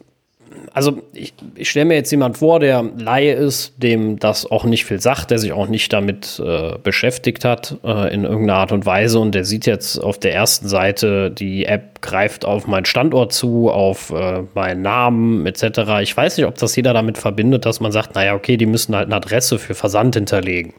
also 0.73 1.01
ich, 1.13 1.33
ich 1.55 1.69
stelle 1.69 1.85
mir 1.85 1.95
jetzt 1.95 2.11
jemand 2.11 2.37
vor, 2.37 2.59
der 2.59 2.83
Laie 2.97 3.33
ist, 3.33 3.81
dem 3.81 4.19
das 4.19 4.49
auch 4.49 4.63
nicht 4.63 4.85
viel 4.85 5.01
sagt, 5.01 5.31
der 5.31 5.39
sich 5.39 5.51
auch 5.51 5.67
nicht 5.67 5.91
damit 5.91 6.41
äh, 6.43 6.77
beschäftigt 6.81 7.45
hat 7.45 7.77
äh, 7.83 8.13
in 8.13 8.23
irgendeiner 8.23 8.59
Art 8.59 8.71
und 8.71 8.85
Weise 8.85 9.19
und 9.19 9.33
der 9.33 9.45
sieht 9.45 9.65
jetzt 9.65 9.97
auf 9.97 10.19
der 10.19 10.33
ersten 10.33 10.67
Seite, 10.67 11.31
die 11.31 11.65
App 11.65 12.01
greift 12.01 12.45
auf 12.45 12.67
meinen 12.67 12.85
Standort 12.85 13.33
zu, 13.33 13.69
auf 13.69 14.11
äh, 14.11 14.43
meinen 14.53 14.81
Namen 14.81 15.45
etc. 15.45 16.01
Ich 16.01 16.15
weiß 16.15 16.37
nicht, 16.37 16.45
ob 16.45 16.55
das 16.57 16.75
jeder 16.75 16.93
damit 16.93 17.17
verbindet, 17.17 17.65
dass 17.65 17.79
man 17.79 17.91
sagt, 17.91 18.15
naja, 18.15 18.35
okay, 18.35 18.57
die 18.57 18.65
müssen 18.65 18.95
halt 18.95 19.07
eine 19.07 19.15
Adresse 19.15 19.59
für 19.59 19.75
Versand 19.75 20.15
hinterlegen. 20.15 20.73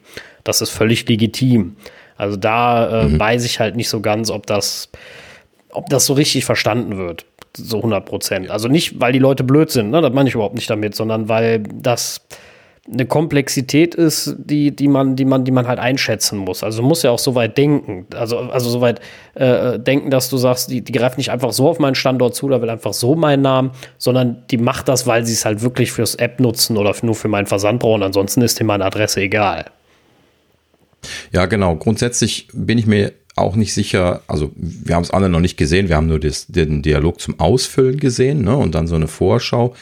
Das 0.45 0.61
ist 0.61 0.71
völlig 0.71 1.09
legitim. 1.09 1.77
Also 2.19 2.37
da 2.37 3.05
äh, 3.05 3.09
mhm. 3.09 3.19
weiß 3.19 3.45
ich 3.45 3.61
halt 3.61 3.77
nicht 3.77 3.89
so 3.89 4.01
ganz, 4.01 4.31
ob 4.31 4.47
das, 4.47 4.91
ob 5.71 5.89
das 5.89 6.05
so 6.05 6.13
richtig 6.13 6.45
verstanden 6.45 6.99
wird 6.99 7.25
so 7.57 7.79
100 7.79 8.05
Prozent. 8.05 8.51
Also 8.51 8.69
nicht, 8.69 9.01
weil 9.01 9.13
die 9.13 9.19
Leute 9.19 9.45
blöd 9.45 9.71
sind, 9.71 9.91
ne? 9.91 10.01
das 10.01 10.13
meine 10.13 10.29
ich 10.29 10.35
überhaupt 10.35 10.55
nicht 10.55 10.71
damit, 10.71 10.95
sondern 10.95 11.29
weil 11.29 11.61
das 11.61 12.21
eine 12.91 13.05
Komplexität 13.05 13.95
ist, 13.95 14.35
die, 14.39 14.75
die, 14.75 14.89
man, 14.89 15.15
die, 15.15 15.27
man, 15.27 15.45
die 15.45 15.51
man 15.51 15.69
halt 15.69 15.79
einschätzen 15.79 16.39
muss. 16.39 16.65
Also 16.65 16.81
du 16.81 16.89
musst 16.89 17.05
ja 17.05 17.11
auch 17.11 17.19
so 17.19 17.35
weit 17.35 17.59
denken, 17.59 18.07
also, 18.15 18.39
also 18.39 18.71
so 18.71 18.81
weit 18.81 19.01
äh, 19.35 19.79
denken, 19.79 20.11
dass 20.11 20.31
du 20.31 20.39
sagst, 20.39 20.71
die, 20.71 20.81
die 20.81 20.93
greift 20.93 21.19
nicht 21.19 21.31
einfach 21.31 21.53
so 21.53 21.69
auf 21.69 21.79
meinen 21.79 21.95
Standort 21.95 22.35
zu, 22.35 22.49
da 22.49 22.63
will 22.63 22.71
einfach 22.71 22.95
so 22.95 23.15
meinen 23.15 23.43
Namen, 23.43 23.73
sondern 23.99 24.45
die 24.51 24.57
macht 24.57 24.89
das, 24.89 25.07
weil 25.07 25.27
sie 25.27 25.35
es 25.35 25.45
halt 25.45 25.61
wirklich 25.61 25.93
fürs 25.93 26.15
App 26.15 26.41
nutzen 26.41 26.79
oder 26.79 26.95
nur 27.03 27.15
für 27.15 27.29
meinen 27.29 27.47
Versand 27.47 27.81
brauchen. 27.81 28.03
Ansonsten 28.03 28.41
ist 28.41 28.59
dir 28.59 28.65
meine 28.65 28.87
Adresse 28.87 29.21
egal. 29.21 29.67
Ja, 31.33 31.47
genau. 31.47 31.77
Grundsätzlich 31.77 32.49
bin 32.53 32.79
ich 32.79 32.87
mir 32.87 33.13
auch 33.39 33.57
nicht 33.57 33.75
sicher, 33.75 34.23
also 34.27 34.53
wir 34.57 34.95
haben 34.95 35.03
es 35.03 35.11
alle 35.11 35.29
noch 35.29 35.41
nicht 35.41 35.57
gesehen, 35.57 35.89
wir 35.89 35.97
haben 35.97 36.07
nur 36.07 36.21
das, 36.21 36.47
den 36.47 36.83
Dialog 36.83 37.21
zum 37.21 37.39
Ausfüllen 37.41 37.99
gesehen 37.99 38.43
ne, 38.43 38.57
und 38.57 38.75
dann 38.75 38.87
so 38.87 38.95
eine 38.95 39.09
Vorschau. 39.09 39.75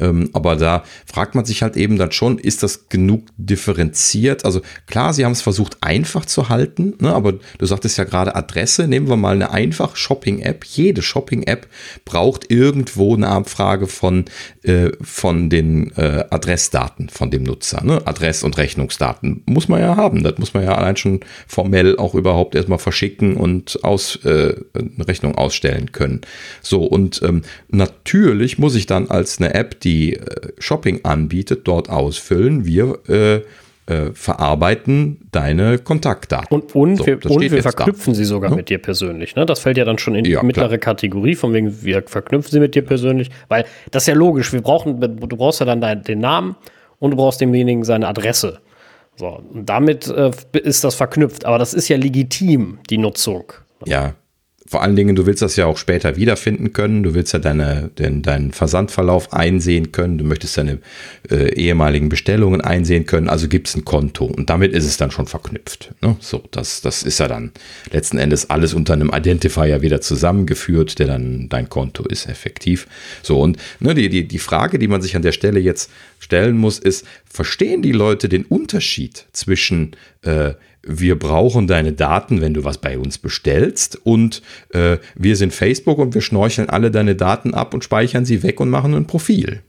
Ähm, 0.00 0.30
aber 0.32 0.56
da 0.56 0.84
fragt 1.06 1.34
man 1.34 1.44
sich 1.44 1.62
halt 1.62 1.76
eben 1.76 1.98
dann 1.98 2.12
schon, 2.12 2.38
ist 2.38 2.62
das 2.62 2.88
genug 2.88 3.24
differenziert? 3.36 4.44
Also 4.44 4.60
klar, 4.86 5.12
sie 5.12 5.24
haben 5.24 5.32
es 5.32 5.42
versucht 5.42 5.78
einfach 5.80 6.24
zu 6.24 6.48
halten, 6.48 6.94
ne, 7.00 7.12
aber 7.12 7.34
du 7.58 7.66
sagtest 7.66 7.98
ja 7.98 8.04
gerade 8.04 8.36
Adresse, 8.36 8.86
nehmen 8.86 9.08
wir 9.08 9.16
mal 9.16 9.34
eine 9.34 9.50
einfache 9.50 9.96
Shopping-App. 9.96 10.64
Jede 10.64 11.02
Shopping-App 11.02 11.66
braucht 12.04 12.50
irgendwo 12.50 13.14
eine 13.14 13.28
Abfrage 13.28 13.86
von, 13.86 14.26
äh, 14.62 14.90
von 15.00 15.50
den 15.50 15.96
äh, 15.96 16.24
Adressdaten 16.30 17.08
von 17.08 17.30
dem 17.30 17.42
Nutzer. 17.42 17.82
Ne? 17.82 18.06
Adress- 18.06 18.42
und 18.42 18.58
Rechnungsdaten 18.58 19.42
muss 19.46 19.68
man 19.68 19.80
ja 19.80 19.96
haben. 19.96 20.22
Das 20.22 20.38
muss 20.38 20.54
man 20.54 20.62
ja 20.62 20.74
allein 20.74 20.96
schon 20.96 21.20
formell 21.46 21.96
auch 21.96 22.14
überhaupt 22.14 22.54
erstmal 22.54 22.78
verstehen 22.78 22.97
verschicken 22.98 23.36
und 23.36 23.84
aus, 23.84 24.16
äh, 24.24 24.54
eine 24.74 25.06
Rechnung 25.06 25.36
ausstellen 25.36 25.92
können. 25.92 26.22
So, 26.62 26.82
und 26.82 27.22
ähm, 27.22 27.42
natürlich 27.68 28.58
muss 28.58 28.74
ich 28.74 28.86
dann 28.86 29.08
als 29.08 29.38
eine 29.38 29.54
App, 29.54 29.78
die 29.80 30.14
äh, 30.14 30.52
Shopping 30.58 31.04
anbietet, 31.04 31.68
dort 31.68 31.88
ausfüllen, 31.90 32.66
wir 32.66 32.98
äh, 33.08 33.36
äh, 33.86 34.12
verarbeiten 34.12 35.28
deine 35.30 35.78
Kontaktdaten. 35.78 36.48
Und, 36.50 36.74
und 36.74 36.96
so, 36.96 37.06
wir, 37.06 37.24
und 37.24 37.40
wir 37.40 37.62
verknüpfen 37.62 38.14
da. 38.14 38.16
sie 38.16 38.24
sogar 38.24 38.50
ja? 38.50 38.56
mit 38.56 38.68
dir 38.68 38.78
persönlich. 38.78 39.36
Ne? 39.36 39.46
Das 39.46 39.60
fällt 39.60 39.78
ja 39.78 39.84
dann 39.84 39.98
schon 39.98 40.16
in 40.16 40.24
die 40.24 40.32
ja, 40.32 40.42
mittlere 40.42 40.66
klar. 40.78 40.78
Kategorie, 40.78 41.36
von 41.36 41.52
wegen, 41.54 41.84
wir 41.84 42.02
verknüpfen 42.04 42.50
sie 42.50 42.60
mit 42.60 42.74
dir 42.74 42.82
persönlich, 42.82 43.30
weil 43.48 43.64
das 43.92 44.02
ist 44.02 44.08
ja 44.08 44.14
logisch, 44.14 44.52
wir 44.52 44.60
brauchen, 44.60 45.00
du 45.00 45.36
brauchst 45.36 45.60
ja 45.60 45.66
dann 45.66 45.80
dein, 45.80 46.02
den 46.02 46.18
Namen 46.18 46.56
und 46.98 47.12
du 47.12 47.16
brauchst 47.16 47.40
demjenigen 47.40 47.84
seine 47.84 48.08
Adresse. 48.08 48.58
So, 49.18 49.26
und 49.52 49.66
damit 49.66 50.06
äh, 50.08 50.30
ist 50.62 50.84
das 50.84 50.94
verknüpft. 50.94 51.44
Aber 51.44 51.58
das 51.58 51.74
ist 51.74 51.88
ja 51.88 51.96
legitim, 51.96 52.78
die 52.88 52.98
Nutzung. 52.98 53.52
Ja, 53.84 54.14
vor 54.68 54.82
allen 54.82 54.96
Dingen, 54.96 55.16
du 55.16 55.24
willst 55.24 55.40
das 55.40 55.56
ja 55.56 55.64
auch 55.64 55.78
später 55.78 56.16
wiederfinden 56.16 56.74
können. 56.74 57.02
Du 57.02 57.14
willst 57.14 57.32
ja 57.32 57.38
deine, 57.38 57.90
den, 57.98 58.20
deinen 58.20 58.52
Versandverlauf 58.52 59.32
einsehen 59.32 59.92
können. 59.92 60.18
Du 60.18 60.24
möchtest 60.24 60.58
deine 60.58 60.78
äh, 61.30 61.54
ehemaligen 61.54 62.10
Bestellungen 62.10 62.60
einsehen 62.60 63.06
können. 63.06 63.30
Also 63.30 63.48
gibt 63.48 63.68
es 63.68 63.76
ein 63.76 63.86
Konto. 63.86 64.26
Und 64.26 64.50
damit 64.50 64.72
ist 64.72 64.84
es 64.84 64.98
dann 64.98 65.10
schon 65.10 65.26
verknüpft. 65.26 65.94
Ne? 66.02 66.16
So, 66.20 66.44
das, 66.50 66.82
das 66.82 67.02
ist 67.02 67.18
ja 67.18 67.28
dann 67.28 67.52
letzten 67.90 68.18
Endes 68.18 68.50
alles 68.50 68.74
unter 68.74 68.92
einem 68.92 69.10
Identifier 69.10 69.80
wieder 69.80 70.02
zusammengeführt, 70.02 70.98
der 70.98 71.06
dann 71.06 71.48
dein 71.48 71.70
Konto 71.70 72.04
ist, 72.04 72.28
effektiv. 72.28 72.88
So, 73.22 73.40
und 73.40 73.56
ne, 73.80 73.94
die, 73.94 74.10
die, 74.10 74.28
die 74.28 74.38
Frage, 74.38 74.78
die 74.78 74.88
man 74.88 75.00
sich 75.00 75.16
an 75.16 75.22
der 75.22 75.32
Stelle 75.32 75.60
jetzt 75.60 75.90
stellen 76.18 76.58
muss, 76.58 76.78
ist, 76.78 77.06
verstehen 77.24 77.80
die 77.80 77.92
Leute 77.92 78.28
den 78.28 78.44
Unterschied 78.44 79.24
zwischen 79.32 79.92
äh, 80.22 80.52
wir 80.82 81.18
brauchen 81.18 81.66
deine 81.66 81.92
Daten, 81.92 82.40
wenn 82.40 82.54
du 82.54 82.64
was 82.64 82.78
bei 82.78 82.98
uns 82.98 83.18
bestellst 83.18 83.98
und 84.04 84.42
äh, 84.70 84.98
wir 85.14 85.36
sind 85.36 85.52
Facebook 85.52 85.98
und 85.98 86.14
wir 86.14 86.20
schnorcheln 86.20 86.70
alle 86.70 86.90
deine 86.90 87.14
Daten 87.14 87.54
ab 87.54 87.74
und 87.74 87.84
speichern 87.84 88.24
sie 88.24 88.42
weg 88.42 88.60
und 88.60 88.70
machen 88.70 88.94
ein 88.94 89.06
Profil. 89.06 89.62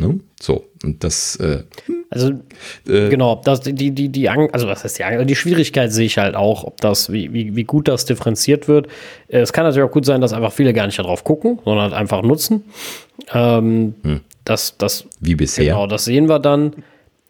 Ne? 0.00 0.18
So, 0.40 0.64
und 0.82 1.04
das. 1.04 1.36
Äh, 1.36 1.64
also, 2.08 2.30
äh, 2.88 3.08
genau, 3.10 3.40
das, 3.44 3.60
die, 3.60 3.90
die, 3.92 4.08
die, 4.08 4.28
also 4.28 4.66
was 4.66 4.82
heißt 4.82 4.98
die 4.98 5.04
Angst? 5.04 5.28
Die 5.28 5.36
Schwierigkeit 5.36 5.92
sehe 5.92 6.06
ich 6.06 6.18
halt 6.18 6.34
auch, 6.34 6.64
ob 6.64 6.80
das, 6.80 7.12
wie, 7.12 7.32
wie, 7.32 7.54
wie 7.54 7.64
gut 7.64 7.86
das 7.86 8.06
differenziert 8.06 8.66
wird. 8.66 8.88
Äh, 9.28 9.40
es 9.40 9.52
kann 9.52 9.64
natürlich 9.64 9.88
auch 9.88 9.92
gut 9.92 10.06
sein, 10.06 10.20
dass 10.20 10.32
einfach 10.32 10.52
viele 10.52 10.72
gar 10.72 10.86
nicht 10.86 10.98
darauf 10.98 11.22
gucken, 11.22 11.58
sondern 11.64 11.84
halt 11.84 11.94
einfach 11.94 12.22
nutzen. 12.22 12.64
Ähm, 13.32 13.94
hm. 14.02 14.20
das, 14.44 14.76
das, 14.78 15.04
wie 15.20 15.34
bisher. 15.34 15.66
Genau, 15.66 15.86
das 15.86 16.04
sehen 16.04 16.28
wir 16.28 16.38
dann. 16.38 16.72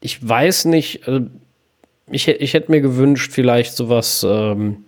Ich 0.00 0.26
weiß 0.26 0.66
nicht, 0.66 1.06
äh, 1.08 1.22
ich, 2.10 2.28
ich 2.28 2.54
hätte 2.54 2.70
mir 2.70 2.80
gewünscht, 2.80 3.32
vielleicht 3.32 3.74
sowas 3.74 4.26
ähm, 4.28 4.84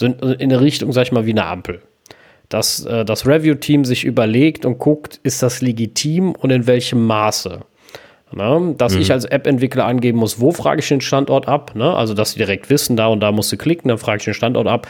in, 0.00 0.20
eine 0.20 0.60
Richtung, 0.60 0.92
sag 0.92 1.02
ich 1.02 1.12
mal, 1.12 1.26
wie 1.26 1.30
eine 1.30 1.46
Ampel. 1.46 1.82
Dass 2.48 2.84
äh, 2.84 3.04
das 3.04 3.26
Review-Team 3.26 3.84
sich 3.84 4.04
überlegt 4.04 4.64
und 4.64 4.78
guckt, 4.78 5.20
ist 5.22 5.42
das 5.42 5.60
legitim 5.60 6.32
und 6.32 6.50
in 6.50 6.66
welchem 6.66 7.06
Maße. 7.06 7.60
Ne? 8.32 8.74
Dass 8.78 8.94
mhm. 8.94 9.00
ich 9.00 9.12
als 9.12 9.24
App-Entwickler 9.24 9.84
angeben 9.84 10.18
muss, 10.18 10.40
wo 10.40 10.52
frage 10.52 10.80
ich 10.80 10.88
den 10.88 11.00
Standort 11.00 11.48
ab. 11.48 11.74
Ne? 11.74 11.94
Also, 11.94 12.14
dass 12.14 12.32
sie 12.32 12.38
direkt 12.38 12.70
wissen, 12.70 12.96
da 12.96 13.08
und 13.08 13.20
da 13.20 13.32
musst 13.32 13.52
du 13.52 13.56
klicken, 13.56 13.88
dann 13.88 13.98
frage 13.98 14.18
ich 14.18 14.24
den 14.24 14.34
Standort 14.34 14.66
ab. 14.66 14.88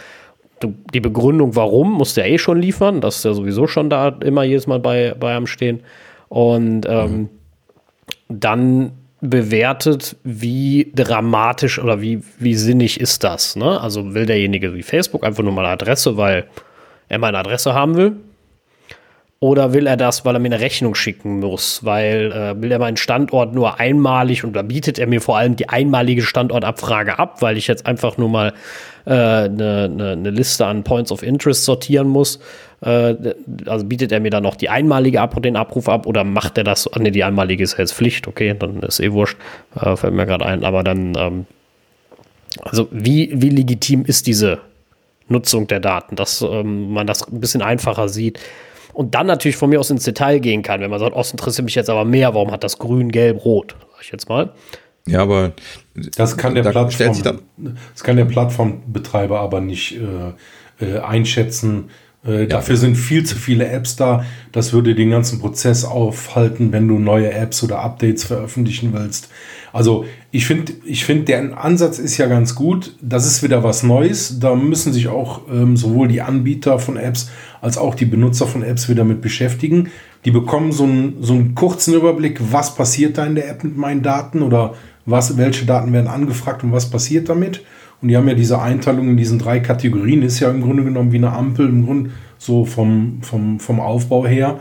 die 0.63 1.01
Begründung, 1.01 1.57
warum, 1.57 1.93
musst 1.93 2.17
du 2.17 2.21
ja 2.23 2.27
eh 2.27 2.39
schon 2.39 2.61
liefern. 2.61 3.01
Das 3.01 3.17
ist 3.17 3.25
ja 3.25 3.33
sowieso 3.33 3.67
schon 3.67 3.91
da 3.91 4.09
immer 4.09 4.43
jedes 4.43 4.67
Mal 4.67 4.79
bei, 4.79 5.15
bei 5.19 5.35
am 5.35 5.47
Stehen. 5.47 5.83
Und 6.29 6.87
ähm, 6.87 7.13
mhm. 7.13 7.29
dann 8.29 8.93
bewertet, 9.21 10.17
wie 10.25 10.93
dramatisch 10.95 11.79
oder 11.79 12.01
wie, 12.01 12.23
wie 12.39 12.55
sinnig 12.55 13.01
ist 13.01 13.23
das. 13.25 13.57
Ne? 13.57 13.81
Also 13.81 14.15
will 14.15 14.27
derjenige 14.27 14.75
wie 14.75 14.83
Facebook 14.83 15.25
einfach 15.25 15.43
nur 15.43 15.53
mal 15.53 15.65
eine 15.65 15.75
Adresse, 15.75 16.17
weil 16.17 16.47
er 17.09 17.19
meine 17.19 17.39
Adresse 17.39 17.75
haben 17.75 17.97
will? 17.97 18.17
Oder 19.43 19.73
will 19.73 19.87
er 19.87 19.97
das, 19.97 20.27
weil 20.27 20.37
er 20.37 20.39
mir 20.39 20.49
eine 20.49 20.61
Rechnung 20.61 20.95
schicken 20.95 21.41
muss? 21.41 21.83
Weil 21.83 22.31
äh, 22.31 22.61
will 22.61 22.71
er 22.71 22.79
meinen 22.79 22.99
Standort 22.99 23.55
nur 23.55 23.81
einmalig 23.81 24.45
und 24.45 24.53
da 24.53 24.61
bietet 24.61 24.99
er 24.99 25.07
mir 25.07 25.23
vor 25.23 25.39
allem 25.39 25.57
die 25.57 25.69
einmalige 25.69 26.21
Standortabfrage 26.21 27.19
ab, 27.19 27.41
weil 27.41 27.57
ich 27.57 27.67
jetzt 27.67 27.87
einfach 27.87 28.19
nur 28.19 28.29
mal 28.29 28.53
eine 29.07 29.47
äh, 29.47 29.49
ne, 29.49 29.89
ne, 29.89 30.17
ne 30.17 30.31
Liste 30.31 30.67
an 30.67 30.85
Points 30.85 31.11
of 31.11 31.23
Interest 31.23 31.65
sortieren 31.65 32.09
muss. 32.09 32.39
Äh, 32.83 33.15
also 33.67 33.85
bietet 33.85 34.13
er 34.13 34.21
mir 34.21 34.31
dann 34.31 34.43
noch 34.43 34.57
die 34.57 34.69
einmalige 34.69 35.21
ab 35.21 35.41
den 35.43 35.57
Abruf 35.57 35.89
ab 35.89 36.07
oder 36.07 36.25
macht 36.25 36.59
er 36.59 36.65
das? 36.65 36.89
Ne, 36.99 37.11
die 37.11 37.25
einmalige 37.25 37.63
ist 37.63 37.79
jetzt 37.79 37.93
Pflicht, 37.93 38.27
okay, 38.27 38.55
dann 38.59 38.81
ist 38.83 39.01
eh 39.01 39.13
wurscht, 39.13 39.39
äh, 39.81 39.97
fällt 39.97 40.15
mir 40.15 40.27
gerade 40.27 40.47
ein. 40.47 40.65
Aber 40.65 40.83
dann, 40.83 41.15
ähm, 41.17 41.47
also 42.63 42.89
wie, 42.91 43.31
wie 43.35 43.51
legitim 43.51 44.05
ist 44.05 44.27
diese 44.27 44.59
Nutzung 45.29 45.67
der 45.67 45.81
Daten, 45.81 46.17
dass 46.17 46.43
ähm, 46.43 46.93
man 46.93 47.07
das 47.07 47.27
ein 47.29 47.41
bisschen 47.41 47.63
einfacher 47.63 48.09
sieht? 48.09 48.41
und 48.93 49.15
dann 49.15 49.27
natürlich 49.27 49.57
von 49.57 49.71
mir 49.71 49.81
aus 49.81 49.91
ins 49.91 50.05
Detail 50.05 50.41
gehen 50.41 50.63
kann, 50.63 50.81
wenn 50.81 50.91
man 50.91 50.99
sagt, 50.99 51.17
oh, 51.17 51.21
es 51.21 51.31
interessiert 51.31 51.65
mich 51.65 51.75
jetzt 51.75 51.91
aber 51.91 52.05
mehr, 52.05 52.35
warum 52.35 52.51
hat 52.51 52.65
das 52.65 52.79
grün, 52.79 53.11
gelb, 53.11 53.45
rot, 53.45 53.77
sag 53.93 54.03
ich 54.03 54.13
jetzt 54.13 54.29
mal. 54.29 54.53
Ja, 55.07 55.23
aber 55.23 55.53
das 56.17 56.37
kann 56.37 56.55
der, 56.55 56.63
Plattform, 56.63 57.41
das 57.57 58.05
kann 58.05 58.17
der 58.17 58.27
Plattformbetreiber 58.27 59.41
aber 59.41 59.61
nicht 59.61 59.99
äh, 59.99 60.85
äh, 60.85 60.99
einschätzen. 60.99 61.91
Äh, 62.25 62.41
ja. 62.41 62.47
Dafür 62.47 62.77
sind 62.77 62.97
viel 62.97 63.25
zu 63.25 63.37
viele 63.37 63.67
Apps 63.69 63.97
da. 63.97 64.25
Das 64.53 64.73
würde 64.73 64.95
den 64.95 65.11
ganzen 65.11 65.41
Prozess 65.41 65.85
aufhalten, 65.85 66.73
wenn 66.73 66.87
du 66.87 66.99
neue 66.99 67.33
Apps 67.33 67.63
oder 67.63 67.81
Updates 67.81 68.25
veröffentlichen 68.25 68.93
willst. 68.93 69.31
Also 69.73 70.05
ich 70.31 70.47
finde, 70.47 70.73
ich 70.85 71.05
finde, 71.05 71.25
der 71.25 71.63
Ansatz 71.63 71.99
ist 71.99 72.19
ja 72.19 72.27
ganz 72.27 72.55
gut. 72.55 72.97
Das 73.01 73.27
ist 73.27 73.43
wieder 73.43 73.63
was 73.63 73.83
Neues. 73.83 74.39
Da 74.39 74.55
müssen 74.55 74.93
sich 74.93 75.09
auch 75.09 75.43
ähm, 75.51 75.77
sowohl 75.77 76.09
die 76.09 76.21
Anbieter 76.21 76.79
von 76.79 76.97
Apps 76.97 77.31
als 77.61 77.79
auch 77.79 77.95
die 77.95 78.07
Benutzer 78.07 78.47
von 78.47 78.63
Apps 78.63 78.89
wieder 78.89 79.05
mit 79.05 79.21
beschäftigen. 79.23 79.91
Die 80.25 80.31
bekommen 80.31 80.73
so 80.73 80.85
einen, 80.85 81.23
so 81.23 81.33
einen 81.33 81.55
kurzen 81.55 81.95
Überblick, 81.95 82.41
was 82.53 82.75
passiert 82.75 83.17
da 83.17 83.25
in 83.25 83.35
der 83.35 83.49
App 83.49 83.65
mit 83.65 83.77
meinen 83.77 84.03
Daten 84.03 84.43
oder 84.43 84.75
was, 85.07 85.37
welche 85.39 85.65
Daten 85.65 85.93
werden 85.93 86.09
angefragt 86.09 86.63
und 86.63 86.73
was 86.73 86.91
passiert 86.91 87.29
damit. 87.29 87.63
Und 88.03 88.09
die 88.09 88.17
haben 88.17 88.29
ja 88.29 88.35
diese 88.35 88.61
Einteilung 88.61 89.09
in 89.11 89.17
diesen 89.17 89.39
drei 89.39 89.61
Kategorien, 89.61 90.23
ist 90.23 90.41
ja 90.41 90.51
im 90.51 90.63
Grunde 90.63 90.85
genommen 90.85 91.13
wie 91.13 91.19
eine 91.19 91.33
Ampel, 91.33 91.69
im 91.69 91.85
Grunde 91.85 92.11
so 92.39 92.65
vom, 92.65 93.19
vom, 93.23 93.61
vom 93.61 93.81
Aufbau 93.81 94.27
her. 94.27 94.61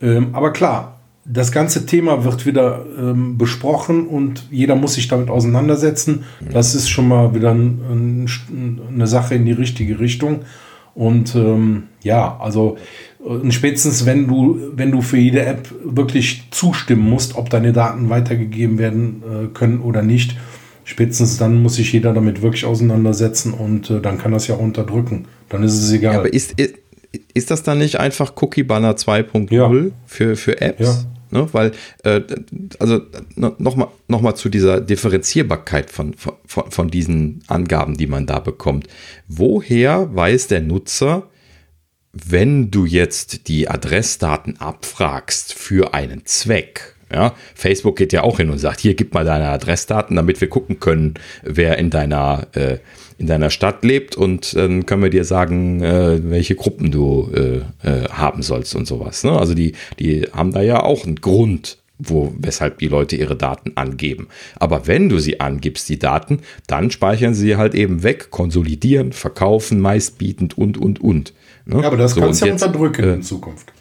Ähm, 0.00 0.28
aber 0.32 0.52
klar, 0.52 0.98
das 1.30 1.52
ganze 1.52 1.84
Thema 1.84 2.24
wird 2.24 2.46
wieder 2.46 2.86
ähm, 2.98 3.36
besprochen 3.36 4.06
und 4.06 4.46
jeder 4.50 4.76
muss 4.76 4.94
sich 4.94 5.08
damit 5.08 5.28
auseinandersetzen. 5.28 6.24
Das 6.50 6.74
ist 6.74 6.88
schon 6.88 7.08
mal 7.08 7.34
wieder 7.34 7.50
ein, 7.50 8.26
ein, 8.50 8.80
eine 8.88 9.06
Sache 9.06 9.34
in 9.34 9.44
die 9.44 9.52
richtige 9.52 10.00
Richtung. 10.00 10.40
Und 10.94 11.34
ähm, 11.36 11.84
ja, 12.02 12.38
also 12.40 12.76
äh, 13.24 13.50
spätestens 13.50 14.06
wenn 14.06 14.26
du, 14.26 14.58
wenn 14.74 14.90
du 14.90 15.02
für 15.02 15.18
jede 15.18 15.44
App 15.44 15.68
wirklich 15.84 16.48
zustimmen 16.50 17.08
musst, 17.08 17.36
ob 17.36 17.50
deine 17.50 17.72
Daten 17.72 18.08
weitergegeben 18.08 18.78
werden 18.78 19.22
äh, 19.22 19.46
können 19.48 19.80
oder 19.80 20.02
nicht, 20.02 20.36
spätestens 20.88 21.36
dann 21.36 21.62
muss 21.62 21.74
sich 21.74 21.92
jeder 21.92 22.14
damit 22.14 22.40
wirklich 22.40 22.64
auseinandersetzen 22.64 23.52
und 23.52 23.90
äh, 23.90 24.00
dann 24.00 24.16
kann 24.16 24.32
das 24.32 24.46
ja 24.46 24.54
auch 24.54 24.60
unterdrücken. 24.60 25.26
Dann 25.50 25.62
ist 25.62 25.74
es 25.74 25.92
egal. 25.92 26.14
Ja, 26.14 26.18
aber 26.20 26.32
ist, 26.32 26.58
ist, 26.58 26.76
ist 27.34 27.50
das 27.50 27.62
dann 27.62 27.78
nicht 27.78 28.00
einfach 28.00 28.32
Cookie 28.40 28.62
Banner 28.62 28.94
2.0 28.94 29.52
ja. 29.52 29.70
für, 30.06 30.34
für 30.34 30.60
Apps? 30.62 30.80
Ja. 30.80 30.96
Ne, 31.30 31.46
weil, 31.52 31.72
äh, 32.04 32.22
also 32.78 33.02
nochmal 33.36 33.88
noch 34.08 34.22
mal 34.22 34.34
zu 34.34 34.48
dieser 34.48 34.80
Differenzierbarkeit 34.80 35.90
von, 35.90 36.14
von, 36.14 36.34
von 36.46 36.88
diesen 36.88 37.42
Angaben, 37.48 37.98
die 37.98 38.06
man 38.06 38.24
da 38.24 38.38
bekommt. 38.38 38.88
Woher 39.28 40.14
weiß 40.14 40.46
der 40.46 40.62
Nutzer, 40.62 41.28
wenn 42.14 42.70
du 42.70 42.86
jetzt 42.86 43.48
die 43.48 43.68
Adressdaten 43.68 44.58
abfragst 44.58 45.52
für 45.52 45.92
einen 45.92 46.24
Zweck, 46.24 46.94
ja, 47.12 47.34
Facebook 47.54 47.96
geht 47.96 48.12
ja 48.12 48.22
auch 48.22 48.38
hin 48.38 48.50
und 48.50 48.58
sagt, 48.58 48.80
hier 48.80 48.94
gib 48.94 49.14
mal 49.14 49.24
deine 49.24 49.48
Adressdaten, 49.48 50.16
damit 50.16 50.40
wir 50.40 50.48
gucken 50.48 50.80
können, 50.80 51.14
wer 51.42 51.78
in 51.78 51.90
deiner, 51.90 52.46
äh, 52.52 52.78
in 53.18 53.26
deiner 53.26 53.50
Stadt 53.50 53.84
lebt 53.84 54.16
und 54.16 54.54
dann 54.54 54.86
können 54.86 55.02
wir 55.02 55.10
dir 55.10 55.24
sagen, 55.24 55.82
äh, 55.82 56.20
welche 56.30 56.54
Gruppen 56.54 56.90
du 56.90 57.30
äh, 57.34 57.88
äh 57.88 58.08
haben 58.10 58.42
sollst 58.42 58.74
und 58.74 58.86
sowas. 58.86 59.24
Ne? 59.24 59.32
Also 59.32 59.54
die, 59.54 59.72
die 59.98 60.28
haben 60.32 60.52
da 60.52 60.60
ja 60.60 60.82
auch 60.82 61.04
einen 61.04 61.16
Grund, 61.16 61.78
wo, 61.98 62.32
weshalb 62.38 62.78
die 62.78 62.88
Leute 62.88 63.16
ihre 63.16 63.36
Daten 63.36 63.72
angeben. 63.74 64.28
Aber 64.56 64.86
wenn 64.86 65.08
du 65.08 65.18
sie 65.18 65.40
angibst, 65.40 65.88
die 65.88 65.98
Daten, 65.98 66.40
dann 66.66 66.90
speichern 66.90 67.34
sie 67.34 67.56
halt 67.56 67.74
eben 67.74 68.02
weg, 68.02 68.30
konsolidieren, 68.30 69.12
verkaufen, 69.12 69.80
meistbietend 69.80 70.56
und, 70.56 70.78
und, 70.78 71.00
und. 71.00 71.32
Ne? 71.66 71.82
Ja, 71.82 71.88
aber 71.88 71.96
das 71.96 72.12
so, 72.12 72.20
kannst 72.20 72.42
du 72.42 72.46
ja 72.46 72.52
unterdrücken 72.52 73.04
äh, 73.04 73.14
in 73.14 73.22
Zukunft. 73.22 73.72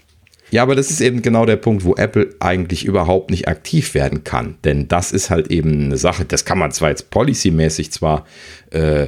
Ja, 0.50 0.64
aber 0.64 0.76
das 0.76 0.90
ist 0.90 1.02
eben 1.02 1.22
genau 1.22 1.46
der 1.46 1.58
Punkt, 1.58 1.84
wo 1.84 1.96
Apple 1.96 2.30
eigentlich 2.40 2.86
überhaupt 2.86 3.32
nicht 3.32 3.48
aktiv 3.48 3.94
werden 3.94 4.24
kann. 4.24 4.56
Denn 4.64 4.88
das 4.88 5.12
ist 5.12 5.30
halt 5.30 5.52
eben 5.52 5.86
eine 5.86 5.98
Sache, 5.98 6.26
das 6.26 6.46
kann 6.46 6.58
man 6.58 6.72
zwar 6.72 6.90
jetzt 6.90 7.10
policymäßig 7.10 7.92
zwar 7.92 8.26
äh, 8.72 9.08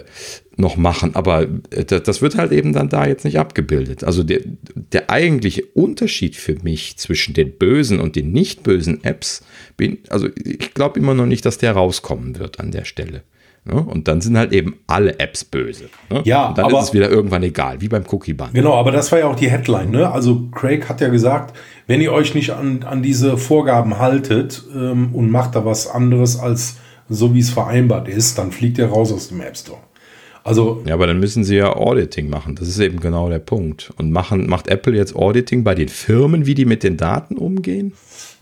noch 0.58 0.76
machen, 0.76 1.16
aber 1.16 1.48
äh, 1.72 1.86
das 1.86 2.22
wird 2.22 2.36
halt 2.36 2.52
eben 2.52 2.74
dann 2.74 2.90
da 2.90 3.08
jetzt 3.08 3.24
nicht 3.24 3.40
abgebildet. 3.40 4.04
Also 4.04 4.24
der, 4.24 4.42
der 4.76 5.10
eigentliche 5.10 5.66
Unterschied 5.66 6.36
für 6.36 6.56
mich 6.62 6.98
zwischen 6.98 7.34
den 7.34 7.54
bösen 7.54 8.00
und 8.00 8.18
den 8.18 8.32
nicht 8.34 8.64
bösen 8.64 9.04
Apps, 9.04 9.44
bin, 9.78 10.00
also 10.10 10.28
ich 10.44 10.74
glaube 10.74 11.00
immer 11.00 11.14
noch 11.14 11.26
nicht, 11.26 11.46
dass 11.46 11.58
der 11.58 11.72
rauskommen 11.72 12.38
wird 12.38 12.60
an 12.60 12.72
der 12.72 12.84
Stelle. 12.84 13.24
Ne? 13.66 13.82
Und 13.82 14.08
dann 14.08 14.22
sind 14.22 14.38
halt 14.38 14.54
eben 14.54 14.76
alle 14.88 15.20
Apps 15.20 15.44
böse. 15.44 15.86
Ne? 16.10 16.22
Ja, 16.26 16.48
und 16.48 16.58
dann 16.58 16.66
aber, 16.66 16.80
ist 16.80 16.86
es 16.86 16.94
wieder 16.94 17.10
irgendwann 17.10 17.44
egal, 17.44 17.82
wie 17.82 17.88
beim 17.88 18.04
Cookie 18.10 18.34
Banner. 18.34 18.54
Genau, 18.54 18.74
aber 18.74 18.92
das 18.92 19.12
war 19.12 19.20
ja 19.20 19.28
auch 19.28 19.36
die 19.36 19.50
Headline. 19.50 19.92
Ne? 19.92 20.10
Also 20.12 20.48
Craig 20.52 20.88
hat 20.90 21.02
ja 21.02 21.10
gesagt, 21.10 21.56
wenn 21.88 22.02
ihr 22.02 22.12
euch 22.12 22.36
nicht 22.36 22.52
an, 22.52 22.84
an 22.84 23.04
diese 23.04 23.38
Vorgaben 23.38 24.00
haltet 24.00 24.64
ähm, 24.74 25.14
und 25.14 25.30
macht 25.30 25.56
da 25.56 25.66
was 25.66 25.88
anderes 25.88 26.40
als 26.40 26.78
so 27.10 27.34
wie 27.34 27.40
es 27.40 27.50
vereinbart 27.50 28.08
ist, 28.08 28.38
dann 28.38 28.52
fliegt 28.52 28.78
ihr 28.78 28.86
raus 28.86 29.12
aus 29.12 29.30
dem 29.30 29.42
App 29.42 29.58
Store. 29.58 29.80
Also, 30.44 30.82
ja, 30.86 30.94
aber 30.94 31.08
dann 31.08 31.20
müssen 31.20 31.44
sie 31.44 31.58
ja 31.58 31.76
Auditing 31.76 32.30
machen. 32.30 32.56
Das 32.56 32.68
ist 32.68 32.80
eben 32.80 33.00
genau 33.00 33.30
der 33.30 33.40
Punkt. 33.40 33.92
Und 33.98 34.12
machen, 34.12 34.48
macht 34.48 34.68
Apple 34.68 34.96
jetzt 34.96 35.16
Auditing 35.16 35.64
bei 35.64 35.76
den 35.76 35.90
Firmen, 35.90 36.46
wie 36.46 36.56
die 36.56 36.66
mit 36.66 36.84
den 36.84 36.98
Daten 36.98 37.38
umgehen? 37.38 37.94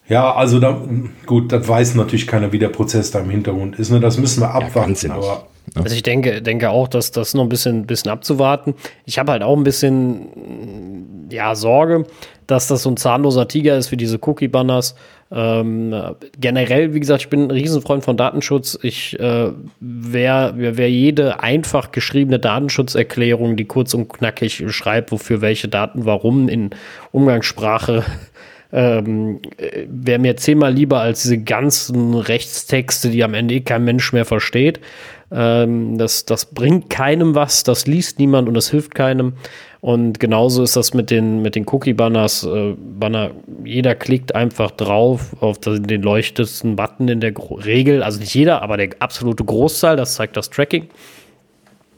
Ja, 0.10 0.34
also 0.34 0.60
da, 0.60 0.82
gut, 1.26 1.52
das 1.52 1.68
weiß 1.68 1.96
natürlich 1.96 2.28
keiner, 2.28 2.52
wie 2.52 2.60
der 2.60 2.70
Prozess 2.70 3.12
da 3.12 3.20
im 3.20 3.30
Hintergrund 3.30 3.78
ist. 3.78 3.92
Ne? 3.92 4.00
Das 4.00 4.18
müssen 4.18 4.42
wir 4.42 4.52
abwarten. 4.52 4.96
Ja, 5.02 5.14
aber 5.14 5.48
also 5.76 5.96
ich 5.96 6.04
denke, 6.04 6.42
denke 6.42 6.70
auch, 6.70 6.88
dass 6.88 7.12
das 7.12 7.34
noch 7.34 7.44
ein 7.44 7.50
bisschen, 7.50 7.86
bisschen 7.86 8.10
abzuwarten. 8.12 8.74
Ich 9.06 9.20
habe 9.20 9.34
halt 9.34 9.44
auch 9.44 9.58
ein 9.58 9.64
bisschen 9.64 11.28
ja, 11.30 11.56
Sorge, 11.56 12.06
dass 12.48 12.68
das 12.68 12.84
so 12.84 12.90
ein 12.90 12.98
zahnloser 12.98 13.48
Tiger 13.48 13.78
ist 13.78 13.92
wie 13.92 13.98
diese 13.98 14.18
Cookie-Banners. 14.22 14.96
Ähm, 15.30 15.94
generell, 16.40 16.94
wie 16.94 17.02
gesagt, 17.02 17.24
ich 17.24 17.30
bin 17.30 17.44
ein 17.44 17.52
Riesenfreund 17.52 18.04
von 18.04 18.16
Datenschutz. 18.16 18.80
Ich 18.82 19.20
äh, 19.20 19.52
wäre 19.82 20.78
wär 20.78 20.90
jede 20.90 21.42
einfach 21.42 21.92
geschriebene 21.92 22.40
Datenschutzerklärung, 22.40 23.58
die 23.58 23.66
kurz 23.66 23.94
und 23.94 24.08
knackig 24.08 24.64
schreibt, 24.70 25.12
wofür 25.12 25.42
welche 25.42 25.68
Daten 25.68 26.06
warum 26.06 26.48
in 26.48 26.70
Umgangssprache 27.12 28.06
ähm, 28.72 29.40
wäre 29.88 30.20
mir 30.20 30.36
zehnmal 30.38 30.74
lieber 30.74 31.00
als 31.00 31.24
diese 31.24 31.38
ganzen 31.38 32.14
Rechtstexte, 32.14 33.10
die 33.10 33.24
am 33.24 33.34
Ende 33.34 33.56
eh 33.56 33.62
kein 33.62 33.84
Mensch 33.84 34.12
mehr 34.14 34.26
versteht. 34.26 34.80
Ähm, 35.32 35.98
das, 35.98 36.26
das 36.26 36.46
bringt 36.46 36.90
keinem 36.90 37.36
was, 37.36 37.64
das 37.64 37.88
liest 37.88 38.20
niemand 38.20 38.48
und 38.48 38.54
das 38.54 38.70
hilft 38.70 38.96
keinem. 38.96 39.34
Und 39.80 40.20
genauso 40.20 40.64
ist 40.64 40.76
das 40.76 40.94
mit 40.94 41.12
den, 41.12 41.42
mit 41.42 41.56
den 41.56 41.66
Cookie-Banners. 41.68 42.44
Äh, 42.44 42.74
Banner, 42.78 43.32
jeder 43.64 43.96
klickt 43.96 44.36
einfach 44.36 44.72
drauf 44.72 45.36
auf 45.40 45.60
den 45.60 46.02
leuchtendsten 46.02 46.76
Button 46.76 47.08
in 47.08 47.20
der 47.20 47.32
Gro 47.32 47.56
Regel, 47.56 48.04
also 48.04 48.20
nicht 48.20 48.34
jeder, 48.34 48.62
aber 48.62 48.78
der 48.78 48.90
absolute 49.00 49.44
Großteil, 49.44 49.96
das 49.96 50.16
zeigt 50.16 50.36
das 50.36 50.50
Tracking, 50.50 50.88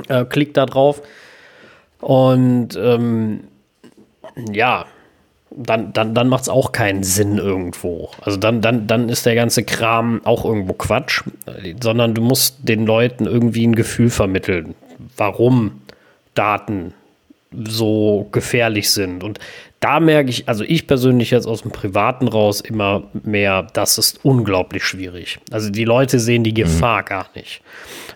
äh, 0.08 0.26
klickt 0.26 0.58
da 0.58 0.66
drauf. 0.66 1.02
Und 2.02 2.78
ähm, 2.82 3.42
ja, 4.52 4.86
dann, 5.62 5.92
dann, 5.92 6.16
dann 6.16 6.30
macht 6.30 6.44
es 6.44 6.50
auch 6.50 6.72
keinen 6.72 7.04
Sinn 7.04 7.38
irgendwo. 7.38 8.10
Also 8.22 8.38
dann, 8.38 8.62
dann, 8.62 8.88
dann 8.88 9.10
ist 9.10 9.26
der 9.26 9.36
ganze 9.36 9.64
Kram 9.64 10.22
auch 10.24 10.46
irgendwo 10.46 10.74
Quatsch, 10.74 11.24
sondern 11.84 12.14
du 12.14 12.22
musst 12.22 12.58
den 12.64 12.86
Leuten 12.86 13.26
irgendwie 13.26 13.68
ein 13.68 13.76
Gefühl 13.76 14.10
vermitteln, 14.10 14.74
warum 15.18 15.82
Daten 16.34 16.94
so 17.52 18.30
gefährlich 18.32 18.90
sind. 18.92 19.24
Und 19.24 19.40
da 19.82 20.00
merke 20.00 20.30
ich, 20.30 20.48
also 20.48 20.64
ich 20.64 20.88
persönlich 20.88 21.32
jetzt 21.32 21.46
aus 21.46 21.64
dem 21.64 21.72
Privaten 21.72 22.28
raus 22.28 22.62
immer 22.62 23.04
mehr, 23.24 23.68
das 23.74 23.98
ist 23.98 24.24
unglaublich 24.24 24.84
schwierig. 24.84 25.40
Also 25.52 25.70
die 25.70 25.86
Leute 25.86 26.20
sehen 26.20 26.44
die 26.44 26.54
Gefahr 26.54 27.02
mhm. 27.02 27.06
gar 27.06 27.26
nicht. 27.36 27.62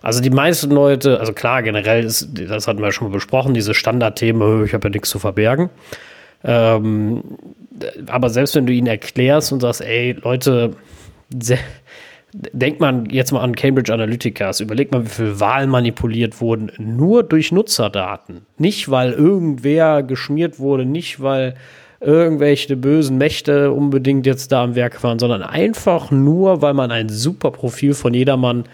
Also 0.02 0.22
die 0.22 0.30
meisten 0.30 0.72
Leute, 0.72 1.20
also 1.20 1.34
klar, 1.34 1.64
generell 1.64 2.06
ist, 2.06 2.30
das 2.34 2.68
hatten 2.68 2.82
wir 2.82 2.92
schon 2.92 3.08
mal 3.08 3.14
besprochen, 3.14 3.54
diese 3.54 3.74
Standardthemen, 3.74 4.66
ich 4.66 4.74
habe 4.74 4.88
ja 4.88 4.92
nichts 4.92 5.10
zu 5.10 5.20
verbergen. 5.20 5.70
Ähm, 6.44 7.24
aber 8.08 8.30
selbst 8.30 8.56
wenn 8.56 8.66
du 8.66 8.74
ihnen 8.74 8.88
erklärst 8.88 9.52
und 9.52 9.62
sagst, 9.62 9.82
ey, 9.82 10.14
Leute, 10.22 10.76
denkt 12.34 12.80
man 12.80 13.06
jetzt 13.10 13.32
mal 13.32 13.42
an 13.42 13.56
Cambridge 13.56 13.94
Analytica, 13.94 14.52
überlegt 14.60 14.92
mal, 14.92 15.06
wie 15.06 15.10
viele 15.10 15.40
Wahlen 15.40 15.70
manipuliert 15.70 16.42
wurden, 16.42 16.72
nur 16.78 17.24
durch 17.24 17.52
Nutzerdaten. 17.52 18.46
Nicht, 18.58 18.90
weil 18.90 19.14
irgendwer 19.14 20.04
geschmiert 20.04 20.60
wurde, 20.60 20.86
nicht, 20.86 21.22
weil 21.22 21.56
irgendwelche 22.00 22.76
bösen 22.76 23.18
Mächte 23.18 23.72
unbedingt 23.72 24.26
jetzt 24.26 24.52
da 24.52 24.64
am 24.64 24.76
Werk 24.76 25.04
waren, 25.04 25.20
sondern 25.20 25.42
einfach 25.42 26.12
nur, 26.12 26.62
weil 26.62 26.74
man 26.74 26.92
ein 26.92 27.10
super 27.10 27.52
Profil 27.52 27.94
von 27.94 28.14
jedermann 28.14 28.66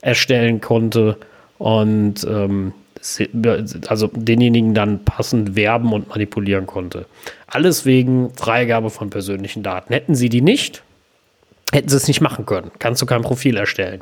erstellen 0.00 0.60
konnte 0.60 1.16
und 1.58 2.26
ähm, 2.28 2.72
also 3.88 4.10
denjenigen 4.14 4.74
dann 4.74 5.04
passend 5.04 5.56
werben 5.56 5.92
und 5.92 6.08
manipulieren 6.08 6.66
konnte. 6.66 7.06
Alles 7.46 7.84
wegen 7.84 8.34
Freigabe 8.34 8.90
von 8.90 9.10
persönlichen 9.10 9.62
Daten. 9.62 9.92
Hätten 9.92 10.14
sie 10.14 10.28
die 10.28 10.40
nicht, 10.40 10.82
hätten 11.72 11.88
sie 11.88 11.96
es 11.96 12.08
nicht 12.08 12.20
machen 12.20 12.46
können. 12.46 12.70
Kannst 12.78 13.02
du 13.02 13.06
kein 13.06 13.22
Profil 13.22 13.56
erstellen. 13.56 14.00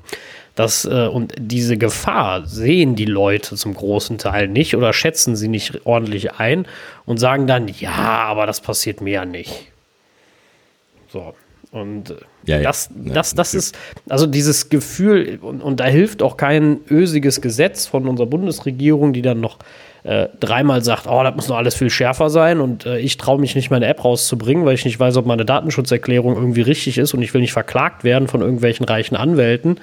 Das, 0.55 0.87
äh, 0.87 1.07
und 1.07 1.35
diese 1.39 1.77
Gefahr 1.77 2.47
sehen 2.47 2.97
die 2.97 3.05
Leute 3.05 3.57
zum 3.57 3.75
großen 3.75 4.17
Teil 4.19 4.49
nicht 4.49 4.75
oder 4.75 4.93
schätzen 4.93 5.37
sie 5.37 5.49
nicht 5.49 5.85
ordentlich 5.85 6.33
ein 6.33 6.67
und 7.05 7.19
sagen 7.19 7.47
dann, 7.47 7.69
ja, 7.69 7.93
aber 7.93 8.47
das 8.47 8.63
passiert 8.63 9.01
mir 9.03 9.13
ja 9.13 9.25
nicht. 9.25 9.71
So. 11.13 11.35
Und 11.77 12.15
ja, 12.45 12.57
ja. 12.57 12.63
das, 12.63 12.89
das, 12.95 13.35
das 13.35 13.55
ist, 13.55 13.77
also 14.09 14.27
dieses 14.27 14.71
Gefühl, 14.71 15.39
und, 15.43 15.61
und 15.61 15.79
da 15.79 15.85
hilft 15.85 16.23
auch 16.23 16.37
kein 16.37 16.81
ösiges 16.91 17.43
Gesetz 17.43 17.87
von 17.87 18.09
unserer 18.09 18.27
Bundesregierung, 18.27 19.13
die 19.13 19.21
dann 19.21 19.41
noch 19.41 19.59
äh, 20.05 20.29
dreimal 20.41 20.83
sagt, 20.83 21.07
oh, 21.07 21.23
das 21.23 21.35
muss 21.35 21.49
noch 21.49 21.57
alles 21.57 21.75
viel 21.75 21.91
schärfer 21.91 22.31
sein 22.31 22.61
und 22.61 22.87
äh, 22.87 22.99
ich 22.99 23.19
traue 23.19 23.39
mich 23.39 23.55
nicht, 23.55 23.71
meine 23.71 23.87
App 23.87 24.05
rauszubringen, 24.05 24.65
weil 24.65 24.75
ich 24.75 24.85
nicht 24.85 24.99
weiß, 24.99 25.17
ob 25.19 25.27
meine 25.27 25.45
Datenschutzerklärung 25.45 26.37
irgendwie 26.37 26.63
richtig 26.63 26.97
ist 26.97 27.13
und 27.13 27.21
ich 27.21 27.35
will 27.35 27.43
nicht 27.43 27.53
verklagt 27.53 28.05
werden 28.05 28.29
von 28.29 28.41
irgendwelchen 28.41 28.87
reichen 28.87 29.17
Anwälten, 29.17 29.79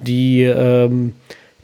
die, 0.00 0.42
ähm, 0.42 1.14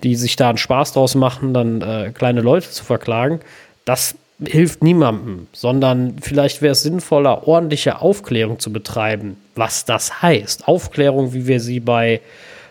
die 0.02 0.14
sich 0.14 0.36
da 0.36 0.50
einen 0.50 0.59
Spaß 0.59 0.92
draus 0.92 1.14
machen, 1.16 1.54
dann 1.54 1.80
äh, 1.80 2.12
kleine 2.12 2.40
Leute 2.40 2.70
zu 2.70 2.84
verklagen. 2.84 3.40
Das 3.84 4.14
hilft 4.47 4.82
niemandem, 4.82 5.47
sondern 5.52 6.16
vielleicht 6.20 6.62
wäre 6.62 6.73
es 6.73 6.82
sinnvoller, 6.82 7.47
ordentliche 7.47 8.01
Aufklärung 8.01 8.59
zu 8.59 8.73
betreiben, 8.73 9.36
was 9.55 9.85
das 9.85 10.23
heißt. 10.23 10.69
Aufklärung, 10.69 11.32
wie 11.35 11.47
wir 11.47 11.60
sie 11.60 11.81
bei 11.81 12.20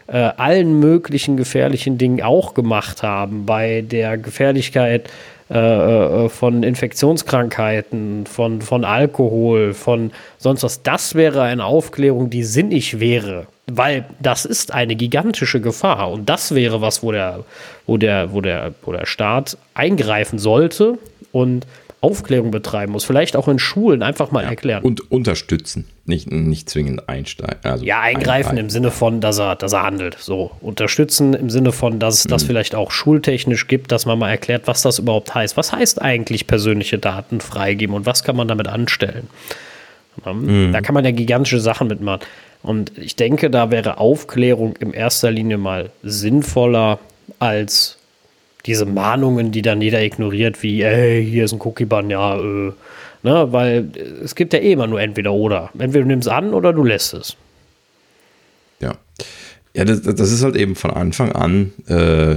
äh, 0.08 0.18
allen 0.18 0.80
möglichen 0.80 1.38
gefährlichen 1.38 1.98
Dingen 1.98 2.22
auch 2.22 2.54
gemacht 2.54 3.04
haben, 3.04 3.46
bei 3.46 3.82
der 3.82 4.18
Gefährlichkeit 4.18 5.10
äh, 5.52 5.58
äh, 5.58 6.30
von 6.30 6.64
Infektionskrankheiten, 6.64 8.26
von, 8.26 8.62
von 8.62 8.86
Alkohol, 8.86 9.74
von 9.74 10.12
sonst 10.38 10.64
was. 10.64 10.82
Das 10.82 11.16
wäre 11.16 11.42
eine 11.42 11.66
Aufklärung, 11.66 12.30
die 12.30 12.44
sinnig 12.44 13.02
wäre, 13.02 13.48
weil 13.70 14.06
das 14.22 14.46
ist 14.46 14.74
eine 14.74 14.96
gigantische 14.96 15.60
Gefahr 15.60 16.10
und 16.10 16.30
das 16.30 16.56
wäre 16.56 16.82
was, 16.82 17.04
wo 17.04 17.12
der, 17.12 17.44
wo 17.86 17.98
der, 17.98 18.32
wo 18.34 18.40
der, 18.40 18.74
wo 18.84 18.94
der 18.94 19.06
Staat 19.06 19.58
eingreifen 19.74 20.40
sollte 20.40 20.98
und 21.32 21.66
Aufklärung 22.02 22.50
betreiben 22.50 22.94
muss, 22.94 23.04
vielleicht 23.04 23.36
auch 23.36 23.48
in 23.48 23.60
Schulen 23.60 24.02
einfach 24.02 24.32
mal 24.32 24.44
ja, 24.44 24.50
erklären. 24.50 24.82
Und 24.82 25.12
unterstützen, 25.12 25.86
nicht, 26.06 26.32
nicht 26.32 26.68
zwingend 26.68 27.08
einsteigen. 27.08 27.60
Also 27.62 27.86
ja, 27.86 28.02
eingreifen, 28.02 28.22
eingreifen, 28.22 28.58
im 28.58 28.70
Sinne 28.72 28.90
von, 28.90 29.22
dass 29.22 29.40
er, 29.40 29.56
dass 29.56 29.74
er 29.74 29.84
handelt. 29.84 30.18
So, 30.20 30.50
unterstützen 30.62 31.36
im 31.36 31.52
Sinne 31.52 31.72
von, 31.72 32.00
dass 32.00 32.16
es 32.16 32.24
das 32.24 32.44
mhm. 32.44 32.48
vielleicht 32.48 32.74
auch 32.74 32.90
schultechnisch 32.90 33.68
gibt, 33.68 33.92
dass 33.92 34.08
man 34.08 34.18
mal 34.18 34.32
erklärt, 34.32 34.64
was 34.66 34.82
das 34.82 34.98
überhaupt 34.98 35.36
heißt. 35.36 35.58
Was 35.58 35.72
heißt 35.72 36.02
eigentlich 36.02 36.48
persönliche 36.48 36.98
Daten 36.98 37.40
freigeben 37.40 37.96
und 37.96 38.08
was 38.08 38.24
kann 38.24 38.36
man 38.36 38.48
damit 38.48 38.68
anstellen? 38.68 39.28
Mhm. 40.26 40.72
Da 40.74 40.82
kann 40.82 40.96
man 40.96 41.06
ja 41.06 41.12
gigantische 41.12 41.60
Sachen 41.60 41.88
mitmachen. 41.88 42.22
Und 42.64 42.98
ich 42.98 43.16
denke, 43.16 43.52
da 43.52 43.70
wäre 43.70 44.00
Aufklärung 44.00 44.76
in 44.78 44.92
erster 44.94 45.30
Linie 45.30 45.60
mal 45.60 45.92
sinnvoller 46.02 47.00
als 47.38 47.98
diese 48.66 48.86
Mahnungen, 48.86 49.52
die 49.52 49.62
dann 49.62 49.82
jeder 49.82 50.02
ignoriert, 50.04 50.62
wie, 50.64 50.82
ey, 50.82 51.26
hier 51.26 51.46
ist 51.46 51.54
ein 51.54 51.62
Cookie-Bann, 51.62 52.10
ja, 52.10 52.38
äh, 52.38 52.74
ne, 53.24 53.48
weil 53.52 53.90
es 54.24 54.36
gibt 54.36 54.54
ja 54.54 54.60
eh 54.60 54.74
immer 54.74 54.88
nur 54.88 55.02
entweder 55.02 55.34
oder. 55.34 55.70
Entweder 55.78 56.04
du 56.04 56.08
nimmst 56.08 56.30
an 56.30 56.54
oder 56.54 56.74
du 56.74 56.84
lässt 56.84 57.14
es. 57.14 57.36
Ja. 58.80 58.96
Ja, 59.74 59.86
das, 59.86 60.02
das 60.02 60.32
ist 60.32 60.44
halt 60.44 60.58
eben 60.58 60.76
von 60.76 60.92
Anfang 60.92 61.32
an 61.32 61.72
äh, 61.88 62.36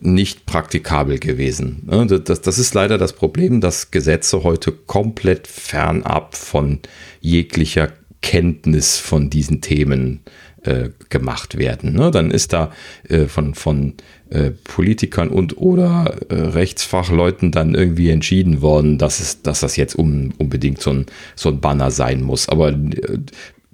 nicht 0.00 0.46
praktikabel 0.46 1.18
gewesen. 1.18 1.82
Ne? 1.86 2.06
Das, 2.06 2.40
das 2.40 2.58
ist 2.58 2.74
leider 2.74 2.98
das 2.98 3.12
Problem, 3.12 3.60
dass 3.60 3.90
Gesetze 3.90 4.42
heute 4.42 4.72
komplett 4.72 5.46
fernab 5.46 6.34
von 6.34 6.80
jeglicher 7.20 7.92
Kenntnis 8.22 8.98
von 8.98 9.30
diesen 9.30 9.60
Themen 9.60 10.20
äh, 10.62 10.90
gemacht 11.08 11.58
werden. 11.58 11.94
Ne? 11.94 12.10
Dann 12.10 12.30
ist 12.30 12.52
da 12.52 12.72
äh, 13.08 13.26
von, 13.26 13.54
von 13.54 13.94
äh, 14.32 14.50
Politikern 14.50 15.28
und 15.28 15.58
oder 15.58 16.16
äh, 16.28 16.34
Rechtsfachleuten 16.34 17.52
dann 17.52 17.74
irgendwie 17.74 18.10
entschieden 18.10 18.62
worden, 18.62 18.96
dass, 18.96 19.20
es, 19.20 19.42
dass 19.42 19.60
das 19.60 19.76
jetzt 19.76 19.94
um, 19.94 20.32
unbedingt 20.38 20.80
so 20.80 20.90
ein, 20.90 21.06
so 21.36 21.50
ein 21.50 21.60
Banner 21.60 21.90
sein 21.90 22.22
muss. 22.22 22.48
Aber 22.48 22.70
äh, 22.70 23.18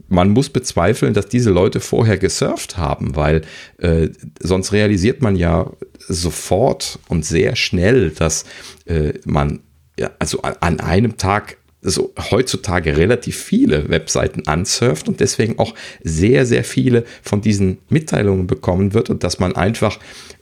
man 0.09 0.31
muss 0.31 0.49
bezweifeln, 0.49 1.15
dass 1.15 1.29
diese 1.29 1.51
Leute 1.51 1.81
vorher 1.81 2.19
gesurft 2.19 2.77
haben, 2.77 3.15
weil 3.15 3.43
äh, 3.79 4.09
sonst 4.41 4.73
realisiert 4.73 5.23
man 5.23 5.37
ja 5.37 5.71
sofort 5.99 6.99
und 7.09 7.25
sehr 7.25 7.55
schnell, 7.55 8.11
dass 8.11 8.45
äh, 8.87 9.13
man 9.25 9.61
ja, 9.99 10.11
also 10.19 10.43
an 10.43 10.81
einem 10.81 11.19
Tag 11.19 11.59
so 11.81 12.13
heutzutage 12.31 12.97
relativ 12.97 13.37
viele 13.37 13.89
Webseiten 13.89 14.49
ansurft 14.49 15.09
und 15.09 15.21
deswegen 15.21 15.59
auch 15.59 15.75
sehr, 16.03 16.45
sehr 16.45 16.65
viele 16.65 17.05
von 17.23 17.41
diesen 17.41 17.79
Mitteilungen 17.89 18.47
bekommen 18.49 18.95
wird 18.95 19.11
und 19.11 19.23
dass 19.23 19.39
man 19.39 19.55
einfach 19.55 19.99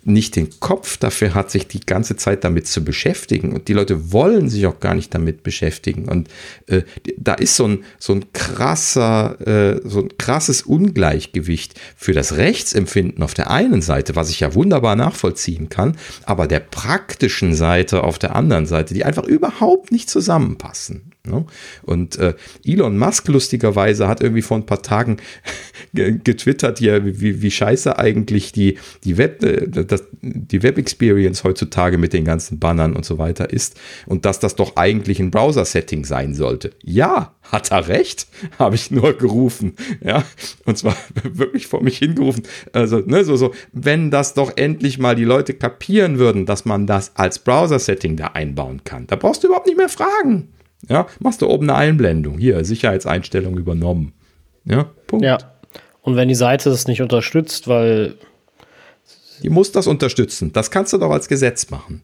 nicht 0.07 0.37
den 0.37 0.61
Kopf 0.61 0.97
dafür 0.99 1.35
hat, 1.35 1.51
sich 1.51 1.67
die 1.67 1.81
ganze 1.81 2.17
Zeit 2.17 2.45
damit 2.45 2.69
zu 2.69 2.85
beschäftigen. 2.85 3.53
Und 3.53 3.67
die 3.69 3.73
Leute 3.73 4.13
wollen 4.13 4.49
sich 4.49 4.67
auch 4.67 4.79
gar 4.79 4.95
nicht 4.95 5.13
damit 5.13 5.43
beschäftigen. 5.43 6.09
Und 6.09 6.29
äh, 6.69 6.83
da 7.19 7.35
ist 7.35 7.57
so 7.57 7.67
ein, 7.67 7.85
so 7.99 8.13
ein 8.15 8.33
krasser, 8.33 9.37
äh, 9.47 9.81
so 9.85 10.01
ein 10.01 10.17
krasses 10.17 10.63
Ungleichgewicht 10.63 11.75
für 11.97 12.13
das 12.13 12.37
Rechtsempfinden 12.37 13.23
auf 13.23 13.35
der 13.35 13.51
einen 13.51 13.83
Seite, 13.83 14.15
was 14.15 14.31
ich 14.31 14.41
ja 14.41 14.55
wunderbar 14.55 14.95
nachvollziehen 14.95 15.69
kann, 15.69 15.97
aber 16.25 16.47
der 16.47 16.61
praktischen 16.61 17.55
Seite 17.55 18.05
auf 18.05 18.19
der 18.19 18.37
anderen 18.37 18.67
Seite, 18.67 18.95
die 18.95 19.05
einfach 19.05 19.25
überhaupt 19.25 19.91
nicht 19.91 20.09
zusammenpassen. 20.09 21.13
Ne? 21.27 21.45
Und 21.83 22.19
äh, 22.19 22.35
Elon 22.65 22.99
Musk 22.99 23.29
lustigerweise 23.29 24.09
hat 24.09 24.21
irgendwie 24.23 24.43
vor 24.43 24.57
ein 24.57 24.67
paar 24.67 24.83
Tagen 24.83 25.19
getwittert, 25.93 26.81
ja, 26.81 27.05
wie, 27.05 27.43
wie 27.43 27.51
scheiße 27.51 27.99
eigentlich 27.99 28.53
die, 28.53 28.79
die 29.05 29.19
Web, 29.19 29.43
äh, 29.43 29.69
das, 29.69 30.05
die 30.23 30.63
Web-Experience 30.63 31.45
heutzutage 31.45 31.99
mit 31.99 32.13
den 32.13 32.25
ganzen 32.25 32.59
Bannern 32.59 32.95
und 32.95 33.05
so 33.05 33.19
weiter 33.19 33.51
ist 33.51 33.79
und 34.07 34.25
dass 34.25 34.39
das 34.39 34.57
doch 34.57 34.77
eigentlich 34.77 35.21
ein 35.21 35.31
Browser-Setting 35.31 36.05
sein 36.05 36.35
sollte. 36.35 36.71
Ja, 36.83 37.35
hat 37.43 37.71
er 37.71 37.89
recht, 37.89 38.27
habe 38.59 38.75
ich 38.75 38.91
nur 38.91 39.15
gerufen, 39.15 39.75
ja, 40.03 40.25
und 40.65 40.79
zwar 40.79 40.97
wirklich 41.25 41.67
vor 41.67 41.83
mich 41.83 41.99
hingerufen. 41.99 42.43
Also, 42.73 42.99
ne, 42.99 43.25
so, 43.25 43.37
so, 43.37 43.55
wenn 43.73 44.11
das 44.11 44.35
doch 44.35 44.57
endlich 44.57 44.99
mal 44.99 45.15
die 45.15 45.25
Leute 45.25 45.55
kapieren 45.55 46.19
würden, 46.19 46.47
dass 46.47 46.65
man 46.65 46.87
das 46.87 47.13
als 47.17 47.39
Browser-Setting 47.39 48.17
da 48.17 48.29
einbauen 48.29 48.83
kann, 48.85 49.07
da 49.07 49.17
brauchst 49.17 49.43
du 49.43 49.49
überhaupt 49.49 49.67
nicht 49.67 49.79
mehr 49.79 49.89
fragen. 49.89 50.49
Ja, 50.89 51.07
machst 51.21 51.43
du 51.43 51.49
oben 51.49 51.69
eine 51.69 51.79
Einblendung. 51.79 52.39
Hier, 52.39 52.65
Sicherheitseinstellung 52.65 53.57
übernommen. 53.57 54.13
Ja, 54.65 54.85
Punkt. 55.07 55.25
Ja. 55.25 55.39
Und 56.03 56.17
wenn 56.17 56.29
die 56.29 56.35
Seite 56.35 56.71
das 56.71 56.87
nicht 56.87 57.03
unterstützt, 57.03 57.69
weil. 57.69 58.15
Die 59.43 59.51
muss 59.51 59.73
das 59.73 59.87
unterstützen. 59.87 60.53
Das 60.53 60.71
kannst 60.71 60.93
du 60.93 60.99
doch 60.99 61.11
als 61.11 61.29
Gesetz 61.29 61.71
machen. 61.71 62.03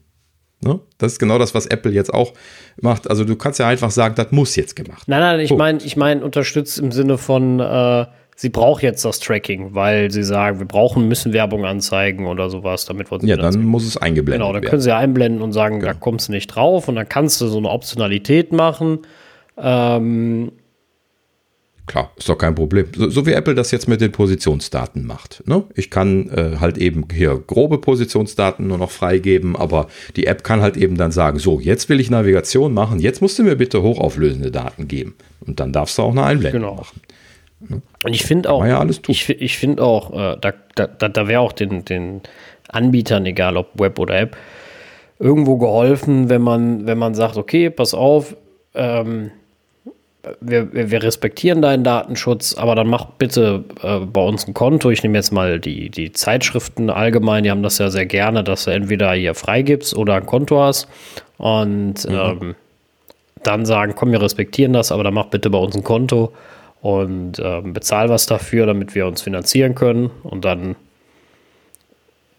Ne? 0.61 0.79
Das 0.97 1.13
ist 1.13 1.19
genau 1.19 1.37
das, 1.37 1.53
was 1.53 1.65
Apple 1.65 1.91
jetzt 1.91 2.13
auch 2.13 2.33
macht. 2.81 3.09
Also 3.09 3.25
du 3.25 3.35
kannst 3.35 3.59
ja 3.59 3.67
einfach 3.67 3.91
sagen, 3.91 4.15
das 4.15 4.31
muss 4.31 4.55
jetzt 4.55 4.75
gemacht. 4.75 5.07
Nein, 5.07 5.19
nein, 5.19 5.39
ich 5.39 5.51
meine, 5.51 5.79
ich 5.83 5.97
meine, 5.97 6.23
unterstützt 6.23 6.79
im 6.79 6.91
Sinne 6.91 7.17
von, 7.17 7.59
äh, 7.59 8.05
sie 8.35 8.49
braucht 8.49 8.83
jetzt 8.83 9.03
das 9.05 9.19
Tracking, 9.19 9.73
weil 9.73 10.11
sie 10.11 10.23
sagen, 10.23 10.59
wir 10.59 10.65
brauchen, 10.65 11.07
müssen 11.07 11.33
Werbung 11.33 11.65
anzeigen 11.65 12.27
oder 12.27 12.49
sowas, 12.49 12.85
damit 12.85 13.11
wir 13.11 13.15
uns. 13.15 13.25
Ja, 13.25 13.37
dann 13.37 13.63
muss 13.63 13.85
es 13.85 13.97
eingeblendet 13.97 14.41
werden. 14.41 14.51
Genau, 14.51 14.53
dann 14.53 14.69
können 14.69 14.81
sie 14.81 14.95
einblenden 14.95 15.41
und 15.41 15.53
sagen, 15.53 15.79
genau. 15.79 15.93
da 15.93 15.97
kommst 15.97 16.27
du 16.27 16.31
nicht 16.31 16.47
drauf 16.47 16.87
und 16.87 16.95
dann 16.95 17.07
kannst 17.07 17.41
du 17.41 17.47
so 17.47 17.57
eine 17.57 17.69
Optionalität 17.69 18.51
machen. 18.51 18.99
Ähm, 19.57 20.51
Klar, 21.85 22.11
ist 22.15 22.29
doch 22.29 22.37
kein 22.37 22.55
Problem. 22.55 22.87
So, 22.95 23.09
so, 23.09 23.25
wie 23.25 23.33
Apple 23.33 23.55
das 23.55 23.71
jetzt 23.71 23.89
mit 23.89 23.99
den 23.99 24.13
Positionsdaten 24.13 25.05
macht. 25.05 25.43
Ne? 25.45 25.65
Ich 25.75 25.89
kann 25.89 26.29
äh, 26.29 26.57
halt 26.59 26.77
eben 26.77 27.05
hier 27.11 27.35
grobe 27.45 27.77
Positionsdaten 27.77 28.65
nur 28.65 28.77
noch 28.77 28.89
freigeben, 28.89 29.57
aber 29.57 29.87
die 30.15 30.27
App 30.27 30.45
kann 30.45 30.61
halt 30.61 30.77
eben 30.77 30.95
dann 30.95 31.11
sagen, 31.11 31.39
so, 31.39 31.59
jetzt 31.59 31.89
will 31.89 31.99
ich 31.99 32.09
Navigation 32.09 32.73
machen, 32.73 32.99
jetzt 32.99 33.21
musst 33.21 33.37
du 33.37 33.43
mir 33.43 33.57
bitte 33.57 33.81
hochauflösende 33.81 34.49
Daten 34.49 34.87
geben. 34.87 35.15
Und 35.41 35.59
dann 35.59 35.73
darfst 35.73 35.97
du 35.97 36.03
auch 36.03 36.11
eine 36.11 36.23
Einblendung 36.23 36.61
genau. 36.61 36.75
machen. 36.75 37.01
Und 37.69 38.13
ich 38.13 38.23
finde 38.23 38.49
auch, 38.49 38.65
ja 38.65 38.85
ich, 39.07 39.29
ich 39.29 39.57
finde 39.57 39.83
auch, 39.83 40.11
äh, 40.11 40.37
da, 40.39 40.53
da, 40.75 40.87
da 40.87 41.27
wäre 41.27 41.41
auch 41.41 41.53
den, 41.53 41.85
den 41.85 42.21
Anbietern, 42.69 43.25
egal 43.25 43.57
ob 43.57 43.79
Web 43.79 43.99
oder 43.99 44.19
App, 44.19 44.37
irgendwo 45.19 45.57
geholfen, 45.57 46.29
wenn 46.29 46.41
man, 46.41 46.85
wenn 46.85 46.97
man 46.97 47.15
sagt, 47.15 47.37
okay, 47.37 47.69
pass 47.69 47.93
auf, 47.93 48.35
ähm, 48.73 49.31
wir, 50.39 50.73
wir, 50.73 51.03
respektieren 51.03 51.61
deinen 51.61 51.83
Datenschutz, 51.83 52.55
aber 52.57 52.75
dann 52.75 52.87
mach 52.87 53.05
bitte 53.05 53.65
äh, 53.81 53.99
bei 53.99 54.21
uns 54.21 54.47
ein 54.47 54.53
Konto. 54.53 54.89
Ich 54.89 55.03
nehme 55.03 55.17
jetzt 55.17 55.31
mal 55.33 55.59
die, 55.59 55.89
die 55.89 56.13
Zeitschriften 56.13 56.89
allgemein, 56.89 57.43
die 57.43 57.51
haben 57.51 57.63
das 57.63 57.77
ja 57.77 57.89
sehr 57.89 58.05
gerne, 58.05 58.43
dass 58.43 58.63
du 58.63 58.71
entweder 58.71 59.11
hier 59.13 59.35
freigibst 59.35 59.95
oder 59.95 60.15
ein 60.15 60.25
Konto 60.25 60.61
hast 60.61 60.87
und 61.37 62.07
mhm. 62.07 62.15
ähm, 62.15 62.55
dann 63.43 63.65
sagen, 63.65 63.93
komm, 63.95 64.11
wir 64.11 64.21
respektieren 64.21 64.71
das, 64.71 64.93
aber 64.93 65.03
dann 65.03 65.13
mach 65.13 65.25
bitte 65.25 65.49
bei 65.49 65.57
uns 65.57 65.75
ein 65.75 65.83
Konto 65.83 66.31
und 66.83 67.39
ähm, 67.41 67.71
bezahl 67.71 68.09
was 68.09 68.25
dafür, 68.25 68.65
damit 68.65 68.93
wir 68.93 69.07
uns 69.07 69.21
finanzieren 69.21 69.73
können 69.73 70.11
und 70.23 70.43
dann 70.43 70.75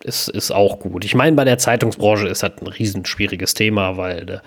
ist, 0.02 0.28
ist 0.28 0.50
auch 0.50 0.80
gut. 0.80 1.06
Ich 1.06 1.14
meine, 1.14 1.34
bei 1.34 1.46
der 1.46 1.56
Zeitungsbranche 1.56 2.28
ist 2.28 2.42
das 2.42 2.52
ein 2.60 2.66
riesen 2.66 3.06
schwieriges 3.06 3.54
Thema, 3.54 3.96
weil 3.96 4.28
äh, 4.28 4.38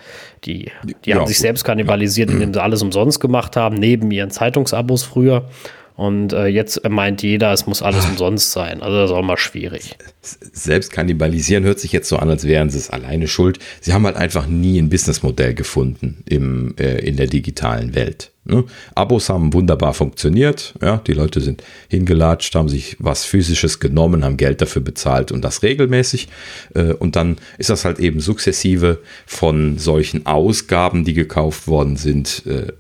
die, 0.46 0.72
die 1.04 1.10
ja, 1.10 1.16
haben 1.16 1.26
sich 1.26 1.40
selbst 1.40 1.64
kannibalisiert, 1.64 2.30
indem 2.30 2.54
sie 2.54 2.62
alles 2.62 2.84
umsonst 2.84 3.20
gemacht 3.20 3.56
haben, 3.56 3.76
neben 3.76 4.12
ihren 4.12 4.30
Zeitungsabos 4.30 5.02
früher. 5.02 5.50
Und 5.96 6.32
äh, 6.32 6.46
jetzt 6.46 6.88
meint 6.88 7.24
jeder, 7.24 7.52
es 7.52 7.66
muss 7.66 7.82
alles 7.82 8.06
umsonst 8.06 8.52
sein. 8.52 8.84
Also 8.84 8.98
das 8.98 9.10
ist 9.10 9.16
auch 9.16 9.24
mal 9.24 9.36
schwierig. 9.36 9.98
Selbst 10.22 10.92
kannibalisieren 10.92 11.64
hört 11.64 11.80
sich 11.80 11.92
jetzt 11.92 12.08
so 12.08 12.18
an, 12.18 12.30
als 12.30 12.46
wären 12.46 12.70
sie 12.70 12.78
es 12.78 12.92
alleine 12.92 13.28
schuld. 13.28 13.58
Sie 13.82 13.94
haben 13.94 14.06
halt 14.06 14.16
einfach 14.16 14.46
nie 14.46 14.78
ein 14.78 14.90
Businessmodell 14.90 15.56
gefunden 15.56 16.24
im, 16.30 16.76
äh, 16.78 17.00
in 17.00 17.18
der 17.18 17.26
digitalen 17.26 17.96
Welt. 17.96 18.32
Ne? 18.50 18.64
Abos 18.96 19.30
haben 19.30 19.54
wunderbar 19.54 19.94
funktioniert. 19.94 20.74
Ja, 20.82 20.98
die 21.06 21.14
Leute 21.14 21.42
sind 21.42 21.64
hingelatscht, 21.90 22.56
haben 22.56 22.70
sich 22.70 22.96
was 23.00 23.26
Physisches 23.26 23.80
genommen, 23.80 24.24
haben 24.24 24.38
Geld 24.38 24.62
dafür 24.62 24.82
bezahlt 24.82 25.32
und 25.32 25.44
das 25.44 25.64
regelmäßig. 25.64 26.30
Äh, 26.74 26.94
und 26.94 27.16
dann 27.16 27.38
ist 27.58 27.70
das 27.70 27.84
halt 27.84 28.00
eben 28.00 28.20
sukzessive 28.20 29.00
von 29.26 29.78
solchen 29.78 30.26
Ausgaben, 30.26 31.04
die 31.04 31.14
gekauft 31.14 31.68
worden 31.68 31.98
sind, 31.98 32.44
äh, 32.46 32.72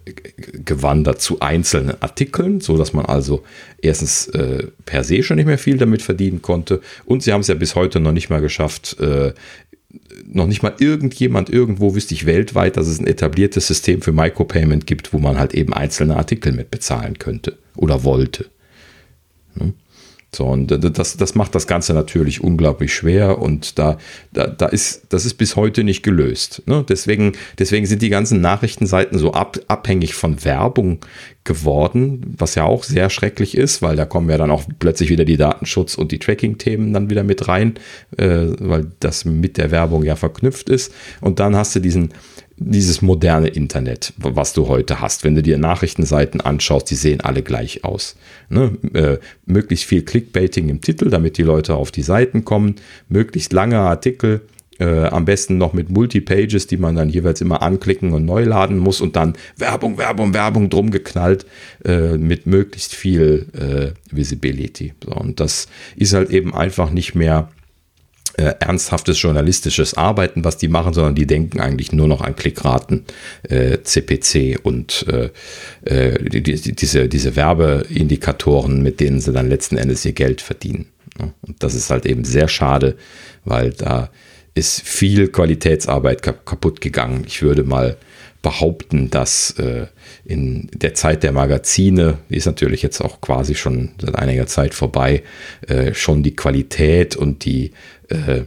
gewandert 0.63 1.21
zu 1.21 1.41
einzelnen 1.41 2.01
Artikeln, 2.01 2.61
so 2.61 2.77
dass 2.77 2.93
man 2.93 3.05
also 3.05 3.43
erstens 3.81 4.27
äh, 4.29 4.67
per 4.85 5.03
se 5.03 5.21
schon 5.21 5.37
nicht 5.37 5.47
mehr 5.47 5.57
viel 5.57 5.77
damit 5.77 6.01
verdienen 6.01 6.41
konnte. 6.41 6.81
Und 7.05 7.23
sie 7.23 7.33
haben 7.33 7.41
es 7.41 7.47
ja 7.47 7.55
bis 7.55 7.75
heute 7.75 7.99
noch 7.99 8.13
nicht 8.13 8.29
mal 8.29 8.41
geschafft, 8.41 8.97
noch 10.25 10.47
nicht 10.47 10.63
mal 10.63 10.75
irgendjemand 10.79 11.49
irgendwo 11.49 11.95
wüsste 11.95 12.13
ich 12.13 12.25
weltweit, 12.25 12.77
dass 12.77 12.87
es 12.87 12.99
ein 12.99 13.07
etabliertes 13.07 13.67
System 13.67 14.01
für 14.01 14.11
Micropayment 14.11 14.85
gibt, 14.85 15.13
wo 15.13 15.19
man 15.19 15.39
halt 15.39 15.53
eben 15.53 15.73
einzelne 15.73 16.17
Artikel 16.17 16.51
mit 16.51 16.71
bezahlen 16.71 17.17
könnte 17.19 17.57
oder 17.75 18.03
wollte. 18.03 18.47
Hm? 19.57 19.73
So, 20.35 20.45
und 20.45 20.67
das, 20.67 21.15
das 21.15 21.35
macht 21.35 21.55
das 21.55 21.67
Ganze 21.67 21.93
natürlich 21.93 22.43
unglaublich 22.43 22.93
schwer 22.93 23.39
und 23.39 23.79
da, 23.79 23.97
da, 24.33 24.45
da 24.45 24.65
ist, 24.65 25.03
das 25.09 25.25
ist 25.25 25.35
bis 25.35 25.55
heute 25.55 25.85
nicht 25.85 26.03
gelöst. 26.03 26.63
Ne? 26.65 26.83
Deswegen, 26.87 27.31
deswegen 27.57 27.85
sind 27.85 28.01
die 28.01 28.09
ganzen 28.09 28.41
Nachrichtenseiten 28.41 29.17
so 29.17 29.31
ab, 29.31 29.57
abhängig 29.69 30.15
von 30.15 30.43
Werbung 30.43 30.99
geworden, 31.45 32.35
was 32.37 32.55
ja 32.55 32.65
auch 32.65 32.83
sehr 32.83 33.09
schrecklich 33.09 33.55
ist, 33.55 33.81
weil 33.81 33.95
da 33.95 34.03
kommen 34.03 34.29
ja 34.29 34.37
dann 34.37 34.51
auch 34.51 34.65
plötzlich 34.79 35.09
wieder 35.09 35.23
die 35.23 35.37
Datenschutz- 35.37 35.95
und 35.95 36.11
die 36.11 36.19
Tracking-Themen 36.19 36.91
dann 36.91 37.09
wieder 37.09 37.23
mit 37.23 37.47
rein, 37.47 37.75
äh, 38.17 38.47
weil 38.59 38.91
das 38.99 39.23
mit 39.23 39.57
der 39.57 39.71
Werbung 39.71 40.03
ja 40.03 40.17
verknüpft 40.17 40.69
ist. 40.69 40.93
Und 41.21 41.39
dann 41.39 41.55
hast 41.55 41.73
du 41.73 41.79
diesen, 41.79 42.09
dieses 42.57 43.01
moderne 43.01 43.47
Internet, 43.47 44.13
was 44.17 44.53
du 44.53 44.67
heute 44.67 44.99
hast. 44.99 45.23
Wenn 45.23 45.35
du 45.35 45.43
dir 45.43 45.57
Nachrichtenseiten 45.57 46.41
anschaust, 46.41 46.89
die 46.89 46.95
sehen 46.95 47.21
alle 47.21 47.43
gleich 47.43 47.83
aus. 47.83 48.15
Ne? 48.49 48.77
Äh, 48.93 49.17
möglichst 49.45 49.85
viel 49.85 50.01
Clickbaiting 50.01 50.69
im 50.69 50.81
Titel, 50.81 51.09
damit 51.09 51.37
die 51.37 51.43
Leute 51.43 51.75
auf 51.75 51.91
die 51.91 52.01
Seiten 52.01 52.45
kommen, 52.45 52.75
möglichst 53.09 53.53
lange 53.53 53.79
Artikel, 53.79 54.41
äh, 54.79 55.05
am 55.05 55.25
besten 55.25 55.57
noch 55.57 55.73
mit 55.73 55.89
Multipages, 55.89 56.67
die 56.67 56.77
man 56.77 56.95
dann 56.95 57.09
jeweils 57.09 57.41
immer 57.41 57.61
anklicken 57.61 58.13
und 58.13 58.25
neu 58.25 58.43
laden 58.43 58.77
muss 58.77 59.01
und 59.01 59.15
dann 59.15 59.33
Werbung, 59.57 59.97
Werbung, 59.97 60.33
Werbung 60.33 60.69
drum 60.69 60.91
geknallt 60.91 61.45
äh, 61.85 62.17
mit 62.17 62.45
möglichst 62.45 62.93
viel 62.95 63.47
äh, 63.53 64.15
Visibility. 64.15 64.93
So, 65.03 65.11
und 65.11 65.39
das 65.39 65.67
ist 65.95 66.13
halt 66.13 66.29
eben 66.29 66.53
einfach 66.53 66.91
nicht 66.91 67.15
mehr 67.15 67.49
äh, 68.37 68.53
ernsthaftes 68.59 69.21
journalistisches 69.21 69.95
Arbeiten, 69.95 70.43
was 70.43 70.57
die 70.57 70.67
machen, 70.67 70.93
sondern 70.93 71.15
die 71.15 71.27
denken 71.27 71.59
eigentlich 71.59 71.91
nur 71.91 72.07
noch 72.07 72.21
an 72.21 72.35
Klickraten, 72.35 73.05
äh, 73.43 73.79
CPC 73.81 74.59
und 74.63 75.05
äh, 75.07 75.29
äh, 75.85 76.23
die, 76.29 76.43
die, 76.43 76.75
diese, 76.75 77.09
diese 77.09 77.35
Werbeindikatoren, 77.35 78.81
mit 78.81 78.99
denen 78.99 79.19
sie 79.19 79.33
dann 79.33 79.49
letzten 79.49 79.77
Endes 79.77 80.05
ihr 80.05 80.13
Geld 80.13 80.41
verdienen. 80.41 80.87
Und 81.19 81.63
das 81.63 81.73
ist 81.73 81.89
halt 81.89 82.05
eben 82.05 82.23
sehr 82.23 82.47
schade, 82.47 82.95
weil 83.43 83.71
da 83.71 84.09
ist 84.53 84.81
viel 84.81 85.27
Qualitätsarbeit 85.29 86.21
kaputt 86.21 86.81
gegangen. 86.81 87.23
Ich 87.27 87.41
würde 87.41 87.63
mal 87.63 87.97
behaupten, 88.47 89.09
dass 89.09 89.51
äh, 89.59 89.87
in 90.23 90.69
der 90.73 90.93
Zeit 90.93 91.21
der 91.21 91.33
Magazine, 91.33 92.19
die 92.29 92.37
ist 92.37 92.45
natürlich 92.45 92.81
jetzt 92.81 93.01
auch 93.01 93.19
quasi 93.19 93.55
schon 93.55 93.89
seit 94.01 94.15
einiger 94.15 94.47
Zeit 94.47 94.73
vorbei, 94.73 95.23
äh, 95.67 95.93
schon 95.93 96.23
die 96.23 96.33
Qualität 96.33 97.17
und 97.17 97.43
die 97.43 97.71
äh, 98.07 98.43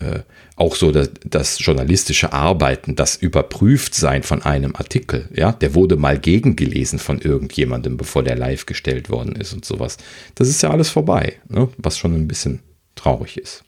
äh, 0.00 0.20
auch 0.56 0.74
so 0.74 0.90
das, 0.90 1.10
das, 1.24 1.64
journalistische 1.64 2.32
Arbeiten, 2.32 2.96
das 2.96 3.14
Überprüftsein 3.14 4.24
von 4.24 4.42
einem 4.42 4.74
Artikel, 4.74 5.28
ja, 5.32 5.52
der 5.52 5.76
wurde 5.76 5.96
mal 5.96 6.18
gegengelesen 6.18 6.98
von 6.98 7.20
irgendjemandem, 7.20 7.96
bevor 7.96 8.24
der 8.24 8.36
live 8.36 8.66
gestellt 8.66 9.08
worden 9.08 9.36
ist 9.36 9.52
und 9.52 9.64
sowas. 9.64 9.98
Das 10.34 10.48
ist 10.48 10.62
ja 10.62 10.70
alles 10.70 10.90
vorbei, 10.90 11.34
ne? 11.48 11.68
was 11.76 11.96
schon 11.96 12.14
ein 12.14 12.26
bisschen 12.26 12.58
traurig 12.96 13.38
ist. 13.38 13.62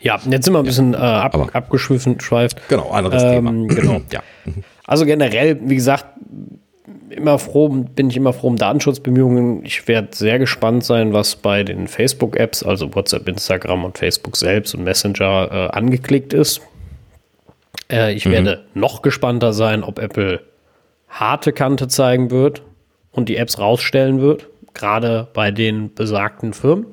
Ja, 0.00 0.20
jetzt 0.28 0.44
sind 0.44 0.54
wir 0.54 0.60
ein 0.60 0.64
bisschen 0.64 0.94
äh, 0.94 0.98
ab, 0.98 1.36
abgeschwiffen, 1.52 2.20
schweift. 2.20 2.68
Genau, 2.68 2.90
anderes 2.90 3.22
ähm, 3.22 3.30
Thema. 3.30 3.74
Genau. 3.74 4.00
ja. 4.12 4.22
Also 4.86 5.04
generell, 5.04 5.58
wie 5.62 5.74
gesagt, 5.74 6.06
immer 7.10 7.38
froh, 7.38 7.68
bin 7.68 8.10
ich 8.10 8.16
immer 8.16 8.32
froh 8.32 8.48
um 8.48 8.56
Datenschutzbemühungen. 8.56 9.64
Ich 9.64 9.86
werde 9.88 10.08
sehr 10.12 10.38
gespannt 10.38 10.84
sein, 10.84 11.12
was 11.12 11.36
bei 11.36 11.64
den 11.64 11.88
Facebook-Apps, 11.88 12.62
also 12.62 12.94
WhatsApp, 12.94 13.28
Instagram 13.28 13.84
und 13.84 13.98
Facebook 13.98 14.36
selbst 14.36 14.74
und 14.74 14.84
Messenger 14.84 15.48
äh, 15.50 15.76
angeklickt 15.76 16.32
ist. 16.32 16.60
Äh, 17.90 18.14
ich 18.14 18.24
mhm. 18.24 18.30
werde 18.30 18.64
noch 18.74 19.02
gespannter 19.02 19.52
sein, 19.52 19.82
ob 19.82 19.98
Apple 19.98 20.40
harte 21.08 21.52
Kante 21.52 21.88
zeigen 21.88 22.30
wird 22.30 22.62
und 23.10 23.28
die 23.28 23.36
Apps 23.36 23.58
rausstellen 23.58 24.20
wird, 24.20 24.46
gerade 24.74 25.28
bei 25.32 25.50
den 25.50 25.94
besagten 25.94 26.52
Firmen. 26.52 26.86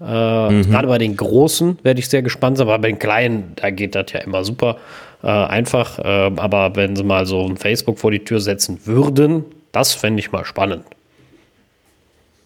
Äh, 0.00 0.50
mhm. 0.50 0.70
Gerade 0.70 0.88
bei 0.88 0.98
den 0.98 1.16
großen 1.16 1.78
werde 1.82 2.00
ich 2.00 2.08
sehr 2.08 2.22
gespannt 2.22 2.56
sein, 2.56 2.66
aber 2.66 2.78
bei 2.78 2.88
den 2.88 2.98
kleinen, 2.98 3.52
da 3.56 3.70
geht 3.70 3.94
das 3.94 4.06
ja 4.12 4.20
immer 4.20 4.44
super 4.44 4.76
äh, 5.22 5.28
einfach. 5.28 5.98
Äh, 5.98 6.30
aber 6.36 6.76
wenn 6.76 6.96
sie 6.96 7.04
mal 7.04 7.26
so 7.26 7.46
ein 7.46 7.56
Facebook 7.56 7.98
vor 7.98 8.10
die 8.10 8.24
Tür 8.24 8.40
setzen 8.40 8.80
würden, 8.86 9.44
das 9.72 9.92
fände 9.92 10.20
ich 10.20 10.32
mal 10.32 10.44
spannend. 10.44 10.84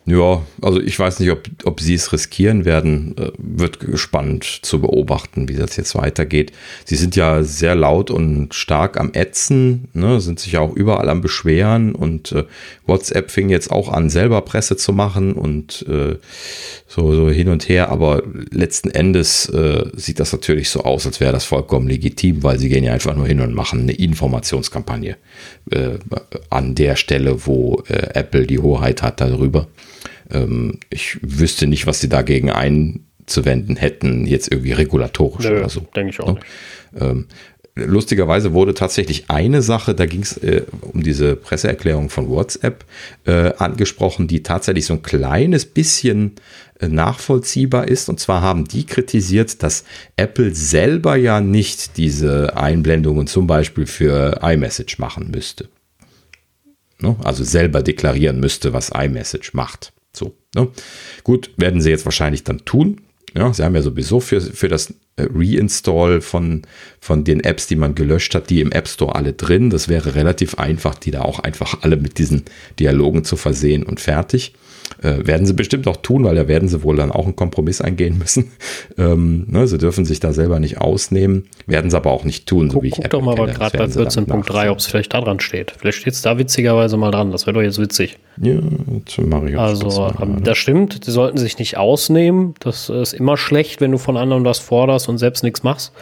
Ja, 0.07 0.43
also 0.61 0.83
ich 0.83 0.99
weiß 0.99 1.21
nicht, 1.21 1.31
ob, 1.31 1.49
ob 1.65 1.81
sie 1.81 1.95
es 1.95 2.13
riskieren 2.13 2.67
werden. 2.67 3.17
Äh, 3.17 3.33
wird 3.39 3.81
gespannt 3.81 4.45
zu 4.45 4.79
beobachten, 4.83 5.49
wie 5.49 5.55
das 5.55 5.77
jetzt 5.77 5.95
weitergeht. 5.95 6.53
Sie 6.85 6.97
sind 6.97 7.17
ja 7.17 7.43
sehr 7.43 7.75
laut 7.75 8.11
und 8.11 8.53
stark 8.53 9.01
am 9.01 9.15
Ätzen, 9.15 9.89
ne, 9.95 10.21
sind 10.21 10.41
sich 10.41 10.53
ja 10.53 10.61
auch 10.61 10.77
überall 10.77 11.09
am 11.09 11.23
Beschweren 11.23 11.95
und 11.95 12.33
äh, 12.33 12.45
WhatsApp 12.87 13.31
fing 13.31 13.49
jetzt 13.49 13.71
auch 13.71 13.89
an, 13.89 14.11
selber 14.11 14.43
Presse 14.43 14.77
zu 14.77 14.93
machen 14.93 15.33
und 15.33 15.87
äh, 15.89 16.17
so, 16.87 17.15
so 17.15 17.31
hin 17.31 17.49
und 17.49 17.71
her. 17.71 17.89
Aber 17.89 18.23
letzten 18.51 18.91
Endes 18.91 19.49
äh, 19.49 19.87
sieht 19.95 20.21
das 20.21 20.33
natürlich 20.33 20.69
so 20.69 20.83
aus, 20.85 21.07
als 21.07 21.19
wäre 21.21 21.33
das 21.33 21.47
vollkommen 21.47 21.89
legitim, 21.89 22.43
weil 22.43 22.59
sie 22.59 22.69
gehen 22.69 22.85
ja 22.85 22.93
einfach 22.93 23.17
nur 23.17 23.27
hin 23.27 23.41
und 23.41 23.55
machen 23.55 23.81
eine 23.81 23.93
Informationskampagne 23.93 25.17
äh, 25.71 25.93
an 26.51 26.75
der 26.75 26.97
Stelle, 26.97 27.47
wo 27.47 27.83
äh, 27.89 28.11
Apple 28.13 28.47
die 28.47 28.59
Hoheit 28.59 29.01
hat 29.01 29.23
darüber. 29.23 29.67
Ähm, 30.31 30.79
ich 30.91 31.19
wüsste 31.23 31.67
nicht, 31.67 31.87
was 31.87 32.01
sie 32.01 32.09
dagegen 32.09 32.51
einzuwenden 32.51 33.77
hätten, 33.77 34.27
jetzt 34.27 34.51
irgendwie 34.51 34.73
regulatorisch 34.73 35.47
Nö, 35.47 35.59
oder 35.59 35.69
so. 35.69 35.81
Denke 35.95 36.11
ich 36.11 36.21
auch. 36.21 36.35
Ne? 36.35 36.41
Ähm, 37.01 37.27
lustigerweise 37.75 38.53
wurde 38.53 38.75
tatsächlich 38.75 39.31
eine 39.31 39.63
Sache, 39.63 39.95
da 39.95 40.07
ging 40.07 40.23
es 40.23 40.37
äh, 40.39 40.63
um 40.81 41.03
diese 41.03 41.37
Presseerklärung 41.37 42.09
von 42.09 42.29
WhatsApp 42.29 42.85
äh, 43.27 43.53
angesprochen, 43.59 44.29
die 44.29 44.43
tatsächlich 44.43 44.87
so 44.87 44.95
ein 44.95 45.03
kleines 45.03 45.65
bisschen 45.65 46.33
äh, 46.81 46.89
nachvollziehbar 46.89 47.89
ist. 47.89 48.09
Und 48.09 48.21
zwar 48.21 48.43
haben 48.43 48.67
die 48.67 48.87
kritisiert, 48.87 49.63
dass 49.63 49.85
Apple 50.17 50.55
selber 50.55 51.17
ja 51.17 51.41
nicht 51.41 51.97
diese 51.97 52.57
Einblendungen 52.57 53.27
zum 53.27 53.47
Beispiel 53.47 53.87
für 53.87 54.41
iMessage 54.43 54.99
machen 54.99 55.31
müsste. 55.33 55.69
Ne? 57.01 57.17
Also 57.25 57.43
selber 57.43 57.83
deklarieren 57.83 58.39
müsste, 58.39 58.73
was 58.73 58.91
iMessage 58.91 59.53
macht. 59.55 59.93
Ne? 60.55 60.69
Gut, 61.23 61.51
werden 61.57 61.81
sie 61.81 61.91
jetzt 61.91 62.05
wahrscheinlich 62.05 62.45
dann 62.45 62.65
tun. 62.65 63.01
Ja, 63.37 63.53
sie 63.53 63.65
haben 63.65 63.75
ja 63.75 63.83
sowieso 63.83 64.21
für, 64.21 64.41
für 64.41 64.69
das 64.69 64.91
äh, 65.17 65.27
Reinstall 65.35 66.21
von, 66.21 66.63
von 67.01 67.25
den 67.25 67.41
Apps, 67.41 67.67
die 67.67 67.75
man 67.77 67.97
gelöscht 67.97 68.35
hat, 68.35 68.49
die 68.49 68.61
im 68.61 68.71
App 68.71 68.87
Store 68.87 69.17
alle 69.17 69.33
drin. 69.33 69.71
Das 69.71 69.89
wäre 69.89 70.15
relativ 70.15 70.55
einfach, 70.57 70.95
die 70.95 71.11
da 71.11 71.23
auch 71.23 71.41
einfach 71.41 71.83
alle 71.83 71.97
mit 71.97 72.19
diesen 72.19 72.45
Dialogen 72.79 73.25
zu 73.25 73.37
versehen 73.37 73.83
und 73.83 73.99
fertig. 73.99 74.55
Äh, 75.02 75.27
werden 75.27 75.47
sie 75.47 75.55
bestimmt 75.55 75.86
auch 75.89 75.97
tun, 75.98 76.24
weil 76.24 76.35
da 76.35 76.48
werden 76.48 76.69
sie 76.69 76.82
wohl 76.82 76.97
dann 76.97 77.11
auch 77.11 77.24
einen 77.24 77.36
Kompromiss 77.36 77.81
eingehen 77.81 78.19
müssen. 78.19 78.52
Ähm, 78.97 79.47
ne, 79.48 79.66
sie 79.66 79.78
dürfen 79.78 80.05
sich 80.05 80.20
da 80.20 80.32
selber 80.32 80.61
nicht 80.61 80.78
ausnehmen, 80.78 81.47
werden 81.66 81.90
sie 81.90 81.97
aber 81.97 82.12
auch 82.12 82.24
nicht 82.24 82.47
tun, 82.47 82.69
guck, 82.69 82.73
so 82.73 82.82
wie 82.82 82.89
ich 82.89 82.94
Guck 82.94 83.11
doch 83.11 83.23
mal 83.23 83.35
gerade 83.35 83.77
bei 83.77 83.85
14.3, 83.86 84.70
ob 84.70 84.78
es 84.78 84.86
vielleicht 84.86 85.12
da 85.15 85.20
dran 85.20 85.40
steht. 85.40 85.73
Vielleicht 85.77 85.98
steht 85.98 86.12
es 86.12 86.23
da 86.23 86.39
witzigerweise 86.39 86.97
mal 86.97 87.11
dran. 87.11 87.32
Das 87.32 87.47
wäre 87.47 87.55
doch 87.55 87.62
jetzt 87.62 87.81
witzig. 87.81 88.19
Ja, 88.40 88.61
mache 89.24 89.51
ich 89.51 89.59
Also, 89.59 90.09
das, 90.09 90.20
ähm, 90.20 90.44
das 90.44 90.59
stimmt. 90.59 91.05
Sie 91.05 91.11
sollten 91.11 91.39
sich 91.39 91.59
nicht 91.59 91.77
ausnehmen. 91.77 92.55
Das 92.61 92.89
ist 92.89 93.15
immer 93.15 93.36
schlecht, 93.36 93.81
wenn 93.81 93.90
du 93.90 93.98
von 93.98 94.16
anderen 94.16 94.44
was 94.44 94.61
forderst 94.61 95.09
und 95.09 95.19
selbst 95.19 95.43
nichts 95.43 95.65
machst. 95.65 95.93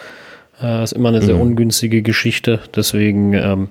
Das 0.61 0.93
ist 0.93 0.99
immer 0.99 1.09
eine 1.09 1.23
sehr 1.23 1.37
mhm. 1.37 1.43
ungünstige 1.43 2.03
Geschichte. 2.03 2.61
Deswegen, 2.75 3.33
ähm, 3.33 3.69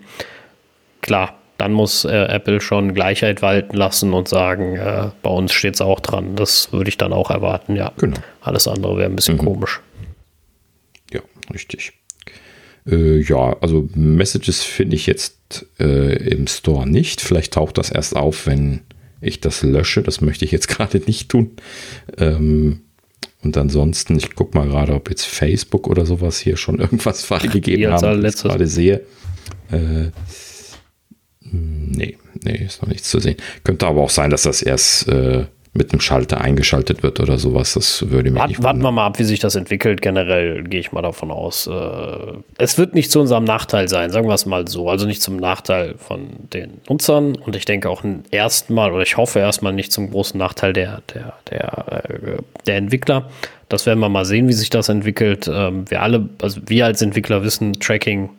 klar, 1.02 1.36
dann 1.62 1.74
muss 1.74 2.06
äh, 2.06 2.26
Apple 2.26 2.60
schon 2.60 2.96
Gleichheit 2.96 3.44
walten 3.44 3.78
lassen 3.78 4.14
und 4.14 4.28
sagen, 4.28 4.78
äh, 4.78 5.10
bei 5.22 5.30
uns 5.30 5.54
steht 5.54 5.76
es 5.76 5.82
auch 5.82 6.00
dran. 6.00 6.36
Das 6.36 6.74
würde 6.74 6.90
ich 6.90 6.98
dann 6.98 7.14
auch 7.14 7.30
erwarten, 7.30 7.76
ja. 7.76 7.92
Genau. 8.00 8.18
Alles 8.42 8.68
andere 8.68 8.98
wäre 8.98 9.08
ein 9.08 9.16
bisschen 9.16 9.36
mhm. 9.36 9.46
komisch. 9.46 9.80
Ja, 11.14 11.20
richtig. 11.54 11.94
Äh, 12.88 13.22
ja, 13.22 13.56
also 13.62 13.88
Messages 13.94 14.64
finde 14.64 14.96
ich 14.96 15.06
jetzt 15.06 15.68
äh, 15.80 16.16
im 16.30 16.48
Store 16.48 16.90
nicht. 16.90 17.22
Vielleicht 17.22 17.54
taucht 17.54 17.78
das 17.78 17.92
erst 17.92 18.16
auf, 18.16 18.48
wenn 18.48 18.82
ich 19.22 19.40
das 19.40 19.62
lösche. 19.62 20.02
Das 20.02 20.20
möchte 20.20 20.44
ich 20.44 20.52
jetzt 20.52 20.68
gerade 20.68 20.98
nicht 20.98 21.30
tun. 21.30 21.52
Ähm, 22.18 22.82
und 23.44 23.56
ansonsten, 23.56 24.18
ich 24.18 24.34
gucke 24.34 24.58
mal 24.58 24.68
gerade, 24.68 24.96
ob 24.96 25.12
jetzt 25.12 25.26
Facebook 25.26 25.88
oder 25.88 26.08
sowas 26.08 26.40
hier 26.40 26.58
schon 26.58 26.80
irgendwas 26.80 27.24
freigegeben 27.24 27.94
haben, 27.94 28.24
was 28.24 28.36
ich 28.36 28.42
gerade 28.42 28.66
sehe. 28.66 29.02
Äh, 29.72 30.10
Nee, 31.96 32.18
nee, 32.44 32.64
ist 32.66 32.82
noch 32.82 32.90
nichts 32.90 33.10
zu 33.10 33.20
sehen. 33.20 33.38
Könnte 33.64 33.88
aber 33.88 34.02
auch 34.02 34.10
sein, 34.10 34.30
dass 34.30 34.44
das 34.44 34.62
erst 34.62 35.08
äh, 35.08 35.46
mit 35.74 35.94
einem 35.94 36.02
Schalter 36.02 36.42
eingeschaltet 36.42 37.02
wird 37.02 37.22
oder 37.22 37.38
sowas. 37.38 37.74
Das 37.76 38.10
würde 38.10 38.30
mich 38.30 38.40
Wart, 38.42 38.50
nicht 38.50 38.64
Warten 38.64 38.82
wir 38.82 38.92
mal 38.92 39.06
ab, 39.06 39.20
wie 39.20 39.24
sich 39.24 39.40
das 39.40 39.56
entwickelt. 39.56 40.02
Generell 40.02 40.64
gehe 40.64 40.82
ich 40.82 40.92
mal 40.92 41.02
davon 41.02 41.32
aus. 41.32 41.68
Äh, 41.68 42.34
es 42.58 42.78
wird 42.78 42.94
nicht 42.94 43.10
zu 43.10 43.22
unserem 43.22 43.46
Nachteil 43.46 43.88
sein, 43.88 44.10
sagen 44.10 44.28
wir 44.28 44.34
es 44.34 44.46
mal 44.46 44.68
so. 44.68 44.90
Also 44.90 45.06
nicht 45.06 45.22
zum 45.22 45.38
Nachteil 45.38 45.96
von 45.98 46.28
den 46.54 46.82
Nutzern 46.90 47.36
und 47.36 47.56
ich 47.56 47.64
denke 47.64 47.90
auch 47.90 48.04
erstmal 48.32 48.92
oder 48.92 49.04
ich 49.04 49.16
hoffe 49.16 49.40
erstmal 49.40 49.72
nicht 49.72 49.94
zum 49.94 50.12
großen 50.12 50.38
Nachteil 50.38 50.74
der, 50.74 51.02
der, 51.14 51.34
der, 51.50 52.04
äh, 52.04 52.38
der 52.68 52.76
Entwickler. 52.76 53.30
Das 53.70 53.86
werden 53.86 54.00
wir 54.00 54.10
mal 54.10 54.26
sehen, 54.26 54.50
wie 54.50 54.54
sich 54.54 54.70
das 54.70 54.90
entwickelt. 54.90 55.50
Ähm, 55.52 55.90
wir 55.90 56.02
alle, 56.02 56.28
also 56.42 56.60
wir 56.66 56.86
als 56.86 57.02
Entwickler 57.02 57.44
wissen, 57.44 57.80
Tracking 57.80 58.30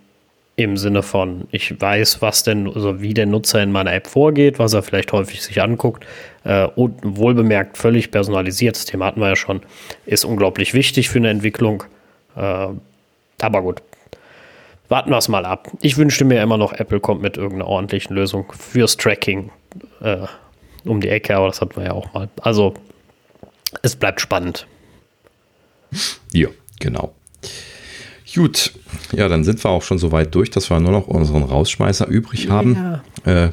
im 0.62 0.76
Sinne 0.76 1.02
von, 1.02 1.48
ich 1.50 1.80
weiß, 1.80 2.22
was 2.22 2.42
denn, 2.42 2.66
also 2.66 3.00
wie 3.00 3.14
der 3.14 3.26
Nutzer 3.26 3.62
in 3.62 3.72
meiner 3.72 3.92
App 3.92 4.06
vorgeht, 4.06 4.58
was 4.58 4.72
er 4.72 4.82
vielleicht 4.82 5.12
häufig 5.12 5.42
sich 5.42 5.62
anguckt. 5.62 6.06
Äh, 6.44 6.66
und 6.66 6.98
wohlbemerkt 7.02 7.78
völlig 7.78 8.10
personalisiert, 8.10 8.76
das 8.76 8.84
Thema 8.84 9.06
hatten 9.06 9.20
wir 9.20 9.28
ja 9.28 9.36
schon, 9.36 9.62
ist 10.06 10.24
unglaublich 10.24 10.74
wichtig 10.74 11.08
für 11.08 11.18
eine 11.18 11.30
Entwicklung. 11.30 11.84
Äh, 12.36 12.68
aber 13.40 13.62
gut. 13.62 13.82
Warten 14.88 15.10
wir 15.10 15.18
es 15.18 15.28
mal 15.28 15.46
ab. 15.46 15.70
Ich 15.80 15.96
wünschte 15.96 16.24
mir 16.24 16.42
immer 16.42 16.58
noch, 16.58 16.72
Apple 16.72 17.00
kommt 17.00 17.22
mit 17.22 17.36
irgendeiner 17.36 17.68
ordentlichen 17.68 18.14
Lösung 18.14 18.52
fürs 18.52 18.96
Tracking 18.96 19.50
äh, 20.00 20.26
um 20.84 21.00
die 21.00 21.08
Ecke, 21.08 21.36
aber 21.36 21.46
das 21.46 21.60
hatten 21.60 21.76
wir 21.76 21.84
ja 21.84 21.92
auch 21.92 22.12
mal. 22.12 22.28
Also, 22.40 22.74
es 23.82 23.96
bleibt 23.96 24.20
spannend. 24.20 24.66
Ja, 26.32 26.48
genau. 26.78 27.14
Gut, 28.34 28.72
ja, 29.12 29.28
dann 29.28 29.44
sind 29.44 29.62
wir 29.62 29.70
auch 29.70 29.82
schon 29.82 29.98
so 29.98 30.10
weit 30.12 30.34
durch, 30.34 30.50
dass 30.50 30.70
wir 30.70 30.80
nur 30.80 30.92
noch 30.92 31.06
unseren 31.06 31.42
Rausschmeißer 31.42 32.06
übrig 32.06 32.48
haben. 32.48 33.00
Ja. 33.26 33.44
Äh, 33.46 33.50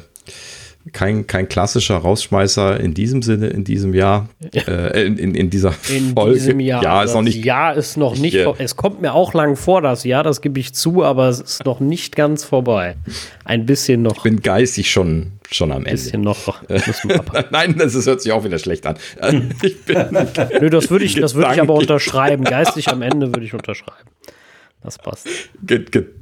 kein, 0.92 1.26
kein 1.26 1.48
klassischer 1.48 1.96
Rausschmeißer 1.96 2.80
in 2.80 2.94
diesem 2.94 3.20
Sinne, 3.22 3.48
in 3.48 3.64
diesem 3.64 3.92
Jahr, 3.92 4.28
äh, 4.54 5.06
in, 5.06 5.18
in, 5.18 5.34
in, 5.34 5.50
dieser 5.50 5.74
in 5.94 6.14
Folge. 6.14 6.34
Diesem 6.34 6.60
Jahr. 6.60 6.82
Ja, 6.82 7.02
ist 7.02 7.14
noch 7.14 7.22
nicht. 7.22 7.44
Jahr 7.44 7.76
ist 7.76 7.96
noch 7.96 8.16
nicht. 8.16 8.34
Ich, 8.34 8.46
es 8.58 8.76
kommt 8.76 9.02
mir 9.02 9.12
auch 9.12 9.34
lang 9.34 9.56
vor, 9.56 9.82
das 9.82 10.04
Jahr, 10.04 10.22
das 10.22 10.40
gebe 10.40 10.58
ich 10.58 10.72
zu, 10.72 11.04
aber 11.04 11.28
es 11.28 11.40
ist 11.40 11.64
noch 11.66 11.80
nicht 11.80 12.16
ganz 12.16 12.44
vorbei. 12.44 12.96
Ein 13.44 13.66
bisschen 13.66 14.02
noch. 14.02 14.16
Ich 14.16 14.22
bin 14.22 14.40
geistig 14.40 14.90
schon, 14.90 15.32
schon 15.50 15.70
am 15.70 15.84
Ende. 15.84 15.90
Ein 15.90 15.96
bisschen 15.96 16.22
noch. 16.22 16.62
Nein, 17.50 17.76
das 17.78 17.94
ist, 17.94 18.06
hört 18.06 18.22
sich 18.22 18.32
auch 18.32 18.44
wieder 18.44 18.58
schlecht 18.58 18.86
an. 18.86 18.96
ich 19.62 19.84
bin 19.84 19.98
Nö, 20.60 20.70
das 20.70 20.90
würde 20.90 21.04
ich, 21.04 21.16
würd 21.16 21.52
ich 21.52 21.60
aber 21.60 21.74
unterschreiben. 21.74 22.44
Geistig 22.44 22.88
am 22.88 23.02
Ende 23.02 23.28
würde 23.28 23.44
ich 23.44 23.52
unterschreiben. 23.52 24.08
Das 24.82 24.98
passt. 24.98 25.28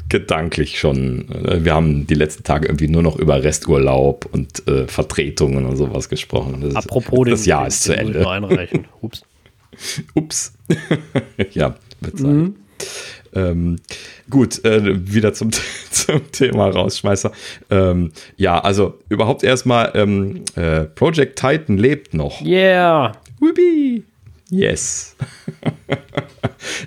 gedanklich 0.09 0.79
schon. 0.79 1.31
Äh, 1.31 1.65
wir 1.65 1.75
haben 1.75 2.07
die 2.07 2.15
letzten 2.15 2.43
Tage 2.45 2.67
irgendwie 2.67 2.89
nur 2.89 3.03
noch 3.03 3.17
über 3.17 3.43
Resturlaub 3.43 4.29
und 4.33 4.67
äh, 4.67 4.87
Vertretungen 4.87 5.67
und 5.67 5.77
sowas 5.77 6.09
gesprochen. 6.09 6.61
Das 6.63 6.75
Apropos 6.75 7.27
ist, 7.27 7.33
das 7.33 7.47
Jahr 7.47 7.67
ist 7.67 7.83
zu 7.83 7.97
Ende. 7.97 8.29
Einreichen. 8.29 8.87
Ups. 9.01 9.23
Ups. 10.15 10.55
ja, 11.53 11.77
wird 12.01 12.19
sein. 12.19 12.37
Mhm. 12.37 12.57
Ähm, 13.35 13.77
gut, 14.31 14.65
äh, 14.65 15.13
wieder 15.13 15.35
zum, 15.35 15.51
zum 15.91 16.33
Thema 16.33 16.69
Rausschmeißer. 16.69 17.33
Ähm, 17.71 18.13
ja, 18.37 18.59
also 18.59 18.99
überhaupt 19.09 19.45
erstmal 19.45 19.93
ähm, 19.95 20.45
äh, 20.57 20.85
Project 20.85 21.39
Titan 21.39 21.77
lebt 21.77 22.15
noch. 22.15 22.41
Yeah. 22.41 23.13
Whoopie. 23.39 24.05
Yes. 24.51 25.15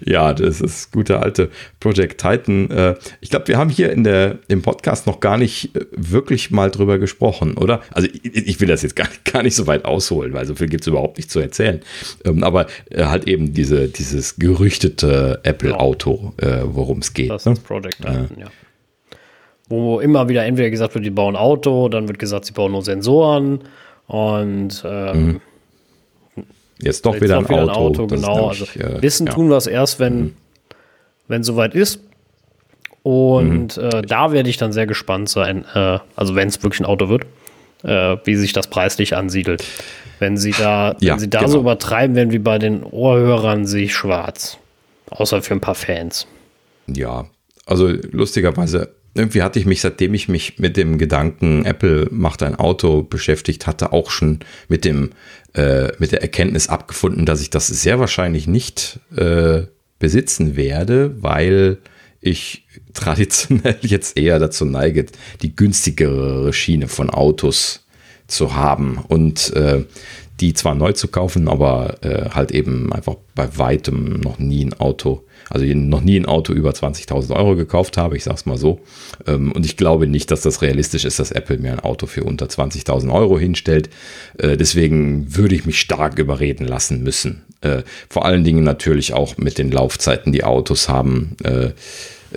Ja, 0.06 0.34
das 0.34 0.62
ist 0.62 0.92
gute 0.92 1.20
alte 1.20 1.50
Project 1.80 2.22
Titan. 2.22 2.70
Äh, 2.70 2.96
ich 3.20 3.30
glaube, 3.30 3.48
wir 3.48 3.58
haben 3.58 3.70
hier 3.70 3.92
in 3.92 4.04
der, 4.04 4.40
im 4.48 4.62
Podcast 4.62 5.08
noch 5.08 5.20
gar 5.20 5.38
nicht 5.38 5.76
äh, 5.76 5.86
wirklich 5.92 6.52
mal 6.52 6.72
drüber 6.72 6.98
gesprochen, 7.00 7.58
oder? 7.58 7.82
Also 7.92 8.08
ich, 8.12 8.60
will 8.60 8.68
das 8.68 8.82
jetzt 8.82 8.96
gar, 8.96 9.08
gar 9.32 9.44
nicht 9.44 9.56
so 9.56 9.68
weit 9.68 9.86
ausholen, 9.86 10.34
weil 10.34 10.46
so 10.46 10.56
viel 10.56 10.68
gibt 10.68 10.82
es 10.82 10.88
überhaupt 10.88 11.18
nicht 11.18 11.32
zu 11.32 11.40
erzählen. 11.40 11.82
Ähm, 12.26 12.44
aber 12.44 12.68
äh, 12.90 13.06
halt 13.06 13.28
eben 13.28 13.54
diese, 13.54 13.88
dieses 13.88 14.38
gerüchtete 14.38 15.40
Apple-Auto, 15.44 16.34
worum 16.64 17.00
es 17.00 17.14
geht. 17.14 17.30
Das 17.30 17.46
ne? 17.46 17.54
ist 17.54 17.64
Project 17.64 17.98
Titan, 17.98 18.30
ja. 18.38 18.48
Wo 19.68 20.00
immer 20.00 20.28
wieder 20.28 20.44
entweder 20.46 20.70
gesagt 20.70 20.96
wird, 20.96 21.06
die 21.06 21.12
bauen 21.12 21.36
Auto, 21.36 21.88
dann 21.88 22.08
wird 22.08 22.20
gesagt, 22.20 22.46
sie 22.46 22.54
bauen 22.54 22.72
nur 22.72 22.82
Sensoren 22.84 23.60
und 24.08 24.84
ähm, 24.86 25.26
mhm 25.26 25.42
Jetzt 26.82 27.06
doch 27.06 27.20
wieder, 27.20 27.38
ein, 27.38 27.50
wieder 27.50 27.64
Auto. 27.64 27.72
ein 27.72 27.76
Auto. 27.76 28.08
genau. 28.08 28.50
Also 28.50 28.66
äh, 28.80 29.02
wissen 29.02 29.28
ja. 29.28 29.34
tun 29.34 29.50
wir 29.50 29.58
es 29.58 29.68
erst, 29.68 30.00
wenn 30.00 30.20
mhm. 30.20 30.34
wenn 31.28 31.44
soweit 31.44 31.76
ist. 31.76 32.00
Und 33.04 33.78
mhm. 33.78 33.84
äh, 33.84 34.02
da 34.02 34.32
werde 34.32 34.50
ich 34.50 34.58
dann 34.58 34.72
sehr 34.72 34.86
gespannt 34.86 35.30
sein, 35.30 35.66
äh, 35.74 36.00
also 36.16 36.36
wenn 36.36 36.48
es 36.48 36.62
wirklich 36.62 36.82
ein 36.82 36.86
Auto 36.86 37.10
wird, 37.10 37.26
äh, 37.84 38.18
wie 38.26 38.36
sich 38.36 38.54
das 38.54 38.68
preislich 38.68 39.16
ansiedelt. 39.16 39.64
Wenn 40.20 40.38
sie 40.38 40.52
da, 40.52 40.96
ja, 41.00 41.14
wenn 41.14 41.20
sie 41.20 41.30
da 41.30 41.40
genau. 41.40 41.52
so 41.52 41.60
übertreiben 41.62 42.16
werden 42.16 42.32
wie 42.32 42.40
bei 42.40 42.60
den 42.60 42.84
Ohrhörern, 42.84 43.66
sehe 43.66 43.86
ich 43.86 43.96
schwarz. 43.96 44.58
Außer 45.10 45.42
für 45.42 45.56
ein 45.56 45.62
paar 45.62 45.76
Fans. 45.76 46.28
Ja, 46.88 47.26
also 47.66 47.88
lustigerweise 47.88 48.94
irgendwie 49.14 49.42
hatte 49.42 49.60
ich 49.60 49.66
mich, 49.66 49.82
seitdem 49.82 50.14
ich 50.14 50.30
mich 50.30 50.58
mit 50.58 50.78
dem 50.78 50.98
Gedanken, 50.98 51.66
Apple 51.66 52.08
macht 52.12 52.44
ein 52.44 52.56
Auto 52.56 53.04
beschäftigt 53.04 53.68
hatte, 53.68 53.92
auch 53.92 54.10
schon 54.10 54.40
mit 54.70 54.86
dem, 54.86 55.12
äh, 55.54 55.90
mit 56.00 56.12
der 56.12 56.22
Erkenntnis 56.22 56.70
abgefunden, 56.70 57.26
dass 57.26 57.42
ich 57.42 57.50
das 57.50 57.68
sehr 57.68 58.00
wahrscheinlich 58.00 58.48
nicht 58.48 59.00
äh, 59.16 59.64
besitzen 60.00 60.56
werde, 60.56 61.22
weil 61.22 61.78
ich 62.22 62.66
traditionell 62.94 63.78
jetzt 63.82 64.18
eher 64.18 64.40
dazu 64.40 64.66
neige, 64.66 65.06
die 65.42 65.56
günstigere 65.56 66.54
Schiene 66.54 66.88
von 66.88 67.10
Autos 67.10 67.86
zu 68.28 68.56
haben 68.56 68.98
und 69.08 69.54
äh, 69.56 69.84
die 70.40 70.54
zwar 70.54 70.76
neu 70.76 70.94
zu 70.94 71.08
kaufen, 71.08 71.48
aber 71.48 72.04
äh, 72.04 72.30
halt 72.30 72.52
eben 72.52 72.92
einfach 72.92 73.16
bei 73.36 73.58
weitem 73.58 74.20
noch 74.22 74.40
nie 74.40 74.66
ein 74.66 74.74
Auto 74.74 75.24
also 75.52 75.66
noch 75.66 76.02
nie 76.02 76.20
ein 76.20 76.26
Auto 76.26 76.54
über 76.54 76.72
20.000 76.72 77.36
Euro 77.36 77.56
gekauft 77.56 77.98
habe, 77.98 78.18
ich 78.18 78.24
sage 78.24 78.38
es 78.38 78.46
mal 78.46 78.58
so. 78.58 78.80
Ähm, 79.28 79.52
und 79.52 79.66
ich 79.66 79.78
glaube 79.78 80.08
nicht, 80.08 80.32
dass 80.32 80.42
das 80.42 80.62
realistisch 80.62 81.06
ist, 81.06 81.20
dass 81.20 81.32
Apple 81.32 81.58
mir 81.58 81.72
ein 81.72 81.80
Auto 81.80 82.08
für 82.08 82.24
unter 82.24 82.46
20.000 82.46 83.14
Euro 83.14 83.38
hinstellt. 83.38 83.90
Äh, 84.38 84.58
deswegen 84.58 85.36
würde 85.36 85.56
ich 85.56 85.66
mich 85.66 85.80
stark 85.80 86.18
überreden 86.18 86.66
lassen 86.66 87.04
müssen. 87.04 87.44
Äh, 87.62 87.84
vor 88.10 88.26
allen 88.26 88.44
Dingen 88.44 88.64
natürlich 88.64 89.14
auch 89.14 89.38
mit 89.38 89.58
den 89.58 89.72
Laufzeiten, 89.72 90.32
die 90.32 90.44
Autos 90.44 90.90
haben 90.90 91.36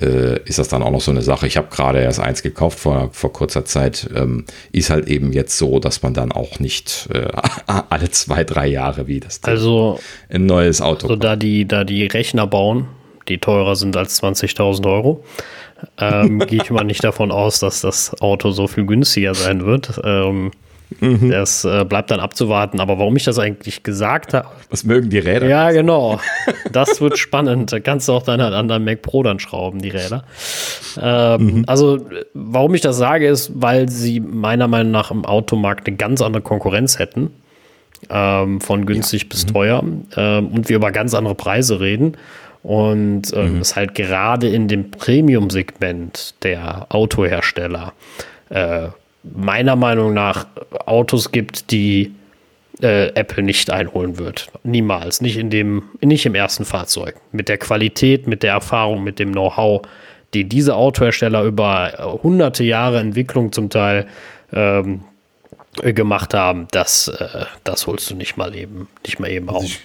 äh, 0.01 0.41
ist 0.45 0.59
das 0.59 0.69
dann 0.69 0.83
auch 0.83 0.91
noch 0.91 1.01
so 1.01 1.11
eine 1.11 1.23
Sache. 1.23 1.47
Ich 1.47 1.57
habe 1.57 1.69
gerade 1.71 2.01
erst 2.01 2.21
eins 2.21 2.43
gekauft 2.43 2.79
vor, 2.79 3.11
vor 3.13 3.33
kurzer 3.33 3.65
Zeit. 3.65 4.09
Ähm, 4.15 4.45
ist 4.73 4.91
halt 4.91 5.09
eben 5.09 5.33
jetzt 5.33 5.57
so, 5.57 5.79
dass 5.79 6.03
man 6.03 6.15
dann 6.15 6.33
auch 6.33 6.59
nicht 6.59 7.09
äh, 7.13 7.29
alle 7.67 8.11
zwei, 8.11 8.45
drei 8.45 8.67
Jahre 8.67 9.07
wie 9.07 9.21
das 9.21 9.43
also, 9.43 9.99
ein 10.29 10.47
neues 10.47 10.81
Auto. 10.81 11.07
Also 11.07 11.17
da 11.17 11.37
die, 11.37 11.67
da 11.67 11.85
die 11.85 12.07
Rechner 12.07 12.47
bauen, 12.47 12.87
die 13.29 13.39
teurer 13.39 13.77
sind 13.77 13.97
als 13.97 14.23
20.000 14.23 14.87
Euro, 14.87 15.25
ähm, 15.99 16.39
gehe 16.47 16.63
ich 16.63 16.71
mal 16.71 16.85
nicht 16.85 17.05
davon 17.05 17.31
aus, 17.31 17.61
dass 17.61 17.81
das 17.81 18.21
Auto 18.21 18.51
so 18.51 18.67
viel 18.67 18.87
günstiger 18.87 19.35
sein 19.35 19.65
wird. 19.65 20.01
Ähm, 20.05 20.51
mhm. 21.01 21.31
Das 21.31 21.65
äh, 21.65 21.85
bleibt 21.85 22.11
dann 22.11 22.21
abzuwarten. 22.21 22.81
Aber 22.81 22.99
warum 22.99 23.17
ich 23.17 23.25
das 23.25 23.39
eigentlich 23.39 23.83
gesagt 23.83 24.35
habe. 24.35 24.49
Was 24.71 24.85
mögen 24.85 25.11
die 25.11 25.19
Räder? 25.19 25.49
Ja, 25.49 25.71
genau. 25.71 26.21
Das 26.73 27.01
wird 27.01 27.19
spannend. 27.19 27.73
Da 27.73 27.81
kannst 27.81 28.09
du 28.09 28.13
auch 28.13 28.23
dann 28.23 28.43
halt 28.43 28.55
an 28.55 28.69
deinem 28.69 28.85
Mac 28.85 29.03
Pro 29.03 29.23
dann 29.23 29.39
schrauben, 29.39 29.81
die 29.81 29.91
Räder. 29.91 30.25
Ähm, 31.01 31.45
mhm. 31.45 31.65
Also, 31.67 32.07
warum 32.35 32.75
ich 32.75 32.81
das 32.81 32.97
sage, 32.97 33.27
ist, 33.29 33.53
weil 33.55 33.89
sie 33.89 34.21
meiner 34.21 34.69
Meinung 34.69 34.93
nach 34.93 35.11
im 35.11 35.25
Automarkt 35.25 35.87
eine 35.87 35.97
ganz 35.97 36.23
andere 36.23 36.43
Konkurrenz 36.43 36.99
hätten. 36.99 37.31
Ähm, 38.11 38.61
von 38.61 38.85
günstig 38.85 39.23
ja. 39.23 39.29
bis 39.31 39.47
mhm. 39.47 39.53
teuer. 39.53 39.85
Ähm, 40.17 40.49
und 40.49 40.69
wir 40.69 40.77
über 40.77 40.93
ganz 40.93 41.15
andere 41.15 41.35
Preise 41.35 41.81
reden. 41.81 42.17
Und 42.65 43.31
äh, 43.35 43.43
mhm. 43.43 43.61
es 43.61 43.77
halt 43.77 43.95
gerade 43.95 44.49
in 44.49 44.69
dem 44.69 44.91
Premium-Segment 44.91 46.35
der 46.43 46.87
Autohersteller 46.89 47.93
äh, 48.49 48.89
meiner 49.23 49.77
Meinung 49.77 50.15
nach 50.15 50.47
Autos 50.87 51.31
gibt, 51.31 51.71
die 51.71 52.15
äh, 52.81 53.09
Apple 53.09 53.43
nicht 53.43 53.71
einholen 53.71 54.19
wird. 54.19 54.51
Niemals. 54.63 55.21
Nicht 55.21 55.37
in 55.37 55.51
dem, 55.51 55.85
nicht 56.01 56.25
im 56.25 56.35
ersten 56.35 56.65
Fahrzeug. 56.65 57.17
Mit 57.33 57.51
der 57.51 57.59
Qualität, 57.59 58.27
mit 58.27 58.43
der 58.43 58.53
Erfahrung, 58.53 59.05
mit 59.05 59.19
dem 59.19 59.33
Know-how, 59.33 59.83
die 60.33 60.45
diese 60.45 60.75
Autohersteller 60.75 61.45
über 61.45 62.19
hunderte 62.23 62.65
Jahre 62.65 62.99
Entwicklung 62.99 63.53
zum 63.53 63.69
Teil 63.69 64.07
ähm, 64.55 65.05
gemacht 65.83 66.33
haben, 66.33 66.67
das, 66.71 67.09
äh, 67.09 67.45
das 67.63 67.87
holst 67.87 68.11
du 68.11 68.15
nicht 68.15 68.39
mal 68.39 68.55
eben, 68.55 68.89
nicht 69.05 69.21
mal 69.21 69.31
eben 69.31 69.49
also 69.49 69.61
auf. 69.61 69.65
Ich 69.67 69.81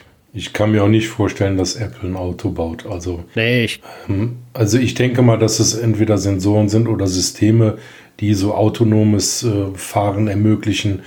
kann 0.54 0.72
mir 0.72 0.84
auch 0.84 0.90
nicht 0.90 1.08
vorstellen, 1.08 1.58
dass 1.58 1.76
Apple 1.76 2.10
ein 2.10 2.16
Auto 2.16 2.52
baut. 2.52 2.86
Also, 2.86 3.24
nee, 3.36 3.66
ich 3.66 3.82
ähm, 4.08 4.38
also 4.54 4.78
ich 4.78 4.94
denke 4.94 5.22
mal, 5.22 5.40
dass 5.40 5.60
es 5.60 5.74
entweder 5.74 6.18
Sensoren 6.18 6.70
sind 6.70 6.88
oder 6.88 7.08
Systeme, 7.08 7.78
die 8.20 8.34
so 8.34 8.54
autonomes 8.54 9.44
äh, 9.44 9.68
Fahren 9.76 10.28
ermöglichen. 10.28 11.02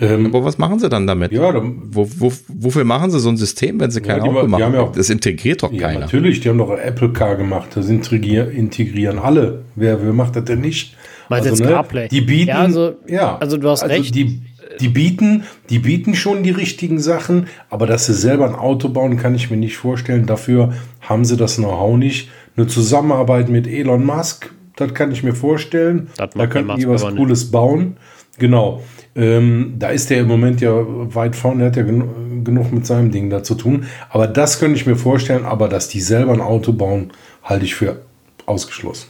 Ähm, 0.00 0.26
Aber 0.26 0.44
was 0.44 0.58
machen 0.58 0.78
sie 0.78 0.88
dann 0.88 1.06
damit? 1.06 1.32
Ja, 1.32 1.52
dann, 1.52 1.82
wo, 1.90 2.08
wo, 2.16 2.32
wofür 2.48 2.84
machen 2.84 3.10
sie 3.10 3.20
so 3.20 3.28
ein 3.28 3.36
System, 3.36 3.78
wenn 3.78 3.90
sie 3.90 4.00
kein 4.00 4.18
ja, 4.18 4.24
Auto 4.24 4.48
machen? 4.48 4.72
Ja 4.72 4.80
auch, 4.80 4.92
das 4.92 5.10
integriert 5.10 5.62
doch 5.62 5.72
ja, 5.72 5.88
keiner. 5.88 6.00
Natürlich, 6.00 6.40
die 6.40 6.48
haben 6.48 6.58
doch 6.58 6.70
Apple 6.70 7.12
Car 7.12 7.36
gemacht. 7.36 7.70
Das 7.74 7.88
integrieren, 7.88 8.50
integrieren 8.50 9.18
alle. 9.18 9.62
Wer, 9.76 10.02
wer 10.02 10.12
macht 10.12 10.36
das 10.36 10.44
denn 10.44 10.60
nicht? 10.60 10.96
Also, 11.38 11.50
jetzt 11.50 11.60
ne, 11.60 11.66
CarPlay? 11.68 12.08
Die 12.08 12.20
bieten, 12.20 12.48
ja, 12.48 12.58
also, 12.58 12.94
ja, 13.06 13.38
also 13.38 13.56
du 13.56 13.68
hast 13.68 13.82
also 13.82 13.94
recht. 13.94 14.14
Die, 14.14 14.42
die 14.80 14.88
bieten, 14.88 15.44
die 15.70 15.78
bieten 15.78 16.14
schon 16.14 16.42
die 16.42 16.50
richtigen 16.50 16.98
Sachen, 16.98 17.46
aber 17.70 17.86
dass 17.86 18.06
sie 18.06 18.14
selber 18.14 18.46
ein 18.46 18.54
Auto 18.54 18.88
bauen, 18.88 19.16
kann 19.16 19.34
ich 19.34 19.50
mir 19.50 19.56
nicht 19.56 19.76
vorstellen. 19.76 20.26
Dafür 20.26 20.72
haben 21.00 21.24
sie 21.24 21.36
das 21.36 21.56
Know-how 21.56 21.96
nicht. 21.96 22.30
Eine 22.56 22.66
Zusammenarbeit 22.66 23.48
mit 23.48 23.66
Elon 23.66 24.04
Musk, 24.04 24.50
das 24.76 24.94
kann 24.94 25.12
ich 25.12 25.22
mir 25.22 25.34
vorstellen. 25.34 26.08
da 26.16 26.46
könnten 26.46 26.76
die 26.76 26.88
was 26.88 27.02
Cooles 27.02 27.42
nicht. 27.42 27.52
bauen. 27.52 27.96
Genau. 28.38 28.82
Ähm, 29.14 29.74
da 29.78 29.88
ist 29.88 30.08
der 30.08 30.20
im 30.20 30.28
Moment 30.28 30.60
ja 30.62 30.72
weit 31.14 31.36
vorne, 31.36 31.64
er 31.64 31.66
hat 31.66 31.76
ja 31.76 31.82
gen 31.82 32.44
genug 32.44 32.72
mit 32.72 32.86
seinem 32.86 33.10
Ding 33.10 33.28
da 33.30 33.42
zu 33.42 33.54
tun. 33.54 33.84
Aber 34.08 34.26
das 34.26 34.58
könnte 34.58 34.76
ich 34.76 34.86
mir 34.86 34.96
vorstellen, 34.96 35.44
aber 35.44 35.68
dass 35.68 35.88
die 35.88 36.00
selber 36.00 36.32
ein 36.32 36.40
Auto 36.40 36.72
bauen, 36.72 37.12
halte 37.44 37.64
ich 37.64 37.74
für 37.74 38.02
ausgeschlossen. 38.46 39.08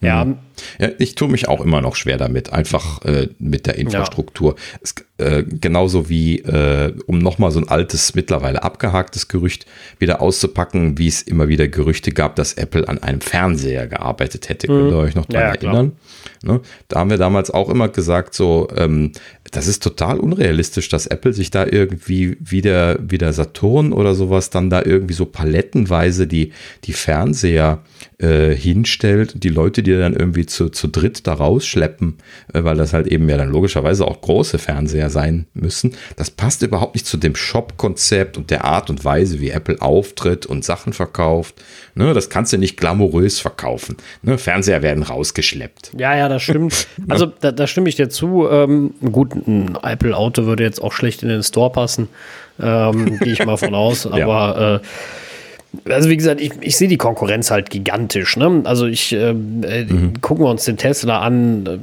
Ja. 0.00 0.26
ja. 0.78 0.88
Ich 0.98 1.14
tue 1.14 1.28
mich 1.28 1.48
auch 1.48 1.60
immer 1.60 1.80
noch 1.80 1.94
schwer 1.94 2.16
damit, 2.16 2.52
einfach 2.52 3.04
äh, 3.04 3.28
mit 3.38 3.66
der 3.66 3.76
Infrastruktur. 3.76 4.54
Ja. 4.56 4.78
Es, 4.82 4.94
äh, 5.18 5.44
genauso 5.44 6.08
wie, 6.08 6.38
äh, 6.38 6.94
um 7.06 7.18
nochmal 7.18 7.50
so 7.50 7.60
ein 7.60 7.68
altes, 7.68 8.14
mittlerweile 8.14 8.62
abgehaktes 8.62 9.28
Gerücht 9.28 9.66
wieder 9.98 10.22
auszupacken, 10.22 10.96
wie 10.96 11.08
es 11.08 11.20
immer 11.20 11.48
wieder 11.48 11.68
Gerüchte 11.68 12.12
gab, 12.12 12.36
dass 12.36 12.54
Apple 12.54 12.88
an 12.88 13.02
einem 13.02 13.20
Fernseher 13.20 13.86
gearbeitet 13.86 14.48
hätte. 14.48 14.70
Mhm. 14.70 14.76
Könnt 14.76 14.92
ihr 14.92 14.98
euch 14.98 15.14
noch 15.14 15.26
daran 15.26 15.48
ja, 15.48 15.54
erinnern? 15.54 15.92
Ne? 16.42 16.60
Da 16.88 17.00
haben 17.00 17.10
wir 17.10 17.18
damals 17.18 17.50
auch 17.50 17.68
immer 17.68 17.88
gesagt, 17.88 18.34
so, 18.34 18.68
ähm, 18.74 19.12
das 19.50 19.66
ist 19.66 19.82
total 19.82 20.18
unrealistisch, 20.18 20.88
dass 20.88 21.06
Apple 21.06 21.34
sich 21.34 21.50
da 21.50 21.66
irgendwie 21.66 22.38
wieder, 22.40 22.98
wieder 23.00 23.32
Saturn 23.34 23.92
oder 23.92 24.14
sowas 24.14 24.48
dann 24.48 24.70
da 24.70 24.82
irgendwie 24.82 25.14
so 25.14 25.26
palettenweise 25.26 26.26
die, 26.26 26.52
die 26.84 26.92
Fernseher 26.94 27.82
äh, 27.82 27.99
hinstellt 28.26 29.34
und 29.34 29.44
die 29.44 29.48
Leute, 29.48 29.82
die 29.82 29.96
dann 29.96 30.14
irgendwie 30.14 30.46
zu, 30.46 30.68
zu 30.68 30.88
dritt 30.88 31.26
da 31.26 31.34
rausschleppen, 31.34 32.18
äh, 32.52 32.64
weil 32.64 32.76
das 32.76 32.92
halt 32.92 33.06
eben 33.06 33.28
ja 33.28 33.36
dann 33.36 33.50
logischerweise 33.50 34.06
auch 34.06 34.20
große 34.20 34.58
Fernseher 34.58 35.10
sein 35.10 35.46
müssen. 35.54 35.94
Das 36.16 36.30
passt 36.30 36.62
überhaupt 36.62 36.94
nicht 36.94 37.06
zu 37.06 37.16
dem 37.16 37.34
Shop-Konzept 37.34 38.36
und 38.36 38.50
der 38.50 38.64
Art 38.64 38.90
und 38.90 39.04
Weise, 39.04 39.40
wie 39.40 39.50
Apple 39.50 39.80
auftritt 39.80 40.46
und 40.46 40.64
Sachen 40.64 40.92
verkauft. 40.92 41.54
Ne, 41.94 42.14
das 42.14 42.30
kannst 42.30 42.52
du 42.52 42.58
nicht 42.58 42.76
glamourös 42.76 43.40
verkaufen. 43.40 43.96
Ne, 44.22 44.38
Fernseher 44.38 44.82
werden 44.82 45.02
rausgeschleppt. 45.02 45.92
Ja, 45.98 46.16
ja, 46.16 46.28
das 46.28 46.42
stimmt. 46.42 46.86
Also 47.08 47.26
da, 47.26 47.50
da 47.50 47.66
stimme 47.66 47.88
ich 47.88 47.96
dir 47.96 48.08
zu. 48.08 48.48
Ähm, 48.48 48.94
gut, 49.00 49.34
ein 49.34 49.76
Apple-Auto 49.82 50.44
würde 50.44 50.62
jetzt 50.62 50.80
auch 50.80 50.92
schlecht 50.92 51.22
in 51.22 51.28
den 51.28 51.42
Store 51.42 51.70
passen. 51.70 52.08
Ähm, 52.60 53.18
Gehe 53.18 53.32
ich 53.32 53.44
mal 53.44 53.56
von 53.56 53.74
aus. 53.74 54.06
Aber 54.06 54.16
ja. 54.16 54.74
äh, 54.76 54.80
also 55.88 56.08
wie 56.08 56.16
gesagt, 56.16 56.40
ich, 56.40 56.52
ich 56.60 56.76
sehe 56.76 56.88
die 56.88 56.96
Konkurrenz 56.96 57.50
halt 57.50 57.70
gigantisch. 57.70 58.36
Ne? 58.36 58.62
Also 58.64 58.86
ich 58.86 59.12
äh, 59.12 59.30
äh, 59.30 59.84
mhm. 59.84 60.20
gucken 60.20 60.44
wir 60.44 60.50
uns 60.50 60.64
den 60.64 60.76
Tesla 60.76 61.20
an. 61.20 61.66
Äh, 61.66 61.78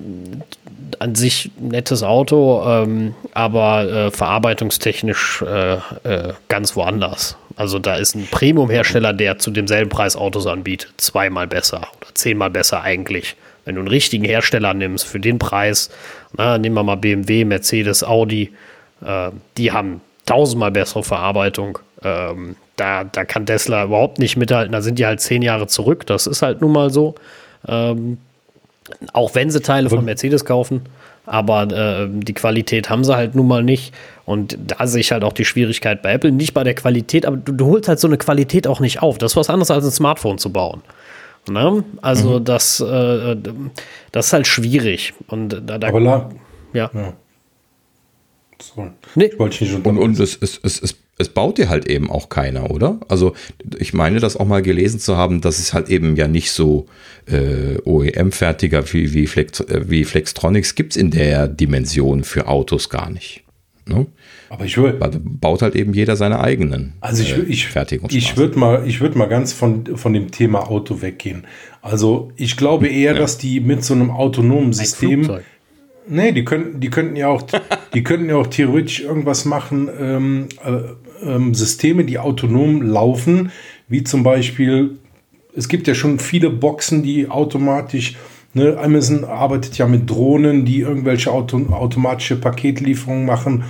an 0.99 1.13
sich 1.13 1.51
nettes 1.59 2.01
Auto, 2.01 2.63
ähm, 2.65 3.13
aber 3.33 3.87
äh, 3.87 4.11
verarbeitungstechnisch 4.11 5.43
äh, 5.43 5.75
äh, 5.75 6.33
ganz 6.47 6.75
woanders. 6.75 7.37
Also 7.55 7.77
da 7.77 7.97
ist 7.97 8.15
ein 8.15 8.27
Premium-Hersteller, 8.31 9.13
der 9.13 9.37
zu 9.37 9.51
demselben 9.51 9.89
Preis 9.89 10.15
Autos 10.15 10.47
anbietet, 10.47 10.93
zweimal 10.97 11.45
besser 11.45 11.81
oder 11.97 12.15
zehnmal 12.15 12.49
besser 12.49 12.81
eigentlich. 12.81 13.35
Wenn 13.65 13.75
du 13.75 13.81
einen 13.81 13.89
richtigen 13.89 14.23
Hersteller 14.23 14.73
nimmst 14.73 15.05
für 15.05 15.19
den 15.19 15.37
Preis, 15.37 15.91
na, 16.35 16.57
nehmen 16.57 16.73
wir 16.73 16.83
mal 16.83 16.95
BMW, 16.95 17.45
Mercedes, 17.45 18.03
Audi, 18.03 18.53
die 19.57 19.71
haben 19.71 20.01
tausendmal 20.25 20.71
bessere 20.71 21.03
Verarbeitung. 21.03 21.79
Ähm, 22.03 22.55
da, 22.75 23.03
da 23.03 23.25
kann 23.25 23.45
Tesla 23.45 23.85
überhaupt 23.85 24.19
nicht 24.19 24.37
mithalten. 24.37 24.71
Da 24.71 24.81
sind 24.81 24.99
die 24.99 25.05
halt 25.05 25.19
zehn 25.19 25.41
Jahre 25.41 25.67
zurück. 25.67 26.05
Das 26.05 26.27
ist 26.27 26.41
halt 26.41 26.61
nun 26.61 26.71
mal 26.71 26.91
so. 26.91 27.15
Ähm, 27.67 28.17
auch 29.13 29.35
wenn 29.35 29.49
sie 29.49 29.61
Teile 29.61 29.89
von 29.89 30.05
Mercedes 30.05 30.45
kaufen. 30.45 30.81
Aber 31.25 31.63
äh, 31.63 32.07
die 32.09 32.33
Qualität 32.33 32.89
haben 32.89 33.03
sie 33.03 33.15
halt 33.15 33.35
nun 33.35 33.47
mal 33.47 33.61
nicht. 33.61 33.93
Und 34.25 34.57
da 34.65 34.87
sehe 34.87 35.01
ich 35.01 35.11
halt 35.11 35.23
auch 35.23 35.33
die 35.33 35.43
Schwierigkeit 35.43 36.01
bei 36.01 36.13
Apple. 36.13 36.31
Nicht 36.31 36.53
bei 36.53 36.63
der 36.63 36.73
Qualität, 36.73 37.25
aber 37.25 37.35
du, 37.35 37.51
du 37.51 37.65
holst 37.65 37.89
halt 37.89 37.99
so 37.99 38.07
eine 38.07 38.17
Qualität 38.17 38.65
auch 38.65 38.79
nicht 38.79 39.01
auf. 39.01 39.17
Das 39.17 39.33
ist 39.33 39.35
was 39.35 39.49
anderes 39.49 39.69
als 39.71 39.83
ein 39.83 39.91
Smartphone 39.91 40.37
zu 40.37 40.51
bauen. 40.51 40.81
Ne? 41.49 41.83
Also 42.01 42.39
mhm. 42.39 42.45
das, 42.45 42.79
äh, 42.79 43.35
das 44.11 44.27
ist 44.27 44.33
halt 44.33 44.47
schwierig. 44.47 45.13
Und 45.27 45.61
da, 45.65 45.77
da 45.77 45.87
aber 45.87 45.99
la, 45.99 46.29
ja. 46.73 46.89
ja. 46.93 47.13
So. 48.61 48.89
Nee. 49.15 49.25
Ich 49.25 49.39
wollte 49.39 49.63
nicht 49.63 49.85
und, 49.85 49.97
und 49.97 50.19
es, 50.19 50.37
es, 50.41 50.59
es, 50.63 50.81
es 50.81 50.95
es 51.17 51.29
baut 51.29 51.57
dir 51.57 51.69
halt 51.69 51.87
eben 51.87 52.09
auch 52.09 52.29
keiner, 52.29 52.69
oder? 52.69 52.99
Also 53.07 53.33
ich 53.79 53.93
meine 53.93 54.19
das 54.19 54.37
auch 54.37 54.45
mal 54.45 54.61
gelesen 54.61 54.99
zu 54.99 55.17
haben, 55.17 55.41
dass 55.41 55.59
es 55.59 55.73
halt 55.73 55.89
eben 55.89 56.15
ja 56.15 56.27
nicht 56.27 56.51
so 56.51 56.85
äh, 57.25 57.79
OEM-fertiger 57.83 58.93
wie, 58.93 59.13
wie, 59.13 59.27
Flex, 59.27 59.59
äh, 59.61 59.89
wie 59.89 60.03
Flextronics 60.03 60.75
gibt 60.75 60.93
es 60.93 60.97
in 60.97 61.09
der 61.09 61.47
Dimension 61.47 62.23
für 62.23 62.47
Autos 62.47 62.89
gar 62.89 63.09
nicht. 63.09 63.43
Ne? 63.87 64.05
Aber 64.49 64.65
ich 64.65 64.77
würde. 64.77 64.99
Baut 65.19 65.61
halt 65.61 65.75
eben 65.75 65.93
jeder 65.93 66.15
seine 66.15 66.39
eigenen 66.39 66.93
also 67.01 67.23
ich, 67.23 67.33
äh, 67.35 67.41
ich, 67.41 67.75
Ich 68.09 68.37
würde 68.37 68.59
mal, 68.59 68.85
würd 68.85 69.15
mal 69.15 69.27
ganz 69.27 69.53
von, 69.53 69.97
von 69.97 70.13
dem 70.13 70.31
Thema 70.31 70.69
Auto 70.69 71.01
weggehen. 71.01 71.47
Also 71.81 72.31
ich 72.35 72.57
glaube 72.57 72.87
eher, 72.87 73.13
ja. 73.13 73.19
dass 73.19 73.37
die 73.37 73.59
mit 73.59 73.83
so 73.83 73.93
einem 73.93 74.11
autonomen 74.11 74.73
System 74.73 75.39
Nee, 76.09 76.31
die 76.31 76.45
könnten, 76.45 76.79
die 76.79 76.89
könnten 76.89 77.15
ja 77.15 77.27
auch, 77.27 77.43
die 77.93 78.03
könnten 78.03 78.29
ja 78.29 78.37
auch 78.37 78.47
theoretisch 78.47 79.01
irgendwas 79.01 79.45
machen, 79.45 79.89
ähm, 79.99 80.47
äh, 80.63 80.71
ähm, 81.23 81.53
Systeme, 81.53 82.05
die 82.05 82.19
autonom 82.19 82.81
laufen, 82.81 83.51
wie 83.87 84.03
zum 84.03 84.23
Beispiel, 84.23 84.97
es 85.55 85.67
gibt 85.67 85.87
ja 85.87 85.95
schon 85.95 86.19
viele 86.19 86.49
Boxen, 86.49 87.03
die 87.03 87.29
automatisch, 87.29 88.15
ne, 88.53 88.77
Amazon 88.77 89.23
arbeitet 89.23 89.77
ja 89.77 89.87
mit 89.87 90.09
Drohnen, 90.09 90.65
die 90.65 90.81
irgendwelche 90.81 91.31
Auto, 91.31 91.57
automatische 91.71 92.35
Paketlieferungen 92.35 93.25
machen 93.25 93.63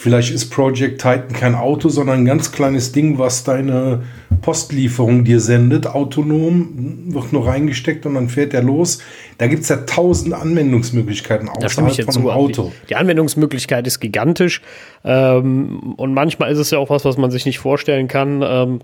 Vielleicht 0.00 0.32
ist 0.32 0.50
Project 0.50 1.00
Titan 1.02 1.32
kein 1.32 1.54
Auto, 1.56 1.88
sondern 1.88 2.20
ein 2.20 2.24
ganz 2.24 2.52
kleines 2.52 2.92
Ding, 2.92 3.18
was 3.18 3.42
deine 3.42 4.04
Postlieferung 4.42 5.24
dir 5.24 5.40
sendet, 5.40 5.88
autonom, 5.88 7.12
wird 7.12 7.32
nur 7.32 7.48
reingesteckt 7.48 8.06
und 8.06 8.14
dann 8.14 8.28
fährt 8.28 8.54
er 8.54 8.62
los. 8.62 9.00
Da 9.38 9.48
gibt 9.48 9.64
es 9.64 9.70
ja 9.70 9.78
tausend 9.78 10.34
Anwendungsmöglichkeiten 10.34 11.48
außerhalb 11.48 12.04
von 12.04 12.16
einem 12.16 12.30
Auto. 12.30 12.70
Die, 12.82 12.86
die, 12.90 12.94
Anwendungsmöglichkeit 12.94 13.88
ist 13.88 13.98
gigantisch 13.98 14.62
ähm, 15.02 15.94
und 15.96 16.14
manchmal 16.14 16.52
ist 16.52 16.58
es 16.58 16.70
ja 16.70 16.78
auch 16.78 16.90
was, 16.90 17.04
was 17.04 17.16
man 17.16 17.32
sich 17.32 17.44
nicht 17.44 17.58
vorstellen 17.58 18.06
kann. 18.06 18.40
Ähm, 18.46 18.78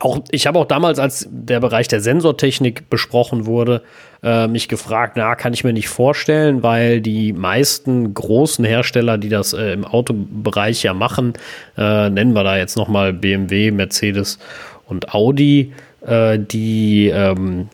auch, 0.00 0.20
ich 0.30 0.46
habe 0.46 0.58
auch 0.58 0.66
damals, 0.66 0.98
als 0.98 1.28
der 1.30 1.60
Bereich 1.60 1.88
der 1.88 2.00
Sensortechnik 2.00 2.88
besprochen 2.88 3.46
wurde, 3.46 3.82
äh, 4.22 4.46
mich 4.46 4.68
gefragt, 4.68 5.14
na, 5.16 5.34
kann 5.34 5.52
ich 5.52 5.64
mir 5.64 5.72
nicht 5.72 5.88
vorstellen, 5.88 6.62
weil 6.62 7.00
die 7.00 7.32
meisten 7.32 8.14
großen 8.14 8.64
Hersteller, 8.64 9.18
die 9.18 9.28
das 9.28 9.52
äh, 9.52 9.72
im 9.72 9.84
Autobereich 9.84 10.82
ja 10.82 10.94
machen, 10.94 11.34
äh, 11.76 12.10
nennen 12.10 12.32
wir 12.32 12.44
da 12.44 12.56
jetzt 12.56 12.76
nochmal 12.76 13.12
BMW, 13.12 13.70
Mercedes 13.70 14.38
und 14.86 15.14
Audi, 15.14 15.72
äh, 16.06 16.38
die 16.38 17.08
ähm, 17.08 17.68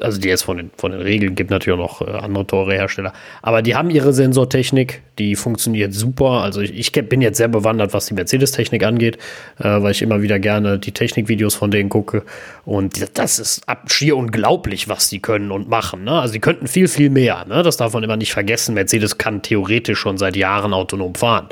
also 0.00 0.20
die 0.20 0.28
jetzt 0.28 0.42
von 0.42 0.56
den, 0.56 0.70
von 0.76 0.92
den 0.92 1.00
Regeln 1.00 1.34
gibt 1.34 1.50
natürlich 1.50 1.78
auch 1.78 2.00
noch 2.00 2.06
äh, 2.06 2.10
andere 2.10 2.46
teure 2.46 2.74
Hersteller, 2.74 3.12
aber 3.42 3.62
die 3.62 3.74
haben 3.74 3.90
ihre 3.90 4.12
Sensortechnik, 4.12 5.02
die 5.18 5.36
funktioniert 5.36 5.92
super. 5.94 6.42
Also 6.42 6.60
ich, 6.60 6.74
ich 6.74 6.92
bin 6.92 7.20
jetzt 7.20 7.36
sehr 7.38 7.48
bewandert, 7.48 7.92
was 7.92 8.06
die 8.06 8.14
Mercedes-Technik 8.14 8.84
angeht, 8.84 9.18
äh, 9.58 9.64
weil 9.64 9.92
ich 9.92 10.02
immer 10.02 10.22
wieder 10.22 10.38
gerne 10.38 10.78
die 10.78 10.92
Technikvideos 10.92 11.54
von 11.54 11.70
denen 11.70 11.88
gucke 11.88 12.22
und 12.64 13.18
das 13.18 13.38
ist 13.38 13.68
ab, 13.68 13.90
schier 13.90 14.16
unglaublich, 14.16 14.88
was 14.88 15.08
die 15.08 15.20
können 15.20 15.50
und 15.50 15.68
machen. 15.68 16.04
Ne? 16.04 16.12
Also 16.12 16.32
die 16.32 16.40
könnten 16.40 16.66
viel, 16.66 16.88
viel 16.88 17.10
mehr. 17.10 17.44
Ne? 17.46 17.62
Das 17.62 17.76
darf 17.76 17.92
man 17.92 18.02
immer 18.02 18.16
nicht 18.16 18.32
vergessen. 18.32 18.74
Mercedes 18.74 19.18
kann 19.18 19.42
theoretisch 19.42 19.98
schon 19.98 20.18
seit 20.18 20.36
Jahren 20.36 20.72
autonom 20.72 21.14
fahren. 21.14 21.48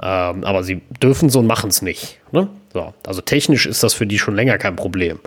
Ähm, 0.00 0.44
aber 0.44 0.62
sie 0.62 0.80
dürfen 1.02 1.28
so 1.28 1.40
und 1.40 1.46
machen 1.46 1.70
es 1.70 1.82
nicht. 1.82 2.18
Ne? 2.32 2.48
So, 2.72 2.94
also 3.06 3.20
technisch 3.20 3.66
ist 3.66 3.82
das 3.82 3.94
für 3.94 4.06
die 4.06 4.18
schon 4.18 4.34
länger 4.34 4.56
kein 4.58 4.76
Problem. 4.76 5.18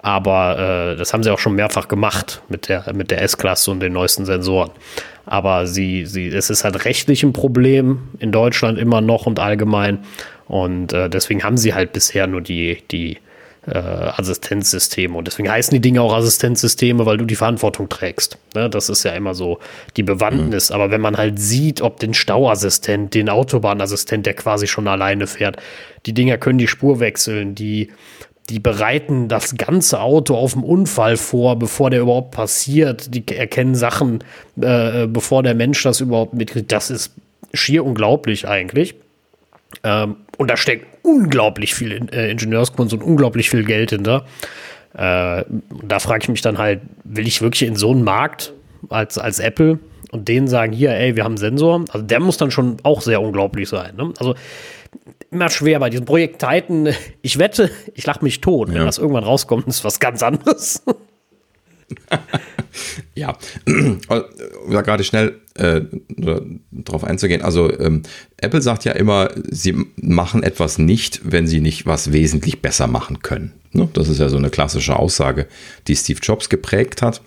Aber 0.00 0.92
äh, 0.92 0.96
das 0.96 1.12
haben 1.12 1.22
sie 1.22 1.30
auch 1.32 1.40
schon 1.40 1.54
mehrfach 1.54 1.88
gemacht 1.88 2.40
mit 2.48 2.68
der, 2.68 2.92
mit 2.94 3.10
der 3.10 3.20
S-Klasse 3.22 3.70
und 3.70 3.80
den 3.80 3.92
neuesten 3.92 4.24
Sensoren. 4.24 4.70
Aber 5.26 5.66
sie, 5.66 6.06
sie, 6.06 6.28
es 6.28 6.50
ist 6.50 6.64
halt 6.64 6.84
rechtlich 6.84 7.22
ein 7.22 7.32
Problem 7.32 8.08
in 8.18 8.32
Deutschland 8.32 8.78
immer 8.78 9.00
noch 9.00 9.26
und 9.26 9.40
allgemein. 9.40 9.98
Und 10.46 10.92
äh, 10.92 11.10
deswegen 11.10 11.42
haben 11.42 11.58
sie 11.58 11.74
halt 11.74 11.92
bisher 11.92 12.26
nur 12.26 12.40
die, 12.40 12.82
die 12.90 13.18
äh, 13.66 13.76
Assistenzsysteme. 13.76 15.16
Und 15.16 15.26
deswegen 15.26 15.50
heißen 15.50 15.74
die 15.74 15.80
Dinge 15.80 16.00
auch 16.00 16.14
Assistenzsysteme, 16.14 17.04
weil 17.04 17.18
du 17.18 17.24
die 17.24 17.36
Verantwortung 17.36 17.88
trägst. 17.88 18.38
Ne? 18.54 18.70
Das 18.70 18.88
ist 18.88 19.04
ja 19.04 19.12
immer 19.12 19.34
so 19.34 19.58
die 19.96 20.02
Bewandtnis. 20.02 20.70
Mhm. 20.70 20.74
Aber 20.76 20.90
wenn 20.90 21.00
man 21.00 21.16
halt 21.16 21.38
sieht, 21.38 21.82
ob 21.82 22.00
den 22.00 22.14
Stauassistent, 22.14 23.14
den 23.14 23.28
Autobahnassistent, 23.28 24.26
der 24.26 24.34
quasi 24.34 24.66
schon 24.66 24.88
alleine 24.88 25.26
fährt, 25.26 25.56
die 26.06 26.14
Dinger 26.14 26.38
können 26.38 26.58
die 26.58 26.68
Spur 26.68 27.00
wechseln, 27.00 27.54
die 27.54 27.90
die 28.48 28.60
bereiten 28.60 29.28
das 29.28 29.56
ganze 29.56 30.00
Auto 30.00 30.34
auf 30.34 30.52
dem 30.52 30.64
Unfall 30.64 31.16
vor, 31.16 31.58
bevor 31.58 31.90
der 31.90 32.00
überhaupt 32.00 32.30
passiert. 32.30 33.14
Die 33.14 33.26
erkennen 33.28 33.74
Sachen, 33.74 34.24
äh, 34.60 35.06
bevor 35.06 35.42
der 35.42 35.54
Mensch 35.54 35.82
das 35.82 36.00
überhaupt 36.00 36.34
mitkriegt. 36.34 36.72
Das 36.72 36.90
ist 36.90 37.12
schier 37.52 37.84
unglaublich 37.84 38.48
eigentlich. 38.48 38.94
Ähm, 39.84 40.16
und 40.38 40.50
da 40.50 40.56
steckt 40.56 40.86
unglaublich 41.04 41.74
viel 41.74 41.92
in, 41.92 42.08
äh, 42.08 42.30
Ingenieurskunst 42.30 42.94
und 42.94 43.02
unglaublich 43.02 43.50
viel 43.50 43.64
Geld 43.64 43.90
hinter. 43.90 44.24
Äh, 44.94 45.44
da 45.82 45.98
frage 45.98 46.22
ich 46.22 46.28
mich 46.28 46.40
dann 46.40 46.56
halt, 46.56 46.80
will 47.04 47.26
ich 47.26 47.42
wirklich 47.42 47.68
in 47.68 47.76
so 47.76 47.90
einen 47.90 48.02
Markt 48.02 48.54
als, 48.88 49.18
als 49.18 49.40
Apple 49.40 49.78
und 50.10 50.28
denen 50.28 50.48
sagen, 50.48 50.72
hier, 50.72 50.92
ey, 50.92 51.16
wir 51.16 51.24
haben 51.24 51.32
einen 51.32 51.38
Sensor? 51.38 51.84
Also 51.90 52.06
der 52.06 52.20
muss 52.20 52.38
dann 52.38 52.50
schon 52.50 52.78
auch 52.82 53.02
sehr 53.02 53.20
unglaublich 53.20 53.68
sein. 53.68 53.94
Ne? 53.96 54.12
Also 54.18 54.34
immer 55.30 55.50
schwer 55.50 55.80
bei 55.80 55.90
diesem 55.90 56.06
Projekt 56.06 56.40
Titan. 56.40 56.88
Ich 57.22 57.38
wette, 57.38 57.70
ich 57.94 58.06
lache 58.06 58.24
mich 58.24 58.40
tot, 58.40 58.68
wenn 58.68 58.76
ja. 58.76 58.84
das 58.84 58.98
irgendwann 58.98 59.24
rauskommt, 59.24 59.66
ist 59.66 59.84
was 59.84 60.00
ganz 60.00 60.22
anderes. 60.22 60.82
ja, 63.14 63.36
ja, 63.66 64.82
gerade 64.82 65.04
schnell 65.04 65.40
äh, 65.54 65.82
darauf 66.70 67.04
einzugehen. 67.04 67.42
Also 67.42 67.72
ähm, 67.78 68.02
Apple 68.36 68.62
sagt 68.62 68.84
ja 68.84 68.92
immer, 68.92 69.30
sie 69.50 69.86
machen 69.96 70.42
etwas 70.42 70.78
nicht, 70.78 71.20
wenn 71.24 71.46
sie 71.46 71.60
nicht 71.60 71.86
was 71.86 72.12
wesentlich 72.12 72.62
besser 72.62 72.86
machen 72.86 73.20
können. 73.20 73.52
Ne? 73.72 73.88
Das 73.92 74.08
ist 74.08 74.20
ja 74.20 74.28
so 74.28 74.36
eine 74.36 74.50
klassische 74.50 74.96
Aussage, 74.96 75.46
die 75.86 75.96
Steve 75.96 76.20
Jobs 76.22 76.48
geprägt 76.48 77.02
hat 77.02 77.20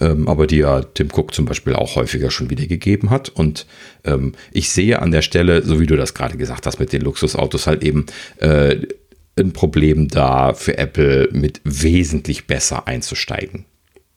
ähm, 0.00 0.28
aber 0.28 0.46
die 0.46 0.58
ja 0.58 0.82
Tim 0.82 1.08
Cook 1.12 1.34
zum 1.34 1.44
Beispiel 1.44 1.74
auch 1.74 1.96
häufiger 1.96 2.30
schon 2.30 2.50
wieder 2.50 2.66
gegeben 2.66 3.10
hat. 3.10 3.28
Und 3.28 3.66
ähm, 4.04 4.32
ich 4.52 4.70
sehe 4.70 5.00
an 5.00 5.10
der 5.10 5.22
Stelle, 5.22 5.62
so 5.62 5.80
wie 5.80 5.86
du 5.86 5.96
das 5.96 6.14
gerade 6.14 6.36
gesagt 6.36 6.66
hast, 6.66 6.78
mit 6.78 6.92
den 6.92 7.02
Luxusautos 7.02 7.66
halt 7.66 7.82
eben 7.82 8.06
äh, 8.38 8.76
ein 9.38 9.52
Problem 9.52 10.08
da 10.08 10.54
für 10.54 10.78
Apple 10.78 11.28
mit 11.32 11.60
wesentlich 11.64 12.46
besser 12.46 12.86
einzusteigen. 12.86 13.66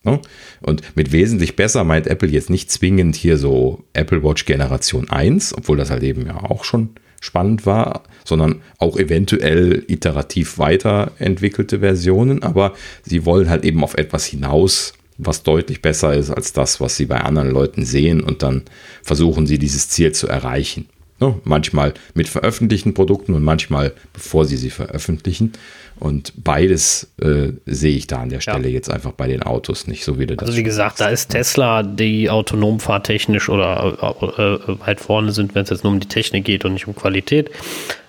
Ne? 0.03 0.21
Und 0.61 0.95
mit 0.95 1.11
wesentlich 1.11 1.55
besser 1.55 1.83
meint 1.83 2.07
Apple 2.07 2.29
jetzt 2.29 2.49
nicht 2.49 2.71
zwingend 2.71 3.15
hier 3.15 3.37
so 3.37 3.83
Apple 3.93 4.23
Watch 4.23 4.45
Generation 4.45 5.09
1, 5.09 5.57
obwohl 5.57 5.77
das 5.77 5.89
halt 5.89 6.03
eben 6.03 6.25
ja 6.25 6.37
auch 6.37 6.63
schon 6.63 6.91
spannend 7.19 7.65
war, 7.65 8.03
sondern 8.25 8.61
auch 8.77 8.97
eventuell 8.97 9.83
iterativ 9.87 10.57
weiterentwickelte 10.57 11.79
Versionen, 11.79 12.43
aber 12.43 12.73
sie 13.03 13.25
wollen 13.25 13.49
halt 13.49 13.65
eben 13.65 13.83
auf 13.83 13.95
etwas 13.95 14.25
hinaus, 14.25 14.93
was 15.17 15.43
deutlich 15.43 15.81
besser 15.81 16.13
ist 16.13 16.29
als 16.29 16.53
das, 16.53 16.79
was 16.79 16.95
sie 16.95 17.05
bei 17.05 17.19
anderen 17.21 17.51
Leuten 17.51 17.85
sehen 17.85 18.21
und 18.21 18.41
dann 18.41 18.63
versuchen 19.03 19.47
sie 19.47 19.59
dieses 19.59 19.89
Ziel 19.89 20.13
zu 20.13 20.27
erreichen. 20.27 20.87
Ne? 21.19 21.35
Manchmal 21.43 21.93
mit 22.13 22.29
veröffentlichten 22.29 22.93
Produkten 22.93 23.33
und 23.33 23.43
manchmal 23.43 23.93
bevor 24.13 24.45
sie 24.45 24.57
sie 24.57 24.69
veröffentlichen. 24.69 25.53
Und 25.99 26.31
beides 26.37 27.11
äh, 27.21 27.51
sehe 27.65 27.95
ich 27.95 28.07
da 28.07 28.21
an 28.21 28.29
der 28.29 28.39
Stelle 28.39 28.69
ja. 28.69 28.73
jetzt 28.73 28.89
einfach 28.89 29.11
bei 29.11 29.27
den 29.27 29.43
Autos 29.43 29.87
nicht, 29.87 30.05
so 30.05 30.17
wie 30.17 30.27
du 30.27 30.37
das 30.37 30.47
Also 30.47 30.57
wie 30.57 30.63
gesagt, 30.63 31.01
da 31.01 31.09
ist 31.09 31.29
Tesla, 31.29 31.83
die 31.83 32.29
autonom 32.29 32.79
fahrtechnisch 32.79 33.49
oder 33.49 33.97
äh, 34.01 34.43
äh, 34.43 34.79
weit 34.79 35.01
vorne 35.01 35.33
sind, 35.33 35.55
wenn 35.55 35.63
es 35.63 35.71
jetzt 35.71 35.83
nur 35.83 35.91
um 35.91 35.99
die 35.99 36.07
Technik 36.07 36.45
geht 36.45 36.63
und 36.63 36.73
nicht 36.73 36.87
um 36.87 36.95
Qualität. 36.95 37.49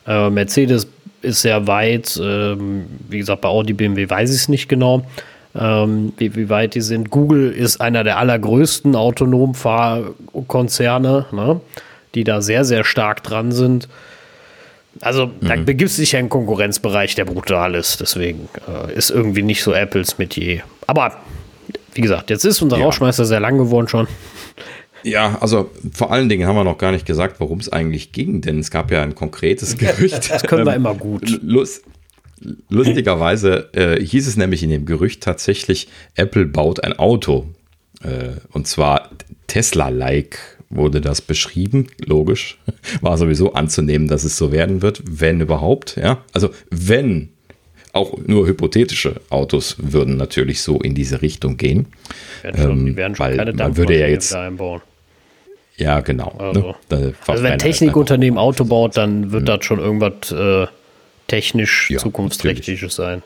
Äh, 0.07 0.31
Mercedes 0.31 0.87
ist 1.23 1.43
sehr 1.43 1.67
weit. 1.67 2.19
Ähm, 2.23 2.85
wie 3.09 3.19
gesagt, 3.19 3.41
bei 3.41 3.49
Audi, 3.49 3.73
BMW 3.73 4.09
weiß 4.09 4.31
ich 4.31 4.37
es 4.37 4.49
nicht 4.49 4.69
genau 4.69 5.05
ähm, 5.55 6.13
wie, 6.17 6.35
wie, 6.37 6.49
weit 6.49 6.75
die 6.75 6.81
sind. 6.81 7.11
Google 7.11 7.53
ist 7.53 7.81
einer 7.81 8.03
der 8.05 8.19
allergrößten 8.19 8.95
Autonomfahrkonzerne, 8.95 11.27
ne, 11.33 11.61
die 12.15 12.25
da 12.25 12.41
sehr, 12.43 12.65
sehr 12.65 12.85
stark 12.85 13.23
dran 13.23 13.53
sind. 13.53 13.89
Also 15.01 15.27
mhm. 15.27 15.49
da 15.49 15.57
begibst 15.57 15.99
du 15.99 16.03
dich 16.03 16.13
ja 16.13 16.19
in 16.19 16.25
einen 16.25 16.31
Konkurrenzbereich, 16.31 17.15
der 17.15 17.25
brutal 17.25 17.75
ist. 17.75 18.01
Deswegen 18.01 18.49
äh, 18.69 18.95
ist 18.95 19.11
irgendwie 19.11 19.43
nicht 19.43 19.63
so 19.63 19.73
Apples 19.73 20.19
Metier. 20.19 20.63
Aber 20.87 21.17
wie 21.95 22.01
gesagt, 22.01 22.31
jetzt 22.31 22.45
ist 22.45 22.61
unser 22.63 22.79
ja. 22.79 22.85
Rauschmeister 22.85 23.25
sehr 23.25 23.41
lang 23.41 23.59
geworden 23.59 23.89
schon. 23.89 24.09
Ja, 25.03 25.39
also 25.41 25.71
vor 25.93 26.13
allen 26.13 26.29
Dingen 26.29 26.47
haben 26.47 26.57
wir 26.57 26.65
noch 26.65 26.77
gar 26.77 26.93
nicht 26.93 27.07
gesagt, 27.07 27.41
worum 27.41 27.59
es 27.59 27.73
eigentlich 27.73 28.13
ging, 28.13 28.43
denn 28.43 28.59
es 28.59 28.71
gab 28.71 28.91
ja 28.91 29.03
ein 29.03 29.15
konkretes 29.15 29.79
Gerücht. 29.79 30.31
Das 30.31 30.43
können 30.43 30.67
wir 30.67 30.75
immer 30.75 30.95
gut. 30.95 31.41
Lust, 31.43 31.85
Lustigerweise 32.71 33.69
äh, 33.75 34.03
hieß 34.03 34.27
es 34.27 34.37
nämlich 34.37 34.63
in 34.63 34.71
dem 34.71 34.87
Gerücht 34.87 35.23
tatsächlich, 35.23 35.89
Apple 36.15 36.47
baut 36.47 36.83
ein 36.83 36.99
Auto. 36.99 37.47
Äh, 38.03 38.41
und 38.53 38.67
zwar 38.67 39.11
Tesla-like 39.47 40.39
wurde 40.71 41.01
das 41.01 41.21
beschrieben. 41.21 41.89
Logisch. 42.05 42.59
War 43.01 43.19
sowieso 43.19 43.53
anzunehmen, 43.53 44.09
dass 44.09 44.25
es 44.25 44.37
so 44.37 44.53
werden 44.53 44.83
wird, 44.83 45.03
wenn 45.05 45.41
überhaupt. 45.41 45.97
Ja? 45.97 46.25
Also 46.33 46.51
wenn 46.71 47.31
auch 47.93 48.17
nur 48.25 48.47
hypothetische 48.47 49.21
Autos 49.31 49.77
würden 49.79 50.17
natürlich 50.17 50.63
so 50.63 50.79
in 50.79 50.95
diese 50.95 51.23
Richtung 51.23 51.57
gehen. 51.57 51.87
Werden 52.43 52.63
schon, 52.63 52.87
die 52.87 52.97
werden 52.97 53.17
schon 53.17 53.27
weil 53.27 53.37
keine 53.37 53.53
man 53.53 53.77
würde 53.77 53.99
ja 53.99 54.07
jetzt 54.07 54.33
einbauen. 54.33 54.81
Ja, 55.77 56.01
genau. 56.01 56.35
Also, 56.39 56.75
ne? 56.91 57.15
also 57.27 57.43
wenn 57.43 57.59
Technikunternehmen 57.59 58.39
Auto 58.39 58.65
baut, 58.65 58.97
dann 58.97 59.33
wird 59.33 59.49
das 59.49 59.65
schon 59.65 59.79
irgendwas 59.79 60.31
äh, 60.31 60.67
technisch 61.27 61.91
ja, 61.91 61.99
zukunftsträchtiges 61.99 62.95
sein. 62.95 63.23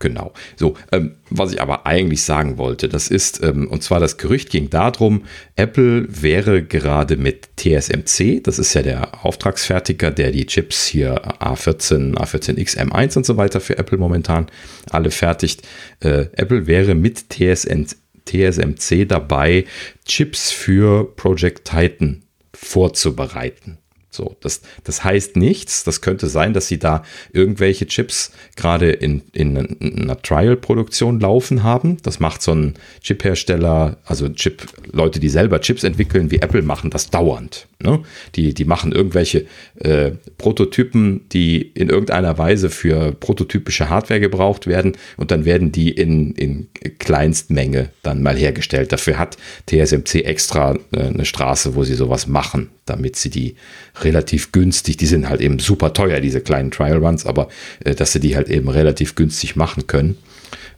Genau. 0.00 0.32
So, 0.56 0.74
ähm, 0.92 1.16
was 1.30 1.52
ich 1.52 1.62
aber 1.62 1.86
eigentlich 1.86 2.22
sagen 2.22 2.58
wollte, 2.58 2.88
das 2.88 3.08
ist, 3.08 3.42
ähm, 3.42 3.68
und 3.68 3.82
zwar 3.82 4.00
das 4.00 4.16
Gerücht 4.16 4.50
ging 4.50 4.70
darum, 4.70 5.24
Apple 5.56 6.06
wäre 6.08 6.62
gerade 6.62 7.16
mit 7.16 7.56
TSMC, 7.56 8.42
das 8.42 8.58
ist 8.58 8.74
ja 8.74 8.82
der 8.82 9.24
Auftragsfertiger, 9.24 10.10
der 10.10 10.32
die 10.32 10.46
Chips 10.46 10.86
hier 10.86 11.22
A14, 11.40 12.14
A14X, 12.16 12.76
M1 12.76 13.16
und 13.16 13.26
so 13.26 13.36
weiter 13.36 13.60
für 13.60 13.78
Apple 13.78 13.98
momentan 13.98 14.46
alle 14.90 15.10
fertigt. 15.10 15.62
Äh, 16.00 16.26
Apple 16.32 16.66
wäre 16.66 16.94
mit 16.94 17.30
TSN, 17.30 17.86
TSMC 18.26 19.06
dabei, 19.06 19.64
Chips 20.04 20.50
für 20.50 21.14
Project 21.16 21.66
Titan 21.68 22.22
vorzubereiten. 22.52 23.78
So, 24.14 24.36
das, 24.40 24.62
das 24.84 25.02
heißt 25.02 25.36
nichts. 25.36 25.82
Das 25.82 26.00
könnte 26.00 26.28
sein, 26.28 26.52
dass 26.52 26.68
sie 26.68 26.78
da 26.78 27.02
irgendwelche 27.32 27.86
Chips 27.86 28.30
gerade 28.54 28.90
in, 28.90 29.22
in, 29.32 29.58
einer 30.02 30.22
Trial-Produktion 30.22 31.18
laufen 31.18 31.64
haben. 31.64 31.96
Das 32.02 32.20
macht 32.20 32.40
so 32.40 32.52
ein 32.52 32.74
Chip-Hersteller, 33.00 33.96
also 34.04 34.28
Chip, 34.28 34.66
Leute, 34.92 35.18
die 35.18 35.28
selber 35.28 35.60
Chips 35.60 35.82
entwickeln, 35.82 36.30
wie 36.30 36.38
Apple 36.38 36.62
machen 36.62 36.90
das 36.90 37.10
dauernd. 37.10 37.66
Ne? 37.82 38.02
Die, 38.36 38.54
die 38.54 38.64
machen 38.64 38.92
irgendwelche 38.92 39.46
äh, 39.80 40.12
Prototypen, 40.38 41.28
die 41.30 41.62
in 41.62 41.88
irgendeiner 41.88 42.38
Weise 42.38 42.70
für 42.70 43.10
prototypische 43.12 43.88
Hardware 43.88 44.20
gebraucht 44.20 44.68
werden 44.68 44.96
und 45.16 45.32
dann 45.32 45.44
werden 45.44 45.72
die 45.72 45.90
in, 45.90 46.34
in 46.36 46.68
Kleinstmenge 47.00 47.90
dann 48.02 48.22
mal 48.22 48.36
hergestellt. 48.36 48.92
Dafür 48.92 49.18
hat 49.18 49.36
TSMC 49.66 50.20
extra 50.24 50.76
äh, 50.92 51.00
eine 51.00 51.24
Straße, 51.24 51.74
wo 51.74 51.82
sie 51.82 51.94
sowas 51.94 52.28
machen 52.28 52.70
damit 52.86 53.16
sie 53.16 53.30
die 53.30 53.56
relativ 54.00 54.52
günstig, 54.52 54.96
die 54.96 55.06
sind 55.06 55.28
halt 55.28 55.40
eben 55.40 55.58
super 55.58 55.92
teuer, 55.92 56.20
diese 56.20 56.40
kleinen 56.40 56.70
Trial 56.70 56.98
Runs, 56.98 57.26
aber 57.26 57.48
äh, 57.84 57.94
dass 57.94 58.12
sie 58.12 58.20
die 58.20 58.36
halt 58.36 58.48
eben 58.48 58.68
relativ 58.68 59.14
günstig 59.14 59.56
machen 59.56 59.86
können. 59.86 60.16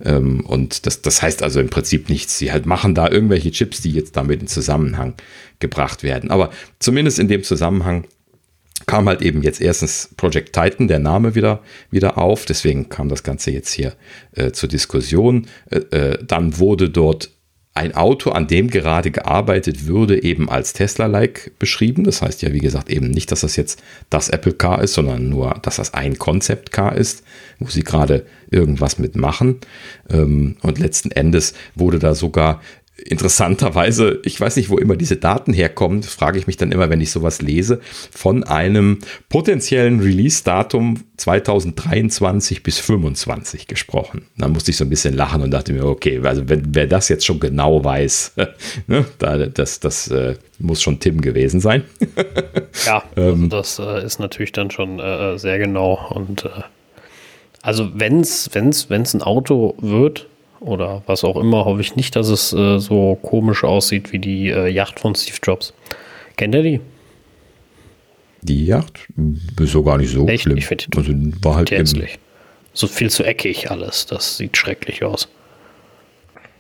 Ähm, 0.05 0.41
und 0.41 0.87
das, 0.87 1.03
das 1.03 1.23
heißt 1.23 1.43
also 1.43 1.61
im 1.61 1.71
Prinzip 1.71 2.09
nichts. 2.09 2.39
Sie 2.39 2.53
halt 2.53 2.67
machen 2.67 2.95
da 2.95 3.11
irgendwelche 3.11 3.51
Chips, 3.51 3.81
die 3.81 3.93
jetzt 3.93 4.17
damit 4.17 4.41
in 4.41 4.47
Zusammenhang 4.47 5.15
gebracht 5.59 6.03
werden. 6.03 6.31
Aber 6.31 6.51
zumindest 6.79 7.19
in 7.19 7.29
dem 7.29 7.43
Zusammenhang 7.43 8.05
kam 8.87 9.09
halt 9.09 9.23
eben 9.23 9.43
jetzt 9.43 9.61
erstens 9.61 10.11
Project 10.17 10.53
Titan, 10.55 10.87
der 10.87 10.99
Name 10.99 11.35
wieder, 11.35 11.63
wieder 11.91 12.19
auf. 12.19 12.45
Deswegen 12.45 12.89
kam 12.89 13.09
das 13.09 13.23
Ganze 13.23 13.51
jetzt 13.51 13.73
hier 13.73 13.95
äh, 14.33 14.53
zur 14.53 14.69
Diskussion. 14.69 15.47
Äh, 15.71 15.79
äh, 15.97 16.19
dann 16.25 16.59
wurde 16.59 16.91
dort 16.91 17.31
ein 17.77 17.95
Auto, 17.95 18.31
an 18.31 18.47
dem 18.47 18.69
gerade 18.69 19.11
gearbeitet 19.11 19.87
würde, 19.87 20.23
eben 20.23 20.49
als 20.49 20.73
Tesla-like 20.73 21.53
beschrieben. 21.59 22.05
Das 22.05 22.23
heißt 22.23 22.43
ja, 22.43 22.53
wie 22.53 22.61
gesagt, 22.61 22.91
eben 22.91 23.11
nicht, 23.11 23.31
dass 23.33 23.41
das 23.41 23.57
jetzt 23.57 23.83
das 24.11 24.29
Apple 24.29 24.55
Car 24.55 24.83
ist, 24.83 24.95
sondern 24.95 25.29
nur, 25.29 25.55
dass 25.63 25.77
das 25.77 25.95
ein 25.95 26.19
Concept-Car 26.19 26.97
ist, 26.97 27.23
wo 27.59 27.69
sie 27.69 27.83
gerade 27.83 28.27
irgendwas 28.51 28.99
mitmachen. 28.99 29.59
Ähm, 30.09 30.57
und 30.63 30.79
letzten 30.79 31.11
Endes 31.11 31.55
wurde 31.75 31.99
da 31.99 32.15
sogar 32.15 32.61
interessanterweise, 32.97 34.21
ich 34.25 34.41
weiß 34.41 34.57
nicht, 34.57 34.71
wo 34.71 34.79
immer 34.79 34.97
diese 34.97 35.17
Daten 35.17 35.53
herkommen, 35.53 36.03
frage 36.03 36.39
ich 36.39 36.47
mich 36.47 36.57
dann 36.57 36.73
immer, 36.73 36.89
wenn 36.89 37.01
ich 37.01 37.11
sowas 37.11 37.43
lese, 37.43 37.81
von 38.11 38.43
einem 38.45 39.01
potenziellen 39.29 40.01
Release-Datum 40.01 41.05
2023 41.19 42.63
bis 42.63 42.77
2025 42.77 43.67
gesprochen. 43.67 44.27
Dann 44.39 44.53
musste 44.53 44.71
ich 44.71 44.79
so 44.79 44.85
ein 44.85 44.91
bisschen 44.91 45.15
lachen 45.15 45.43
und 45.43 45.51
dachte 45.51 45.73
mir, 45.73 45.85
okay, 45.85 46.21
also 46.25 46.49
wenn, 46.49 46.75
wer 46.75 46.87
das 46.87 47.09
jetzt 47.09 47.27
schon 47.27 47.39
genau 47.39 47.85
weiß, 47.85 48.35
ne, 48.87 49.05
das, 49.19 49.81
das 49.81 50.09
äh, 50.09 50.37
muss 50.59 50.81
schon 50.81 50.99
Tim 50.99 51.21
gewesen 51.21 51.61
sein. 51.61 51.85
ja, 52.87 53.05
also 53.15 53.31
ähm, 53.31 53.49
das 53.51 53.79
äh, 53.79 54.05
ist 54.05 54.21
natürlich 54.21 54.53
dann 54.53 54.71
schon 54.71 55.01
äh, 55.01 55.39
sehr 55.39 55.59
genau 55.59 56.09
und 56.11 56.47
äh, 56.47 56.51
also 57.61 57.91
wenn 57.95 58.21
es 58.21 58.49
ein 58.55 59.23
Auto 59.23 59.75
wird, 59.81 60.29
oder 60.67 61.03
was 61.07 61.25
auch 61.25 61.37
immer, 61.37 61.65
hoffe 61.65 61.81
ich 61.81 61.97
nicht, 61.97 62.17
dass 62.17 62.29
es 62.29 62.53
äh, 62.53 62.79
so 62.79 63.19
komisch 63.23 63.65
aussieht 63.65 64.13
wie 64.13 64.19
die 64.19 64.51
äh, 64.51 64.69
Yacht 64.69 65.01
von 65.01 65.15
Steve 65.15 65.39
Jobs. 65.43 65.73
Kennt 66.37 66.55
ihr 66.55 66.63
die? 66.63 66.81
Die 68.43 68.67
Yacht 68.67 69.09
ist 69.61 69.73
so 69.73 69.83
gar 69.83 69.99
nicht 69.99 70.11
so 70.11 70.27
Echt? 70.29 70.45
schlimm. 70.45 70.59
Ich 70.59 70.67
finde 70.67 70.85
also 70.97 71.13
war 71.43 71.57
halt 71.57 71.71
hässlich. 71.71 72.19
So 72.73 72.87
viel 72.87 73.11
zu 73.11 73.25
eckig 73.25 73.71
alles. 73.71 74.07
Das 74.07 74.37
sieht 74.37 74.57
schrecklich 74.57 75.03
aus. 75.03 75.29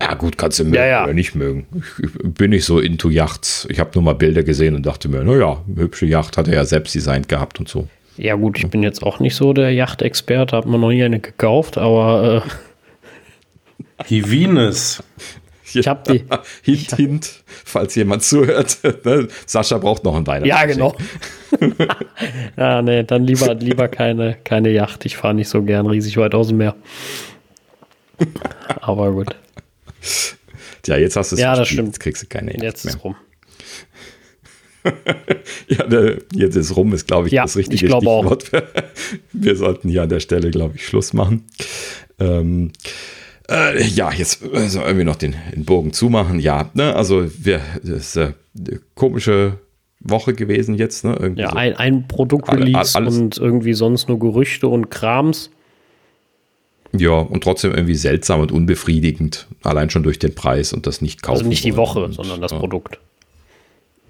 Ja, 0.00 0.14
gut, 0.14 0.36
kannst 0.36 0.58
du 0.58 0.64
mögen 0.64 0.76
ja, 0.76 0.86
ja. 0.86 1.04
oder 1.04 1.14
nicht 1.14 1.34
mögen. 1.34 1.66
Ich 2.02 2.10
bin 2.22 2.50
nicht 2.50 2.64
so 2.64 2.80
into 2.80 3.08
Yachts. 3.08 3.66
Ich 3.70 3.80
habe 3.80 3.90
nur 3.94 4.02
mal 4.02 4.14
Bilder 4.14 4.42
gesehen 4.42 4.74
und 4.74 4.84
dachte 4.84 5.08
mir, 5.08 5.24
naja, 5.24 5.62
hübsche 5.74 6.06
Yacht 6.06 6.36
hat 6.36 6.48
er 6.48 6.54
ja 6.54 6.64
selbst 6.64 6.94
designt 6.94 7.28
gehabt 7.28 7.58
und 7.60 7.68
so. 7.68 7.88
Ja, 8.18 8.34
gut, 8.34 8.58
ich 8.58 8.68
bin 8.68 8.82
jetzt 8.82 9.02
auch 9.02 9.20
nicht 9.20 9.34
so 9.34 9.52
der 9.52 9.72
Yachtexperte, 9.72 10.56
habe 10.56 10.68
mir 10.68 10.78
noch 10.78 10.90
nie 10.90 11.02
eine 11.02 11.20
gekauft, 11.20 11.76
aber 11.76 12.44
äh, 12.46 12.50
die 14.08 14.30
Venus. 14.30 15.02
Ich 15.74 15.88
hab 15.88 16.04
die. 16.04 16.24
hint, 16.62 16.96
hint, 16.96 17.44
falls 17.64 17.94
jemand 17.94 18.22
zuhört. 18.22 18.78
Ne? 19.04 19.28
Sascha 19.46 19.78
braucht 19.78 20.04
noch 20.04 20.14
ein 20.14 20.26
Weihnachten. 20.26 20.48
Ja, 20.48 20.64
genau. 20.64 20.96
ja, 22.56 22.82
nee, 22.82 23.02
dann 23.02 23.24
lieber, 23.24 23.54
lieber 23.54 23.88
keine, 23.88 24.36
keine 24.44 24.70
Yacht. 24.70 25.04
Ich 25.04 25.16
fahre 25.16 25.34
nicht 25.34 25.48
so 25.48 25.62
gern 25.62 25.86
riesig 25.86 26.16
weit 26.16 26.34
aus 26.34 26.48
dem 26.48 26.58
Meer. 26.58 26.76
Aber 28.80 29.12
gut. 29.12 29.36
Tja, 30.82 30.96
jetzt 30.96 31.16
hast 31.16 31.32
du 31.32 31.36
es 31.36 31.42
Ja, 31.42 31.56
das 31.56 31.68
stimmt. 31.68 31.88
Jetzt 31.88 32.00
kriegst 32.00 32.22
du 32.22 32.26
keine 32.26 32.52
Yacht 32.52 32.62
Jetzt 32.62 32.84
mehr. 32.84 32.94
ist 32.94 33.04
rum. 33.04 33.16
ja, 35.68 35.84
der, 35.84 36.18
jetzt 36.32 36.54
ist 36.54 36.76
rum, 36.76 36.92
ist, 36.92 37.08
glaube 37.08 37.26
ich, 37.26 37.32
ja, 37.32 37.42
das 37.42 37.56
richtige 37.56 37.86
ich 37.86 37.90
Stichwort. 37.90 38.54
Auch. 38.54 38.62
Wir 39.32 39.56
sollten 39.56 39.88
hier 39.88 40.04
an 40.04 40.08
der 40.08 40.20
Stelle, 40.20 40.50
glaube 40.50 40.76
ich, 40.76 40.86
Schluss 40.86 41.12
machen. 41.12 41.44
Ähm, 42.20 42.72
äh, 43.48 43.82
ja, 43.84 44.12
jetzt 44.12 44.42
also 44.52 44.80
irgendwie 44.80 45.04
noch 45.04 45.16
den, 45.16 45.34
den 45.54 45.64
Bogen 45.64 45.92
zumachen. 45.92 46.40
Ja, 46.40 46.70
ne, 46.74 46.94
also 46.94 47.26
wir, 47.38 47.60
das 47.82 47.98
ist 47.98 48.16
äh, 48.16 48.32
eine 48.58 48.80
komische 48.94 49.58
Woche 50.00 50.34
gewesen 50.34 50.74
jetzt. 50.74 51.04
Ne? 51.04 51.16
Irgendwie 51.18 51.42
ja, 51.42 51.50
so. 51.50 51.56
ein, 51.56 51.76
ein 51.76 52.08
Produktrelease 52.08 52.96
all, 52.96 53.06
und 53.06 53.38
irgendwie 53.38 53.74
sonst 53.74 54.08
nur 54.08 54.18
Gerüchte 54.18 54.68
und 54.68 54.90
Krams. 54.90 55.50
Ja, 56.92 57.18
und 57.18 57.42
trotzdem 57.42 57.72
irgendwie 57.72 57.94
seltsam 57.94 58.40
und 58.40 58.52
unbefriedigend, 58.52 59.46
allein 59.62 59.90
schon 59.90 60.02
durch 60.02 60.18
den 60.18 60.34
Preis 60.34 60.72
und 60.72 60.86
das 60.86 61.00
nicht 61.00 61.22
kaufen. 61.22 61.38
Also 61.38 61.48
nicht 61.48 61.64
die 61.64 61.76
Woche, 61.76 62.04
und, 62.04 62.12
sondern 62.12 62.40
das 62.40 62.52
ja. 62.52 62.58
Produkt. 62.58 62.98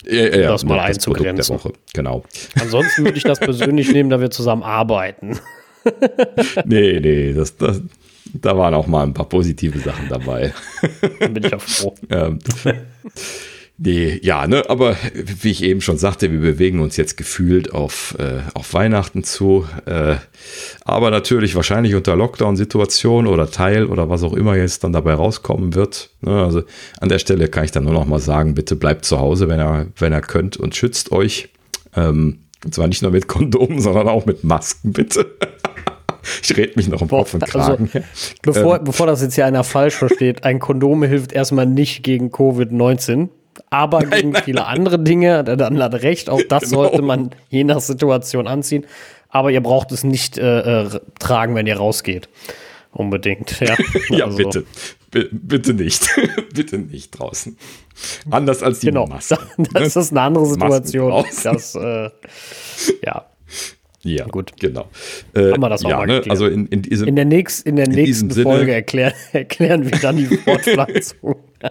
Ja, 0.08 0.22
ja, 0.22 0.48
das 0.48 0.64
mal 0.64 0.76
das 0.76 0.84
einzugrenzen. 0.86 1.56
Woche, 1.56 1.72
genau. 1.92 2.22
Ansonsten 2.60 3.04
würde 3.04 3.16
ich 3.16 3.24
das 3.24 3.40
persönlich 3.40 3.88
nehmen, 3.92 4.10
da 4.10 4.20
wir 4.20 4.30
zusammen 4.30 4.62
arbeiten. 4.62 5.38
nee, 6.64 7.00
nee, 7.00 7.32
das, 7.32 7.56
das, 7.56 7.82
da 8.32 8.56
waren 8.56 8.74
auch 8.74 8.86
mal 8.86 9.02
ein 9.02 9.14
paar 9.14 9.28
positive 9.28 9.78
Sachen 9.78 10.08
dabei. 10.08 10.52
Dann 11.20 11.34
bin 11.34 11.44
ich 11.44 11.54
auch 11.54 11.60
froh. 11.60 11.94
ähm, 12.10 12.38
nee, 13.78 14.18
ja, 14.22 14.46
ne, 14.46 14.68
aber 14.68 14.96
wie 15.14 15.50
ich 15.50 15.62
eben 15.62 15.80
schon 15.80 15.98
sagte, 15.98 16.30
wir 16.30 16.40
bewegen 16.40 16.80
uns 16.80 16.96
jetzt 16.96 17.16
gefühlt 17.16 17.72
auf, 17.72 18.16
äh, 18.18 18.40
auf 18.54 18.74
Weihnachten 18.74 19.24
zu. 19.24 19.66
Äh, 19.86 20.16
aber 20.84 21.10
natürlich 21.10 21.54
wahrscheinlich 21.54 21.94
unter 21.94 22.16
Lockdown-Situation 22.16 23.26
oder 23.26 23.50
Teil 23.50 23.86
oder 23.86 24.08
was 24.08 24.22
auch 24.22 24.34
immer 24.34 24.56
jetzt 24.56 24.84
dann 24.84 24.92
dabei 24.92 25.14
rauskommen 25.14 25.74
wird. 25.74 26.10
Ne, 26.20 26.42
also 26.42 26.62
an 27.00 27.08
der 27.08 27.18
Stelle 27.18 27.48
kann 27.48 27.64
ich 27.64 27.72
dann 27.72 27.84
nur 27.84 27.94
noch 27.94 28.06
mal 28.06 28.20
sagen, 28.20 28.54
bitte 28.54 28.76
bleibt 28.76 29.04
zu 29.04 29.18
Hause, 29.18 29.48
wenn 29.48 29.60
ihr, 29.60 29.86
wenn 29.96 30.12
ihr 30.12 30.20
könnt 30.20 30.56
und 30.56 30.74
schützt 30.74 31.12
euch. 31.12 31.50
Ähm, 31.94 32.40
und 32.64 32.74
zwar 32.74 32.88
nicht 32.88 33.02
nur 33.02 33.12
mit 33.12 33.28
Kondomen, 33.28 33.80
sondern 33.80 34.08
auch 34.08 34.26
mit 34.26 34.44
Masken, 34.44 34.92
bitte. 34.92 35.26
Ich 36.42 36.56
rede 36.56 36.72
mich 36.76 36.88
noch 36.88 37.02
im 37.02 37.08
Kopf 37.08 37.34
und 37.34 37.42
also, 37.42 37.58
Kragen. 37.58 37.90
Also, 37.92 38.04
bevor, 38.42 38.78
ähm. 38.78 38.84
bevor 38.84 39.06
das 39.06 39.22
jetzt 39.22 39.34
hier 39.34 39.46
einer 39.46 39.64
falsch 39.64 39.94
versteht, 39.94 40.44
ein 40.44 40.58
Kondom 40.58 41.02
hilft 41.02 41.32
erstmal 41.32 41.66
nicht 41.66 42.02
gegen 42.02 42.30
Covid-19, 42.30 43.28
aber 43.70 44.00
nein, 44.00 44.10
gegen 44.10 44.30
nein, 44.30 44.42
viele 44.44 44.60
nein. 44.60 44.78
andere 44.78 44.98
Dinge. 44.98 45.44
Dann 45.44 45.82
hat 45.82 45.94
recht, 46.02 46.30
auch 46.30 46.42
das 46.48 46.64
genau. 46.64 46.82
sollte 46.82 47.02
man 47.02 47.30
je 47.48 47.64
nach 47.64 47.80
Situation 47.80 48.46
anziehen. 48.46 48.86
Aber 49.28 49.50
ihr 49.50 49.60
braucht 49.60 49.92
es 49.92 50.04
nicht 50.04 50.38
äh, 50.38 50.82
äh, 50.84 51.00
tragen, 51.18 51.54
wenn 51.54 51.66
ihr 51.66 51.76
rausgeht. 51.76 52.28
Unbedingt. 52.92 53.60
Ja, 53.60 53.76
ja 54.08 54.24
also. 54.26 54.36
bitte. 54.36 54.64
B 55.10 55.24
bitte 55.30 55.74
nicht. 55.74 56.08
bitte 56.54 56.78
nicht 56.78 57.10
draußen. 57.10 57.56
Anders 58.30 58.62
als 58.62 58.80
die 58.80 58.86
genau. 58.86 59.06
Masken. 59.06 59.38
Das 59.72 59.96
ist 59.96 60.12
eine 60.12 60.22
andere 60.22 60.46
Situation. 60.46 61.24
Das, 61.42 61.74
äh, 61.74 62.10
ja. 63.04 63.26
Ja, 64.06 64.26
gut. 64.26 64.52
Genau. 64.60 64.88
Äh, 65.34 65.52
Haben 65.52 65.60
wir 65.60 65.68
das 65.68 65.84
auch 65.84 65.90
ja, 65.90 65.98
mal 65.98 66.06
ne? 66.06 66.22
Also 66.28 66.46
in, 66.46 66.66
in, 66.66 66.82
diesem, 66.82 67.08
in 67.08 67.16
der, 67.16 67.24
nächst, 67.24 67.66
in 67.66 67.76
der 67.76 67.86
in 67.86 67.92
nächsten 67.92 68.30
Folge 68.30 68.72
erklär, 68.72 69.12
erklären 69.32 69.84
wir 69.84 69.98
dann 69.98 70.16
die 70.16 70.26
Fortpflanzung. 70.36 71.36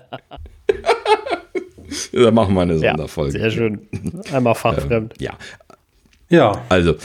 da 2.11 2.31
machen 2.31 2.53
wir 2.55 2.61
eine 2.61 2.77
Sonderfolge. 2.77 3.37
Ja, 3.37 3.43
sehr 3.43 3.51
schön. 3.51 3.81
Einmal 4.33 4.55
fachfremd. 4.55 5.13
Ja. 5.19 5.37
Ja. 6.29 6.65
Also, 6.69 6.95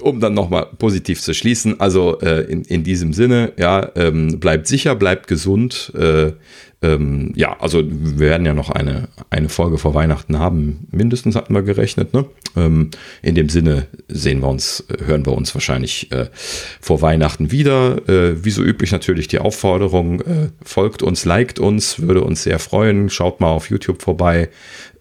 um 0.00 0.20
dann 0.20 0.34
nochmal 0.34 0.68
positiv 0.78 1.20
zu 1.20 1.34
schließen, 1.34 1.80
also 1.80 2.20
äh, 2.20 2.50
in, 2.50 2.62
in 2.62 2.84
diesem 2.84 3.12
Sinne, 3.12 3.52
ja, 3.58 3.90
ähm, 3.94 4.40
bleibt 4.40 4.66
sicher, 4.66 4.94
bleibt 4.94 5.26
gesund, 5.26 5.92
äh, 5.94 6.32
ähm, 6.80 7.32
ja, 7.34 7.56
also 7.58 7.82
wir 7.84 8.20
werden 8.20 8.46
ja 8.46 8.54
noch 8.54 8.70
eine, 8.70 9.08
eine 9.30 9.48
Folge 9.48 9.78
vor 9.78 9.94
Weihnachten 9.94 10.38
haben, 10.38 10.86
mindestens 10.92 11.34
hatten 11.34 11.52
wir 11.52 11.62
gerechnet. 11.62 12.14
Ne? 12.14 12.26
Ähm, 12.56 12.90
in 13.20 13.34
dem 13.34 13.48
Sinne 13.48 13.88
sehen 14.06 14.40
wir 14.40 14.48
uns, 14.48 14.84
hören 15.04 15.26
wir 15.26 15.32
uns 15.32 15.52
wahrscheinlich 15.54 16.12
äh, 16.12 16.26
vor 16.80 17.02
Weihnachten 17.02 17.50
wieder. 17.50 18.08
Äh, 18.08 18.44
wie 18.44 18.50
so 18.50 18.62
üblich 18.62 18.92
natürlich 18.92 19.26
die 19.26 19.40
Aufforderung, 19.40 20.20
äh, 20.20 20.50
folgt 20.62 21.02
uns, 21.02 21.24
liked 21.24 21.58
uns, 21.58 22.00
würde 22.00 22.22
uns 22.22 22.44
sehr 22.44 22.60
freuen. 22.60 23.10
Schaut 23.10 23.40
mal 23.40 23.48
auf 23.48 23.70
YouTube 23.70 24.00
vorbei, 24.00 24.48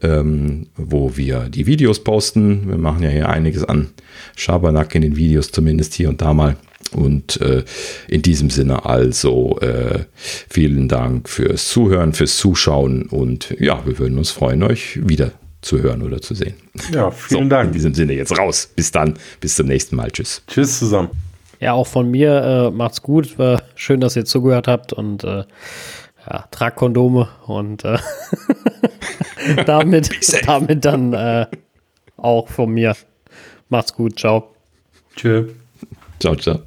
ähm, 0.02 0.68
wo 0.78 1.16
wir 1.16 1.48
die 1.50 1.68
Videos 1.68 2.04
posten. 2.04 2.70
Wir 2.70 2.78
machen 2.80 3.04
ja 3.04 3.10
hier 3.10 3.30
einiges 3.30 3.64
an 3.64 3.90
Schabernack 4.36 4.96
in 4.96 5.04
den 5.04 5.16
Videos, 5.16 5.52
zumindest 5.52 5.94
hier 5.94 6.10
und 6.10 6.22
da 6.22 6.34
mal. 6.34 6.58
Und 6.98 7.40
äh, 7.42 7.64
in 8.08 8.22
diesem 8.22 8.50
Sinne 8.50 8.86
also 8.86 9.60
äh, 9.60 10.06
vielen 10.50 10.88
Dank 10.88 11.30
fürs 11.30 11.70
Zuhören, 11.70 12.14
fürs 12.14 12.38
Zuschauen 12.38 13.04
und 13.04 13.56
ja, 13.60 13.86
wir 13.86 14.00
würden 14.00 14.18
uns 14.18 14.32
freuen, 14.32 14.64
euch 14.64 15.00
wieder 15.08 15.32
zu 15.62 15.82
hören 15.82 16.02
oder 16.02 16.22
zu 16.22 16.34
sehen. 16.34 16.56
Ja, 16.92 17.12
vielen 17.12 17.44
so, 17.44 17.50
Dank. 17.50 17.68
In 17.68 17.74
diesem 17.74 17.94
Sinne 17.94 18.14
jetzt 18.14 18.38
raus. 18.38 18.72
Bis 18.76 18.92
dann, 18.92 19.16
bis 19.40 19.56
zum 19.56 19.68
nächsten 19.68 19.96
Mal. 19.96 20.12
Tschüss. 20.12 20.42
Tschüss 20.48 20.80
zusammen. 20.80 21.10
Ja, 21.60 21.74
auch 21.74 21.88
von 21.88 22.10
mir 22.10 22.70
äh, 22.70 22.72
macht's 22.72 23.02
gut. 23.02 23.38
War 23.40 23.62
schön, 23.76 24.00
dass 24.00 24.16
ihr 24.16 24.26
zugehört 24.26 24.68
habt 24.68 24.94
und 24.94 25.24
äh, 25.24 25.44
ja, 26.30 26.46
tragt 26.52 26.78
Kondome 26.78 27.30
und 27.46 27.84
äh, 27.84 27.98
damit, 29.66 30.10
damit 30.46 30.86
dann 30.86 31.14
äh, 31.14 31.48
auch 32.18 32.48
von 32.48 32.72
mir. 32.72 32.96
Macht's 33.70 33.94
gut. 33.94 34.20
Ciao. 34.20 34.54
Tschö. 35.16 35.50
Ciao, 36.20 36.36
ciao. 36.36 36.67